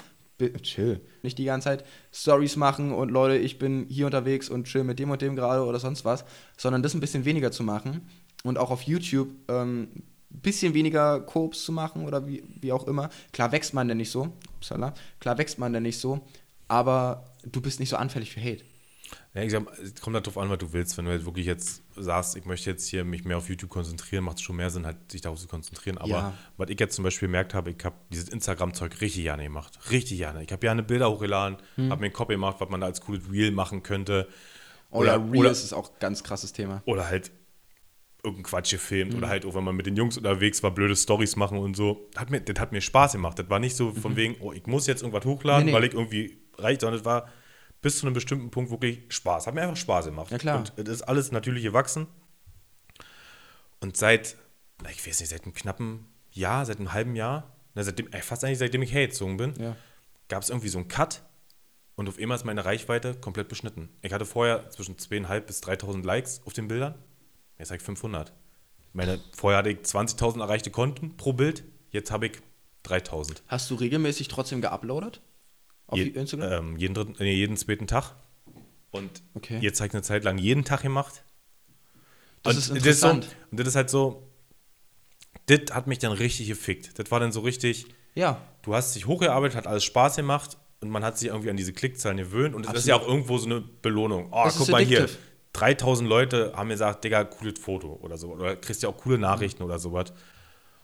chill. 0.61 1.01
Nicht 1.21 1.37
die 1.37 1.45
ganze 1.45 1.65
Zeit 1.65 1.85
Stories 2.11 2.55
machen 2.55 2.93
und 2.93 3.09
Leute, 3.09 3.37
ich 3.37 3.59
bin 3.59 3.85
hier 3.89 4.05
unterwegs 4.07 4.49
und 4.49 4.65
chill 4.65 4.83
mit 4.83 4.97
dem 4.97 5.11
und 5.11 5.21
dem 5.21 5.35
gerade 5.35 5.63
oder 5.63 5.79
sonst 5.79 6.05
was, 6.05 6.25
sondern 6.57 6.81
das 6.81 6.93
ein 6.93 6.99
bisschen 6.99 7.25
weniger 7.25 7.51
zu 7.51 7.63
machen 7.63 8.01
und 8.43 8.57
auch 8.57 8.71
auf 8.71 8.81
YouTube 8.83 9.29
ähm, 9.49 9.89
bisschen 10.31 10.73
weniger 10.73 11.19
Koops 11.21 11.63
zu 11.63 11.71
machen 11.71 12.05
oder 12.05 12.27
wie, 12.27 12.43
wie 12.59 12.71
auch 12.71 12.87
immer. 12.87 13.09
Klar 13.31 13.51
wächst 13.51 13.73
man 13.73 13.87
denn 13.87 13.97
nicht 13.97 14.11
so, 14.11 14.33
upsala, 14.57 14.93
klar 15.19 15.37
wächst 15.37 15.59
man 15.59 15.73
denn 15.73 15.83
nicht 15.83 15.99
so, 15.99 16.21
aber 16.67 17.25
du 17.43 17.61
bist 17.61 17.79
nicht 17.79 17.89
so 17.89 17.97
anfällig 17.97 18.31
für 18.31 18.41
Hate. 18.41 18.63
Ja, 19.33 19.43
ich 19.43 19.51
sag, 19.51 19.63
es 19.79 19.95
kommt 20.01 20.15
halt 20.15 20.27
darauf 20.27 20.41
an, 20.41 20.49
was 20.49 20.57
du 20.57 20.73
willst. 20.73 20.97
Wenn 20.97 21.05
du 21.05 21.11
halt 21.11 21.25
wirklich 21.25 21.45
jetzt 21.45 21.83
sagst, 21.95 22.35
ich 22.35 22.45
möchte 22.45 22.69
jetzt 22.69 22.87
hier 22.87 23.05
mich 23.05 23.23
mehr 23.23 23.37
auf 23.37 23.47
YouTube 23.47 23.69
konzentrieren, 23.69 24.25
macht 24.25 24.37
es 24.37 24.43
schon 24.43 24.57
mehr 24.57 24.69
Sinn, 24.69 24.85
halt 24.85 25.11
sich 25.11 25.21
darauf 25.21 25.39
zu 25.39 25.47
konzentrieren. 25.47 25.97
Aber 25.97 26.09
ja. 26.09 26.33
was 26.57 26.69
ich 26.69 26.79
jetzt 26.79 26.95
zum 26.95 27.03
Beispiel 27.03 27.27
gemerkt 27.27 27.53
habe, 27.53 27.71
ich 27.71 27.83
habe 27.83 27.95
dieses 28.11 28.29
Instagram-Zeug 28.29 28.99
richtig 28.99 29.23
gerne 29.23 29.43
gemacht. 29.43 29.79
Richtig 29.89 30.17
gerne. 30.17 30.43
Ich 30.43 30.51
habe 30.51 30.59
gerne 30.59 30.83
Bilder 30.83 31.09
hochgeladen, 31.09 31.57
hm. 31.75 31.89
habe 31.89 32.01
mir 32.01 32.07
einen 32.07 32.13
Copy 32.13 32.33
gemacht, 32.33 32.57
was 32.59 32.69
man 32.69 32.81
da 32.81 32.87
als 32.87 33.01
cooles 33.01 33.23
Reel 33.31 33.51
machen 33.51 33.83
könnte. 33.83 34.27
Oh 34.89 35.03
ja, 35.03 35.15
Oder- 35.15 35.31
Reels 35.31 35.39
oder- 35.39 35.51
ist 35.51 35.73
auch 35.73 35.89
ein 35.89 35.99
ganz 35.99 36.23
krasses 36.23 36.51
Thema. 36.51 36.81
Oder 36.85 37.07
halt 37.07 37.31
irgendein 38.23 38.43
Quatsch 38.43 38.71
gefilmt. 38.71 39.11
Mhm. 39.13 39.17
Oder 39.19 39.29
halt 39.29 39.45
auch, 39.45 39.55
wenn 39.55 39.63
man 39.63 39.75
mit 39.75 39.85
den 39.85 39.95
Jungs 39.95 40.17
unterwegs 40.17 40.61
war, 40.63 40.71
blöde 40.71 40.95
Stories 40.95 41.35
machen 41.35 41.57
und 41.57 41.75
so. 41.75 42.09
Hat 42.15 42.29
mir, 42.29 42.41
das 42.41 42.59
hat 42.59 42.71
mir 42.71 42.81
Spaß 42.81 43.13
gemacht. 43.13 43.37
Das 43.39 43.49
war 43.49 43.59
nicht 43.59 43.75
so 43.75 43.91
von 43.93 44.15
wegen, 44.15 44.35
oh, 44.39 44.51
ich 44.53 44.65
muss 44.67 44.87
jetzt 44.87 45.01
irgendwas 45.01 45.25
hochladen, 45.25 45.61
Mhm. 45.61 45.65
Nee, 45.65 45.71
nee. 45.71 45.77
weil 45.77 45.83
ich 45.87 45.93
irgendwie 45.93 46.37
reicht, 46.57 46.81
sondern 46.81 46.99
es 46.99 47.05
war 47.05 47.27
bis 47.81 47.97
zu 47.97 48.05
einem 48.05 48.13
bestimmten 48.13 48.51
Punkt 48.51 48.69
wirklich 48.69 49.01
Spaß. 49.09 49.47
Hat 49.47 49.55
mir 49.55 49.61
einfach 49.63 49.75
Spaß 49.77 50.05
gemacht. 50.05 50.31
Ja, 50.31 50.37
klar. 50.37 50.63
Und 50.77 50.87
es 50.87 50.95
ist 50.95 51.01
alles 51.01 51.31
natürlich 51.31 51.63
gewachsen. 51.63 52.07
Und 53.79 53.97
seit, 53.97 54.35
ich 54.91 55.05
weiß 55.07 55.19
nicht, 55.19 55.29
seit 55.29 55.43
einem 55.43 55.53
knappen 55.53 56.05
Jahr, 56.31 56.65
seit 56.65 56.77
einem 56.77 56.93
halben 56.93 57.15
Jahr, 57.15 57.55
na, 57.73 57.83
seitdem, 57.83 58.07
ey, 58.11 58.21
fast 58.21 58.43
eigentlich 58.43 58.59
seitdem 58.59 58.81
ich 58.81 58.93
hergezogen 58.93 59.37
bin, 59.37 59.53
Ja. 59.59 59.75
gab 60.27 60.43
es 60.43 60.49
irgendwie 60.49 60.67
so 60.67 60.77
einen 60.77 60.87
Cut 60.87 61.23
und 61.95 62.07
auf 62.07 62.19
einmal 62.19 62.35
ist 62.37 62.45
meine 62.45 62.63
Reichweite 62.65 63.15
komplett 63.15 63.47
beschnitten. 63.47 63.89
Ich 64.01 64.13
hatte 64.13 64.25
vorher 64.25 64.69
zwischen 64.69 64.97
2.500 64.97 65.39
bis 65.41 65.61
3.000 65.63 66.03
Likes 66.05 66.41
auf 66.45 66.53
den 66.53 66.67
Bildern. 66.67 66.95
Jetzt 67.61 67.69
habe 67.69 67.77
ich 67.77 67.83
500. 67.83 68.33
Meine, 68.93 69.19
vorher 69.33 69.59
hatte 69.59 69.69
ich 69.69 69.77
20.000 69.79 70.41
erreichte 70.41 70.71
Konten 70.71 71.15
pro 71.15 71.31
Bild, 71.31 71.63
jetzt 71.91 72.09
habe 72.09 72.25
ich 72.25 72.33
3.000. 72.85 73.43
Hast 73.47 73.69
du 73.69 73.75
regelmäßig 73.75 74.29
trotzdem 74.29 74.61
geuploadet? 74.61 75.21
Auf 75.85 75.99
Je, 75.99 76.05
Instagram? 76.05 76.51
Ähm, 76.71 76.77
jeden, 76.77 76.95
dritten, 76.95 77.15
nee, 77.19 77.35
jeden 77.35 77.55
zweiten 77.57 77.85
Tag. 77.85 78.15
Und 78.89 79.21
Okay. 79.35 79.59
jetzt 79.61 79.79
habe 79.79 79.87
ich 79.89 79.93
eine 79.93 80.01
Zeit 80.01 80.23
lang 80.23 80.39
jeden 80.39 80.65
Tag 80.65 80.81
gemacht. 80.81 81.23
Das 82.41 82.53
und 82.55 82.59
ist 82.59 82.65
so, 82.67 82.73
interessant. 82.73 83.27
und 83.51 83.59
das 83.59 83.67
ist 83.67 83.75
halt 83.75 83.91
so, 83.91 84.27
das 85.45 85.59
hat 85.71 85.85
mich 85.85 85.99
dann 85.99 86.11
richtig 86.11 86.47
gefickt. 86.47 86.97
Das 86.97 87.11
war 87.11 87.19
dann 87.19 87.31
so 87.31 87.41
richtig, 87.41 87.85
ja. 88.15 88.41
du 88.63 88.73
hast 88.73 88.95
dich 88.95 89.05
hochgearbeitet, 89.05 89.55
hat 89.55 89.67
alles 89.67 89.83
Spaß 89.83 90.15
gemacht 90.15 90.57
und 90.79 90.89
man 90.89 91.03
hat 91.03 91.19
sich 91.19 91.27
irgendwie 91.27 91.51
an 91.51 91.57
diese 91.57 91.73
Klickzahlen 91.73 92.17
gewöhnt 92.17 92.55
und 92.55 92.65
das 92.65 92.73
ist 92.73 92.87
ja 92.87 92.95
auch 92.95 93.07
irgendwo 93.07 93.37
so 93.37 93.45
eine 93.45 93.61
Belohnung. 93.61 94.29
Oh, 94.31 94.41
Das 94.45 94.55
guck 94.57 94.67
ist 94.67 94.71
mal 94.71 94.83
hier, 94.83 95.03
addictive. 95.03 95.19
3000 95.53 96.07
Leute 96.07 96.53
haben 96.55 96.67
mir 96.67 96.75
gesagt, 96.75 97.03
Digga, 97.03 97.23
cooles 97.25 97.59
Foto 97.59 97.99
oder 98.01 98.17
so. 98.17 98.29
Oder 98.33 98.55
kriegst 98.55 98.83
ja 98.83 98.89
auch 98.89 98.97
coole 98.97 99.17
Nachrichten 99.17 99.63
oder 99.63 99.79
sowas. 99.79 100.13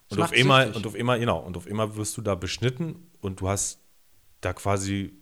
Und 0.09 0.21
auf 0.21 0.31
einmal, 0.33 0.71
und 0.71 0.85
auf 0.85 0.95
einmal, 0.95 1.19
genau, 1.19 1.39
und 1.39 1.57
auf 1.57 1.67
einmal 1.67 1.95
wirst 1.95 2.15
du 2.17 2.21
da 2.21 2.35
beschnitten 2.35 3.07
und 3.21 3.39
du 3.41 3.49
hast 3.49 3.79
da 4.41 4.53
quasi 4.53 5.13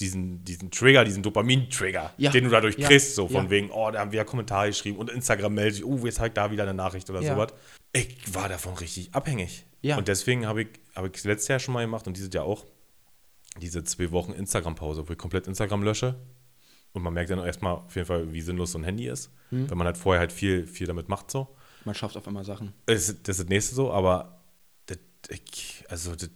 diesen, 0.00 0.42
diesen 0.44 0.70
Trigger, 0.70 1.04
diesen 1.04 1.22
Dopamin-Trigger, 1.22 2.14
Ja. 2.16 2.30
den 2.30 2.44
du 2.44 2.50
dadurch 2.50 2.76
Ja. 2.78 2.88
kriegst, 2.88 3.14
so 3.14 3.28
von 3.28 3.44
Ja. 3.44 3.50
wegen, 3.50 3.70
oh, 3.70 3.90
da 3.90 4.00
haben 4.00 4.12
wir 4.12 4.16
ja 4.18 4.24
Kommentare 4.24 4.68
geschrieben 4.68 4.98
und 4.98 5.10
Instagram 5.10 5.52
meldet 5.54 5.74
sich, 5.76 5.84
oh, 5.84 5.98
jetzt 6.06 6.18
halt 6.20 6.36
da 6.36 6.50
wieder 6.50 6.62
eine 6.62 6.74
Nachricht 6.74 7.10
oder 7.10 7.22
sowas. 7.34 7.52
Ich 7.92 8.34
war 8.34 8.48
davon 8.48 8.74
richtig 8.74 9.14
abhängig. 9.14 9.66
Und 9.96 10.08
deswegen 10.08 10.46
habe 10.46 10.62
ich, 10.62 10.68
habe 10.96 11.10
ich 11.12 11.22
letztes 11.24 11.48
Jahr 11.48 11.58
schon 11.58 11.74
mal 11.74 11.82
gemacht 11.82 12.06
und 12.06 12.16
dieses 12.16 12.32
Jahr 12.32 12.44
auch 12.44 12.64
diese 13.60 13.84
zwei 13.84 14.10
Wochen 14.10 14.32
Instagram-Pause, 14.32 15.06
wo 15.08 15.12
ich 15.12 15.18
komplett 15.18 15.46
Instagram 15.46 15.82
lösche. 15.82 16.14
Und 16.92 17.02
man 17.02 17.12
merkt 17.14 17.30
dann 17.30 17.38
auch 17.38 17.46
erstmal 17.46 17.74
auf 17.74 17.94
jeden 17.94 18.06
Fall, 18.06 18.32
wie 18.32 18.40
sinnlos 18.40 18.72
so 18.72 18.78
ein 18.78 18.84
Handy 18.84 19.06
ist, 19.08 19.30
Hm. 19.50 19.70
wenn 19.70 19.78
man 19.78 19.86
halt 19.86 19.96
vorher 19.96 20.20
halt 20.20 20.32
viel, 20.32 20.66
viel 20.66 20.86
damit 20.86 21.08
macht 21.08 21.30
so. 21.30 21.48
Man 21.84 21.94
schafft 21.94 22.16
auf 22.16 22.26
einmal 22.26 22.44
Sachen. 22.44 22.72
Das, 22.86 23.08
ist- 23.08 23.28
das 23.28 23.38
ist 23.38 23.44
das 23.44 23.48
nächste 23.48 23.74
so, 23.74 23.92
aber 23.92 24.40
das, 24.86 24.98
also 25.88 26.14
das, 26.16 26.28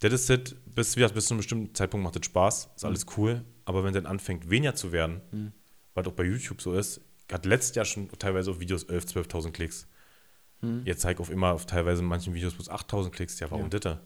das 0.00 0.12
ist 0.12 0.30
das, 0.30 0.54
bis, 0.66 0.96
wie 0.96 1.00
gesagt, 1.00 1.14
bis 1.14 1.26
zu 1.26 1.34
einem 1.34 1.38
bestimmten 1.38 1.74
Zeitpunkt 1.74 2.04
macht 2.04 2.16
das 2.16 2.24
Spaß, 2.26 2.70
ist 2.76 2.84
alles 2.84 3.06
cool, 3.16 3.44
aber 3.64 3.84
wenn 3.84 3.92
dann 3.92 4.06
anfängt, 4.06 4.48
weniger 4.50 4.74
zu 4.74 4.92
werden, 4.92 5.52
was 5.94 6.06
auch 6.06 6.12
bei 6.12 6.24
YouTube 6.24 6.60
so 6.62 6.72
ist, 6.74 7.00
hat 7.30 7.44
letztes 7.46 7.74
Jahr 7.76 7.84
schon 7.84 8.08
teilweise 8.18 8.50
auf 8.52 8.60
Videos 8.60 8.86
11.000, 8.88 9.26
12.000 9.28 9.50
Klicks. 9.52 9.86
Jetzt 10.84 11.02
zeige 11.02 11.14
ich 11.14 11.20
auf 11.20 11.30
immer 11.30 11.52
auf 11.52 11.66
teilweise 11.66 12.00
in 12.02 12.08
manchen 12.08 12.34
Videos 12.34 12.54
bloß 12.54 12.70
8.000 12.70 13.10
Klicks. 13.10 13.38
Ja, 13.40 13.50
warum 13.50 13.68
das? 13.70 13.98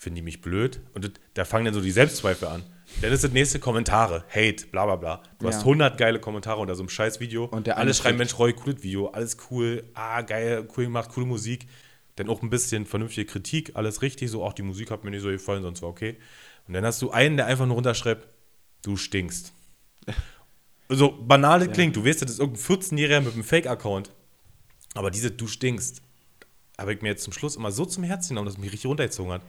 Finden 0.00 0.14
die 0.16 0.22
mich 0.22 0.40
blöd? 0.40 0.80
Und 0.94 1.20
da 1.34 1.44
fangen 1.44 1.66
dann 1.66 1.74
so 1.74 1.82
die 1.82 1.90
Selbstzweifel 1.90 2.48
an. 2.48 2.62
Dann 3.02 3.12
ist 3.12 3.22
das 3.22 3.32
nächste 3.32 3.58
Kommentare, 3.58 4.24
Hate, 4.30 4.66
bla 4.68 4.86
bla 4.86 4.96
bla. 4.96 5.22
Du 5.38 5.46
hast 5.46 5.56
Ja. 5.56 5.60
100 5.60 5.98
geile 5.98 6.18
Kommentare 6.18 6.58
unter 6.58 6.74
so 6.74 6.80
einem 6.80 6.88
scheiß 6.88 7.20
Video. 7.20 7.44
Und 7.44 7.66
der 7.66 7.76
Alle 7.76 7.92
schreiben, 7.92 8.16
Mensch, 8.16 8.38
Roy, 8.38 8.54
cooles 8.54 8.82
Video, 8.82 9.08
alles 9.08 9.36
cool, 9.50 9.84
ah, 9.92 10.22
geil, 10.22 10.66
cool 10.74 10.84
gemacht, 10.84 11.10
coole 11.10 11.26
Musik. 11.26 11.66
Dann 12.16 12.30
auch 12.30 12.40
ein 12.40 12.48
bisschen 12.48 12.86
vernünftige 12.86 13.26
Kritik, 13.26 13.72
alles 13.74 14.00
richtig, 14.00 14.30
so 14.30 14.42
auch 14.42 14.54
die 14.54 14.62
Musik 14.62 14.90
hat 14.90 15.04
mir 15.04 15.10
nicht 15.10 15.20
so 15.20 15.28
gefallen, 15.28 15.62
sonst 15.62 15.82
war 15.82 15.90
okay. 15.90 16.16
Und 16.66 16.72
dann 16.72 16.86
hast 16.86 17.02
du 17.02 17.10
einen, 17.10 17.36
der 17.36 17.44
einfach 17.44 17.66
nur 17.66 17.74
runterschreibt, 17.74 18.26
du 18.82 18.96
stinkst. 18.96 19.52
So 20.92 21.12
banal 21.22 21.60
das 21.60 21.72
klingt, 21.72 21.94
du 21.94 22.04
weißt, 22.04 22.22
das 22.22 22.32
ist 22.32 22.40
irgendein 22.40 22.64
14-Jähriger 22.64 23.20
mit 23.20 23.34
einem 23.34 23.44
Fake-Account. 23.44 24.10
Aber 24.94 25.12
diese 25.12 25.30
Du 25.30 25.46
stinkst, 25.46 26.02
habe 26.76 26.92
ich 26.94 27.00
mir 27.00 27.10
jetzt 27.10 27.22
zum 27.22 27.32
Schluss 27.32 27.54
immer 27.54 27.70
so 27.70 27.84
zum 27.84 28.02
Herzen 28.02 28.30
genommen, 28.30 28.46
dass 28.46 28.54
es 28.54 28.60
mich 28.60 28.72
richtig 28.72 28.88
runtergezogen 28.88 29.30
hat. 29.30 29.42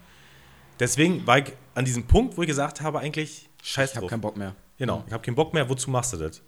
Deswegen 0.81 1.25
war 1.27 1.37
ich 1.37 1.53
an 1.75 1.85
diesem 1.85 2.03
Punkt, 2.07 2.35
wo 2.37 2.41
ich 2.41 2.47
gesagt 2.47 2.81
habe, 2.81 2.99
eigentlich 2.99 3.49
scheiß 3.63 3.91
Ich 3.91 3.95
habe 3.95 4.01
drauf. 4.05 4.09
keinen 4.09 4.21
Bock 4.21 4.35
mehr. 4.35 4.55
Genau, 4.77 5.03
ich 5.07 5.13
habe 5.13 5.23
keinen 5.23 5.35
Bock 5.35 5.53
mehr, 5.53 5.69
wozu 5.69 5.91
machst 5.91 6.11
du 6.13 6.17
das? 6.17 6.41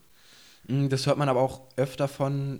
Mm, 0.67 0.89
Das 0.89 1.05
hört 1.05 1.17
man 1.19 1.29
aber 1.29 1.39
auch 1.39 1.61
öfter 1.77 2.07
von 2.07 2.59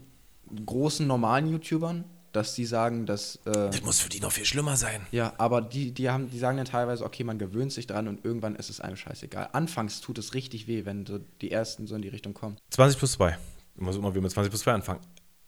großen 0.66 1.08
normalen 1.08 1.48
YouTubern, 1.50 2.04
dass 2.32 2.54
die 2.54 2.66
sagen, 2.66 3.06
dass 3.08 3.38
äh, 3.48 3.52
Das 3.52 3.82
muss 3.84 4.00
für 4.00 4.10
die 4.10 4.20
noch 4.20 4.32
viel 4.32 4.46
schlimmer 4.46 4.78
sein. 4.78 5.02
ja, 5.12 5.34
aber 5.40 5.62
die, 5.62 5.92
die 5.92 6.10
haben, 6.12 6.30
die 6.30 6.38
sagen 6.38 6.58
dann 6.58 6.66
teilweise, 6.68 7.04
okay, 7.06 7.24
man 7.24 7.40
gewöhnt 7.40 7.72
sich 7.72 7.88
dran 7.88 8.08
und 8.08 8.24
irgendwann 8.24 8.56
ist 8.56 8.70
es 8.70 8.80
einem 8.80 8.96
scheißegal. 8.96 9.50
Anfangs 9.54 10.00
tut 10.02 10.18
es 10.20 10.36
richtig 10.36 10.68
weh, 10.68 10.86
wenn 10.86 11.06
so 11.08 11.20
die 11.42 11.52
ersten 11.52 11.88
so 11.88 11.96
in 11.96 12.02
die 12.04 12.08
Richtung 12.10 12.34
kommen. 12.36 12.58
20 12.70 13.00
plus 13.00 13.14
2. 13.14 13.36
Ich 13.76 13.82
muss 13.82 13.96
immer 13.96 14.12
wieder 14.14 14.22
mit 14.22 14.32
20 14.32 14.52
plus 14.52 14.62
2 14.62 14.74
anfangen. 14.74 15.00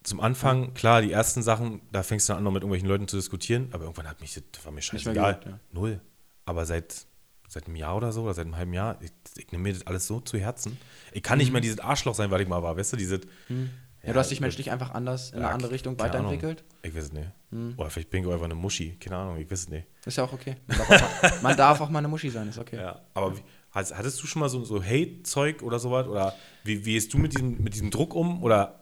Zum 0.02 0.20
Anfang, 0.20 0.74
klar, 0.74 1.02
die 1.02 1.10
ersten 1.12 1.42
Sachen, 1.42 1.80
da 1.92 2.02
fängst 2.04 2.28
du 2.28 2.32
dann 2.32 2.38
an, 2.38 2.44
noch 2.44 2.52
mit 2.52 2.62
irgendwelchen 2.62 2.88
Leuten 2.88 3.06
zu 3.08 3.16
diskutieren, 3.16 3.68
aber 3.72 3.84
irgendwann 3.84 4.08
hat 4.08 4.20
mich, 4.20 4.40
das 4.52 4.64
war 4.64 4.72
mir 4.72 4.82
scheißegal. 4.82 5.34
gejuckt, 5.34 5.46
ja. 5.46 5.60
Null. 5.72 6.00
Aber 6.46 6.64
seit, 6.64 7.06
seit 7.48 7.66
einem 7.66 7.76
Jahr 7.76 7.96
oder 7.96 8.12
so, 8.12 8.22
oder 8.22 8.32
seit 8.32 8.46
einem 8.46 8.56
halben 8.56 8.72
Jahr, 8.72 8.98
ich, 9.02 9.10
ich 9.36 9.52
nehme 9.52 9.64
mir 9.64 9.74
das 9.74 9.86
alles 9.86 10.06
so 10.06 10.20
zu 10.20 10.38
Herzen. 10.38 10.78
Ich 11.12 11.22
kann 11.22 11.36
nicht 11.36 11.52
mehr 11.52 11.60
dieses 11.60 11.80
Arschloch 11.80 12.14
sein, 12.14 12.30
weil 12.30 12.40
ich 12.40 12.48
mal 12.48 12.62
war, 12.62 12.76
weißt 12.76 12.94
du, 12.94 12.96
dieses. 12.96 13.20
Mhm. 13.48 13.70
Ja, 14.02 14.12
du 14.12 14.20
hast 14.20 14.30
dich 14.30 14.40
menschlich 14.40 14.70
einfach 14.70 14.92
anders 14.92 15.32
in 15.32 15.38
eine 15.38 15.48
andere 15.48 15.72
Richtung 15.72 15.96
keine 15.96 16.12
Ahnung. 16.12 16.26
weiterentwickelt. 16.26 16.64
Ich 16.82 16.94
weiß 16.94 17.04
es 17.06 17.12
nicht. 17.12 17.28
Mhm. 17.50 17.74
Oder 17.76 17.90
vielleicht 17.90 18.10
bin 18.10 18.22
ich 18.22 18.30
einfach 18.30 18.44
eine 18.44 18.54
Muschi, 18.54 18.96
keine 19.00 19.16
Ahnung, 19.16 19.36
ich 19.38 19.50
weiß 19.50 19.60
es 19.60 19.68
nicht. 19.68 19.86
Ist 20.04 20.16
ja 20.16 20.24
auch 20.24 20.32
okay. 20.32 20.56
Man 20.68 20.76
darf 20.78 21.02
auch 21.02 21.22
mal, 21.22 21.42
man 21.42 21.56
darf 21.56 21.80
auch 21.80 21.90
mal 21.90 21.98
eine 21.98 22.08
Muschi 22.08 22.30
sein, 22.30 22.48
ist 22.48 22.58
okay. 22.58 22.76
Ja, 22.76 23.00
aber 23.14 23.36
wie, 23.36 23.42
hattest 23.72 24.22
du 24.22 24.26
schon 24.28 24.40
mal 24.40 24.48
so, 24.48 24.64
so 24.64 24.82
Hate-Zeug 24.82 25.62
oder 25.62 25.80
sowas? 25.80 26.06
Oder 26.06 26.34
wie, 26.62 26.84
wie 26.84 26.92
gehst 26.92 27.12
du 27.12 27.18
mit 27.18 27.34
diesem, 27.34 27.62
mit 27.62 27.74
diesem 27.74 27.90
Druck 27.90 28.14
um? 28.14 28.44
Oder 28.44 28.80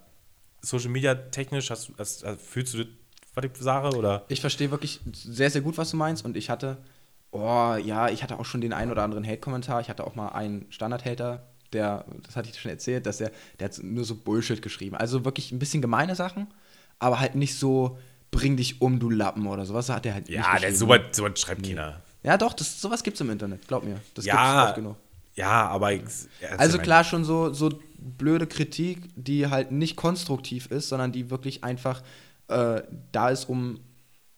Social 0.60 0.90
Media 0.90 1.14
technisch, 1.14 1.70
hast, 1.70 1.92
hast, 1.98 2.24
hast, 2.24 2.42
fühlst 2.42 2.74
du 2.74 2.84
das, 2.84 2.86
was 3.34 3.44
ich 3.44 3.56
sage? 3.58 3.96
Oder? 3.96 4.24
Ich 4.28 4.40
verstehe 4.40 4.70
wirklich 4.70 5.00
sehr, 5.12 5.50
sehr 5.50 5.62
gut, 5.62 5.78
was 5.78 5.90
du 5.90 5.96
meinst. 5.96 6.24
Und 6.24 6.36
ich 6.36 6.50
hatte, 6.50 6.78
oh 7.34 7.74
ja, 7.76 8.08
ich 8.08 8.22
hatte 8.22 8.38
auch 8.38 8.44
schon 8.44 8.60
den 8.60 8.72
einen 8.72 8.90
oder 8.90 9.02
anderen 9.02 9.26
Hate-Kommentar. 9.26 9.80
Ich 9.80 9.88
hatte 9.88 10.06
auch 10.06 10.14
mal 10.14 10.28
einen 10.28 10.66
Standard-Hater, 10.70 11.42
der, 11.72 12.04
das 12.22 12.36
hatte 12.36 12.48
ich 12.48 12.60
schon 12.60 12.70
erzählt, 12.70 13.04
dass 13.06 13.18
der, 13.18 13.32
der 13.58 13.68
hat 13.68 13.78
nur 13.82 14.04
so 14.04 14.14
Bullshit 14.14 14.62
geschrieben. 14.62 14.94
Also 14.96 15.24
wirklich 15.24 15.50
ein 15.52 15.58
bisschen 15.58 15.82
gemeine 15.82 16.14
Sachen, 16.14 16.46
aber 17.00 17.18
halt 17.20 17.34
nicht 17.34 17.58
so, 17.58 17.98
bring 18.30 18.56
dich 18.56 18.80
um, 18.80 19.00
du 19.00 19.10
Lappen 19.10 19.46
oder 19.46 19.66
sowas. 19.66 19.88
Hat 19.88 20.04
der 20.04 20.14
halt 20.14 20.28
Ja, 20.28 20.58
der, 20.58 20.74
sowas, 20.74 21.00
sowas 21.12 21.38
schreibt 21.40 21.66
keiner. 21.66 22.00
Ja, 22.22 22.38
doch, 22.38 22.52
das, 22.54 22.80
sowas 22.80 23.02
gibt's 23.02 23.20
im 23.20 23.30
Internet, 23.30 23.66
glaub 23.68 23.84
mir. 23.84 24.00
Das 24.14 24.24
gibt's 24.24 24.26
Ja, 24.26 24.66
oft 24.66 24.76
genug. 24.76 24.96
ja, 25.34 25.66
aber 25.68 25.92
ich, 25.92 26.02
Also 26.56 26.78
klar 26.78 27.04
schon 27.04 27.24
so, 27.24 27.52
so 27.52 27.70
blöde 27.98 28.46
Kritik, 28.46 29.08
die 29.16 29.48
halt 29.48 29.72
nicht 29.72 29.96
konstruktiv 29.96 30.66
ist, 30.70 30.88
sondern 30.88 31.10
die 31.12 31.30
wirklich 31.30 31.64
einfach 31.64 32.02
äh, 32.48 32.82
da 33.12 33.30
ist, 33.30 33.48
um, 33.48 33.80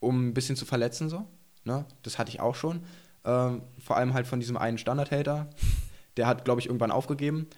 um 0.00 0.28
ein 0.28 0.34
bisschen 0.34 0.56
zu 0.56 0.64
verletzen 0.64 1.08
so. 1.08 1.26
Ne? 1.66 1.84
Das 2.02 2.18
hatte 2.18 2.30
ich 2.30 2.40
auch 2.40 2.54
schon. 2.54 2.80
Ähm, 3.24 3.62
vor 3.84 3.96
allem 3.96 4.14
halt 4.14 4.26
von 4.26 4.40
diesem 4.40 4.56
einen 4.56 4.78
Standard-Hater. 4.78 5.50
Der 6.16 6.26
hat, 6.26 6.44
glaube 6.44 6.60
ich, 6.60 6.66
irgendwann 6.66 6.90
aufgegeben. 6.92 7.48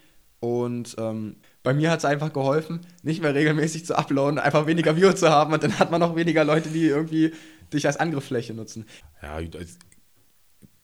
Und 0.40 0.96
ähm, 0.98 1.36
bei 1.62 1.74
mir 1.74 1.90
hat 1.90 1.98
es 1.98 2.04
einfach 2.04 2.32
geholfen, 2.32 2.80
nicht 3.02 3.20
mehr 3.20 3.34
regelmäßig 3.34 3.84
zu 3.84 3.98
uploaden, 3.98 4.38
einfach 4.38 4.66
weniger 4.66 4.96
Views 4.96 5.16
zu 5.16 5.28
haben 5.28 5.52
und 5.52 5.62
dann 5.62 5.78
hat 5.80 5.90
man 5.90 6.00
noch 6.00 6.14
weniger 6.14 6.44
Leute, 6.44 6.68
die 6.70 6.86
irgendwie 6.86 7.32
dich 7.72 7.86
als 7.86 7.96
Angriffsfläche 7.96 8.54
nutzen. 8.54 8.86
Ja, 9.20 9.34
als 9.34 9.78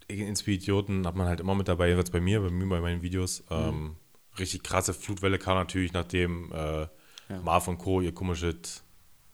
Idioten 0.08 1.06
hat 1.06 1.14
man 1.14 1.28
halt 1.28 1.38
immer 1.40 1.54
mit 1.54 1.68
dabei, 1.68 1.86
jedenfalls 1.86 2.10
bei 2.10 2.20
mir, 2.20 2.40
bei 2.40 2.50
mir, 2.50 2.68
bei 2.68 2.80
meinen 2.80 3.02
Videos. 3.02 3.44
Mhm. 3.48 3.56
Ähm, 3.56 3.96
richtig 4.38 4.64
krasse 4.64 4.92
Flutwelle 4.92 5.38
kam 5.38 5.56
natürlich, 5.56 5.92
nachdem 5.92 6.52
äh, 6.52 6.80
Ja. 7.28 7.40
Marv 7.42 7.68
und 7.68 7.78
Co. 7.78 8.00
ihr 8.00 8.12
komisches 8.12 8.82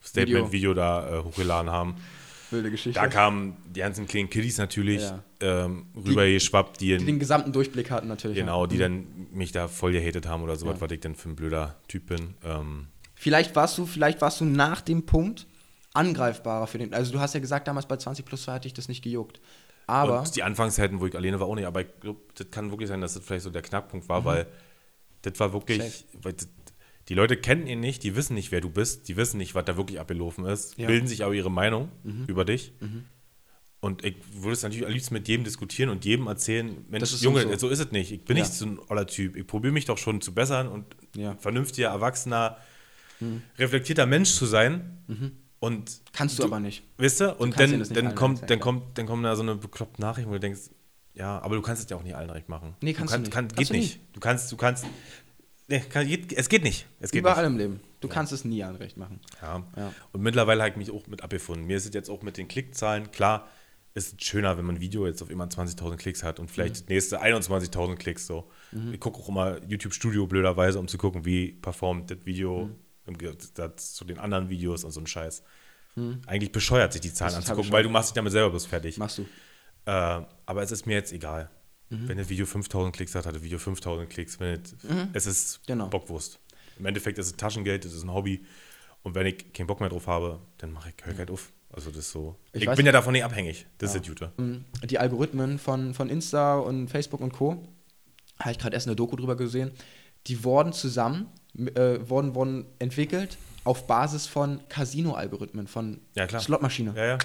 Statement-Video 0.03 0.75
da 0.75 1.19
äh, 1.19 1.25
hochgeladen 1.25 1.71
haben. 1.71 1.97
Wilde 2.53 2.71
Geschichte. 2.71 2.99
Da 3.01 3.07
kamen 3.09 3.57
die 3.69 3.81
ganzen 3.81 4.07
kleinen 4.07 4.29
Kiddies 4.31 4.59
natürlich 4.59 5.03
Ja. 5.03 5.23
ähm, 5.41 5.87
rübergeschwappt, 5.97 6.81
die, 6.81 6.97
die 6.99 7.05
den 7.07 7.19
gesamten 7.19 7.53
Durchblick 7.53 7.91
hatten 7.91 8.09
natürlich. 8.09 8.37
ja. 8.37 8.43
genau, 8.45 8.67
die 8.67 8.79
dann 8.79 9.07
mich 9.33 9.53
da 9.53 9.69
voll 9.69 9.93
gehatet 9.93 10.27
haben 10.27 10.43
oder 10.43 10.57
sowas, 10.57 10.77
Ja. 10.77 10.81
was 10.83 10.91
ich 10.93 11.01
denn 11.01 11.15
für 11.15 11.29
ein 11.29 11.37
blöder 11.37 11.77
Typ 11.89 12.07
bin. 12.07 12.35
Ähm, 12.45 12.89
Vielleicht 13.15 13.55
warst 13.55 13.77
du, 13.79 13.85
vielleicht 13.87 14.21
warst 14.23 14.41
du 14.41 14.45
nach 14.47 14.81
dem 14.81 15.05
Punkt 15.05 15.47
angreifbarer 15.93 16.67
für 16.67 16.79
den. 16.79 16.95
Also 16.95 17.13
du 17.13 17.21
hast 17.21 17.35
ja 17.35 17.41
gesagt, 17.41 17.69
damals 17.69 17.87
bei 17.87 17.97
20 17.97 18.25
plus 18.25 18.43
2 18.45 18.53
hatte 18.55 18.69
ich 18.69 18.75
das 18.75 18.89
nicht 18.89 19.03
gejuckt. 19.03 19.41
Aber 19.87 20.21
und 20.21 20.37
die 20.37 20.43
Anfangszeiten, 20.43 21.01
wo 21.01 21.07
ich 21.07 21.17
alleine 21.17 21.41
war, 21.41 21.49
auch 21.49 21.55
nicht, 21.57 21.67
aber 21.67 21.81
ich 21.83 21.89
glaube, 22.01 22.21
das 22.37 22.51
kann 22.51 22.71
wirklich 22.71 22.89
sein, 22.89 23.01
dass 23.01 23.15
das 23.15 23.25
vielleicht 23.25 23.43
so 23.45 23.51
der 23.51 23.63
Knackpunkt 23.63 24.09
war, 24.09 24.25
weil 24.25 24.47
das 25.23 25.39
war 25.41 25.53
wirklich, 25.53 26.07
Mhm. 26.13 26.19
Weil 26.25 26.33
das, 26.35 26.49
die 27.11 27.15
Leute 27.15 27.37
kennen 27.37 27.67
ihn 27.67 27.81
nicht, 27.81 28.03
die 28.05 28.17
wissen 28.17 28.35
nicht, 28.35 28.51
wer 28.53 28.61
du 28.63 28.71
bist, 28.71 29.09
die 29.09 29.17
wissen 29.19 29.37
nicht, 29.37 29.55
was 29.55 29.65
da 29.67 29.77
wirklich 29.77 30.01
abgelaufen 30.01 30.45
ist, 30.47 30.79
Ja. 30.79 30.85
Mhm. 30.85 30.87
bilden 30.93 31.07
sich 31.09 31.25
aber 31.25 31.35
ihre 31.35 31.51
Meinung 31.51 31.91
über 32.27 32.45
dich. 32.47 32.73
Und 33.81 34.05
ich 34.05 34.17
würde 34.35 34.53
es 34.53 34.63
natürlich 34.63 34.85
am 34.87 34.93
liebsten 34.93 35.15
mit 35.15 35.27
jedem 35.27 35.43
diskutieren 35.45 35.89
und 35.91 36.05
jedem 36.05 36.27
erzählen, 36.27 36.85
Mensch, 36.89 37.13
Junge, 37.23 37.43
so. 37.43 37.57
so 37.57 37.69
ist 37.71 37.79
es 37.81 37.91
nicht. 37.93 38.13
Ich 38.13 38.25
bin 38.25 38.37
Ja. 38.37 38.45
nicht 38.45 38.53
so 38.55 38.65
ein 38.67 38.79
oller 38.89 39.07
Typ. 39.07 39.37
Ich 39.37 39.47
probiere 39.47 39.73
mich 39.73 39.87
doch 39.87 39.97
schon 39.99 40.21
zu 40.21 40.35
bessern 40.35 40.69
und 40.69 40.85
Ja. 41.17 41.35
vernünftiger, 41.39 41.89
erwachsener, 41.89 42.59
reflektierter 43.59 44.07
Mensch 44.07 44.31
zu 44.33 44.47
sein. 44.47 44.99
Und 45.59 46.01
Kannst 46.13 46.39
du, 46.39 46.45
aber 46.45 46.61
nicht. 46.61 46.83
Weißt 46.99 47.21
du? 47.21 47.35
Und 47.35 47.51
kannst 47.55 47.73
ihnen 47.75 47.83
dann, 47.83 47.89
nicht 47.89 47.97
dann, 47.97 48.15
kommt, 48.15 48.49
dann, 48.51 48.61
kommt, 48.61 48.97
dann 48.99 49.07
kommt 49.07 49.25
da 49.25 49.37
so 49.37 49.43
eine 49.43 49.57
bekloppte 49.57 50.01
Nachricht, 50.01 50.27
wo 50.29 50.33
du 50.33 50.41
denkst, 50.41 50.71
ja, 51.15 51.39
aber 51.43 51.57
du 51.57 51.63
kannst 51.63 51.83
es 51.83 51.91
ja 51.91 51.97
auch 51.97 52.03
nicht 52.03 52.15
allen 52.15 52.31
recht 52.31 52.49
machen. 52.49 52.75
Nee, 52.81 52.93
kannst 52.95 53.13
du 53.13 53.17
kannst, 53.17 53.27
nicht. 53.27 53.35
Kann, 53.35 53.49
Kannst 53.49 53.59
geht 53.59 53.69
du 53.71 53.75
nicht. 53.75 54.01
Du 54.15 54.21
kannst, 54.21 54.53
du 54.53 54.57
kannst, 54.57 54.87
nee, 55.71 55.81
kann, 55.81 56.07
es 56.07 56.49
geht 56.49 56.63
nicht. 56.63 56.87
Es 57.01 57.11
geht 57.11 57.21
Überall 57.21 57.45
nicht. 57.45 57.53
im 57.53 57.59
Leben. 57.59 57.81
Du 58.01 58.09
kannst 58.09 58.33
es 58.33 58.45
nie 58.45 58.63
anrecht 58.63 58.97
machen. 58.97 59.21
Ja. 59.41 59.65
Ja. 59.77 59.95
Und 60.13 60.23
mittlerweile 60.23 60.63
habe 60.63 60.71
ich 60.71 60.77
mich 60.77 60.91
auch 60.91 61.07
mit 61.07 61.23
abgefunden. 61.23 61.67
Mir 61.67 61.77
ist 61.77 61.87
es 61.87 61.95
jetzt 61.95 62.11
auch 62.11 62.23
mit 62.23 62.37
den 62.37 62.49
Klickzahlen, 62.49 63.11
klar, 63.11 63.49
ist 63.95 64.23
schöner, 64.25 64.57
wenn 64.57 64.65
man 64.65 64.77
ein 64.77 64.81
Video 64.81 65.07
jetzt 65.07 65.21
auf 65.23 65.31
immer 65.31 65.47
20.000 65.47 65.97
Klicks 65.97 66.23
hat 66.23 66.39
und 66.39 66.51
vielleicht 66.51 66.77
das 66.77 66.89
nächste 66.89 67.21
21.000 67.23 67.97
Klicks 67.97 68.27
so. 68.27 68.51
Ich 68.93 69.01
gucke 69.01 69.19
auch 69.19 69.29
immer 69.29 69.61
YouTube 69.67 69.93
Studio 69.93 70.27
blöderweise, 70.27 70.79
um 70.79 70.87
zu 70.87 70.97
gucken, 70.97 71.25
wie 71.25 71.53
performt 71.53 72.11
das 72.11 72.19
Video 72.25 72.71
im 73.07 73.19
Gegensatz 73.19 73.95
zu 73.95 74.05
den 74.05 74.19
anderen 74.19 74.49
Videos 74.49 74.85
und 74.85 74.93
so 74.93 75.01
ein 75.01 75.07
Scheiß. 75.07 75.43
Eigentlich 76.27 76.53
bescheuert 76.53 76.93
sich 76.93 77.03
die 77.03 77.13
Zahlen 77.13 77.35
Das 77.35 77.39
anzugucken, 77.39 77.73
weil 77.73 77.83
du 77.83 77.91
machst 77.91 78.11
dich 78.11 78.15
damit 78.15 78.33
selber 78.33 78.51
bloß 78.51 78.67
fertig. 78.67 78.97
Machst 78.97 79.19
du. 79.19 79.23
Äh, 79.87 80.23
aber 80.47 80.63
es 80.63 80.71
ist 80.71 80.87
mir 80.87 80.95
jetzt 80.95 81.13
egal. 81.13 81.51
Wenn 81.91 82.19
das 82.19 82.29
Video 82.29 82.47
5000 82.47 82.95
Klicks 82.95 83.15
hat, 83.17 83.27
hat 83.27 83.35
das 83.35 83.43
Video 83.43 83.59
5000 83.59 84.09
Klicks. 84.09 84.39
Wenn 84.39 84.61
es, 84.61 84.75
es 85.13 85.27
ist 85.27 85.67
Genau. 85.67 85.89
Bockwurst. 85.89 86.39
Im 86.79 86.87
Endeffekt 86.87 87.19
ist 87.19 87.27
es 87.27 87.37
Taschengeld, 87.37 87.85
es 87.85 87.93
ist 87.93 88.05
ein 88.05 88.13
Hobby. 88.13 88.45
Und 89.03 89.15
wenn 89.15 89.27
ich 89.27 89.53
keinen 89.53 89.67
Bock 89.67 89.81
mehr 89.81 89.89
drauf 89.89 90.07
habe, 90.07 90.41
dann 90.59 90.73
mache 90.73 90.91
ich, 90.97 91.05
höre 91.05 91.13
ich 91.13 91.19
halt 91.19 91.31
auf. 91.31 91.53
Also 91.73 91.91
das 91.91 91.99
ist 92.01 92.13
so. 92.13 92.37
Ich 92.53 92.63
Ich, 92.63 92.71
bin 92.75 92.87
ja 92.87 92.93
davon 92.93 93.13
nicht 93.13 93.25
abhängig. 93.25 93.67
Das 93.79 93.95
ist 93.95 94.01
das 94.01 94.09
Gute. 94.09 94.33
Die 94.89 94.99
Algorithmen 94.99 95.59
von, 95.59 95.95
von 95.95 96.09
Insta 96.09 96.59
und 96.59 96.89
Facebook 96.89 97.21
und 97.21 97.33
Co. 97.33 97.63
Habe 98.39 98.53
ich 98.53 98.59
gerade 98.59 98.75
erst 98.75 98.87
eine 98.87 98.97
Doku 98.97 99.17
drüber 99.17 99.37
gesehen. 99.37 99.71
Die 100.27 100.43
wurden 100.45 100.73
zusammen, 100.73 101.27
äh, 101.57 101.99
wurden, 102.09 102.35
wurden 102.35 102.67
entwickelt 102.79 103.37
auf 103.65 103.87
Basis 103.87 104.27
von 104.27 104.61
Casino-Algorithmen, 104.69 105.67
von 105.67 106.01
Ja. 106.15 106.29
Slotmaschine. 106.29 106.93
Ja, 106.97 107.05
ja. 107.07 107.19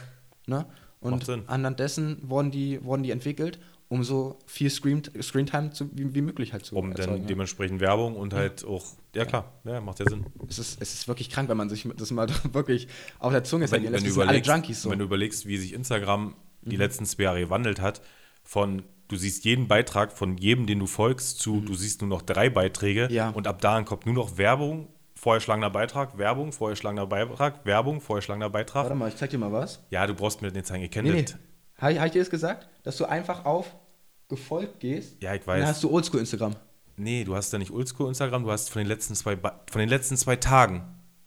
Ne? 0.47 0.65
Und 0.99 1.29
anhand 1.47 1.79
dessen 1.79 2.17
wurden 2.23 2.51
die, 2.51 2.83
wurden 2.83 3.03
die 3.03 3.11
entwickelt, 3.11 3.59
um 3.87 4.03
so 4.03 4.39
viel 4.47 4.69
Screen, 4.69 5.03
Screentime 5.21 5.69
zu, 5.71 5.89
wie, 5.95 6.13
wie 6.15 6.21
möglich 6.21 6.53
halt 6.53 6.65
zu 6.65 6.75
Um 6.75 6.91
erzeugen. 6.91 7.11
dann 7.11 7.21
ja. 7.21 7.27
dementsprechend 7.27 7.79
Werbung 7.81 8.15
und 8.15 8.33
halt 8.33 8.65
auch. 8.65 8.83
Ja, 9.13 9.25
klar. 9.25 9.51
Ja, 9.63 9.79
macht 9.81 9.99
ja 9.99 10.05
Sinn. 10.09 10.25
es, 10.47 10.57
ist, 10.59 10.81
es 10.81 10.93
ist 10.93 11.07
wirklich 11.07 11.29
krank, 11.29 11.49
wenn 11.49 11.57
man 11.57 11.69
sich 11.69 11.87
das 11.95 12.11
mal 12.11 12.27
wirklich 12.53 12.87
auf 13.19 13.31
der 13.31 13.43
Zunge 13.43 13.69
wenn, 13.71 13.83
lässt. 13.83 13.93
wenn, 13.93 13.99
du 14.01 14.05
Das 14.07 14.13
sind 14.13 14.21
alle 14.23 14.29
überlegst, 14.31 14.49
Junkies 14.49 14.81
so. 14.81 14.89
Mhm. 14.89 14.91
wenn 14.93 14.99
du 14.99 15.05
überlegst, 15.05 15.45
wie 15.45 15.57
sich 15.57 15.73
Instagram 15.73 16.35
die 16.63 16.77
letzten 16.77 17.05
zwei 17.05 17.23
Jahre 17.23 17.39
gewandelt 17.41 17.79
hat, 17.79 18.01
von 18.43 18.81
du 19.07 19.17
siehst 19.17 19.45
jeden 19.45 19.67
Beitrag 19.67 20.11
von 20.11 20.35
jedem, 20.37 20.65
den 20.65 20.79
du 20.79 20.87
folgst, 20.87 21.37
zu 21.39 21.61
du 21.61 21.75
siehst 21.75 22.01
nur 22.01 22.09
noch 22.09 22.23
drei 22.23 22.49
Beiträge 22.49 23.05
Mhm. 23.07 23.13
Ja. 23.15 23.29
und 23.29 23.45
ab 23.47 23.61
da 23.61 23.81
kommt 23.83 24.07
nur 24.07 24.15
noch 24.15 24.37
Werbung, 24.39 24.87
vorherschlagener 25.13 25.69
Beitrag, 25.69 26.17
Werbung, 26.17 26.51
vorherschlagener 26.51 27.05
Beitrag, 27.05 27.65
Werbung, 27.65 28.01
vorherschlagener 28.01 28.49
Beitrag. 28.49 28.83
Warte 28.85 28.95
mal, 28.95 29.09
ich 29.09 29.15
zeig 29.15 29.29
dir 29.29 29.37
mal 29.37 29.51
was. 29.51 29.79
Ja, 29.91 30.07
du 30.07 30.15
brauchst 30.15 30.41
mir 30.41 30.47
das 30.47 30.55
nicht 30.55 30.65
zeigen, 30.65 30.83
ich 30.83 30.91
kenne 30.91 31.11
Nee, 31.11 31.21
nee. 31.21 31.25
Habe 31.77 31.93
ich, 31.93 31.99
hab 31.99 32.05
ich 32.07 32.11
dir 32.13 32.19
das 32.19 32.29
gesagt? 32.29 32.67
Dass 32.83 32.97
du 32.97 33.05
einfach 33.05 33.45
auf 33.45 33.75
gefolgt 34.27 34.79
gehst? 34.79 35.21
Ja, 35.21 35.33
ich 35.33 35.41
Und 35.41 35.47
dann 35.47 35.61
weiß. 35.61 35.67
hast 35.69 35.83
du 35.83 35.91
Oldschool 35.91 36.19
Instagram. 36.19 36.55
Nee, 36.97 37.23
du 37.23 37.35
hast 37.35 37.51
ja 37.51 37.59
nicht 37.59 37.71
Oldschool 37.71 38.07
Instagram, 38.07 38.43
du 38.43 38.51
hast 38.51 38.69
von 38.69 38.79
den 38.79 38.87
letzten 38.87 39.15
zwei, 39.15 39.37
von 39.37 39.79
den 39.79 39.89
letzten 39.89 40.17
zwei 40.17 40.35
Tagen 40.37 40.83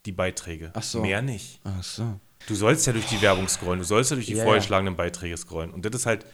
die 0.06 0.12
Beiträge. 0.12 0.70
Ach 0.74 0.82
so. 0.82 1.02
Mehr 1.02 1.22
nicht. 1.22 1.60
Ach 1.64 1.82
so. 1.82 2.18
Du 2.46 2.54
sollst 2.54 2.86
ja 2.86 2.92
durch 2.92 3.06
die 3.06 3.20
Werbung 3.20 3.48
scrollen, 3.48 3.80
du 3.80 3.84
sollst 3.84 4.10
ja 4.10 4.14
durch 4.14 4.26
die 4.26 4.34
ja. 4.34 4.44
vorgeschlagenen 4.44 4.96
Beiträge 4.96 5.36
scrollen. 5.36 5.70
Und 5.70 5.84
das 5.84 5.94
ist 5.94 6.06
halt, 6.06 6.24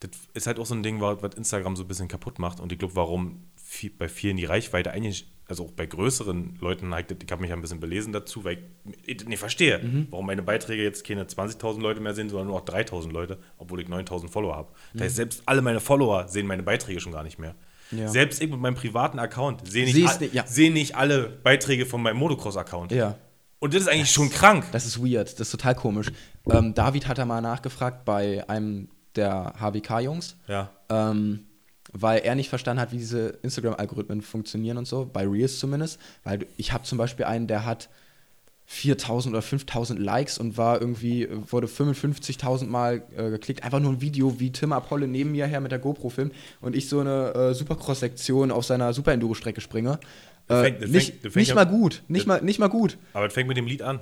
das 0.00 0.10
ist 0.34 0.46
halt 0.46 0.58
auch 0.58 0.66
so 0.66 0.74
ein 0.74 0.82
Ding, 0.82 1.00
was 1.00 1.22
was 1.22 1.34
Instagram 1.34 1.76
so 1.76 1.84
ein 1.84 1.88
bisschen 1.88 2.08
kaputt 2.08 2.38
macht. 2.38 2.58
Und 2.58 2.72
ich 2.72 2.78
glaube, 2.78 2.96
warum 2.96 3.44
viel, 3.54 3.90
bei 3.90 4.08
vielen 4.08 4.36
die 4.36 4.44
Reichweite 4.44 4.90
eigentlich, 4.90 5.30
also 5.52 5.64
auch 5.66 5.70
bei 5.72 5.86
größeren 5.86 6.56
Leuten, 6.60 6.92
halt, 6.94 7.14
ich 7.22 7.30
habe 7.30 7.40
mich 7.42 7.52
ein 7.52 7.60
bisschen 7.60 7.78
belesen 7.80 8.12
dazu, 8.12 8.44
weil 8.44 8.58
ich 9.06 9.18
das 9.18 9.26
nicht 9.28 9.38
verstehe, 9.38 9.78
Mhm. 9.78 10.06
warum 10.10 10.26
meine 10.26 10.42
Beiträge 10.42 10.82
jetzt 10.82 11.06
keine 11.06 11.24
20.000 11.26 11.80
Leute 11.82 12.00
mehr 12.00 12.14
sind, 12.14 12.30
sondern 12.30 12.48
nur 12.48 12.56
noch 12.58 12.64
3.000 12.64 13.12
Leute, 13.12 13.38
obwohl 13.58 13.80
ich 13.80 13.88
9.000 13.88 14.28
Follower 14.30 14.56
habe. 14.56 14.68
Das 14.94 15.02
heißt, 15.02 15.16
selbst 15.16 15.42
alle 15.46 15.62
meine 15.62 15.80
Follower 15.80 16.26
sehen 16.28 16.46
meine 16.46 16.62
Beiträge 16.62 17.00
schon 17.00 17.12
gar 17.12 17.22
nicht 17.22 17.38
mehr. 17.38 17.54
Mhm. 17.90 17.98
Ja. 17.98 18.08
Selbst 18.08 18.42
ich 18.42 18.50
mit 18.50 18.58
meinem 18.58 18.74
privaten 18.74 19.18
Account 19.18 19.66
sehe 19.68 19.84
nicht, 19.84 20.08
all- 20.08 20.18
nicht, 20.18 20.34
ja. 20.34 20.46
sehe 20.46 20.72
nicht 20.72 20.96
alle 20.96 21.28
Beiträge 21.28 21.86
von 21.86 22.02
meinem 22.02 22.16
Motocross-Account. 22.16 22.92
Ja. 22.92 23.16
Und 23.58 23.74
das 23.74 23.82
ist 23.82 23.88
eigentlich 23.88 24.10
schon 24.10 24.30
krank. 24.30 24.64
Das 24.72 24.86
ist 24.86 24.98
weird, 25.00 25.32
das 25.34 25.40
ist 25.48 25.50
total 25.52 25.74
komisch. 25.76 26.08
Ähm, 26.50 26.74
David 26.74 27.06
hat 27.06 27.18
da 27.18 27.24
mal 27.24 27.40
nachgefragt 27.40 28.04
bei 28.04 28.48
einem 28.48 28.88
der 29.14 29.52
HWK-Jungs, 29.60 30.36
Ja. 30.48 30.70
ähm, 30.88 31.44
weil 31.92 32.20
er 32.20 32.34
nicht 32.34 32.48
verstanden 32.48 32.80
hat, 32.80 32.92
wie 32.92 32.98
diese 32.98 33.38
Instagram-Algorithmen 33.42 34.22
funktionieren 34.22 34.78
und 34.78 34.86
so, 34.86 35.08
bei 35.12 35.26
Reels 35.26 35.58
zumindest. 35.58 35.98
Weil 36.24 36.46
ich 36.56 36.72
habe 36.72 36.84
zum 36.84 36.98
Beispiel 36.98 37.24
einen, 37.26 37.46
der 37.46 37.64
hat 37.66 37.88
4000 38.66 39.34
oder 39.34 39.42
5000 39.42 39.98
Likes 40.00 40.38
und 40.38 40.56
war 40.56 40.80
irgendwie, 40.80 41.28
wurde 41.50 41.66
55.000 41.66 42.66
Mal 42.66 43.02
äh, 43.16 43.28
geklickt. 43.30 43.64
Einfach 43.64 43.80
nur 43.80 43.92
ein 43.92 44.00
Video, 44.00 44.40
wie 44.40 44.50
Tim 44.50 44.72
Apolle 44.72 45.06
neben 45.08 45.32
mir 45.32 45.46
her 45.46 45.60
mit 45.60 45.72
der 45.72 45.78
GoPro 45.78 46.08
filmt 46.08 46.32
und 46.60 46.74
ich 46.74 46.88
so 46.88 47.00
eine 47.00 47.34
äh, 47.34 47.54
Supercross-Sektion 47.54 48.50
auf 48.50 48.64
seiner 48.64 48.92
Super-Enduro-Strecke 48.94 49.60
springe. 49.60 49.98
Äh, 50.48 50.62
fängt- 50.62 50.80
nicht 50.90 51.10
fängt- 51.10 51.22
fängt 51.22 51.36
nicht 51.36 51.54
mal 51.54 51.64
gut, 51.66 52.02
nicht 52.08 52.26
mal, 52.26 52.40
nicht 52.42 52.58
mal 52.58 52.68
gut. 52.68 52.96
Aber 53.12 53.26
das 53.26 53.34
fängt 53.34 53.48
mit 53.48 53.56
dem 53.58 53.66
Lied 53.66 53.82
an. 53.82 54.00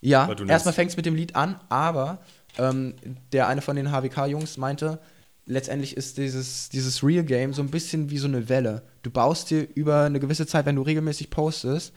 Ja, 0.00 0.26
erstmal 0.50 0.74
fängt 0.74 0.90
es 0.90 0.96
mit 0.96 1.06
dem 1.06 1.14
Lied 1.14 1.36
an, 1.36 1.60
aber 1.68 2.18
ähm, 2.58 2.94
der 3.32 3.46
eine 3.48 3.62
von 3.62 3.76
den 3.76 3.90
HWK-Jungs 3.92 4.56
meinte, 4.56 4.98
letztendlich 5.46 5.96
ist 5.96 6.18
dieses, 6.18 6.68
dieses 6.68 7.02
Real 7.02 7.24
Game 7.24 7.52
so 7.52 7.62
ein 7.62 7.70
bisschen 7.70 8.10
wie 8.10 8.18
so 8.18 8.26
eine 8.26 8.48
Welle. 8.48 8.82
Du 9.02 9.10
baust 9.10 9.50
dir 9.50 9.66
über 9.74 10.02
eine 10.02 10.20
gewisse 10.20 10.46
Zeit, 10.46 10.66
wenn 10.66 10.76
du 10.76 10.82
regelmäßig 10.82 11.30
postest, 11.30 11.94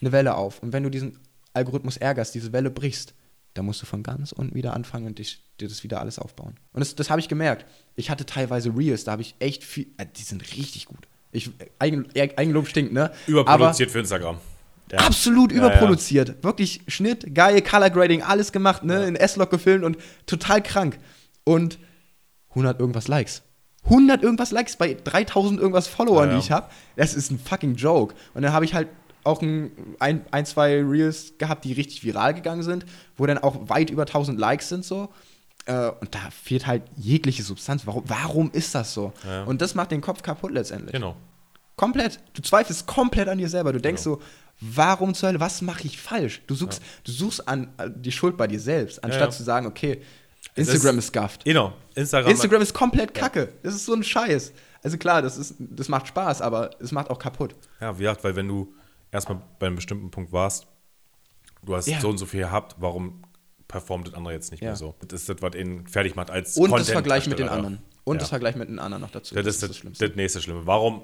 eine 0.00 0.12
Welle 0.12 0.34
auf. 0.34 0.62
Und 0.62 0.72
wenn 0.72 0.82
du 0.82 0.90
diesen 0.90 1.18
Algorithmus 1.52 1.96
ärgerst, 1.96 2.34
diese 2.34 2.52
Welle 2.52 2.70
brichst, 2.70 3.14
dann 3.54 3.66
musst 3.66 3.82
du 3.82 3.86
von 3.86 4.02
ganz 4.02 4.32
unten 4.32 4.54
wieder 4.54 4.74
anfangen 4.74 5.06
und 5.06 5.18
dich, 5.18 5.42
dir 5.60 5.68
das 5.68 5.82
wieder 5.82 6.00
alles 6.00 6.18
aufbauen. 6.18 6.54
Und 6.72 6.80
das, 6.80 6.94
das 6.94 7.10
habe 7.10 7.20
ich 7.20 7.28
gemerkt. 7.28 7.66
Ich 7.96 8.10
hatte 8.10 8.24
teilweise 8.24 8.74
Reels, 8.76 9.04
da 9.04 9.12
habe 9.12 9.22
ich 9.22 9.34
echt 9.38 9.64
viel, 9.64 9.88
äh, 9.98 10.06
die 10.16 10.22
sind 10.22 10.56
richtig 10.56 10.86
gut. 10.86 11.08
Ich, 11.32 11.50
Eigen, 11.78 12.06
Eigenlob 12.14 12.68
stinkt, 12.68 12.92
ne? 12.92 13.12
Überproduziert 13.26 13.90
für 13.90 13.98
Instagram. 13.98 14.38
Ja. 14.90 15.00
Absolut 15.00 15.52
Ja, 15.52 15.58
überproduziert. 15.58 16.42
Wirklich 16.42 16.80
Schnitt, 16.88 17.34
geil, 17.34 17.60
Color 17.60 17.90
Grading, 17.90 18.22
alles 18.22 18.52
gemacht, 18.52 18.84
ne? 18.84 19.02
Ja. 19.02 19.06
In 19.06 19.16
S-Log 19.16 19.50
gefilmt 19.50 19.84
und 19.84 19.98
total 20.24 20.62
krank. 20.62 20.98
Und 21.44 21.78
100 22.50 22.80
irgendwas 22.80 23.08
Likes. 23.08 23.42
100 23.84 24.22
irgendwas 24.22 24.50
Likes 24.50 24.76
bei 24.76 24.94
3000 24.94 25.60
irgendwas 25.60 25.86
Followern, 25.88 26.28
Ja, 26.28 26.34
ja. 26.34 26.38
die 26.40 26.44
ich 26.44 26.50
habe. 26.50 26.68
Das 26.96 27.14
ist 27.14 27.30
ein 27.30 27.38
fucking 27.38 27.74
Joke. 27.76 28.14
Und 28.34 28.42
dann 28.42 28.52
habe 28.52 28.64
ich 28.64 28.74
halt 28.74 28.88
auch 29.24 29.40
ein, 29.42 29.70
ein, 29.98 30.24
ein, 30.30 30.46
zwei 30.46 30.80
Reels 30.82 31.34
gehabt, 31.38 31.64
die 31.64 31.72
richtig 31.72 32.04
viral 32.04 32.34
gegangen 32.34 32.62
sind, 32.62 32.86
wo 33.16 33.26
dann 33.26 33.38
auch 33.38 33.68
weit 33.68 33.90
über 33.90 34.02
1000 34.02 34.38
Likes 34.38 34.68
sind 34.68 34.84
so. 34.84 35.08
Äh, 35.66 35.90
Und 36.00 36.14
da 36.14 36.18
fehlt 36.30 36.66
halt 36.66 36.82
jegliche 36.96 37.42
Substanz. 37.42 37.86
Warum, 37.86 38.04
warum 38.06 38.50
ist 38.52 38.74
das 38.74 38.94
so? 38.94 39.12
Ja. 39.26 39.44
Und 39.44 39.60
das 39.62 39.74
macht 39.74 39.90
den 39.90 40.00
Kopf 40.00 40.22
kaputt 40.22 40.52
letztendlich. 40.52 40.92
Genau. 40.92 41.16
Komplett. 41.76 42.20
Du 42.34 42.42
zweifelst 42.42 42.86
komplett 42.86 43.28
an 43.28 43.38
dir 43.38 43.48
selber. 43.48 43.72
Du 43.72 43.80
denkst 43.80 44.02
Genau. 44.02 44.16
so, 44.16 44.22
warum 44.60 45.14
zur 45.14 45.28
Hölle, 45.28 45.40
was 45.40 45.62
mache 45.62 45.84
ich 45.86 46.00
falsch? 46.00 46.42
Du 46.46 46.54
suchst, 46.54 46.82
du 47.04 47.12
suchst 47.12 47.46
an, 47.48 47.68
äh, 47.78 47.88
die 47.94 48.12
Schuld 48.12 48.36
bei 48.36 48.46
dir 48.48 48.58
selbst, 48.60 49.02
anstatt 49.04 49.28
ja. 49.28 49.30
zu 49.30 49.42
sagen, 49.44 49.66
okay, 49.66 50.00
Instagram 50.58 50.98
ist- 50.98 51.04
ist, 51.04 51.14
scuffed. 51.14 51.44
Genau. 51.44 51.72
Instagram. 51.94 52.30
Instagram 52.30 52.62
ist 52.62 52.74
komplett 52.74 53.14
kacke. 53.14 53.52
Das 53.62 53.74
ist 53.74 53.86
so 53.86 53.94
ein 53.94 54.02
Scheiß. 54.02 54.52
Also 54.82 54.96
klar, 54.98 55.22
das, 55.22 55.36
ist, 55.36 55.54
das 55.58 55.88
macht 55.88 56.06
Spaß, 56.08 56.40
aber 56.42 56.70
es 56.80 56.92
macht 56.92 57.10
auch 57.10 57.18
kaputt. 57.18 57.54
Ja, 57.80 57.96
wie 57.98 58.02
gesagt, 58.02 58.22
weil 58.24 58.36
wenn 58.36 58.48
du 58.48 58.74
erstmal 59.10 59.40
bei 59.58 59.66
einem 59.66 59.76
bestimmten 59.76 60.10
Punkt 60.10 60.32
warst, 60.32 60.66
du 61.64 61.74
hast 61.74 61.86
Ja. 61.88 62.00
so 62.00 62.08
und 62.08 62.18
so 62.18 62.26
viel 62.26 62.40
gehabt, 62.40 62.76
warum 62.78 63.22
performt 63.66 64.06
das 64.08 64.14
andere 64.14 64.34
jetzt 64.34 64.50
nicht 64.50 64.60
Ja. 64.62 64.68
mehr 64.68 64.76
so? 64.76 64.94
Das 65.06 65.20
ist 65.20 65.28
das, 65.28 65.36
was 65.40 65.54
ihn 65.54 65.86
fertig 65.86 66.14
macht 66.14 66.30
als 66.30 66.56
Und 66.56 66.70
das 66.70 66.90
Vergleich 66.90 67.26
mit 67.26 67.38
den 67.38 67.48
anderen. 67.48 67.80
Und 68.04 68.16
Ja. 68.16 68.20
das 68.20 68.28
Vergleich 68.30 68.54
mit 68.56 68.68
den 68.68 68.78
anderen 68.78 69.02
noch 69.02 69.10
dazu. 69.10 69.34
Das 69.34 69.46
ist 69.46 69.62
das, 69.62 69.82
das, 69.98 70.14
nächste 70.16 70.40
Schlimme. 70.40 70.64
Warum, 70.64 71.02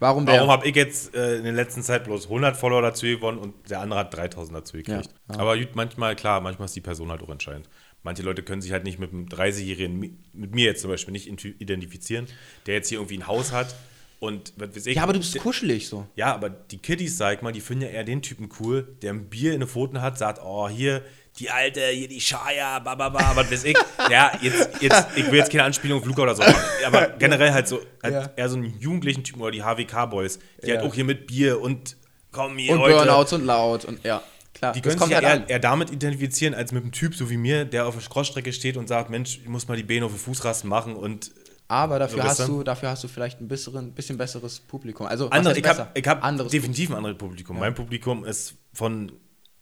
Warum 0.00 0.26
warum 0.26 0.50
habe 0.50 0.66
ich 0.68 0.74
jetzt 0.74 1.14
äh, 1.14 1.36
in 1.36 1.44
der 1.44 1.52
letzten 1.52 1.82
Zeit 1.82 2.04
bloß 2.04 2.26
100 2.28 2.56
Follower 2.56 2.82
dazu 2.82 3.06
gewonnen 3.06 3.38
und 3.38 3.70
der 3.70 3.80
andere 3.80 4.00
hat 4.00 4.14
3000 4.14 4.56
dazu 4.56 4.76
gekriegt? 4.76 5.10
Ja. 5.30 5.38
Aber 5.38 5.56
gut, 5.56 5.74
manchmal, 5.74 6.16
klar, 6.16 6.40
manchmal 6.40 6.66
ist 6.66 6.76
die 6.76 6.80
Person 6.80 7.10
halt 7.10 7.22
auch 7.22 7.28
entscheidend. 7.30 7.68
Manche 8.04 8.22
Leute 8.22 8.42
können 8.44 8.62
sich 8.62 8.70
halt 8.72 8.84
nicht 8.84 8.98
mit 9.00 9.12
einem 9.12 9.26
30-Jährigen, 9.26 9.98
mi- 9.98 10.12
mit 10.32 10.54
mir 10.54 10.66
jetzt 10.66 10.82
zum 10.82 10.90
Beispiel, 10.90 11.12
nicht 11.12 11.26
identifizieren, 11.26 12.26
der 12.66 12.74
jetzt 12.74 12.88
hier 12.88 12.98
irgendwie 12.98 13.18
ein 13.18 13.26
Haus 13.26 13.50
hat 13.50 13.74
und 14.20 14.52
was 14.56 14.76
weiß 14.76 14.86
ich. 14.86 14.96
ja, 14.96 15.02
aber 15.02 15.12
du 15.14 15.18
bist 15.18 15.36
kuschelig 15.38 15.88
so. 15.88 16.06
Ja, 16.14 16.32
aber 16.34 16.48
die 16.50 16.78
Kiddies, 16.78 17.16
sag 17.16 17.36
ich 17.36 17.42
mal, 17.42 17.52
die 17.52 17.60
finden 17.60 17.82
ja 17.84 17.88
eher 17.90 18.04
den 18.04 18.22
Typen 18.22 18.48
cool, 18.60 18.86
der 19.02 19.12
ein 19.12 19.28
Bier 19.28 19.52
in 19.54 19.60
den 19.60 19.68
Pfoten 19.68 20.00
hat, 20.00 20.16
sagt, 20.18 20.40
oh, 20.42 20.68
hier, 20.68 21.02
die 21.38 21.50
Alte, 21.50 21.80
hier 21.88 22.06
die 22.08 22.20
Schaya, 22.20 22.78
bababa, 22.78 23.32
was 23.34 23.50
weiß 23.50 23.64
ich. 23.64 23.76
Ja, 24.10 24.32
jetzt, 24.42 24.82
jetzt, 24.82 25.06
ich 25.16 25.26
will 25.30 25.38
jetzt 25.38 25.50
keine 25.50 25.64
Anspielung 25.64 26.00
auf 26.00 26.06
Luca 26.06 26.22
oder 26.22 26.34
so 26.34 26.42
machen, 26.42 26.54
aber 26.86 27.08
generell 27.18 27.52
halt 27.52 27.66
so, 27.68 27.80
halt 28.02 28.14
Ja. 28.14 28.30
eher 28.36 28.48
so 28.50 28.56
einen 28.56 28.78
jugendlichen 28.78 29.24
Typen 29.24 29.40
oder 29.40 29.50
die 29.50 29.62
HWK-Boys, 29.62 30.38
die 30.62 30.68
Ja. 30.68 30.76
halt 30.76 30.86
auch 30.86 30.94
hier 30.94 31.04
mit 31.04 31.26
Bier 31.26 31.60
und 31.60 31.96
komm 32.32 32.58
hier, 32.58 32.72
Und 32.74 32.80
heute. 32.80 32.96
Burnouts 32.96 33.32
und 33.32 33.44
laut 33.46 33.84
und 33.86 34.04
ja. 34.04 34.22
Klar, 34.54 34.72
die 34.72 34.80
können 34.80 34.98
sich 34.98 35.08
ja 35.10 35.20
halt 35.20 35.42
eher, 35.42 35.50
eher 35.50 35.58
damit 35.58 35.90
identifizieren, 35.90 36.54
als 36.54 36.72
mit 36.72 36.82
einem 36.84 36.92
Typ 36.92 37.14
so 37.14 37.28
wie 37.28 37.36
mir, 37.36 37.64
der 37.64 37.86
auf 37.86 37.96
der 37.98 38.08
Crossstrecke 38.08 38.52
steht 38.52 38.76
und 38.76 38.88
sagt, 38.88 39.10
Mensch, 39.10 39.38
ich 39.42 39.48
muss 39.48 39.66
mal 39.68 39.76
die 39.76 39.82
Beine 39.82 40.06
auf 40.06 40.12
den 40.12 40.18
Fußrasten 40.20 40.70
machen 40.70 40.94
und 40.96 41.32
Aber 41.68 41.98
dafür 41.98 42.22
So, 42.22 42.28
hast 42.28 42.48
du? 42.48 42.62
dafür 42.62 42.90
hast 42.90 43.02
du 43.02 43.08
vielleicht 43.08 43.40
ein 43.40 43.48
besseren, 43.48 43.92
bisschen 43.92 44.16
besseres 44.16 44.60
Publikum. 44.60 45.06
Also 45.06 45.28
andere, 45.30 45.58
ich 45.58 45.66
habe 45.66 45.88
hab 46.08 46.22
Anderes 46.24 46.52
definitiv 46.52 46.90
ein 46.90 46.96
anderes 46.96 47.18
Publikum. 47.18 47.58
Mein 47.58 47.74
Publikum 47.74 48.24
ist 48.24 48.54
von 48.72 49.10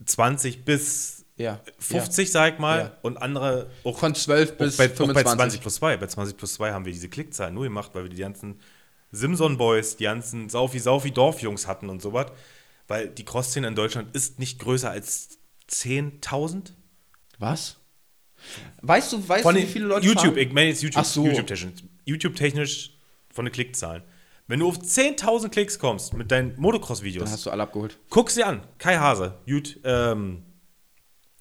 20 0.04 0.64
bis 0.64 1.24
Ja. 1.36 1.60
50, 1.78 2.30
sag 2.30 2.54
ich 2.54 2.58
mal, 2.58 2.78
Ja. 2.78 2.92
und 3.02 3.16
andere 3.16 3.70
auch, 3.84 3.98
Von 3.98 4.14
12 4.14 4.52
auch 4.52 4.56
bis 4.58 4.76
bei, 4.76 4.84
auch 4.86 4.88
bei 4.88 4.94
25. 4.96 5.36
20 5.38 5.60
plus 5.62 5.74
2. 5.76 5.96
Bei 5.96 6.06
20 6.06 6.36
plus 6.36 6.54
2 6.54 6.72
haben 6.72 6.84
wir 6.84 6.92
diese 6.92 7.08
Klickzahlen 7.08 7.54
nur 7.54 7.64
gemacht, 7.64 7.92
weil 7.94 8.02
wir 8.04 8.10
die 8.10 8.20
ganzen 8.20 8.60
Simson 9.10 9.56
Boys, 9.58 9.96
die 9.96 10.04
ganzen 10.04 10.48
Saufi 10.48 10.78
Saufi 10.78 11.10
Dorfjungs 11.12 11.66
hatten 11.66 11.88
und 11.88 12.02
sowas. 12.02 12.26
Weil 12.88 13.08
die 13.08 13.24
Crossszene 13.24 13.68
in 13.68 13.74
Deutschland 13.74 14.14
ist 14.14 14.38
nicht 14.38 14.58
größer 14.58 14.90
als 14.90 15.38
10.000. 15.70 16.72
Was? 17.38 17.78
Weißt 18.80 19.12
du, 19.12 19.28
weißt 19.28 19.42
Von 19.42 19.54
du, 19.54 19.62
wie 19.62 19.66
viele 19.66 19.86
Leute 19.86 20.06
YouTube, 20.06 20.24
fahren? 20.34 20.38
ich 20.38 20.52
meine 20.52 20.68
jetzt 20.70 20.82
YouTube, 20.82 21.04
so. 21.04 21.24
YouTube-technisch. 21.24 21.84
YouTube-technisch 22.04 22.90
von 23.30 23.44
den 23.44 23.52
Klickzahlen. 23.52 24.02
Wenn 24.48 24.58
du 24.60 24.68
auf 24.68 24.78
10.000 24.78 25.48
Klicks 25.50 25.78
kommst 25.78 26.12
mit 26.14 26.30
deinen 26.30 26.58
Motocross-Videos, 26.60 27.24
Dann 27.24 27.32
hast 27.32 27.46
du 27.46 27.50
alle 27.50 27.62
abgeholt. 27.62 27.98
guck 28.10 28.30
sie 28.30 28.42
an. 28.42 28.60
Kai 28.78 28.96
Hase, 28.96 29.38
gut, 29.46 29.78
ähm, 29.84 30.42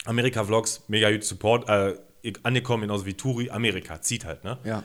Amerika 0.05 0.43
Vlogs, 0.43 0.83
mega 0.87 1.11
gut 1.11 1.23
Support, 1.23 1.67
äh, 1.67 1.97
angekommen, 2.43 2.81
genauso 2.83 3.05
wie 3.07 3.15
Turi, 3.15 3.49
Amerika, 3.49 3.99
zieht 4.01 4.25
halt, 4.25 4.43
ne? 4.43 4.59
Ja. 4.63 4.83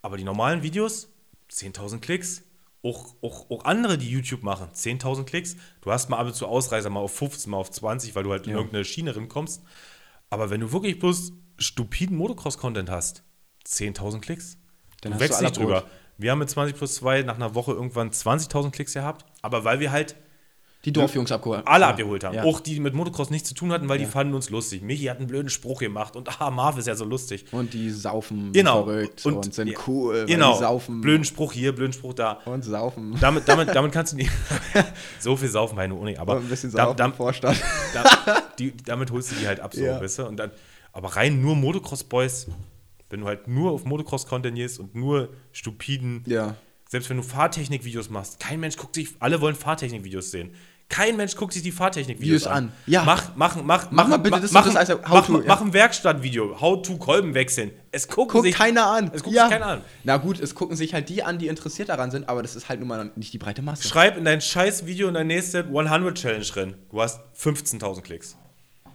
Aber 0.00 0.16
die 0.16 0.24
normalen 0.24 0.62
Videos, 0.62 1.10
10.000 1.50 2.00
Klicks. 2.00 2.42
Auch, 2.82 3.14
auch, 3.20 3.50
auch 3.50 3.64
andere, 3.64 3.98
die 3.98 4.08
YouTube 4.08 4.42
machen, 4.42 4.68
10.000 4.74 5.24
Klicks. 5.24 5.56
Du 5.82 5.92
hast 5.92 6.08
mal 6.08 6.16
ab 6.16 6.26
und 6.26 6.34
zu 6.34 6.46
Ausreißer, 6.46 6.88
mal 6.88 7.00
auf 7.00 7.14
15, 7.14 7.50
mal 7.50 7.58
auf 7.58 7.70
20, 7.70 8.14
weil 8.14 8.22
du 8.22 8.30
halt 8.30 8.46
in 8.46 8.52
Ja. 8.52 8.56
irgendeine 8.56 8.84
Schiene 8.84 9.12
kommst. 9.28 9.62
Aber 10.30 10.48
wenn 10.50 10.60
du 10.60 10.72
wirklich 10.72 10.98
bloß 10.98 11.32
stupiden 11.58 12.16
Motocross-Content 12.16 12.88
hast, 12.90 13.22
10.000 13.66 14.20
Klicks. 14.20 14.56
Dann 15.02 15.12
du 15.12 15.20
wächst 15.20 15.40
du 15.40 15.44
nicht 15.44 15.56
drüber. 15.56 15.84
Wir 16.16 16.30
haben 16.32 16.38
mit 16.38 16.50
20 16.50 16.76
plus 16.76 16.94
2 16.96 17.22
nach 17.22 17.36
einer 17.36 17.54
Woche 17.54 17.72
irgendwann 17.72 18.10
20.000 18.10 18.70
Klicks 18.70 18.94
gehabt, 18.94 19.24
aber 19.42 19.64
weil 19.64 19.80
wir 19.80 19.90
halt 19.90 20.16
Die 20.86 20.92
Dorfjungs 20.92 21.30
abgeholt. 21.30 21.62
alle 21.66 21.82
Ja. 21.84 21.90
abgeholt 21.90 22.24
haben. 22.24 22.36
Ja. 22.36 22.44
Auch 22.44 22.58
die, 22.60 22.72
die 22.74 22.80
mit 22.80 22.94
Motocross 22.94 23.28
nichts 23.28 23.48
zu 23.50 23.54
tun 23.54 23.70
hatten, 23.70 23.88
weil 23.90 23.98
die 23.98 24.06
fanden 24.06 24.32
uns 24.32 24.48
lustig. 24.48 24.80
Michi 24.80 25.04
hat 25.04 25.18
einen 25.18 25.26
blöden 25.26 25.50
Spruch 25.50 25.80
gemacht 25.80 26.16
und 26.16 26.40
ah, 26.40 26.50
Marv 26.50 26.78
ist 26.78 26.86
ja 26.86 26.94
so 26.94 27.04
lustig. 27.04 27.44
Und 27.52 27.74
die 27.74 27.90
saufen 27.90 28.52
Genau. 28.52 28.84
verrückt 28.84 29.26
und, 29.26 29.52
sind 29.54 29.68
ja, 29.68 29.78
cool. 29.86 30.24
Genau. 30.26 30.54
Die 30.54 30.60
saufen 30.60 31.00
Blöden 31.02 31.24
Spruch 31.24 31.52
hier, 31.52 31.74
blöden 31.74 31.92
Spruch 31.92 32.14
da. 32.14 32.40
und 32.46 32.64
saufen. 32.64 33.14
Damit, 33.20 33.46
damit, 33.46 33.68
damit 33.74 33.92
kannst 33.92 34.14
du 34.14 34.16
nicht. 34.16 34.30
so 35.20 35.36
viel 35.36 35.48
saufen 35.50 35.76
bei 35.76 35.86
nur 35.86 36.00
Uni, 36.00 36.16
aber 36.16 36.36
ein 36.36 36.48
bisschen 36.48 36.70
saufen 36.70 36.96
da, 36.96 37.04
im 37.04 37.12
Vorstadt. 37.12 37.56
da, 37.94 38.42
die, 38.58 38.74
damit 38.76 39.10
holst 39.10 39.32
du 39.32 39.34
die 39.36 39.46
halt 39.46 39.60
ab, 39.60 39.74
so, 39.74 39.82
Ja. 39.82 40.00
weißt 40.00 40.20
du? 40.20 40.26
Und 40.26 40.38
dann, 40.38 40.50
aber 40.92 41.08
rein 41.14 41.42
nur 41.42 41.56
Motocross-Boys, 41.56 42.46
wenn 43.10 43.20
du 43.20 43.26
halt 43.26 43.48
nur 43.48 43.72
auf 43.72 43.84
Motocross-Content 43.84 44.56
gehst 44.56 44.80
und 44.80 44.94
nur 44.94 45.28
stupiden, 45.52 46.22
ja. 46.26 46.54
selbst 46.88 47.10
wenn 47.10 47.16
du 47.18 47.22
Fahrtechnik-Videos 47.22 48.08
machst, 48.08 48.40
kein 48.40 48.60
Mensch 48.60 48.76
guckt 48.76 48.94
sich, 48.94 49.10
alle 49.18 49.40
wollen 49.40 49.54
Fahrtechnik-Videos 49.54 50.30
sehen. 50.30 50.52
Kein 50.90 51.16
Mensch 51.16 51.36
guckt 51.36 51.52
sich 51.54 51.62
die 51.62 51.70
Fahrtechnik-Videos 51.70 52.42
Videos 52.42 52.46
an. 52.48 52.64
an. 52.66 52.72
Ja. 52.86 53.04
Mach, 53.04 53.30
mach, 53.36 53.56
mach, 53.62 53.90
Mach 53.90 54.08
mal 54.08 54.16
bitte 54.18 54.40
das- 54.40 54.50
mach, 54.50 54.70
das 54.70 54.88
ja 54.88 54.96
mach, 55.08 55.28
mach, 55.28 55.38
ja. 55.38 55.44
mach 55.46 55.60
ein 55.62 55.72
Werkstattvideo, 55.72 56.60
how 56.60 56.82
to 56.82 56.96
Kolben 56.98 57.32
wechseln. 57.32 57.70
Es 57.92 58.08
Guckt 58.08 58.32
sich 58.42 58.54
keiner 58.56 58.86
an. 58.86 59.10
Es 59.14 59.22
guckt 59.22 59.36
sich 59.36 59.48
keiner 59.48 59.66
an. 59.66 59.80
Na 60.04 60.16
gut, 60.16 60.40
es 60.40 60.54
gucken 60.54 60.76
sich 60.76 60.92
halt 60.92 61.08
die 61.08 61.22
an, 61.22 61.38
die 61.38 61.46
interessiert 61.46 61.88
daran 61.90 62.10
sind, 62.10 62.28
aber 62.28 62.42
das 62.42 62.56
ist 62.56 62.68
halt 62.68 62.80
nun 62.80 62.88
mal 62.88 63.10
nicht 63.14 63.32
die 63.32 63.38
breite 63.38 63.62
Masse. 63.62 63.86
Schreib 63.88 64.16
in 64.16 64.24
dein 64.24 64.40
scheiß 64.40 64.84
Video 64.84 65.06
in 65.08 65.14
dein 65.14 65.28
nächste 65.28 65.64
100 65.64 66.18
Challenge 66.18 66.44
drin. 66.44 66.74
Du 66.90 67.00
hast 67.00 67.20
15.000 67.40 68.02
Klicks. 68.02 68.36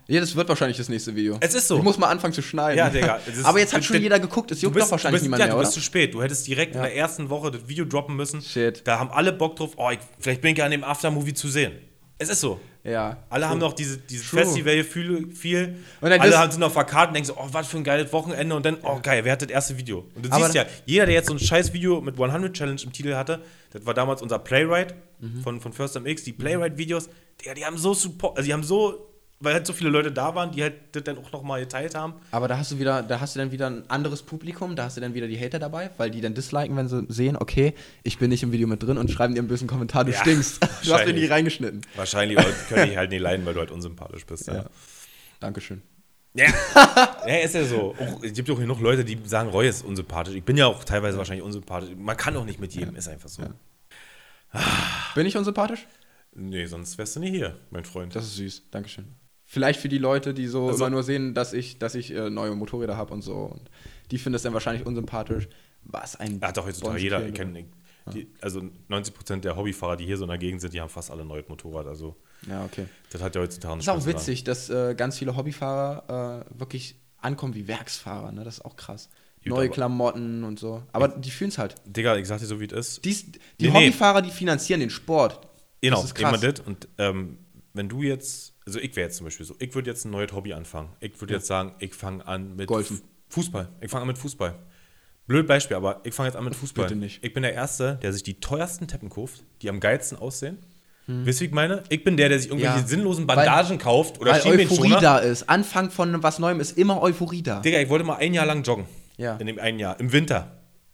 Ja, 0.08 0.20
das 0.20 0.36
wird 0.36 0.48
wahrscheinlich 0.50 0.78
das 0.78 0.88
nächste 0.88 1.16
Video. 1.16 1.38
Es 1.40 1.56
ist 1.56 1.68
so. 1.68 1.78
Ich 1.78 1.84
muss 1.84 1.98
mal 1.98 2.08
anfangen 2.10 2.32
zu 2.34 2.44
schneiden. 2.44 2.78
Ja, 2.78 2.90
Digga, 2.92 3.20
aber 3.44 3.58
jetzt 3.60 3.74
hat 3.74 3.84
schon 3.84 4.00
jeder 4.00 4.20
geguckt, 4.20 4.52
es 4.52 4.60
Du 4.60 4.66
juckt 4.68 4.76
bist, 4.76 4.86
doch 4.88 4.92
wahrscheinlich 4.92 5.22
du 5.22 5.24
bist, 5.24 5.24
niemand 5.24 5.40
ja, 5.40 5.46
mehr, 5.48 5.54
du 5.54 5.60
oder? 5.60 5.66
bist 5.66 5.74
zu 5.74 5.82
spät. 5.82 6.14
Du 6.14 6.22
hättest 6.22 6.46
direkt 6.46 6.76
Ja. 6.76 6.82
in 6.82 6.88
der 6.88 6.96
ersten 6.96 7.30
Woche 7.32 7.50
das 7.50 7.68
Video 7.68 7.86
droppen 7.86 8.16
müssen. 8.16 8.42
Shit. 8.42 8.86
Da 8.86 9.00
haben 9.00 9.10
alle 9.10 9.34
Bock 9.34 9.56
drauf, 9.56 9.72
oh, 9.78 9.90
ich, 9.90 9.98
vielleicht 10.20 10.42
bin 10.42 10.52
ich 10.52 10.60
ja 10.60 10.66
an 10.66 10.72
dem 10.72 10.84
Aftermovie 10.84 11.34
zu 11.34 11.48
sehen. 11.48 11.72
Es 12.18 12.30
ist 12.30 12.40
so. 12.40 12.60
Ja. 12.84 13.18
Alle 13.30 13.50
haben 13.50 13.60
noch 13.60 13.74
diese, 13.74 13.98
dieses. 13.98 14.28
Festival-Gefühl 14.28 15.32
viel. 15.32 15.76
Und 16.02 16.10
dann 16.10 16.22
Alle 16.22 16.38
haben 16.38 16.52
sind 16.52 16.64
auf 16.64 16.74
der 16.74 16.84
Karte 16.84 17.10
und 17.10 17.14
denken 17.16 17.28
so, 17.28 17.36
oh, 17.38 17.48
was 17.52 17.68
für 17.68 17.78
ein 17.78 17.84
geiles 17.84 18.14
Wochenende. 18.14 18.56
Und 18.56 18.66
dann, 18.66 18.78
oh, 18.84 19.00
geil, 19.02 19.26
wer 19.26 19.34
hat 19.34 19.42
das 19.42 19.50
erste 19.50 19.78
Video? 19.78 20.06
Und 20.16 20.26
du 20.26 20.32
Aber 20.32 20.46
siehst 20.46 20.56
ja, 20.56 20.66
jeder, 20.86 21.06
der 21.08 21.16
jetzt 21.16 21.28
so 21.28 21.34
ein 21.34 21.40
scheiß 21.40 21.74
Video 21.74 22.00
mit 22.00 22.20
100 22.20 22.54
Challenge 22.54 22.80
im 22.84 22.94
Titel 22.94 23.16
hatte, 23.16 23.42
das 23.72 23.86
war 23.86 23.94
damals 23.94 24.22
unser 24.22 24.40
Playwright 24.40 24.94
Mhm. 25.20 25.42
von, 25.42 25.62
von 25.62 25.74
First 25.74 26.00
MX, 26.00 26.24
die 26.24 26.34
Playwright-Videos, 26.34 27.10
die, 27.42 27.54
die 27.54 27.66
haben 27.66 27.78
so 27.78 27.94
Support, 27.94 28.38
also 28.38 28.46
die 28.46 28.54
haben 28.54 28.64
so, 28.64 29.08
weil 29.40 29.54
halt 29.54 29.68
so 29.68 29.74
viele 29.74 29.90
Leute 29.90 30.12
da 30.12 30.34
waren, 30.34 30.52
die 30.52 30.64
halt 30.64 30.74
das 30.94 31.04
dann 31.04 31.18
auch 31.18 31.32
nochmal 31.32 31.60
geteilt 31.62 31.94
haben. 31.94 32.14
Aber 32.32 32.48
da 32.48 32.58
hast 32.58 32.72
du 32.72 32.80
wieder, 32.80 33.04
da 33.04 33.20
hast 33.20 33.36
du 33.36 33.40
dann 33.40 33.52
wieder 33.52 33.68
ein 33.68 33.84
anderes 33.90 34.24
Publikum, 34.24 34.76
da 34.76 34.86
hast 34.86 34.98
du 34.98 35.02
dann 35.02 35.14
wieder 35.14 35.28
die 35.28 35.40
Hater 35.40 35.60
dabei, 35.60 35.90
weil 35.98 36.10
die 36.10 36.22
dann 36.22 36.34
disliken, 36.34 36.76
wenn 36.78 36.88
sie 36.88 37.06
sehen, 37.10 37.36
okay, 37.38 37.74
ich 38.04 38.18
bin 38.18 38.30
nicht 38.30 38.44
im 38.44 38.52
Video 38.52 38.68
mit 38.68 38.82
drin 38.82 38.98
und 38.98 39.12
schreiben 39.12 39.34
dir 39.36 39.40
einen 39.42 39.48
bösen 39.50 39.68
Kommentar, 39.68 40.06
du 40.06 40.12
Ja, 40.12 40.20
stinkst. 40.22 40.62
Du 40.64 40.68
hast 40.68 40.90
wahrscheinlich. 40.90 41.24
nie 41.26 41.26
reingeschnitten. 41.26 41.82
Wahrscheinlich 41.96 42.40
aber 42.40 42.50
können 42.70 42.90
die 42.92 42.98
halt 42.98 43.10
nicht 43.10 43.22
leiden, 43.22 43.46
weil 43.46 43.54
du 43.54 43.60
halt 43.60 43.72
unsympathisch 43.72 44.26
bist. 44.26 44.48
Ja. 44.48 44.56
Ja. 44.56 44.66
Dankeschön. 45.40 45.82
Ja. 46.34 46.48
ja, 47.28 47.38
ist 47.38 47.56
ja 47.56 47.64
so. 47.66 47.96
Auch, 48.00 48.24
es 48.24 48.34
gibt 48.34 48.50
auch 48.50 48.60
genug 48.60 48.80
Leute, 48.82 49.06
die 49.06 49.18
sagen, 49.26 49.50
Roy 49.50 49.68
ist 49.70 49.84
unsympathisch. 49.86 50.36
Ich 50.36 50.44
bin 50.44 50.58
ja 50.58 50.66
auch 50.68 50.84
teilweise 50.84 51.18
wahrscheinlich 51.18 51.46
unsympathisch. 51.46 51.92
Man 51.98 52.18
kann 52.18 52.36
auch 52.38 52.46
nicht 52.46 52.60
mit 52.60 52.74
jedem, 52.74 52.96
ist 52.96 53.08
einfach 53.08 53.30
so. 53.30 53.44
Bin 55.16 55.26
ich 55.26 55.36
unsympathisch? 55.38 55.86
Nee, 56.34 56.66
sonst 56.66 56.98
wärst 56.98 57.16
du 57.16 57.20
nie 57.22 57.30
hier, 57.32 57.58
mein 57.70 57.86
Freund. 57.86 58.16
Das 58.16 58.26
ist 58.26 58.36
süß. 58.36 58.64
Dankeschön. 58.72 59.06
Vielleicht 59.46 59.80
für 59.80 59.90
die 59.90 59.98
Leute, 60.00 60.34
die 60.34 60.48
so 60.48 60.68
Also- 60.68 60.84
immer 60.86 60.90
nur 60.90 61.04
sehen, 61.04 61.34
dass 61.34 61.54
ich, 61.54 61.78
dass 61.80 61.96
ich 61.96 62.12
äh, 62.12 62.30
neue 62.30 62.56
Motorräder 62.56 62.98
habe 62.98 63.14
und 63.14 63.22
so. 63.22 63.34
Und 63.36 63.70
die 64.12 64.18
finden 64.18 64.36
es 64.36 64.42
dann 64.42 64.54
wahrscheinlich 64.54 64.86
unsympathisch. 64.86 65.48
Was 65.84 66.16
ein. 66.16 66.42
Hat 66.42 66.58
doch 66.58 66.66
heutzutage 66.66 67.00
jeder, 67.00 67.22
kenn, 67.32 67.66
die, 68.14 68.28
also 68.42 68.62
90% 68.90 69.42
der 69.42 69.56
Hobbyfahrer, 69.56 69.96
die 69.98 70.06
hier 70.06 70.18
so 70.18 70.24
in 70.24 70.30
der 70.30 70.38
Gegend 70.40 70.62
sind, 70.62 70.74
die 70.74 70.82
haben 70.82 70.90
fast 70.90 71.12
alle 71.12 71.22
ein 71.22 71.28
neues 71.28 71.48
Motorrad. 71.48 71.86
Also 71.88 72.16
Ja, 72.50 72.66
okay. 72.66 72.86
das 73.12 73.22
hat 73.22 73.36
ja 73.36 73.42
heutzutage 73.42 73.76
Das 73.78 73.84
ist 73.86 73.90
auch 73.90 73.94
Spaß 73.96 74.04
dran. 74.06 74.14
witzig, 74.16 74.44
dass 74.44 74.70
äh, 74.70 74.96
ganz 74.96 75.18
viele 75.18 75.36
Hobbyfahrer 75.36 76.46
äh, 76.52 76.60
wirklich 76.60 76.96
ankommen 77.20 77.54
wie 77.56 77.68
Werksfahrer. 77.68 78.32
Ne? 78.32 78.44
Das 78.44 78.56
ist 78.56 78.66
auch 78.66 78.76
krass. 78.76 79.10
Gut, 79.44 79.50
Neue 79.54 79.70
Klamotten 79.70 80.44
und 80.44 80.58
so. 80.60 80.82
Aber 80.92 81.08
die 81.08 81.30
fühlen 81.30 81.50
es 81.50 81.60
halt. 81.60 81.76
Digga, 81.86 82.16
ich 82.18 82.28
sag 82.28 82.40
dir 82.40 82.48
so, 82.48 82.60
wie 82.60 82.66
es 82.66 82.72
ist. 82.74 83.06
Dies, 83.06 83.26
die 83.32 83.40
Nee, 83.60 83.68
nee. 83.70 83.74
Hobbyfahrer, 83.74 84.24
die 84.24 84.32
finanzieren 84.32 84.80
den 84.80 84.90
Sport. 84.90 85.40
Genau, 85.82 85.98
das 86.02 86.06
ist 86.06 86.20
immer 86.20 86.32
krass. 86.32 86.42
das. 86.42 86.60
Und 86.62 86.88
ähm, 86.98 87.38
wenn 87.74 87.88
du 87.90 88.02
jetzt, 88.02 88.55
also 88.66 88.80
ich 88.80 88.96
wäre 88.96 89.08
jetzt 89.08 89.18
zum 89.18 89.26
Beispiel 89.26 89.46
so, 89.46 89.56
ich 89.60 89.74
würde 89.76 89.90
jetzt 89.90 90.06
ein 90.06 90.12
neues 90.12 90.32
Hobby 90.34 90.54
anfangen. 90.54 90.90
Ich 91.00 91.20
würde 91.22 91.34
jetzt 91.36 91.48
sagen, 91.48 91.74
ich 91.80 91.94
fange 91.94 92.26
an 92.28 92.56
mit 92.56 92.68
Golfen. 92.68 93.02
Fußball. 93.30 93.70
Ich 93.82 93.90
fange 93.92 94.02
an 94.04 94.08
mit 94.08 94.18
Fußball. 94.18 94.56
Blöd 95.28 95.48
Beispiel, 95.48 95.76
aber 95.78 96.02
ich 96.04 96.14
fange 96.14 96.30
jetzt 96.30 96.36
an 96.36 96.44
mit 96.46 96.56
Fußball. 96.56 96.86
Bitte 96.86 97.00
nicht. 97.00 97.24
Ich 97.24 97.34
bin 97.34 97.44
der 97.44 97.54
Erste, 97.54 98.00
der 98.02 98.14
sich 98.14 98.24
die 98.24 98.40
teuersten 98.40 98.88
Teppen 98.88 99.10
kauft, 99.10 99.44
die 99.62 99.70
am 99.70 99.80
geilsten 99.80 100.18
aussehen. 100.18 100.58
Hm. 101.08 101.26
Wisst 101.26 101.40
ihr, 101.42 101.46
wie 101.46 101.50
ich 101.50 101.54
meine? 101.56 101.84
Ich 101.90 102.04
bin 102.04 102.18
der, 102.18 102.30
der 102.30 102.40
sich 102.40 102.50
irgendwelche 102.50 102.80
Ja. 102.80 102.88
sinnlosen 102.88 103.28
Weil- 103.28 103.36
Bandagen 103.36 103.78
kauft 103.78 104.20
oder 104.20 104.32
Weil 104.32 104.60
Euphorie 104.62 104.96
da 105.02 105.20
ist. 105.20 105.48
Anfang 105.50 105.92
von 105.92 106.24
was 106.24 106.40
Neuem 106.40 106.60
ist 106.60 106.78
immer 106.78 107.02
Euphorie 107.02 107.44
da. 107.44 107.60
Digga, 107.60 107.80
ich 107.80 107.90
wollte 107.90 108.06
mal 108.06 108.16
ein 108.18 108.34
Jahr 108.34 108.46
lang 108.48 108.64
joggen. 108.64 108.86
Ja. 109.18 109.36
In 109.38 109.46
dem 109.48 109.60
einen 109.60 109.80
Jahr. 109.80 110.00
Im 110.00 110.12
Winter. 110.12 110.52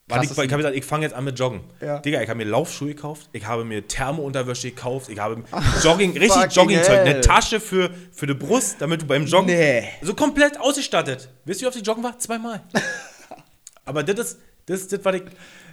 Krass, 0.09 0.23
ich, 0.23 0.29
das 0.29 0.37
ich 0.39 0.51
habe 0.51 0.57
gesagt, 0.57 0.75
ich 0.75 0.83
fange 0.85 1.03
jetzt 1.05 1.13
an 1.13 1.23
mit 1.23 1.39
Joggen. 1.39 1.61
Ja. 1.79 1.99
Digga, 1.99 2.21
ich 2.21 2.27
habe 2.29 2.37
mir 2.37 2.43
Laufschuhe 2.49 2.89
gekauft, 2.89 3.29
ich 3.31 3.45
habe 3.45 3.63
mir 3.63 3.87
Thermounterwäsche 3.87 4.71
gekauft, 4.71 5.09
ich 5.09 5.19
habe 5.19 5.43
Jogging, 5.83 6.17
richtig 6.17 6.53
Joggingzeug, 6.53 6.99
eine 6.99 7.21
Tasche 7.21 7.59
für, 7.61 7.89
für 8.11 8.27
die 8.27 8.33
Brust, 8.33 8.77
damit 8.79 9.01
du 9.03 9.05
beim 9.05 9.25
Joggen 9.25 9.47
Nee. 9.47 9.87
so 10.01 10.13
komplett 10.13 10.59
ausgestattet. 10.59 11.29
Wisst 11.45 11.61
ihr, 11.61 11.65
wie 11.65 11.69
oft 11.69 11.77
ich 11.77 11.85
joggen 11.87 12.03
war? 12.03 12.17
Zweimal. 12.19 12.61
Aber 13.85 14.03
das 14.03 14.19
ist, 14.33 14.39
das, 14.65 14.87
das 14.87 15.03
war 15.05 15.13
ich, 15.13 15.23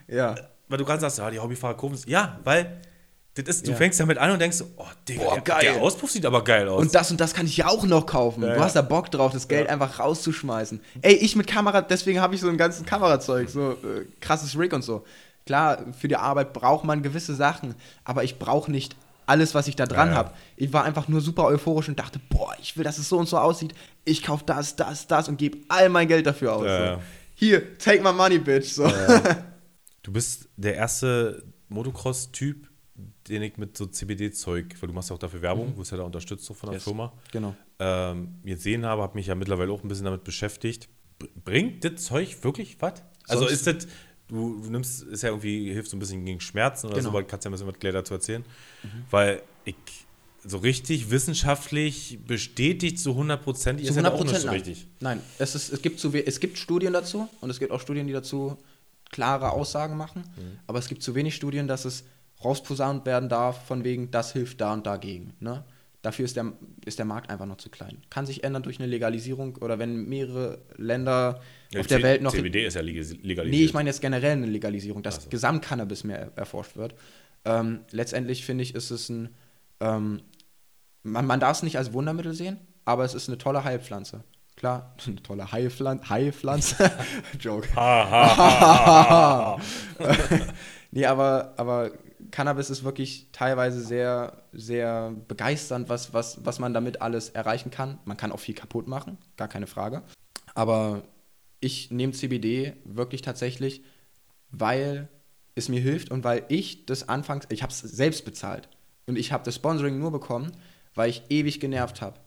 Ja. 0.07 0.35
weil 0.69 0.79
du 0.79 0.85
gerade 0.85 1.01
sagst, 1.01 1.19
ja, 1.19 1.31
die 1.31 1.39
Hobbyfahrer 1.41 1.77
es. 1.93 2.05
Ja, 2.07 2.39
weil 2.45 2.81
ist, 3.47 3.67
du 3.67 3.73
Ja. 3.73 3.77
fängst 3.77 4.01
damit 4.01 4.19
an 4.19 4.31
und 4.31 4.39
denkst 4.41 4.57
so, 4.57 4.65
oh, 4.79 4.87
Digga, 5.07 5.23
Boah, 5.23 5.41
der, 5.41 5.59
der 5.61 5.83
Auspuff 5.83 6.11
sieht 6.11 6.25
aber 6.27 6.43
geil 6.43 6.67
aus. 6.69 6.81
Und 6.81 6.95
das 6.95 7.11
und 7.11 7.21
das 7.21 7.35
kann 7.35 7.47
ich 7.47 7.59
ja 7.59 7.69
auch 7.69 7.85
noch 7.85 8.07
kaufen. 8.07 8.43
Ja, 8.43 8.55
du 8.55 8.61
hast 8.61 8.75
da 8.75 8.83
Bock 8.83 9.11
drauf, 9.11 9.33
das 9.33 9.47
Geld 9.47 9.67
Ja. 9.67 9.73
einfach 9.75 10.01
rauszuschmeißen. 10.01 10.81
Ey, 11.03 11.15
ich 11.15 11.37
mit 11.37 11.47
Kamera, 11.47 11.83
deswegen 11.83 12.21
habe 12.21 12.35
ich 12.35 12.41
so 12.41 12.49
ein 12.49 12.57
ganzes 12.57 12.85
Kamerazeug, 12.87 13.49
so 13.51 13.73
äh, 13.73 14.07
krasses 14.21 14.59
Rig 14.59 14.73
und 14.73 14.83
so. 14.83 15.05
Klar, 15.47 15.79
für 15.99 16.09
die 16.09 16.17
Arbeit 16.17 16.53
braucht 16.55 16.85
man 16.85 17.03
gewisse 17.03 17.35
Sachen, 17.35 17.75
aber 18.05 18.25
ich 18.25 18.39
brauche 18.39 18.71
nicht 18.71 18.97
alles, 19.27 19.55
was 19.55 19.69
ich 19.69 19.77
da 19.77 19.85
dran 19.87 20.15
habe. 20.15 20.31
Ich 20.57 20.73
war 20.73 20.85
einfach 20.85 21.07
nur 21.07 21.21
super 21.21 21.45
euphorisch 21.45 21.89
und 21.89 21.99
dachte, 21.99 22.19
boah, 22.31 22.55
ich 22.63 22.77
will, 22.79 22.85
dass 22.85 22.97
es 22.97 23.09
so 23.11 23.19
und 23.19 23.29
so 23.29 23.37
aussieht. 23.37 23.75
Ich 24.07 24.23
kaufe 24.23 24.45
das, 24.47 24.75
das, 24.77 25.07
das 25.07 25.29
und 25.29 25.37
gebe 25.37 25.59
all 25.69 25.91
mein 25.91 26.09
Geld 26.09 26.27
dafür 26.27 26.55
aus. 26.55 26.63
So. 26.63 27.03
Hier, 27.35 27.77
take 27.79 28.03
my 28.03 28.13
money, 28.13 28.39
bitch. 28.39 28.73
So. 28.73 28.91
Du 30.03 30.13
bist 30.13 30.49
der 30.57 30.75
erste 30.77 31.43
Motocross-Typ, 31.69 32.68
den 33.29 33.43
ich 33.43 33.57
mit 33.57 33.77
so 33.77 33.87
CBD-Zeug, 33.87 34.75
weil 34.81 34.89
du 34.89 34.93
machst 34.95 35.11
ja 35.11 35.17
auch 35.17 35.21
dafür 35.21 35.43
Werbung, 35.43 35.77
wirst 35.77 35.91
ja 35.93 35.97
da 35.99 36.05
unterstützt 36.05 36.45
so 36.45 36.55
von 36.55 36.69
der 36.71 36.77
Yes. 36.79 36.85
Firma, 36.85 37.13
Genau. 37.33 37.55
ähm, 37.79 38.35
gesehen 38.45 38.85
habe, 38.87 39.03
habe 39.03 39.15
mich 39.17 39.27
ja 39.27 39.35
mittlerweile 39.35 39.73
auch 39.73 39.83
ein 39.83 39.89
bisschen 39.89 40.05
damit 40.05 40.25
beschäftigt. 40.25 40.89
Bringt 41.45 41.85
das 41.85 42.05
Zeug 42.05 42.43
wirklich 42.45 42.77
was? 42.81 43.03
Also 43.29 43.47
ist 43.47 43.67
das, 43.67 43.87
du, 44.29 44.61
du 44.63 44.71
nimmst, 44.71 45.03
ist 45.03 45.23
ja 45.23 45.31
irgendwie, 45.31 45.73
hilft 45.73 45.91
so 45.91 45.97
ein 45.97 46.01
bisschen 46.01 46.25
gegen 46.25 46.41
Schmerzen 46.41 46.87
oder 46.87 46.97
Genau. 46.97 47.11
so, 47.11 47.17
aber 47.17 47.25
kannst 47.27 47.45
ja 47.45 47.51
ein 47.51 47.53
bisschen 47.53 47.67
was 47.67 47.79
gleich 47.79 47.93
dazu 47.93 48.15
erzählen. 48.15 48.45
Weil 49.11 49.43
ich 49.65 49.75
so 50.45 50.59
richtig 50.59 51.11
wissenschaftlich 51.11 52.19
bestätigt 52.27 52.99
zu 52.99 53.11
100 53.11 53.43
Prozent 53.43 53.81
ist 53.81 53.89
Zu 53.89 53.95
ja 53.95 53.99
100 54.05 54.15
auch 54.21 54.25
nicht 54.25 54.41
so 54.41 54.47
nein. 54.47 54.55
richtig. 54.55 54.87
Nein, 55.01 55.21
es, 55.39 55.55
ist, 55.55 55.73
es, 55.73 55.83
gibt 55.83 55.99
zu, 56.01 56.13
es 56.15 56.41
gibt 56.41 56.59
Studien 56.59 56.93
dazu 56.93 57.29
und 57.41 57.51
es 57.51 57.59
gibt 57.59 57.73
auch 57.73 57.81
Studien, 57.81 58.07
die 58.07 58.13
dazu 58.13 58.57
klare 59.11 59.51
Aussagen 59.51 59.97
machen. 59.97 60.23
Mhm. 60.37 60.59
Aber 60.67 60.79
es 60.79 60.89
gibt 60.89 61.03
zu 61.03 61.15
wenig 61.15 61.35
Studien, 61.35 61.67
dass 61.67 61.85
es 61.85 62.05
rausposaunt 62.45 63.05
werden 63.07 63.29
darf, 63.29 63.67
von 63.67 63.85
wegen, 63.85 64.11
das 64.11 64.33
hilft 64.33 64.61
da 64.61 64.73
und 64.75 64.87
dagegen. 64.87 65.33
Ne? 65.41 65.65
Dafür 66.03 66.25
ist 66.25 66.37
der, 66.37 66.53
ist 66.85 66.99
der 66.99 67.07
Markt 67.07 67.29
einfach 67.31 67.47
noch 67.47 67.57
zu 67.57 67.71
klein. 67.71 67.99
Kann 68.09 68.25
sich 68.27 68.45
ändern 68.45 68.63
durch 68.63 68.79
eine 68.79 68.87
Legalisierung 68.89 69.57
oder 69.57 69.79
wenn 69.81 70.09
mehrere 70.09 70.61
Länder 70.77 71.41
Ja, 71.73 71.81
auf 71.81 71.87
der 71.89 71.99
C- 71.99 72.03
Welt 72.05 72.23
noch. 72.23 72.33
CBD 72.33 72.65
ist 72.67 72.75
ja 72.75 72.81
legalis- 72.83 73.19
legalisiert. 73.21 73.47
Nee, 73.61 73.65
ich 73.65 73.75
meine 73.75 73.91
jetzt 73.91 74.01
generell 74.01 74.33
eine 74.33 74.47
Legalisierung, 74.47 75.03
dass 75.03 75.25
so. 75.25 75.29
Gesamtcannabis 75.31 76.05
mehr 76.05 76.19
er- 76.21 76.33
erforscht 76.37 76.77
wird. 76.77 76.95
Ähm, 77.45 77.81
letztendlich 77.91 78.45
finde 78.45 78.63
ich, 78.63 78.75
ist 78.77 78.91
es 78.93 79.09
ein. 79.09 79.31
Ähm, 79.81 80.23
man, 81.03 81.27
man 81.27 81.41
darf 81.41 81.57
es 81.59 81.63
nicht 81.65 81.79
als 81.79 81.93
Wundermittel 81.93 82.33
sehen, 82.35 82.59
aber 82.85 83.05
es 83.05 83.15
ist 83.15 83.29
eine 83.29 83.39
tolle 83.39 83.65
Heilpflanze. 83.65 84.23
Klar, 84.57 84.95
eine 85.07 85.23
tolle 85.23 85.51
Heilpflanze. 85.51 86.09
Heilpflanze. 86.09 86.91
Joke. 87.41 87.69
Ha, 87.75 88.11
ha, 88.11 88.37
ha, 88.37 88.79
ha, 88.79 89.59
ha. 89.99 90.07
Nee, 90.91 91.05
aber, 91.07 91.55
aber 91.57 91.91
Cannabis 92.31 92.71
ist 92.71 92.85
wirklich 92.85 93.29
teilweise 93.33 93.81
sehr, 93.81 94.45
sehr 94.53 95.15
begeisternd, 95.29 95.89
was, 95.89 96.13
was, 96.13 96.45
was 96.45 96.59
man 96.59 96.75
damit 96.75 97.03
alles 97.03 97.31
erreichen 97.31 97.71
kann. 97.71 97.99
Man 98.05 98.17
kann 98.17 98.33
auch 98.33 98.41
viel 98.41 98.55
kaputt 98.55 98.87
machen, 98.87 99.19
gar 99.37 99.49
keine 99.49 99.67
Frage. 99.67 100.03
Aber 100.55 101.03
ich 101.61 101.91
nehme 101.91 102.13
CBD 102.13 102.75
wirklich 102.85 103.23
tatsächlich, 103.23 103.83
weil 104.51 105.09
es 105.55 105.69
mir 105.69 105.81
hilft 105.81 106.11
und 106.11 106.25
weil 106.25 106.45
ich 106.49 106.87
das 106.87 107.09
anfangs, 107.09 107.47
ich 107.51 107.63
habe 107.63 107.73
es 107.73 107.81
selbst 107.81 108.25
bezahlt 108.25 108.69
und 109.07 109.17
ich 109.19 109.33
habe 109.33 109.45
das 109.45 109.57
Sponsoring 109.57 109.99
nur 109.99 110.13
bekommen, 110.13 110.53
weil 110.95 111.11
ich 111.11 111.23
ewig 111.29 111.61
genervt 111.61 112.01
habe. 112.01 112.21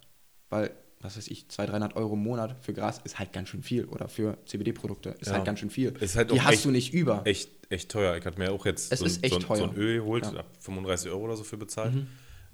Weil, 0.49 0.71
was 1.01 1.17
weiß 1.17 1.27
ich, 1.29 1.47
200, 1.49 1.73
300 1.73 1.95
Euro 1.95 2.13
im 2.13 2.23
Monat 2.23 2.55
für 2.61 2.73
Gras 2.73 2.99
ist 3.03 3.17
halt 3.19 3.33
ganz 3.33 3.49
schön 3.49 3.63
viel 3.63 3.85
oder 3.85 4.07
für 4.07 4.37
CBD-Produkte 4.45 5.09
ist 5.19 5.27
Ja. 5.27 5.33
halt 5.33 5.45
ganz 5.45 5.59
schön 5.59 5.69
viel. 5.69 5.93
Halt 5.99 6.31
Die 6.31 6.41
hast 6.41 6.53
echt- 6.53 6.65
du 6.65 6.71
nicht 6.71 6.93
über. 6.93 7.21
Echt, 7.25 7.49
echt 7.69 7.89
teuer. 7.89 8.15
Ich 8.17 8.25
hatte 8.25 8.37
mir 8.39 8.51
auch 8.51 8.65
jetzt 8.65 8.91
Es 8.91 8.99
so, 8.99 9.05
ist 9.05 9.23
echt 9.23 9.33
so, 9.33 9.39
ein- 9.39 9.45
teuer. 9.45 9.57
so 9.57 9.63
ein 9.65 9.75
Öl 9.75 9.99
geholt, 9.99 10.25
Ja. 10.25 10.31
Mhm. 10.31 10.37
hab 10.37 10.45
35 10.63 11.09
Euro 11.11 11.23
oder 11.25 11.35
so 11.37 11.43
für 11.43 11.57
bezahlt. 11.57 11.93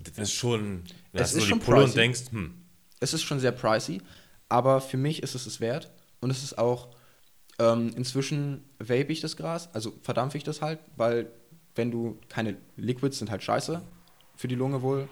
Das 0.04 0.18
ist 0.18 0.34
schon, 0.34 0.84
da 1.14 1.22
Es 1.24 1.34
ist 1.34 1.42
so 1.42 1.48
schon 1.48 1.60
die 1.60 1.66
Pulle 1.66 1.78
und 1.80 1.84
pricey. 1.86 1.96
denkst, 2.00 2.22
hm, 2.32 2.54
es 3.00 3.14
ist 3.14 3.24
schon 3.24 3.40
sehr 3.40 3.52
pricey, 3.52 4.00
aber 4.50 4.80
für 4.82 4.98
mich 4.98 5.24
ist 5.24 5.36
es 5.36 5.46
es 5.46 5.60
wert. 5.60 5.92
Und 6.22 6.30
es 6.30 6.44
ist 6.44 6.58
auch, 6.58 6.90
ähm, 7.60 7.92
inzwischen 7.96 8.64
vape 8.80 9.12
ich 9.12 9.20
das 9.22 9.36
Gras, 9.36 9.70
also 9.74 9.94
verdampfe 10.04 10.38
ich 10.38 10.44
das 10.44 10.62
halt, 10.62 10.80
weil 10.96 11.28
wenn 11.76 11.92
du 11.92 12.18
keine 12.30 12.58
Liquids 12.76 13.20
sind 13.20 13.30
halt 13.32 13.44
scheiße 13.44 13.82
für 14.36 14.48
die 14.48 14.56
Lunge 14.56 14.82
wohl. 14.84 15.10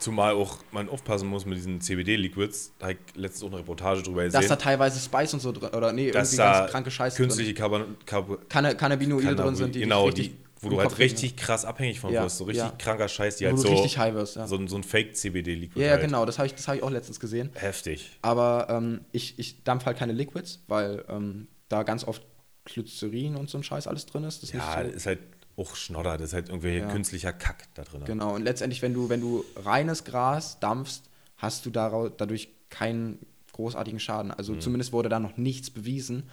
Zumal 0.00 0.32
auch 0.34 0.58
man 0.72 0.88
aufpassen 0.88 1.28
muss 1.28 1.44
mit 1.46 1.56
diesen 1.58 1.80
CBD-Liquids. 1.80 2.72
Da 2.78 2.86
habe 2.88 2.98
ich 3.06 3.16
letztens 3.16 3.42
auch 3.44 3.48
eine 3.48 3.58
Reportage 3.58 4.02
drüber 4.02 4.24
Dass 4.24 4.32
da 4.32 4.40
gesehen. 4.40 4.58
teilweise 4.58 4.98
Spice 5.00 5.34
und 5.34 5.40
so 5.40 5.52
drin, 5.52 5.70
oder 5.70 5.92
nee, 5.92 6.08
irgendwie 6.08 6.36
ganz 6.36 6.70
kranke 6.70 6.90
Scheiße 6.90 7.16
künstliche. 7.16 7.54
Carban 7.54 7.96
Carb 8.06 8.48
Canna 8.48 8.74
Cannabinoide 8.74 9.36
drin 9.36 9.54
sind, 9.54 9.74
die 9.74 9.80
genau, 9.80 10.06
richtig 10.06 10.30
die, 10.30 10.36
wo 10.62 10.70
du 10.70 10.78
halt 10.78 10.88
Kopf 10.90 10.98
richtig 10.98 11.36
krass 11.36 11.64
abhängig 11.64 12.00
von 12.00 12.12
Ja, 12.12 12.24
wirst. 12.24 12.38
So 12.38 12.44
richtig 12.44 12.64
ja. 12.64 12.72
kranker 12.78 13.08
Scheiß, 13.08 13.36
die 13.36 13.44
Wo 13.44 13.48
halt 13.50 13.58
so, 13.58 13.68
richtig 13.68 13.98
high 13.98 14.14
wirst, 14.14 14.36
ja. 14.36 14.46
so, 14.46 14.56
ein- 14.56 14.68
so 14.68 14.76
ein 14.76 14.82
Fake-CBD-Liquid 14.84 15.78
Ja, 15.80 15.86
ja, 15.86 15.92
halt. 15.92 16.02
genau, 16.02 16.24
das 16.26 16.38
habe 16.38 16.46
ich, 16.46 16.54
das 16.54 16.66
hab 16.68 16.76
ich 16.76 16.82
auch 16.82 16.90
letztens 16.90 17.20
gesehen. 17.20 17.50
Heftig. 17.54 18.18
Aber 18.22 18.66
ähm, 18.70 19.00
ich, 19.12 19.38
ich 19.38 19.62
dampf 19.64 19.84
halt 19.86 19.96
keine 19.98 20.12
Liquids, 20.12 20.62
weil 20.66 21.04
ähm, 21.08 21.46
da 21.68 21.82
ganz 21.82 22.04
oft 22.04 22.22
Glycerin 22.64 23.36
und 23.36 23.48
so 23.50 23.58
ein 23.58 23.64
Scheiß 23.64 23.86
alles 23.86 24.06
drin 24.06 24.24
ist. 24.24 24.42
Das 24.42 24.50
ist 24.50 24.54
Ja, 24.54 24.82
nicht 24.82 24.90
so 24.92 24.96
ist 24.96 25.06
halt 25.06 25.18
auch 25.56 25.76
Schnodder, 25.76 26.16
das 26.16 26.28
ist 26.28 26.34
halt 26.34 26.48
irgendwie 26.48 26.76
Ja. 26.78 26.88
künstlicher 26.90 27.32
Kack 27.32 27.68
da 27.74 27.82
drin. 27.84 28.04
Genau, 28.04 28.34
und 28.34 28.42
letztendlich, 28.42 28.82
wenn 28.82 28.94
du, 28.94 29.08
wenn 29.08 29.20
du 29.20 29.44
reines 29.56 30.04
Gras 30.04 30.58
dampfst, 30.60 31.02
hast 31.36 31.66
du 31.66 31.70
daraus, 31.70 32.10
dadurch 32.16 32.48
keinen 32.70 33.18
großartigen 33.52 34.00
Schaden. 34.00 34.30
Also 34.30 34.54
Mhm. 34.54 34.60
zumindest 34.60 34.92
wurde 34.92 35.08
da 35.08 35.18
noch 35.20 35.36
nichts 35.36 35.70
bewiesen. 35.70 36.24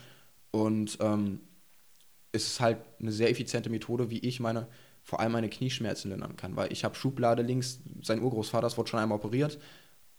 Und 0.51 0.97
ähm, 1.01 1.41
es 2.31 2.45
ist 2.47 2.59
halt 2.59 2.77
eine 2.99 3.11
sehr 3.11 3.29
effiziente 3.29 3.69
Methode, 3.69 4.09
wie 4.09 4.19
ich 4.19 4.39
meine, 4.39 4.67
vor 5.03 5.19
allem 5.19 5.31
meine 5.33 5.49
Knieschmerzen 5.49 6.09
lindern 6.11 6.35
kann. 6.37 6.55
Weil 6.55 6.71
ich 6.71 6.83
habe 6.83 6.95
Schublade 6.95 7.41
links, 7.41 7.79
sein 8.03 8.21
Urgroßvater, 8.21 8.61
das 8.61 8.77
wurde 8.77 8.89
schon 8.89 8.99
einmal 8.99 9.17
operiert. 9.17 9.59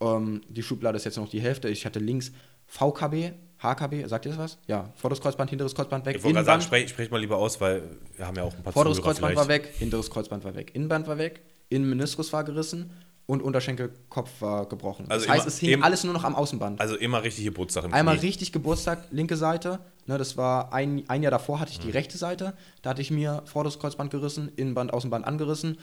Ähm, 0.01 0.43
die 0.49 0.63
Schublade 0.63 0.97
ist 0.97 1.05
jetzt 1.05 1.17
noch 1.17 1.29
die 1.29 1.41
Hälfte. 1.41 1.69
Ich 1.69 1.87
hatte 1.87 1.99
links 1.99 2.33
VKB, 2.67 3.33
HKB, 3.63 4.07
sagt 4.07 4.25
ihr 4.27 4.31
das 4.33 4.39
was? 4.39 4.59
Ja, 4.67 4.91
vorderes 4.95 5.21
Kreuzband, 5.21 5.51
hinteres 5.51 5.75
Kreuzband 5.75 6.07
weg. 6.07 6.17
Ich 6.17 6.23
wollte 6.25 6.35
gerade 6.35 6.47
sagen, 6.47 6.61
Innenband- 6.61 6.65
sprech, 6.67 6.89
sprech 6.91 7.11
mal 7.11 7.21
lieber 7.21 7.37
aus, 7.39 7.61
weil 7.61 7.83
wir 8.17 8.27
haben 8.27 8.37
ja 8.37 8.45
auch 8.45 8.55
ein 8.55 8.63
paar 8.63 8.73
Vorderes 8.73 8.99
Zuhörer 8.99 9.13
Kreuzband 9.15 9.37
war 9.37 9.45
vielleicht. 9.45 9.65
weg, 9.67 9.75
hinteres 9.79 10.11
Kreuzband 10.11 10.45
war 10.45 10.55
weg, 10.55 10.71
Innenband 10.75 11.07
war 11.09 11.19
weg, 11.19 11.43
Innenmeniskus 11.69 12.33
war 12.33 12.45
gerissen 12.45 12.91
und 13.27 13.43
Unterschenkelkopf 13.43 14.41
war 14.41 14.67
gebrochen. 14.67 15.07
Also 15.11 15.27
das 15.27 15.35
heißt, 15.35 15.45
immer- 15.45 15.49
es 15.49 15.59
hing 15.59 15.71
eben- 15.71 15.83
alles 15.83 16.05
nur 16.05 16.15
noch 16.15 16.25
am 16.25 16.35
Außenband. 16.35 16.81
Also 16.81 16.97
immer 16.97 17.23
richtig 17.23 17.45
Geburtstag 17.45 17.85
im 17.85 17.93
Einmal 17.93 18.17
Knie. 18.17 18.27
richtig 18.29 18.53
Geburtstag, 18.53 19.05
linke 19.11 19.37
Seite. 19.37 19.81
Ne, 20.07 20.17
das 20.19 20.37
war 20.37 20.73
ein, 20.73 21.03
ein 21.09 21.23
Jahr 21.23 21.33
davor, 21.33 21.61
hatte 21.61 21.71
ich 21.73 21.79
Mhm. 21.81 21.83
die 21.83 21.91
rechte 21.91 22.17
Seite. 22.17 22.55
Da 22.83 22.91
hatte 22.91 23.03
ich 23.03 23.11
mir 23.11 23.43
vorderes 23.45 23.79
Kreuzband 23.79 24.11
gerissen, 24.11 24.51
Innenband, 24.57 24.93
Außenband 24.95 25.27
angerissen. 25.27 25.79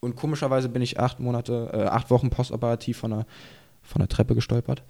Und 0.00 0.16
komischerweise 0.16 0.68
bin 0.68 0.82
ich 0.82 0.98
acht 0.98 1.20
Monate, 1.20 1.70
äh, 1.72 1.82
acht 1.84 2.10
Wochen 2.10 2.30
postoperativ 2.30 2.98
von 2.98 3.10
der, 3.10 3.26
von 3.82 4.00
der 4.00 4.08
Treppe 4.08 4.34
gestolpert. 4.34 4.82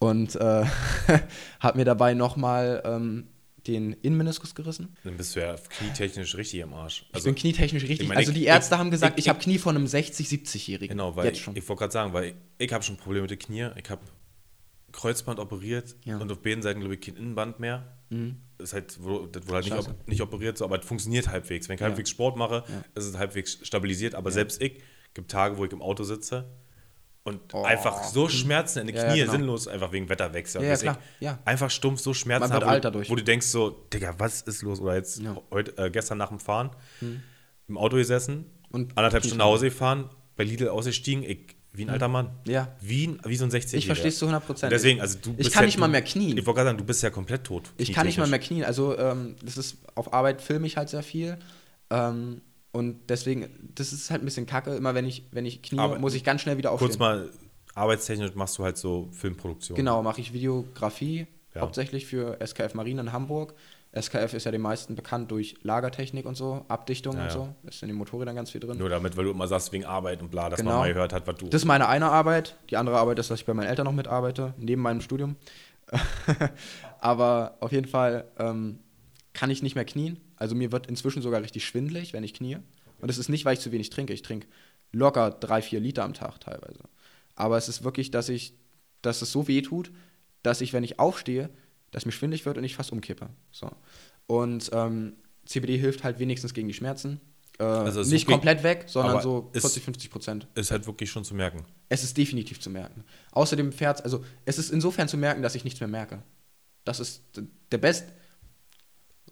Und 0.00 0.34
äh, 0.36 0.64
habe 1.60 1.78
mir 1.78 1.84
dabei 1.84 2.14
nochmal 2.14 2.82
ähm, 2.84 3.28
den 3.66 3.92
Innenmeniskus 3.92 4.54
gerissen. 4.54 4.96
Dann 5.04 5.16
bist 5.18 5.36
du 5.36 5.40
ja 5.40 5.54
knietechnisch 5.56 6.34
richtig 6.36 6.62
am 6.64 6.72
Arsch. 6.72 7.04
Ich 7.14 7.22
bin 7.22 7.34
knietechnisch 7.34 7.82
richtig. 7.84 8.08
meine, 8.08 8.18
also 8.18 8.32
ich- 8.32 8.38
die 8.38 8.44
Ärzte 8.46 8.74
ich- 8.74 8.78
haben 8.78 8.90
gesagt, 8.90 9.18
ich- 9.18 9.26
ich, 9.26 9.28
habe 9.28 9.38
Knie 9.38 9.58
von 9.58 9.76
einem 9.76 9.86
60, 9.86 10.26
70-Jährigen. 10.26 10.96
Genau, 10.96 11.14
weil 11.16 11.30
ich, 11.32 11.42
schon. 11.42 11.54
ich 11.54 11.68
wollte 11.68 11.80
gerade 11.80 11.92
sagen, 11.92 12.12
weil 12.14 12.24
ich, 12.24 12.34
ich 12.58 12.72
habe 12.72 12.82
schon 12.82 12.96
Probleme 12.96 13.22
mit 13.22 13.30
den 13.30 13.38
Knie. 13.38 13.68
Ich 13.76 13.90
habe 13.90 14.00
Kreuzband 14.92 15.38
operiert 15.38 15.94
Ja. 16.04 16.16
und 16.16 16.32
auf 16.32 16.40
beiden 16.40 16.62
Seiten, 16.62 16.80
glaube 16.80 16.94
ich, 16.94 17.00
kein 17.02 17.16
Innenband 17.16 17.60
mehr. 17.60 17.96
Mhm. 18.08 18.36
Das 18.56 18.70
ist 18.70 18.72
halt, 18.72 18.96
wo, 19.02 19.26
das 19.26 19.44
wurde 19.46 19.54
halt 19.56 19.64
nicht, 19.66 19.74
op, 19.76 20.08
nicht 20.08 20.20
operiert, 20.22 20.56
so, 20.58 20.64
aber 20.64 20.80
es 20.80 20.86
funktioniert 20.86 21.28
halbwegs. 21.28 21.68
Wenn 21.68 21.74
ich 21.74 21.80
Ja. 21.80 21.86
halbwegs 21.88 22.08
Sport 22.10 22.36
mache, 22.38 22.64
Ja. 22.66 22.84
ist 22.94 23.04
es 23.04 23.18
halbwegs 23.18 23.58
stabilisiert. 23.62 24.14
Aber 24.14 24.30
selbst 24.30 24.60
ich, 24.62 24.82
gibt 25.14 25.30
Tage, 25.30 25.58
wo 25.58 25.64
ich 25.66 25.72
im 25.72 25.82
Auto 25.82 26.04
sitze 26.04 26.48
und 27.30 27.54
Oh. 27.54 27.62
einfach 27.62 28.04
so 28.04 28.28
Schmerzen 28.28 28.80
in 28.80 28.86
den 28.88 28.96
Ja, 28.96 29.02
ja, 29.04 29.08
Knie, 29.10 29.20
genau. 29.20 29.32
sinnlos, 29.32 29.66
einfach 29.68 29.90
wegen 29.92 30.08
Wetterwechsel. 30.08 30.62
Ja, 30.62 30.74
ja, 30.74 30.98
Ja. 31.20 31.38
Einfach 31.44 31.70
stumpf 31.70 32.00
so 32.00 32.12
Schmerzen 32.12 32.42
Man 32.42 32.50
wird 32.52 32.62
haben, 32.62 32.68
wo, 32.68 32.72
alt 32.72 32.84
du- 32.84 32.88
dadurch. 32.88 33.10
wo 33.10 33.14
du 33.16 33.24
denkst 33.24 33.46
so, 33.46 33.70
Digga, 33.92 34.14
was 34.18 34.42
ist 34.42 34.62
los? 34.62 34.80
Oder 34.80 34.96
jetzt. 34.96 35.18
Hm. 35.18 35.38
heute, 35.50 35.76
äh, 35.78 35.90
gestern 35.90 36.18
nach 36.18 36.28
dem 36.28 36.38
Fahren 36.38 36.70
im 37.68 37.78
Auto 37.78 37.96
gesessen, 37.96 38.46
Und 38.70 38.96
anderthalb 38.98 39.22
Knie 39.22 39.28
Stunden 39.30 39.38
nach 39.38 39.46
Hause 39.46 39.66
gefahren, 39.70 40.10
bei 40.36 40.44
Lidl 40.44 40.68
ausgestiegen, 40.68 41.22
ich, 41.24 41.56
wie 41.72 41.82
ein 41.84 41.90
alter 41.90 42.08
Mann. 42.08 42.30
Ja. 42.46 42.74
Wie, 42.80 43.06
ein- 43.06 43.20
wie 43.24 43.36
so 43.36 43.44
ein 43.44 43.50
16 43.50 43.78
Ich 43.78 43.86
verstehe 43.86 44.08
es 44.08 44.18
zu 44.18 44.26
100 44.26 44.44
Prozent. 44.44 44.72
Deswegen, 44.72 45.00
also 45.00 45.18
du 45.22 45.34
Ich 45.38 45.50
kann 45.52 45.62
ja- 45.62 45.66
nicht 45.66 45.78
mal 45.78 45.86
mehr 45.88 46.02
knien. 46.02 46.36
Ich 46.36 46.44
wollte 46.46 46.56
gerade 46.58 46.68
sagen, 46.70 46.78
du 46.78 46.84
bist 46.84 47.02
ja 47.02 47.10
komplett 47.10 47.44
tot. 47.44 47.70
Ich 47.76 47.92
kann 47.92 48.06
nicht 48.06 48.18
mal 48.18 48.26
mehr 48.28 48.38
knien. 48.40 48.64
Also 48.64 48.98
ähm, 48.98 49.36
das 49.44 49.56
ist 49.56 49.76
auf 49.94 50.12
Arbeit 50.12 50.42
filme 50.42 50.66
ich 50.66 50.76
halt 50.76 50.88
sehr 50.88 51.02
viel. 51.04 51.38
Ähm, 51.90 52.40
und 52.72 53.00
deswegen, 53.08 53.70
das 53.74 53.92
ist 53.92 54.10
halt 54.10 54.22
ein 54.22 54.24
bisschen 54.24 54.46
kacke. 54.46 54.74
Immer 54.74 54.94
wenn 54.94 55.06
ich, 55.06 55.24
wenn 55.32 55.46
ich 55.46 55.62
knie, 55.62 55.78
Aber 55.80 55.98
muss 55.98 56.14
ich 56.14 56.24
ganz 56.24 56.40
schnell 56.42 56.56
wieder 56.56 56.70
aufstehen. 56.72 56.88
Kurz 56.88 56.98
mal, 56.98 57.30
arbeitstechnisch 57.74 58.34
machst 58.34 58.58
du 58.58 58.64
halt 58.64 58.76
so 58.76 59.08
Filmproduktion. 59.12 59.76
Genau, 59.76 60.02
mache 60.02 60.20
ich 60.20 60.32
Videografie, 60.32 61.26
Ja. 61.54 61.62
hauptsächlich 61.62 62.06
für 62.06 62.38
SKF 62.44 62.74
Marine 62.74 63.00
in 63.00 63.12
Hamburg. 63.12 63.54
SKF 63.92 64.34
ist 64.34 64.44
ja 64.44 64.52
den 64.52 64.60
meisten 64.60 64.94
bekannt 64.94 65.32
durch 65.32 65.56
Lagertechnik 65.62 66.24
und 66.24 66.36
so, 66.36 66.64
Abdichtung 66.68 67.16
Ja, 67.16 67.24
und 67.24 67.30
so. 67.32 67.54
Ist 67.64 67.82
in 67.82 67.88
den 67.88 67.96
Motorrädern 67.96 68.36
ganz 68.36 68.50
viel 68.52 68.60
drin. 68.60 68.78
Nur 68.78 68.88
damit, 68.88 69.16
weil 69.16 69.24
du 69.24 69.32
immer 69.32 69.48
sagst, 69.48 69.72
wegen 69.72 69.84
Arbeit 69.84 70.22
und 70.22 70.30
bla, 70.30 70.48
dass 70.48 70.60
Genau. 70.60 70.70
man 70.70 70.80
mal 70.80 70.92
gehört 70.94 71.12
hat, 71.12 71.26
was 71.26 71.36
du. 71.38 71.48
Das 71.48 71.62
ist 71.62 71.66
meine 71.66 71.88
eine 71.88 72.06
Arbeit. 72.08 72.56
Die 72.70 72.76
andere 72.76 72.98
Arbeit 72.98 73.18
ist, 73.18 73.32
dass 73.32 73.40
ich 73.40 73.46
bei 73.46 73.54
meinen 73.54 73.66
Eltern 73.68 73.86
noch 73.86 73.92
mitarbeite, 73.92 74.54
neben 74.58 74.80
meinem 74.80 75.00
Studium. 75.00 75.34
Aber 77.00 77.56
auf 77.60 77.72
jeden 77.72 77.88
Fall 77.88 78.26
ähm, 78.38 78.78
kann 79.32 79.50
ich 79.50 79.62
nicht 79.62 79.74
mehr 79.74 79.84
knien. 79.84 80.18
Also 80.40 80.54
mir 80.56 80.72
wird 80.72 80.88
inzwischen 80.88 81.22
sogar 81.22 81.40
richtig 81.42 81.64
schwindelig, 81.64 82.12
wenn 82.12 82.24
ich 82.24 82.34
knie. 82.34 82.56
Und 83.00 83.08
es 83.10 83.18
ist 83.18 83.28
nicht, 83.28 83.44
weil 83.44 83.54
ich 83.54 83.60
zu 83.60 83.70
wenig 83.72 83.90
trinke. 83.90 84.12
Ich 84.12 84.22
trinke 84.22 84.48
locker 84.92 85.30
drei, 85.30 85.62
vier 85.62 85.78
Liter 85.80 86.02
am 86.02 86.14
Tag 86.14 86.40
teilweise. 86.40 86.80
Aber 87.36 87.56
es 87.56 87.68
ist 87.68 87.84
wirklich, 87.84 88.10
dass 88.10 88.28
ich, 88.28 88.54
dass 89.02 89.22
es 89.22 89.30
so 89.32 89.46
weh 89.48 89.62
tut, 89.62 89.92
dass 90.42 90.60
ich, 90.60 90.72
wenn 90.72 90.82
ich 90.84 90.98
aufstehe, 90.98 91.48
dass 91.92 92.06
mir 92.06 92.12
schwindelig 92.12 92.44
wird 92.46 92.58
und 92.58 92.64
ich 92.64 92.74
fast 92.74 92.90
umkippe. 92.92 93.28
So. 93.52 93.70
Und 94.26 94.70
ähm, 94.72 95.14
CBD 95.46 95.76
hilft 95.78 96.04
halt 96.04 96.18
wenigstens 96.18 96.54
gegen 96.54 96.68
die 96.68 96.74
Schmerzen. 96.74 97.20
Äh, 97.58 97.64
Also 97.64 98.00
es 98.00 98.08
nicht 98.08 98.22
wirklich- 98.22 98.34
komplett 98.34 98.62
weg, 98.62 98.84
sondern 98.86 99.20
so 99.22 99.50
ist- 99.52 99.62
40, 99.62 99.82
50 99.82 100.10
Prozent. 100.10 100.46
ist 100.54 100.70
halt 100.70 100.86
wirklich 100.86 101.10
schon 101.10 101.24
zu 101.24 101.34
merken. 101.34 101.64
Es 101.88 102.02
ist 102.02 102.16
definitiv 102.16 102.60
zu 102.60 102.70
merken. 102.70 103.04
Außerdem 103.32 103.72
fährt 103.72 104.02
also 104.04 104.24
es 104.46 104.58
ist 104.58 104.70
insofern 104.70 105.08
zu 105.08 105.16
merken, 105.16 105.42
dass 105.42 105.54
ich 105.54 105.64
nichts 105.64 105.80
mehr 105.80 105.88
merke. 105.88 106.22
Das 106.84 107.00
ist 107.00 107.22
der 107.72 107.78
Best. 107.78 108.06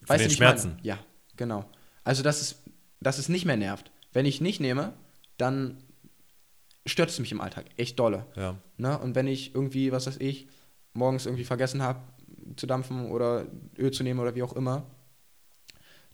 Von 0.09 0.19
den 0.19 0.27
wie 0.27 0.31
ich 0.31 0.37
Schmerzen. 0.37 0.71
meine? 0.71 0.83
Ja, 0.83 0.99
genau. 1.37 1.65
Also 2.05 2.23
dass 2.23 2.41
es, 2.41 2.63
dass 3.01 3.19
es 3.19 3.29
nicht 3.29 3.45
mehr 3.45 3.57
nervt. 3.57 3.91
Wenn 4.13 4.27
ich 4.27 4.41
nicht 4.41 4.61
nehme, 4.61 4.95
dann 5.37 5.79
stört 6.87 7.11
es 7.11 7.19
mich 7.19 7.33
im 7.33 7.41
Alltag 7.41 7.67
echt 7.77 7.99
dolle. 7.99 8.27
Ja. 8.35 8.57
Ne? 8.77 8.99
Und 8.99 9.15
wenn 9.15 9.27
ich 9.27 9.55
irgendwie, 9.55 9.93
was 9.93 10.07
weiß 10.07 10.17
ich, 10.19 10.49
morgens 10.95 11.27
irgendwie 11.27 11.45
vergessen 11.45 11.83
habe 11.83 12.01
zu 12.57 12.67
dampfen 12.67 13.11
oder 13.11 13.47
Öl 13.79 13.91
zu 13.91 14.03
nehmen 14.03 14.21
oder 14.21 14.35
wie 14.35 14.43
auch 14.43 14.55
immer, 14.55 14.87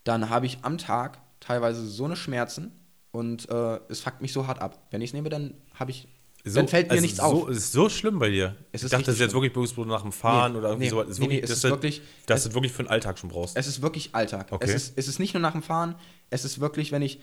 dann 0.03 0.29
habe 0.29 0.47
ich 0.47 0.59
am 0.63 0.79
Tag 0.79 1.21
teilweise 1.41 1.87
so 1.87 2.05
eine 2.05 2.17
Schmerzen 2.17 2.73
und 3.11 3.49
äh, 3.49 3.81
es 3.89 4.01
fuckt 4.01 4.21
mich 4.21 4.33
so 4.33 4.47
hart 4.47 4.61
ab. 4.61 4.87
Wenn 4.91 5.01
ich 5.01 5.11
es 5.11 5.15
nehme, 5.15 5.29
dann 5.29 5.55
habe 5.75 5.93
ich 5.93 6.09
So, 6.47 6.57
dann 6.57 6.69
fällt 6.69 6.89
mir 6.89 6.93
also 6.93 7.03
nichts 7.03 7.17
so, 7.19 7.23
auf. 7.25 7.49
Es 7.49 7.57
ist 7.57 7.73
so 7.73 7.89
schlimm 7.89 8.19
bei 8.19 8.29
dir. 8.29 8.55
Es 8.71 8.83
ich 8.83 8.85
ist 8.85 8.93
dachte, 8.93 9.07
das 9.07 9.15
ist 9.15 9.21
jetzt 9.21 9.33
wirklich 9.33 9.53
Berufsbildung 9.55 9.91
nach 9.91 10.03
dem 10.03 10.13
Fahren 10.13 10.53
Nee, 10.53 10.59
oder 10.59 10.69
irgendwie 10.69 10.85
nee, 10.85 10.91
sowas. 10.91 11.07
Es 11.07 11.13
ist 11.13 11.19
nee, 11.21 11.25
wirklich, 11.25 11.39
nee, 11.41 11.45
es 11.45 11.49
das 11.51 11.59
ist 11.59 11.71
wirklich- 11.71 12.03
dass 12.27 12.41
es- 12.41 12.49
du 12.51 12.55
wirklich 12.55 12.73
für 12.73 12.83
den 12.83 12.91
Alltag 12.91 13.19
schon 13.19 13.31
brauchst. 13.31 13.57
Es 13.57 13.67
ist 13.67 13.81
wirklich 13.81 14.15
Alltag. 14.15 14.49
Okay. 14.51 14.65
Es, 14.67 14.75
ist, 14.75 14.93
es 14.99 15.09
ist 15.09 15.19
nicht 15.19 15.33
nur 15.33 15.41
nach 15.41 15.53
dem 15.53 15.63
Fahren, 15.63 15.95
es 16.29 16.45
ist 16.45 16.61
wirklich, 16.61 16.93
wenn 16.93 17.01
ich, 17.01 17.19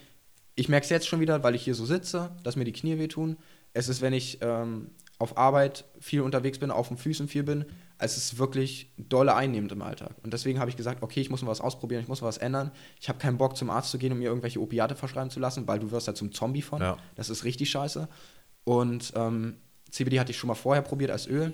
ich 0.55 0.69
merke 0.69 0.85
es 0.85 0.89
jetzt 0.89 1.07
schon 1.07 1.19
wieder, 1.19 1.43
weil 1.43 1.53
ich 1.53 1.63
hier 1.63 1.75
so 1.75 1.85
sitze, 1.85 2.31
dass 2.43 2.55
mir 2.55 2.63
die 2.65 2.71
Knie 2.73 2.97
wehtun. 2.97 3.37
Es 3.73 3.89
ist, 3.89 4.01
wenn 4.01 4.13
ich 4.13 4.39
ähm, 4.41 4.89
auf 5.19 5.37
Arbeit 5.37 5.85
viel 5.99 6.21
unterwegs 6.21 6.57
bin, 6.57 6.71
auf 6.71 6.87
den 6.87 6.97
Füßen 6.97 7.27
viel 7.27 7.43
bin. 7.43 7.65
Es 7.99 8.17
ist 8.17 8.39
wirklich 8.39 8.91
dolle 8.97 9.35
einnehmend 9.35 9.71
im 9.71 9.83
Alltag. 9.83 10.15
Und 10.23 10.33
deswegen 10.33 10.59
habe 10.59 10.71
ich 10.71 10.75
gesagt, 10.77 11.03
okay, 11.03 11.21
ich 11.21 11.29
muss 11.29 11.43
mal 11.43 11.51
was 11.51 11.61
ausprobieren, 11.61 12.01
ich 12.01 12.07
muss 12.07 12.21
mal 12.21 12.27
was 12.27 12.39
ändern. 12.39 12.71
Ich 12.99 13.07
habe 13.07 13.19
keinen 13.19 13.37
Bock 13.37 13.55
zum 13.55 13.69
Arzt 13.69 13.91
zu 13.91 13.99
gehen 13.99 14.11
und 14.11 14.17
mir 14.17 14.25
irgendwelche 14.29 14.59
Opiate 14.59 14.95
verschreiben 14.95 15.29
zu 15.29 15.39
lassen, 15.39 15.67
weil 15.67 15.77
du 15.77 15.91
wirst 15.91 16.07
da 16.07 16.15
zum 16.15 16.31
Zombie 16.31 16.63
von. 16.63 16.81
Ja. 16.81 16.97
Das 17.15 17.29
ist 17.29 17.43
richtig 17.43 17.69
scheiße. 17.69 18.09
Und 18.63 19.13
ähm, 19.15 19.57
CBD 19.89 20.19
hatte 20.19 20.31
ich 20.31 20.37
schon 20.37 20.47
mal 20.47 20.55
vorher 20.55 20.81
probiert 20.81 21.11
als 21.11 21.27
Öl 21.27 21.53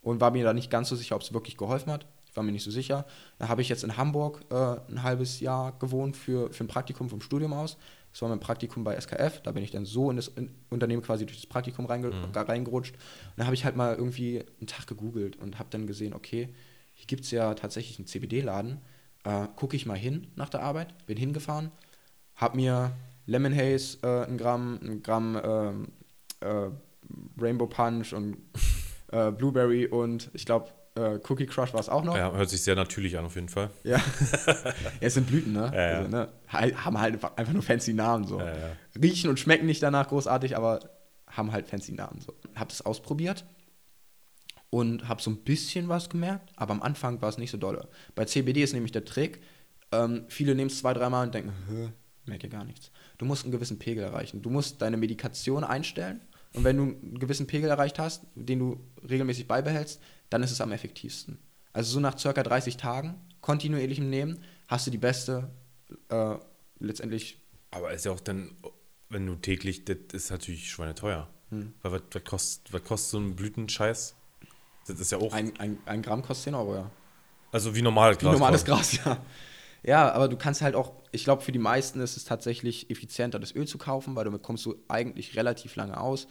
und 0.00 0.20
war 0.20 0.30
mir 0.30 0.44
da 0.44 0.52
nicht 0.52 0.70
ganz 0.70 0.88
so 0.88 0.96
sicher, 0.96 1.16
ob 1.16 1.22
es 1.22 1.32
wirklich 1.32 1.56
geholfen 1.56 1.92
hat. 1.92 2.06
Ich 2.28 2.36
war 2.36 2.42
mir 2.42 2.52
nicht 2.52 2.64
so 2.64 2.70
sicher. 2.70 3.04
Da 3.38 3.48
habe 3.48 3.60
ich 3.60 3.68
jetzt 3.68 3.84
in 3.84 3.96
Hamburg 3.96 4.40
äh, 4.50 4.54
ein 4.90 5.02
halbes 5.02 5.40
Jahr 5.40 5.78
gewohnt 5.78 6.16
für, 6.16 6.50
für 6.52 6.64
ein 6.64 6.68
Praktikum 6.68 7.10
vom 7.10 7.20
Studium 7.20 7.52
aus. 7.52 7.76
Das 8.10 8.22
war 8.22 8.28
mein 8.28 8.40
Praktikum 8.40 8.84
bei 8.84 8.98
SKF. 8.98 9.42
Da 9.42 9.52
bin 9.52 9.62
ich 9.62 9.70
dann 9.70 9.84
so 9.84 10.10
in 10.10 10.16
das 10.16 10.28
in 10.28 10.50
Unternehmen 10.70 11.02
quasi 11.02 11.26
durch 11.26 11.40
das 11.40 11.46
Praktikum 11.46 11.86
reinge 11.86 12.10
reingerutscht. 12.34 12.94
Und 12.94 13.32
da 13.36 13.44
habe 13.44 13.54
ich 13.54 13.64
halt 13.64 13.76
mal 13.76 13.94
irgendwie 13.94 14.44
einen 14.60 14.66
Tag 14.66 14.86
gegoogelt 14.86 15.36
und 15.36 15.58
habe 15.58 15.68
dann 15.70 15.86
gesehen, 15.86 16.14
okay, 16.14 16.48
hier 16.94 17.06
gibt 17.06 17.24
es 17.24 17.30
ja 17.30 17.54
tatsächlich 17.54 17.98
einen 17.98 18.06
CBD-Laden. 18.06 18.80
Äh, 19.24 19.46
Gucke 19.56 19.76
ich 19.76 19.86
mal 19.86 19.96
hin 19.96 20.28
nach 20.34 20.48
der 20.48 20.62
Arbeit. 20.62 21.06
Bin 21.06 21.16
hingefahren, 21.16 21.70
habe 22.34 22.56
mir 22.56 22.92
Lemon 23.26 23.54
Haze, 23.54 23.98
äh, 24.02 24.26
ein 24.26 24.36
Gramm, 24.36 24.78
ein 24.82 25.02
Gramm 25.02 25.40
ähm, 25.42 25.88
äh, 26.42 26.70
Rainbow 27.40 27.66
Punch 27.66 28.12
und 28.12 28.36
äh, 29.12 29.30
Blueberry 29.30 29.86
und 29.86 30.30
ich 30.32 30.44
glaube 30.46 30.70
äh, 30.94 31.18
Cookie 31.28 31.46
Crush 31.46 31.72
war 31.72 31.80
es 31.80 31.88
auch 31.88 32.04
noch. 32.04 32.16
Ja, 32.16 32.32
hört 32.32 32.50
sich 32.50 32.62
sehr 32.62 32.76
natürlich 32.76 33.16
an 33.18 33.24
auf 33.24 33.34
jeden 33.34 33.48
Fall. 33.48 33.70
Ja. 33.84 33.96
ja, 34.46 34.74
es 35.00 35.14
sind 35.14 35.26
Blüten, 35.26 35.52
ne? 35.52 35.70
Ja, 35.74 35.80
ja. 35.90 35.98
Also, 35.98 36.10
ne? 36.10 36.28
Haben 36.46 37.00
halt 37.00 37.24
einfach- 37.24 37.52
nur 37.52 37.62
fancy 37.62 37.94
Namen 37.94 38.26
so. 38.26 38.42
Riechen 39.00 39.30
und 39.30 39.40
schmecken 39.40 39.66
nicht 39.66 39.82
danach 39.82 40.08
großartig, 40.08 40.56
aber 40.56 40.80
haben 41.26 41.52
halt 41.52 41.66
fancy 41.66 41.92
Namen 41.92 42.20
so. 42.20 42.34
Hab 42.54 42.68
das 42.68 42.82
ausprobiert 42.82 43.44
und 44.68 45.08
hab 45.08 45.20
so 45.20 45.30
ein 45.30 45.38
bisschen 45.44 45.88
was 45.88 46.10
gemerkt, 46.10 46.50
aber 46.56 46.72
am 46.72 46.82
Anfang 46.82 47.20
war 47.22 47.28
es 47.28 47.38
nicht 47.38 47.50
so 47.50 47.58
dolle. 47.58 47.88
Bei 48.14 48.24
CBD 48.24 48.62
ist 48.62 48.72
nämlich 48.74 48.92
der 48.92 49.04
Trick, 49.04 49.42
ähm, 49.92 50.24
viele 50.28 50.54
nehmen 50.54 50.70
es 50.70 50.78
zwei, 50.78 50.94
dreimal 50.94 51.26
und 51.26 51.34
denken, 51.34 51.52
merke 52.26 52.48
gar 52.48 52.64
nichts. 52.64 52.90
Du 53.18 53.24
musst 53.24 53.44
einen 53.44 53.52
gewissen 53.52 53.78
Pegel 53.78 54.04
erreichen. 54.04 54.42
Du 54.42 54.50
musst 54.50 54.80
deine 54.80 54.96
Medikation 54.96 55.64
einstellen 55.64 56.20
und 56.54 56.64
wenn 56.64 56.76
du 56.76 56.82
einen 56.82 57.18
gewissen 57.18 57.46
Pegel 57.46 57.70
erreicht 57.70 57.98
hast, 57.98 58.24
den 58.34 58.58
du 58.58 58.80
regelmäßig 59.08 59.48
beibehältst, 59.48 60.00
dann 60.30 60.42
ist 60.42 60.50
es 60.50 60.60
am 60.60 60.72
effektivsten. 60.72 61.38
Also 61.72 61.92
so 61.92 62.00
nach 62.00 62.18
circa 62.18 62.42
30 62.42 62.76
Tagen 62.76 63.14
kontinuierlichem 63.40 64.08
Nehmen 64.08 64.42
hast 64.68 64.86
du 64.86 64.90
die 64.90 64.98
beste, 64.98 65.50
äh, 66.08 66.36
letztendlich 66.78 67.40
Aber 67.70 67.92
ist 67.92 68.04
ja 68.04 68.12
auch 68.12 68.20
dann, 68.20 68.52
wenn 69.08 69.26
du 69.26 69.34
täglich, 69.36 69.84
das 69.84 69.96
ist 70.12 70.30
natürlich 70.30 70.70
schweineteuer. 70.70 71.28
Hm. 71.50 71.74
Weil 71.82 71.92
was, 71.92 72.02
was, 72.12 72.24
kostet, 72.24 72.72
was 72.72 72.84
kostet 72.84 73.10
so 73.10 73.18
ein 73.18 73.36
Blütenscheiß? 73.36 74.14
Das 74.86 75.00
ist 75.00 75.12
ja 75.12 75.18
auch, 75.18 75.32
ein, 75.32 75.58
ein, 75.58 75.78
ein 75.86 76.02
Gramm 76.02 76.22
kostet 76.22 76.44
10 76.44 76.54
Euro, 76.54 76.74
ja. 76.74 76.90
also 77.52 77.74
wie 77.74 77.82
normales 77.82 78.18
Wie 78.18 78.24
Gras. 78.24 78.32
normales 78.32 78.64
quasi. 78.64 78.96
Gras, 78.98 79.04
ja. 79.04 79.24
Ja, 79.82 80.12
aber 80.12 80.28
du 80.28 80.36
kannst 80.36 80.62
halt 80.62 80.74
auch, 80.76 80.92
ich 81.10 81.24
glaube, 81.24 81.42
für 81.42 81.52
die 81.52 81.58
meisten 81.58 82.00
ist 82.00 82.16
es 82.16 82.24
tatsächlich 82.24 82.90
effizienter, 82.90 83.38
das 83.40 83.54
Öl 83.54 83.66
zu 83.66 83.78
kaufen, 83.78 84.14
weil 84.14 84.24
damit 84.24 84.42
kommst 84.42 84.64
du 84.64 84.76
eigentlich 84.88 85.36
relativ 85.36 85.74
lange 85.76 85.98
aus. 85.98 86.28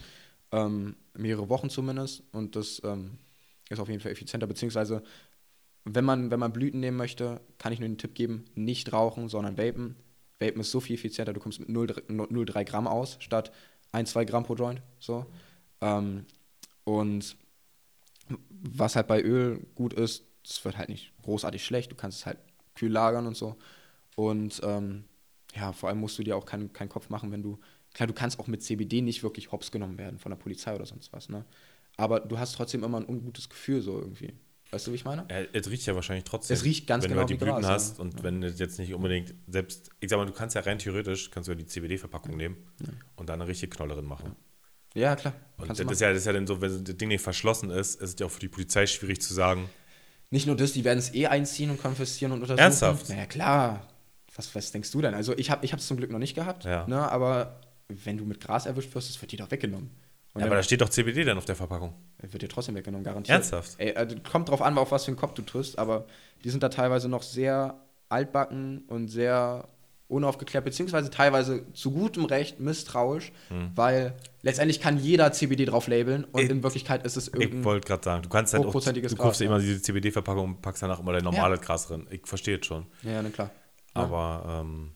Ähm, 0.52 0.96
mehrere 1.14 1.48
Wochen 1.48 1.68
zumindest. 1.70 2.22
Und 2.32 2.56
das 2.56 2.80
ähm, 2.84 3.18
ist 3.68 3.78
auf 3.80 3.88
jeden 3.88 4.00
Fall 4.00 4.12
effizienter. 4.12 4.46
Beziehungsweise, 4.46 5.02
wenn 5.84 6.04
man, 6.04 6.30
wenn 6.30 6.40
man 6.40 6.52
Blüten 6.52 6.80
nehmen 6.80 6.96
möchte, 6.96 7.40
kann 7.58 7.72
ich 7.72 7.80
nur 7.80 7.88
den 7.88 7.98
Tipp 7.98 8.14
geben, 8.14 8.44
nicht 8.54 8.92
rauchen, 8.92 9.28
sondern 9.28 9.58
vapen. 9.58 9.96
Vapen 10.40 10.60
ist 10.60 10.70
so 10.70 10.80
viel 10.80 10.96
effizienter, 10.96 11.32
du 11.32 11.40
kommst 11.40 11.60
mit 11.60 11.68
0,3 11.68 12.08
0,3 12.08 12.64
Gramm 12.64 12.86
aus, 12.88 13.16
statt 13.20 13.52
1, 13.92 14.10
2 14.10 14.24
Gramm 14.24 14.44
pro 14.44 14.54
Joint. 14.54 14.82
So. 14.98 15.26
Ähm, 15.80 16.26
und 16.84 17.36
was 18.50 18.96
halt 18.96 19.06
bei 19.08 19.22
Öl 19.22 19.60
gut 19.74 19.92
ist, 19.92 20.24
es 20.44 20.64
wird 20.64 20.78
halt 20.78 20.88
nicht 20.88 21.12
großartig 21.22 21.64
schlecht. 21.64 21.92
Du 21.92 21.96
kannst 21.96 22.20
es 22.20 22.26
halt 22.26 22.38
kühl 22.74 22.90
lagern 22.90 23.26
und 23.26 23.36
so. 23.36 23.56
Und 24.16 24.60
ähm, 24.64 25.04
ja, 25.54 25.72
vor 25.72 25.88
allem 25.88 25.98
musst 25.98 26.18
du 26.18 26.22
dir 26.22 26.36
auch 26.36 26.46
keinen 26.46 26.72
keinen 26.72 26.88
Kopf 26.88 27.08
machen, 27.08 27.30
wenn 27.32 27.42
du. 27.42 27.58
Klar, 27.94 28.06
du 28.06 28.14
kannst 28.14 28.38
auch 28.38 28.46
mit 28.46 28.62
CBD 28.62 29.02
nicht 29.02 29.22
wirklich 29.22 29.52
hops 29.52 29.70
genommen 29.70 29.98
werden 29.98 30.18
von 30.18 30.30
der 30.30 30.36
Polizei 30.36 30.74
oder 30.74 30.86
sonst 30.86 31.12
was, 31.12 31.28
ne? 31.28 31.44
Aber 31.98 32.20
du 32.20 32.38
hast 32.38 32.54
trotzdem 32.54 32.84
immer 32.84 32.98
ein 32.98 33.06
ungutes 33.06 33.50
Gefühl 33.50 33.82
so 33.82 33.98
irgendwie. 33.98 34.32
Weißt 34.70 34.86
du, 34.86 34.92
wie 34.92 34.94
ich 34.94 35.04
meine? 35.04 35.26
Ja, 35.30 35.42
es 35.52 35.68
riecht 35.70 35.84
ja 35.84 35.94
wahrscheinlich 35.94 36.24
trotzdem. 36.24 36.54
Es 36.54 36.64
riecht 36.64 36.86
ganz 36.86 37.04
wenn 37.04 37.10
genau 37.10 37.26
du 37.26 37.28
halt 37.28 37.30
die 37.30 37.44
Blüten 37.44 37.60
Gras, 37.60 37.70
hast 37.70 37.98
ja. 37.98 38.04
und 38.04 38.22
wenn 38.22 38.40
du 38.40 38.48
jetzt 38.48 38.78
nicht 38.78 38.94
unbedingt 38.94 39.34
selbst, 39.46 39.90
ich 40.00 40.08
sag 40.08 40.16
mal, 40.16 40.24
du 40.24 40.32
kannst 40.32 40.54
ja 40.54 40.62
rein 40.62 40.78
theoretisch, 40.78 41.30
kannst 41.30 41.48
du 41.48 41.52
ja 41.52 41.56
die 41.56 41.66
CBD-Verpackung 41.66 42.38
nehmen 42.38 42.56
und 43.16 43.28
da 43.28 43.34
eine 43.34 43.46
richtige 43.46 43.68
Knollerin 43.68 44.06
machen. 44.06 44.34
Ja, 44.94 45.14
klar. 45.14 45.34
Und 45.58 45.68
das 45.68 45.78
ist, 45.78 46.00
ja, 46.00 46.08
das 46.08 46.18
ist 46.18 46.26
ja 46.26 46.32
dann 46.32 46.46
so, 46.46 46.60
wenn 46.62 46.84
das 46.84 46.96
Ding 46.96 47.08
nicht 47.08 47.22
verschlossen 47.22 47.70
ist, 47.70 48.00
ist 48.00 48.14
es 48.14 48.18
ja 48.18 48.26
auch 48.26 48.30
für 48.30 48.40
die 48.40 48.48
Polizei 48.48 48.86
schwierig 48.86 49.20
zu 49.20 49.34
sagen. 49.34 49.68
Nicht 50.32 50.46
nur 50.46 50.56
das, 50.56 50.72
die 50.72 50.82
werden 50.82 50.98
es 50.98 51.14
eh 51.14 51.26
einziehen 51.26 51.70
und 51.70 51.80
konfiszieren 51.80 52.32
und 52.32 52.40
untersuchen. 52.40 52.58
Ernsthaft? 52.64 53.06
Na 53.10 53.16
ja, 53.16 53.26
klar. 53.26 53.86
Was, 54.34 54.54
was 54.54 54.72
denkst 54.72 54.90
du 54.90 55.02
denn? 55.02 55.12
Also 55.12 55.36
ich 55.36 55.50
habe 55.50 55.66
es 55.66 55.86
zum 55.86 55.98
Glück 55.98 56.10
noch 56.10 56.18
nicht 56.18 56.34
gehabt, 56.34 56.64
Ja. 56.64 56.86
ne, 56.86 57.10
aber 57.12 57.60
wenn 57.88 58.16
du 58.16 58.24
mit 58.24 58.40
Gras 58.40 58.64
erwischt 58.64 58.94
wirst, 58.94 59.10
das 59.10 59.20
wird 59.20 59.30
dir 59.30 59.36
doch 59.38 59.50
weggenommen. 59.50 59.90
Ja, 60.38 60.46
aber 60.46 60.56
da 60.56 60.62
steht 60.62 60.80
doch 60.80 60.88
CBD 60.88 61.24
dann 61.24 61.36
auf 61.36 61.44
der 61.44 61.54
Verpackung. 61.56 61.92
wird 62.22 62.42
dir 62.42 62.48
trotzdem 62.48 62.74
weggenommen, 62.74 63.04
garantiert. 63.04 63.34
Ernsthaft? 63.36 63.74
Ey, 63.76 63.94
also, 63.94 64.16
kommt 64.20 64.48
drauf 64.48 64.62
an, 64.62 64.78
auf 64.78 64.90
was 64.90 65.04
für 65.04 65.10
einen 65.10 65.18
Kopf 65.18 65.34
du 65.34 65.42
tust, 65.42 65.78
aber 65.78 66.06
die 66.42 66.48
sind 66.48 66.62
da 66.62 66.70
teilweise 66.70 67.10
noch 67.10 67.22
sehr 67.22 67.78
altbacken 68.08 68.84
und 68.88 69.08
sehr 69.08 69.68
unaufgeklärt, 70.12 70.64
beziehungsweise 70.64 71.10
teilweise 71.10 71.72
zu 71.72 71.90
gutem 71.90 72.24
Recht 72.26 72.60
misstrauisch, 72.60 73.32
weil 73.74 74.14
letztendlich 74.42 74.80
kann 74.80 74.98
jeder 74.98 75.32
CBD 75.32 75.64
drauf 75.64 75.88
labeln 75.88 76.24
und 76.24 76.38
Hm. 76.40 76.44
Ich- 76.44 76.50
in 76.50 76.62
Wirklichkeit 76.62 77.04
ist 77.04 77.16
es 77.16 77.28
Ich 77.28 77.34
irgendein 77.34 77.64
wollte 77.64 77.86
gerade 77.88 78.04
sagen, 78.04 78.22
du 78.22 78.28
kannst 78.28 78.52
halt 78.52 78.60
auch, 78.60 78.64
du 78.64 78.68
hochprozentiges 78.68 79.16
kaufst 79.16 79.22
Gras, 79.22 79.40
ja 79.40 79.44
ja. 79.46 79.50
immer 79.56 79.60
diese 79.60 79.82
CBD-Verpackung 79.82 80.44
und 80.44 80.62
packst 80.62 80.82
danach 80.82 81.00
immer 81.00 81.12
dein 81.12 81.24
normales 81.24 81.60
Gras 81.60 81.86
drin. 81.88 82.06
Ich 82.10 82.26
verstehe 82.26 82.58
es 82.58 82.66
schon. 82.66 82.86
Ja, 83.02 83.22
na 83.22 83.30
klar. 83.30 83.50
Aber, 83.94 84.60
ähm, 84.62 84.92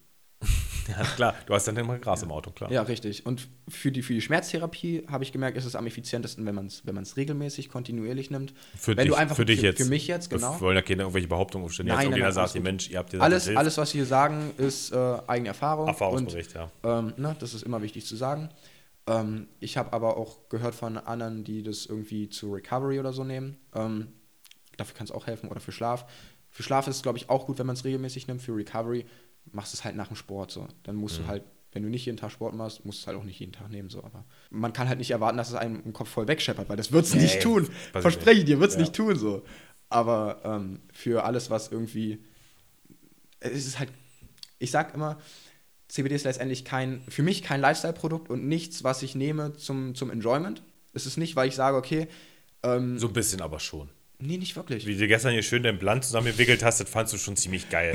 ja, 0.98 1.04
klar, 1.16 1.34
du 1.46 1.54
hast 1.54 1.66
dann 1.66 1.76
immer 1.76 1.98
Gras 1.98 2.22
im 2.22 2.30
Auto, 2.30 2.50
klar. 2.50 2.70
Ja, 2.70 2.82
richtig. 2.82 3.26
Und 3.26 3.48
für 3.68 3.90
die, 3.90 4.02
für 4.02 4.14
die 4.14 4.20
Schmerztherapie 4.20 5.06
habe 5.08 5.24
ich 5.24 5.32
gemerkt, 5.32 5.56
ist 5.56 5.64
es 5.64 5.74
am 5.74 5.86
effizientesten, 5.86 6.44
wenn 6.46 6.54
man 6.54 6.66
es 6.66 6.86
wenn 6.86 6.94
man's 6.94 7.16
regelmäßig, 7.16 7.68
kontinuierlich 7.68 8.30
nimmt. 8.30 8.54
Für 8.76 8.96
wenn 8.96 9.04
dich, 9.04 9.08
du 9.08 9.14
einfach 9.14 9.36
für 9.36 9.44
dich 9.44 9.60
für, 9.60 9.66
jetzt. 9.66 9.82
Für 9.82 9.88
mich 9.88 10.06
jetzt, 10.06 10.30
genau. 10.30 10.54
Wir 10.54 10.60
wollen 10.60 10.76
ja 10.76 10.82
keine 10.82 11.02
irgendwelche 11.02 11.28
Behauptungen 11.28 11.64
aufstellen. 11.64 11.88
Nein, 11.88 12.02
Jetzt 12.02 12.10
nein, 12.10 12.20
nein, 12.20 12.32
sagt, 12.32 12.52
gut. 12.54 12.62
Mensch, 12.62 12.90
ihr 12.90 12.98
habt 12.98 13.12
dir 13.12 13.20
Alles, 13.20 13.48
alles, 13.48 13.78
was 13.78 13.92
wir 13.94 14.00
hier 14.00 14.06
sagen, 14.06 14.52
ist 14.58 14.92
äh, 14.92 15.16
eigene 15.26 15.48
Erfahrung. 15.48 15.88
Erfahrungsbericht, 15.88 16.56
und, 16.56 16.70
ja. 16.84 16.98
Ähm, 16.98 17.14
ne, 17.16 17.36
das 17.38 17.54
ist 17.54 17.62
immer 17.62 17.82
wichtig 17.82 18.06
zu 18.06 18.16
sagen. 18.16 18.50
Ähm, 19.06 19.48
ich 19.60 19.76
habe 19.76 19.92
aber 19.92 20.16
auch 20.16 20.48
gehört 20.48 20.74
von 20.74 20.98
anderen, 20.98 21.44
die 21.44 21.62
das 21.62 21.86
irgendwie 21.86 22.28
zu 22.28 22.52
Recovery 22.52 22.98
oder 22.98 23.12
so 23.12 23.24
nehmen. 23.24 23.56
Ähm, 23.74 24.08
dafür 24.76 24.96
kann 24.96 25.04
es 25.04 25.12
auch 25.12 25.26
helfen 25.26 25.48
oder 25.48 25.60
für 25.60 25.72
Schlaf. 25.72 26.06
Für 26.50 26.62
Schlaf 26.62 26.88
ist 26.88 26.96
es, 26.96 27.02
glaube 27.02 27.18
ich, 27.18 27.28
auch 27.28 27.46
gut, 27.46 27.58
wenn 27.58 27.66
man 27.66 27.76
es 27.76 27.84
regelmäßig 27.84 28.28
nimmt. 28.28 28.42
Für 28.42 28.56
Recovery 28.56 29.04
machst 29.52 29.72
du 29.72 29.76
es 29.76 29.84
halt 29.84 29.96
nach 29.96 30.08
dem 30.08 30.16
Sport 30.16 30.50
so. 30.50 30.66
Dann 30.84 30.96
musst 30.96 31.18
Mhm. 31.18 31.22
du 31.24 31.28
halt, 31.28 31.42
wenn 31.72 31.82
du 31.82 31.88
nicht 31.88 32.06
jeden 32.06 32.16
Tag 32.18 32.30
Sport 32.32 32.54
machst, 32.54 32.84
musst 32.84 32.98
du 32.98 33.02
es 33.02 33.06
halt 33.06 33.18
auch 33.18 33.24
nicht 33.24 33.38
jeden 33.38 33.52
Tag 33.52 33.70
nehmen. 33.70 33.90
So. 33.90 34.02
Aber 34.04 34.24
man 34.50 34.72
kann 34.72 34.88
halt 34.88 34.98
nicht 34.98 35.10
erwarten, 35.10 35.36
dass 35.38 35.48
es 35.48 35.54
einem 35.54 35.82
im 35.84 35.92
Kopf 35.92 36.08
voll 36.08 36.26
wegscheppert, 36.28 36.68
weil 36.68 36.76
das 36.76 36.92
wird 36.92 37.04
es 37.04 37.14
Nee, 37.14 37.22
nicht 37.22 37.42
tun. 37.42 37.68
Verspreche 37.92 38.40
ich 38.40 38.44
dir, 38.46 38.60
wird 38.60 38.70
es 38.70 38.76
Ja. 38.76 38.80
nicht 38.82 38.94
tun 38.94 39.16
so. 39.16 39.42
Aber 39.88 40.40
ähm, 40.44 40.80
für 40.92 41.24
alles, 41.24 41.50
was 41.50 41.70
irgendwie 41.70 42.24
es 43.40 43.66
ist 43.66 43.78
halt, 43.78 43.90
ich 44.58 44.70
sag 44.70 44.94
immer, 44.94 45.18
CBD 45.88 46.14
ist 46.16 46.24
letztendlich 46.24 46.64
kein, 46.64 47.02
für 47.08 47.22
mich 47.22 47.42
kein 47.42 47.60
Lifestyle-Produkt 47.60 48.28
und 48.30 48.46
nichts, 48.48 48.82
was 48.82 49.02
ich 49.02 49.14
nehme 49.14 49.52
zum, 49.56 49.94
zum 49.94 50.10
Enjoyment. 50.10 50.62
Es 50.94 51.06
ist 51.06 51.16
nicht, 51.16 51.36
weil 51.36 51.48
ich 51.48 51.54
sage, 51.54 51.76
okay, 51.76 52.08
ähm, 52.62 52.98
So 52.98 53.06
ein 53.06 53.12
bisschen 53.12 53.40
aber 53.40 53.60
schon. 53.60 53.90
Nee, 54.18 54.36
nicht 54.38 54.56
wirklich. 54.56 54.86
Wie 54.86 54.96
du 54.96 55.06
gestern 55.06 55.32
hier 55.32 55.42
schön 55.42 55.62
dein 55.62 55.78
Blatt 55.78 56.04
zusammengewickelt 56.04 56.64
hast, 56.64 56.80
das 56.80 56.88
fandst 56.88 57.12
du 57.14 57.18
schon 57.18 57.36
ziemlich 57.36 57.68
geil. 57.70 57.92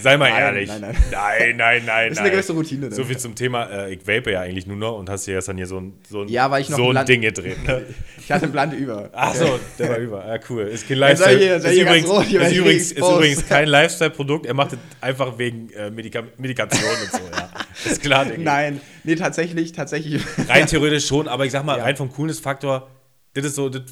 Sei 0.00 0.16
mal 0.16 0.30
Nein, 0.30 0.40
ehrlich. 0.42 0.68
nein, 0.68 0.80
nein. 0.80 0.96
nein, 1.10 1.56
nein, 1.56 1.82
nein. 1.86 2.08
Das 2.08 2.18
ist 2.18 2.22
eine 2.22 2.30
gewisse 2.30 2.52
Routine, 2.52 2.88
ne? 2.88 2.94
So 2.94 3.04
viel 3.04 3.16
zum 3.18 3.34
Thema, 3.34 3.66
äh, 3.70 3.94
ich 3.94 4.00
vape 4.06 4.32
ja 4.32 4.40
eigentlich 4.40 4.66
nur 4.66 4.76
noch 4.76 4.98
und 4.98 5.08
hast 5.08 5.26
dir 5.26 5.34
gestern 5.34 5.56
hier 5.56 5.66
so 5.66 5.78
ein, 5.80 5.94
so 6.08 6.22
ein, 6.22 6.28
Ja, 6.28 6.50
weil 6.50 6.62
ich 6.62 6.68
noch 6.68 6.78
so 6.78 6.90
ein 6.90 7.06
Ding 7.06 7.20
gedreht. 7.20 7.64
Ne? 7.66 7.82
Ich 8.24 8.30
hatte 8.30 8.44
einen 8.44 8.52
Blande 8.52 8.76
über. 8.76 9.10
Ach 9.14 9.34
so, 9.34 9.58
der 9.80 9.88
war 9.88 9.96
über. 9.98 10.24
Ja, 10.24 10.38
cool. 10.48 10.62
Ist 10.62 10.86
kein 10.88 10.98
Lifestyle. 10.98 11.38
hier- 11.38 11.56
ist, 11.56 11.66
hier 11.66 11.82
übrigens, 11.82 12.08
rot, 12.08 12.24
hier 12.24 12.40
ist, 12.40 12.52
übrigens, 12.54 12.82
ist 12.84 12.92
exposed. 12.92 13.16
übrigens 13.16 13.48
kein 13.48 13.66
Lifestyle-Produkt. 13.68 14.46
Er 14.46 14.54
macht 14.54 14.74
es 14.74 14.78
einfach 15.00 15.38
wegen 15.38 15.70
äh, 15.70 15.90
Medika 15.90 16.22
Medikation 16.38 16.84
und 17.02 17.10
so. 17.10 17.18
Ja. 17.36 17.50
Ist 17.90 18.00
klar, 18.00 18.24
Digga. 18.26 18.38
Nein, 18.38 18.80
nee, 19.02 19.16
tatsächlich, 19.16 19.72
tatsächlich. 19.72 20.22
Rein 20.48 20.68
theoretisch 20.68 21.04
schon, 21.08 21.26
aber 21.26 21.46
ich 21.46 21.50
sag 21.50 21.64
mal, 21.64 21.78
Ja. 21.78 21.82
rein 21.82 21.96
vom 21.96 22.12
Coolness-Faktor, 22.12 22.88
das 23.34 23.44
ist 23.44 23.56
so, 23.56 23.68
das, 23.68 23.82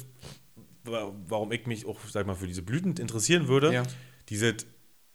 warum 0.83 1.51
ich 1.51 1.65
mich 1.67 1.85
auch, 1.85 1.97
sag 2.09 2.25
mal, 2.27 2.35
für 2.35 2.47
diese 2.47 2.61
Blüten 2.61 2.95
interessieren 2.97 3.47
würde. 3.47 3.73
Ja. 3.73 3.83
Diese 4.29 4.55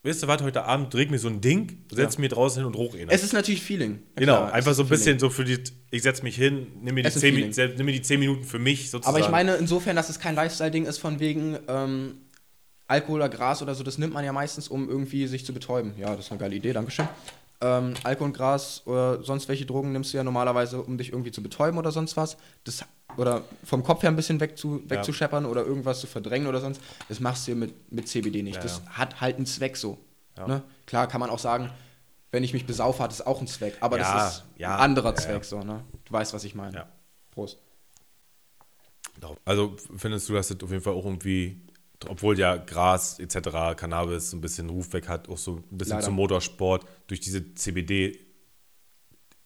weißt 0.02 0.22
du 0.22 0.26
was, 0.28 0.40
heute 0.43 0.62
Abend 0.64 0.94
dreht 0.94 1.10
mir 1.10 1.18
so 1.18 1.26
ein 1.28 1.40
Ding, 1.40 1.84
setz 1.90 2.14
Ja. 2.14 2.20
mir 2.20 2.28
draußen 2.28 2.59
hin 2.62 2.66
und 2.66 2.76
hoch. 2.76 2.94
Es 3.09 3.24
ist 3.24 3.32
natürlich 3.32 3.60
Feeling. 3.62 3.94
Ja, 3.94 4.20
Genau, 4.20 4.36
klar, 4.36 4.52
einfach 4.52 4.72
so 4.72 4.82
ein 4.82 4.86
Feeling. 4.86 4.98
bisschen 5.01 5.18
so 5.18 5.30
für 5.30 5.44
die, 5.44 5.59
ich 5.90 6.02
setz 6.02 6.22
mich 6.22 6.36
hin, 6.36 6.68
nimm 6.80 6.94
mir, 6.94 7.02
die 7.02 7.10
zehn, 7.10 7.34
Feeling. 7.34 7.74
Nimm 7.76 7.86
mir 7.86 7.93
die 7.93 8.02
10 8.02 8.20
Minuten 8.20 8.44
für 8.44 8.60
mich 8.60 8.90
sozusagen. 8.90 9.16
Aber 9.16 9.24
ich 9.24 9.30
meine 9.32 9.56
insofern, 9.56 9.97
dass 9.97 10.09
es 10.09 10.20
kein 10.20 10.36
Lifestyle-Ding 10.36 10.86
ist 10.86 10.98
von 10.98 11.18
wegen 11.18 11.59
ähm, 11.66 12.18
Alkohol 12.86 13.16
oder 13.18 13.28
Gras 13.28 13.62
oder 13.62 13.74
so, 13.74 13.82
das 13.82 13.98
nimmt 13.98 14.14
man 14.14 14.24
ja 14.24 14.32
meistens, 14.32 14.68
um 14.68 14.88
irgendwie 14.88 15.26
sich 15.26 15.44
zu 15.44 15.52
betäuben. 15.52 15.94
Ja, 15.98 16.14
das 16.14 16.26
ist 16.26 16.30
eine 16.30 16.38
geile 16.38 16.55
Idee, 16.55 16.72
Dankeschön. 16.72 17.09
Ähm, 17.60 17.94
Alkohol 18.05 18.28
und 18.28 18.36
Gras 18.36 18.82
oder 18.86 19.24
sonst 19.24 19.48
welche 19.48 19.66
Drogen 19.66 19.90
nimmst 19.90 20.12
du 20.12 20.18
ja 20.18 20.22
normalerweise, 20.22 20.82
um 20.82 20.98
dich 20.98 21.10
irgendwie 21.10 21.32
zu 21.32 21.43
betäuben 21.43 21.78
oder 21.78 21.90
sonst 21.90 22.16
was. 22.16 22.36
Das, 22.62 22.84
oder 23.16 23.43
vom 23.64 23.82
Kopf 23.82 24.02
her 24.02 24.10
ein 24.10 24.16
bisschen 24.16 24.40
wegzu, 24.40 24.82
wegzuscheppern 24.88 25.47
oder 25.47 25.64
irgendwas 25.64 26.01
zu 26.01 26.06
verdrängen 26.06 26.47
oder 26.47 26.60
sonst. 26.60 26.80
Das 27.09 27.20
machst 27.20 27.47
du 27.47 27.52
ja 27.52 27.56
mit, 27.56 27.93
mit 27.93 28.09
CBD 28.09 28.43
nicht. 28.43 28.56
Ja, 28.56 28.62
das 28.62 28.82
ja. 28.84 28.93
hat 28.93 29.20
halt 29.20 29.36
einen 29.36 29.47
Zweck 29.47 29.76
so. 29.76 29.98
Ja. 30.36 30.47
Ne? 30.47 30.62
Klar 30.86 31.06
kann 31.09 31.20
man 31.20 31.30
auch 31.30 31.38
sagen, 31.38 31.70
wenn 32.30 32.44
ich 32.44 32.52
mich 32.52 32.66
besaufe, 32.66 33.02
hat 33.02 33.12
es 33.12 33.24
auch 33.24 33.38
einen 33.38 33.47
Zweck. 33.47 33.76
Aber 33.80 33.98
Ja, 33.98 34.14
das 34.14 34.36
ist 34.36 34.44
ja, 34.59 34.74
ein 34.74 34.80
anderer 34.80 35.10
ja, 35.10 35.16
Zweck 35.16 35.36
ja. 35.36 35.44
so. 35.44 35.60
Ne? 35.60 35.84
Du 36.05 36.12
weißt, 36.12 36.34
was 36.34 36.44
ich 36.44 36.55
meine. 36.55 36.76
Ja. 36.76 36.88
Prost. 37.30 37.59
Also 39.44 39.76
findest 39.97 40.28
du, 40.28 40.34
dass 40.34 40.48
das 40.48 40.60
auf 40.62 40.70
jeden 40.70 40.82
Fall 40.82 40.93
auch 40.93 41.05
irgendwie, 41.05 41.62
obwohl 42.06 42.38
ja 42.38 42.56
Gras 42.56 43.18
etc., 43.18 43.76
Cannabis 43.76 44.30
so 44.30 44.36
ein 44.36 44.40
bisschen 44.40 44.68
Ruf 44.68 44.93
weg 44.93 45.09
hat, 45.09 45.28
auch 45.28 45.38
so 45.38 45.56
ein 45.56 45.78
bisschen 45.78 45.94
Leider. 45.94 46.05
zum 46.05 46.14
Motorsport 46.14 46.86
durch 47.06 47.20
diese 47.20 47.55
CBD 47.55 48.25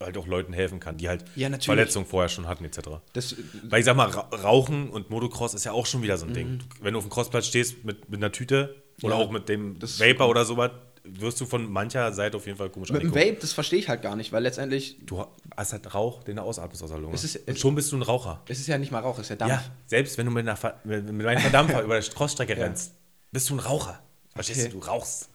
halt 0.03 0.17
auch 0.17 0.27
Leuten 0.27 0.53
helfen 0.53 0.81
kann, 0.81 0.97
die 0.97 1.09
halt 1.09 1.25
Ja. 1.37 1.51
Verletzungen 1.59 2.07
vorher 2.07 2.29
schon 2.29 2.49
hatten 2.49 2.65
etc. 2.65 2.79
Das, 3.13 3.37
Weil 3.65 3.81
ich 3.81 3.85
sag 3.85 3.97
mal, 3.97 4.09
Ra 4.09 4.21
Rauchen 4.43 4.89
und 4.89 5.11
Motocross 5.11 5.53
ist 5.55 5.65
ja 5.65 5.73
auch 5.73 5.87
schon 5.87 6.03
wieder 6.03 6.17
so 6.17 6.27
ein 6.27 6.33
Ding. 6.35 6.53
Mhm. 6.53 6.59
Du- 6.59 6.65
Wenn 6.85 6.93
du 6.95 6.99
auf 6.99 7.05
dem 7.05 7.11
Crossplatz 7.11 7.47
stehst 7.47 7.85
mit, 7.85 8.09
mit 8.09 8.19
einer 8.19 8.33
Tüte 8.33 8.83
oder 9.03 9.17
Ja, 9.17 9.21
auch 9.21 9.31
mit 9.31 9.49
dem 9.49 9.81
Vapor 9.81 10.29
oder 10.29 10.45
sowas, 10.47 10.71
wirst 11.05 11.41
du 11.41 11.47
von 11.47 11.71
mancher 11.71 12.13
Seite 12.13 12.37
auf 12.37 12.47
jeden 12.47 12.57
Fall 12.59 12.71
komisch 12.71 12.91
Mit 12.91 13.03
dem. 13.03 13.15
Vape, 13.15 13.37
das 13.41 13.53
verstehe 13.53 13.79
ich 13.79 13.89
halt 13.89 14.01
gar 14.03 14.17
nicht, 14.17 14.33
weil 14.33 14.43
letztendlich, 14.43 14.99
Du 15.05 15.25
hast 15.57 15.73
halt 15.73 15.95
Rauch, 15.95 16.23
den 16.25 16.37
du 16.37 16.43
ausatmest 16.43 16.83
aus 16.83 16.91
der 16.91 16.99
Lunge. 16.99 17.15
Es 17.15 17.25
ist- 17.25 17.47
und 17.49 17.59
schon 17.59 17.75
bist 17.75 17.93
du 17.93 17.97
ein 17.97 18.03
Raucher. 18.03 18.43
es 18.49 18.59
ist 18.61 18.67
ja 18.69 18.79
nicht 18.79 18.93
mal 18.93 19.01
Rauch, 19.01 19.17
es 19.19 19.23
ist 19.27 19.31
ja 19.31 19.37
Dampf. 19.37 19.53
Ja, 19.53 19.63
selbst 19.87 20.17
wenn 20.19 20.27
du 20.27 20.33
mit, 20.33 20.47
einer, 20.49 20.59
mit 20.85 21.27
einem 21.27 21.41
Verdampfer 21.41 21.83
über 21.85 21.99
der 22.01 22.09
Crossstrecke 22.11 22.57
rennst, 22.57 22.95
bist 23.33 23.49
du 23.51 23.55
ein 23.57 23.61
Raucher. 23.61 24.03
Verstehst 24.35 24.61
Okay. 24.61 24.71
du? 24.73 24.81
Du 24.81 24.87
rauchst. 24.87 25.30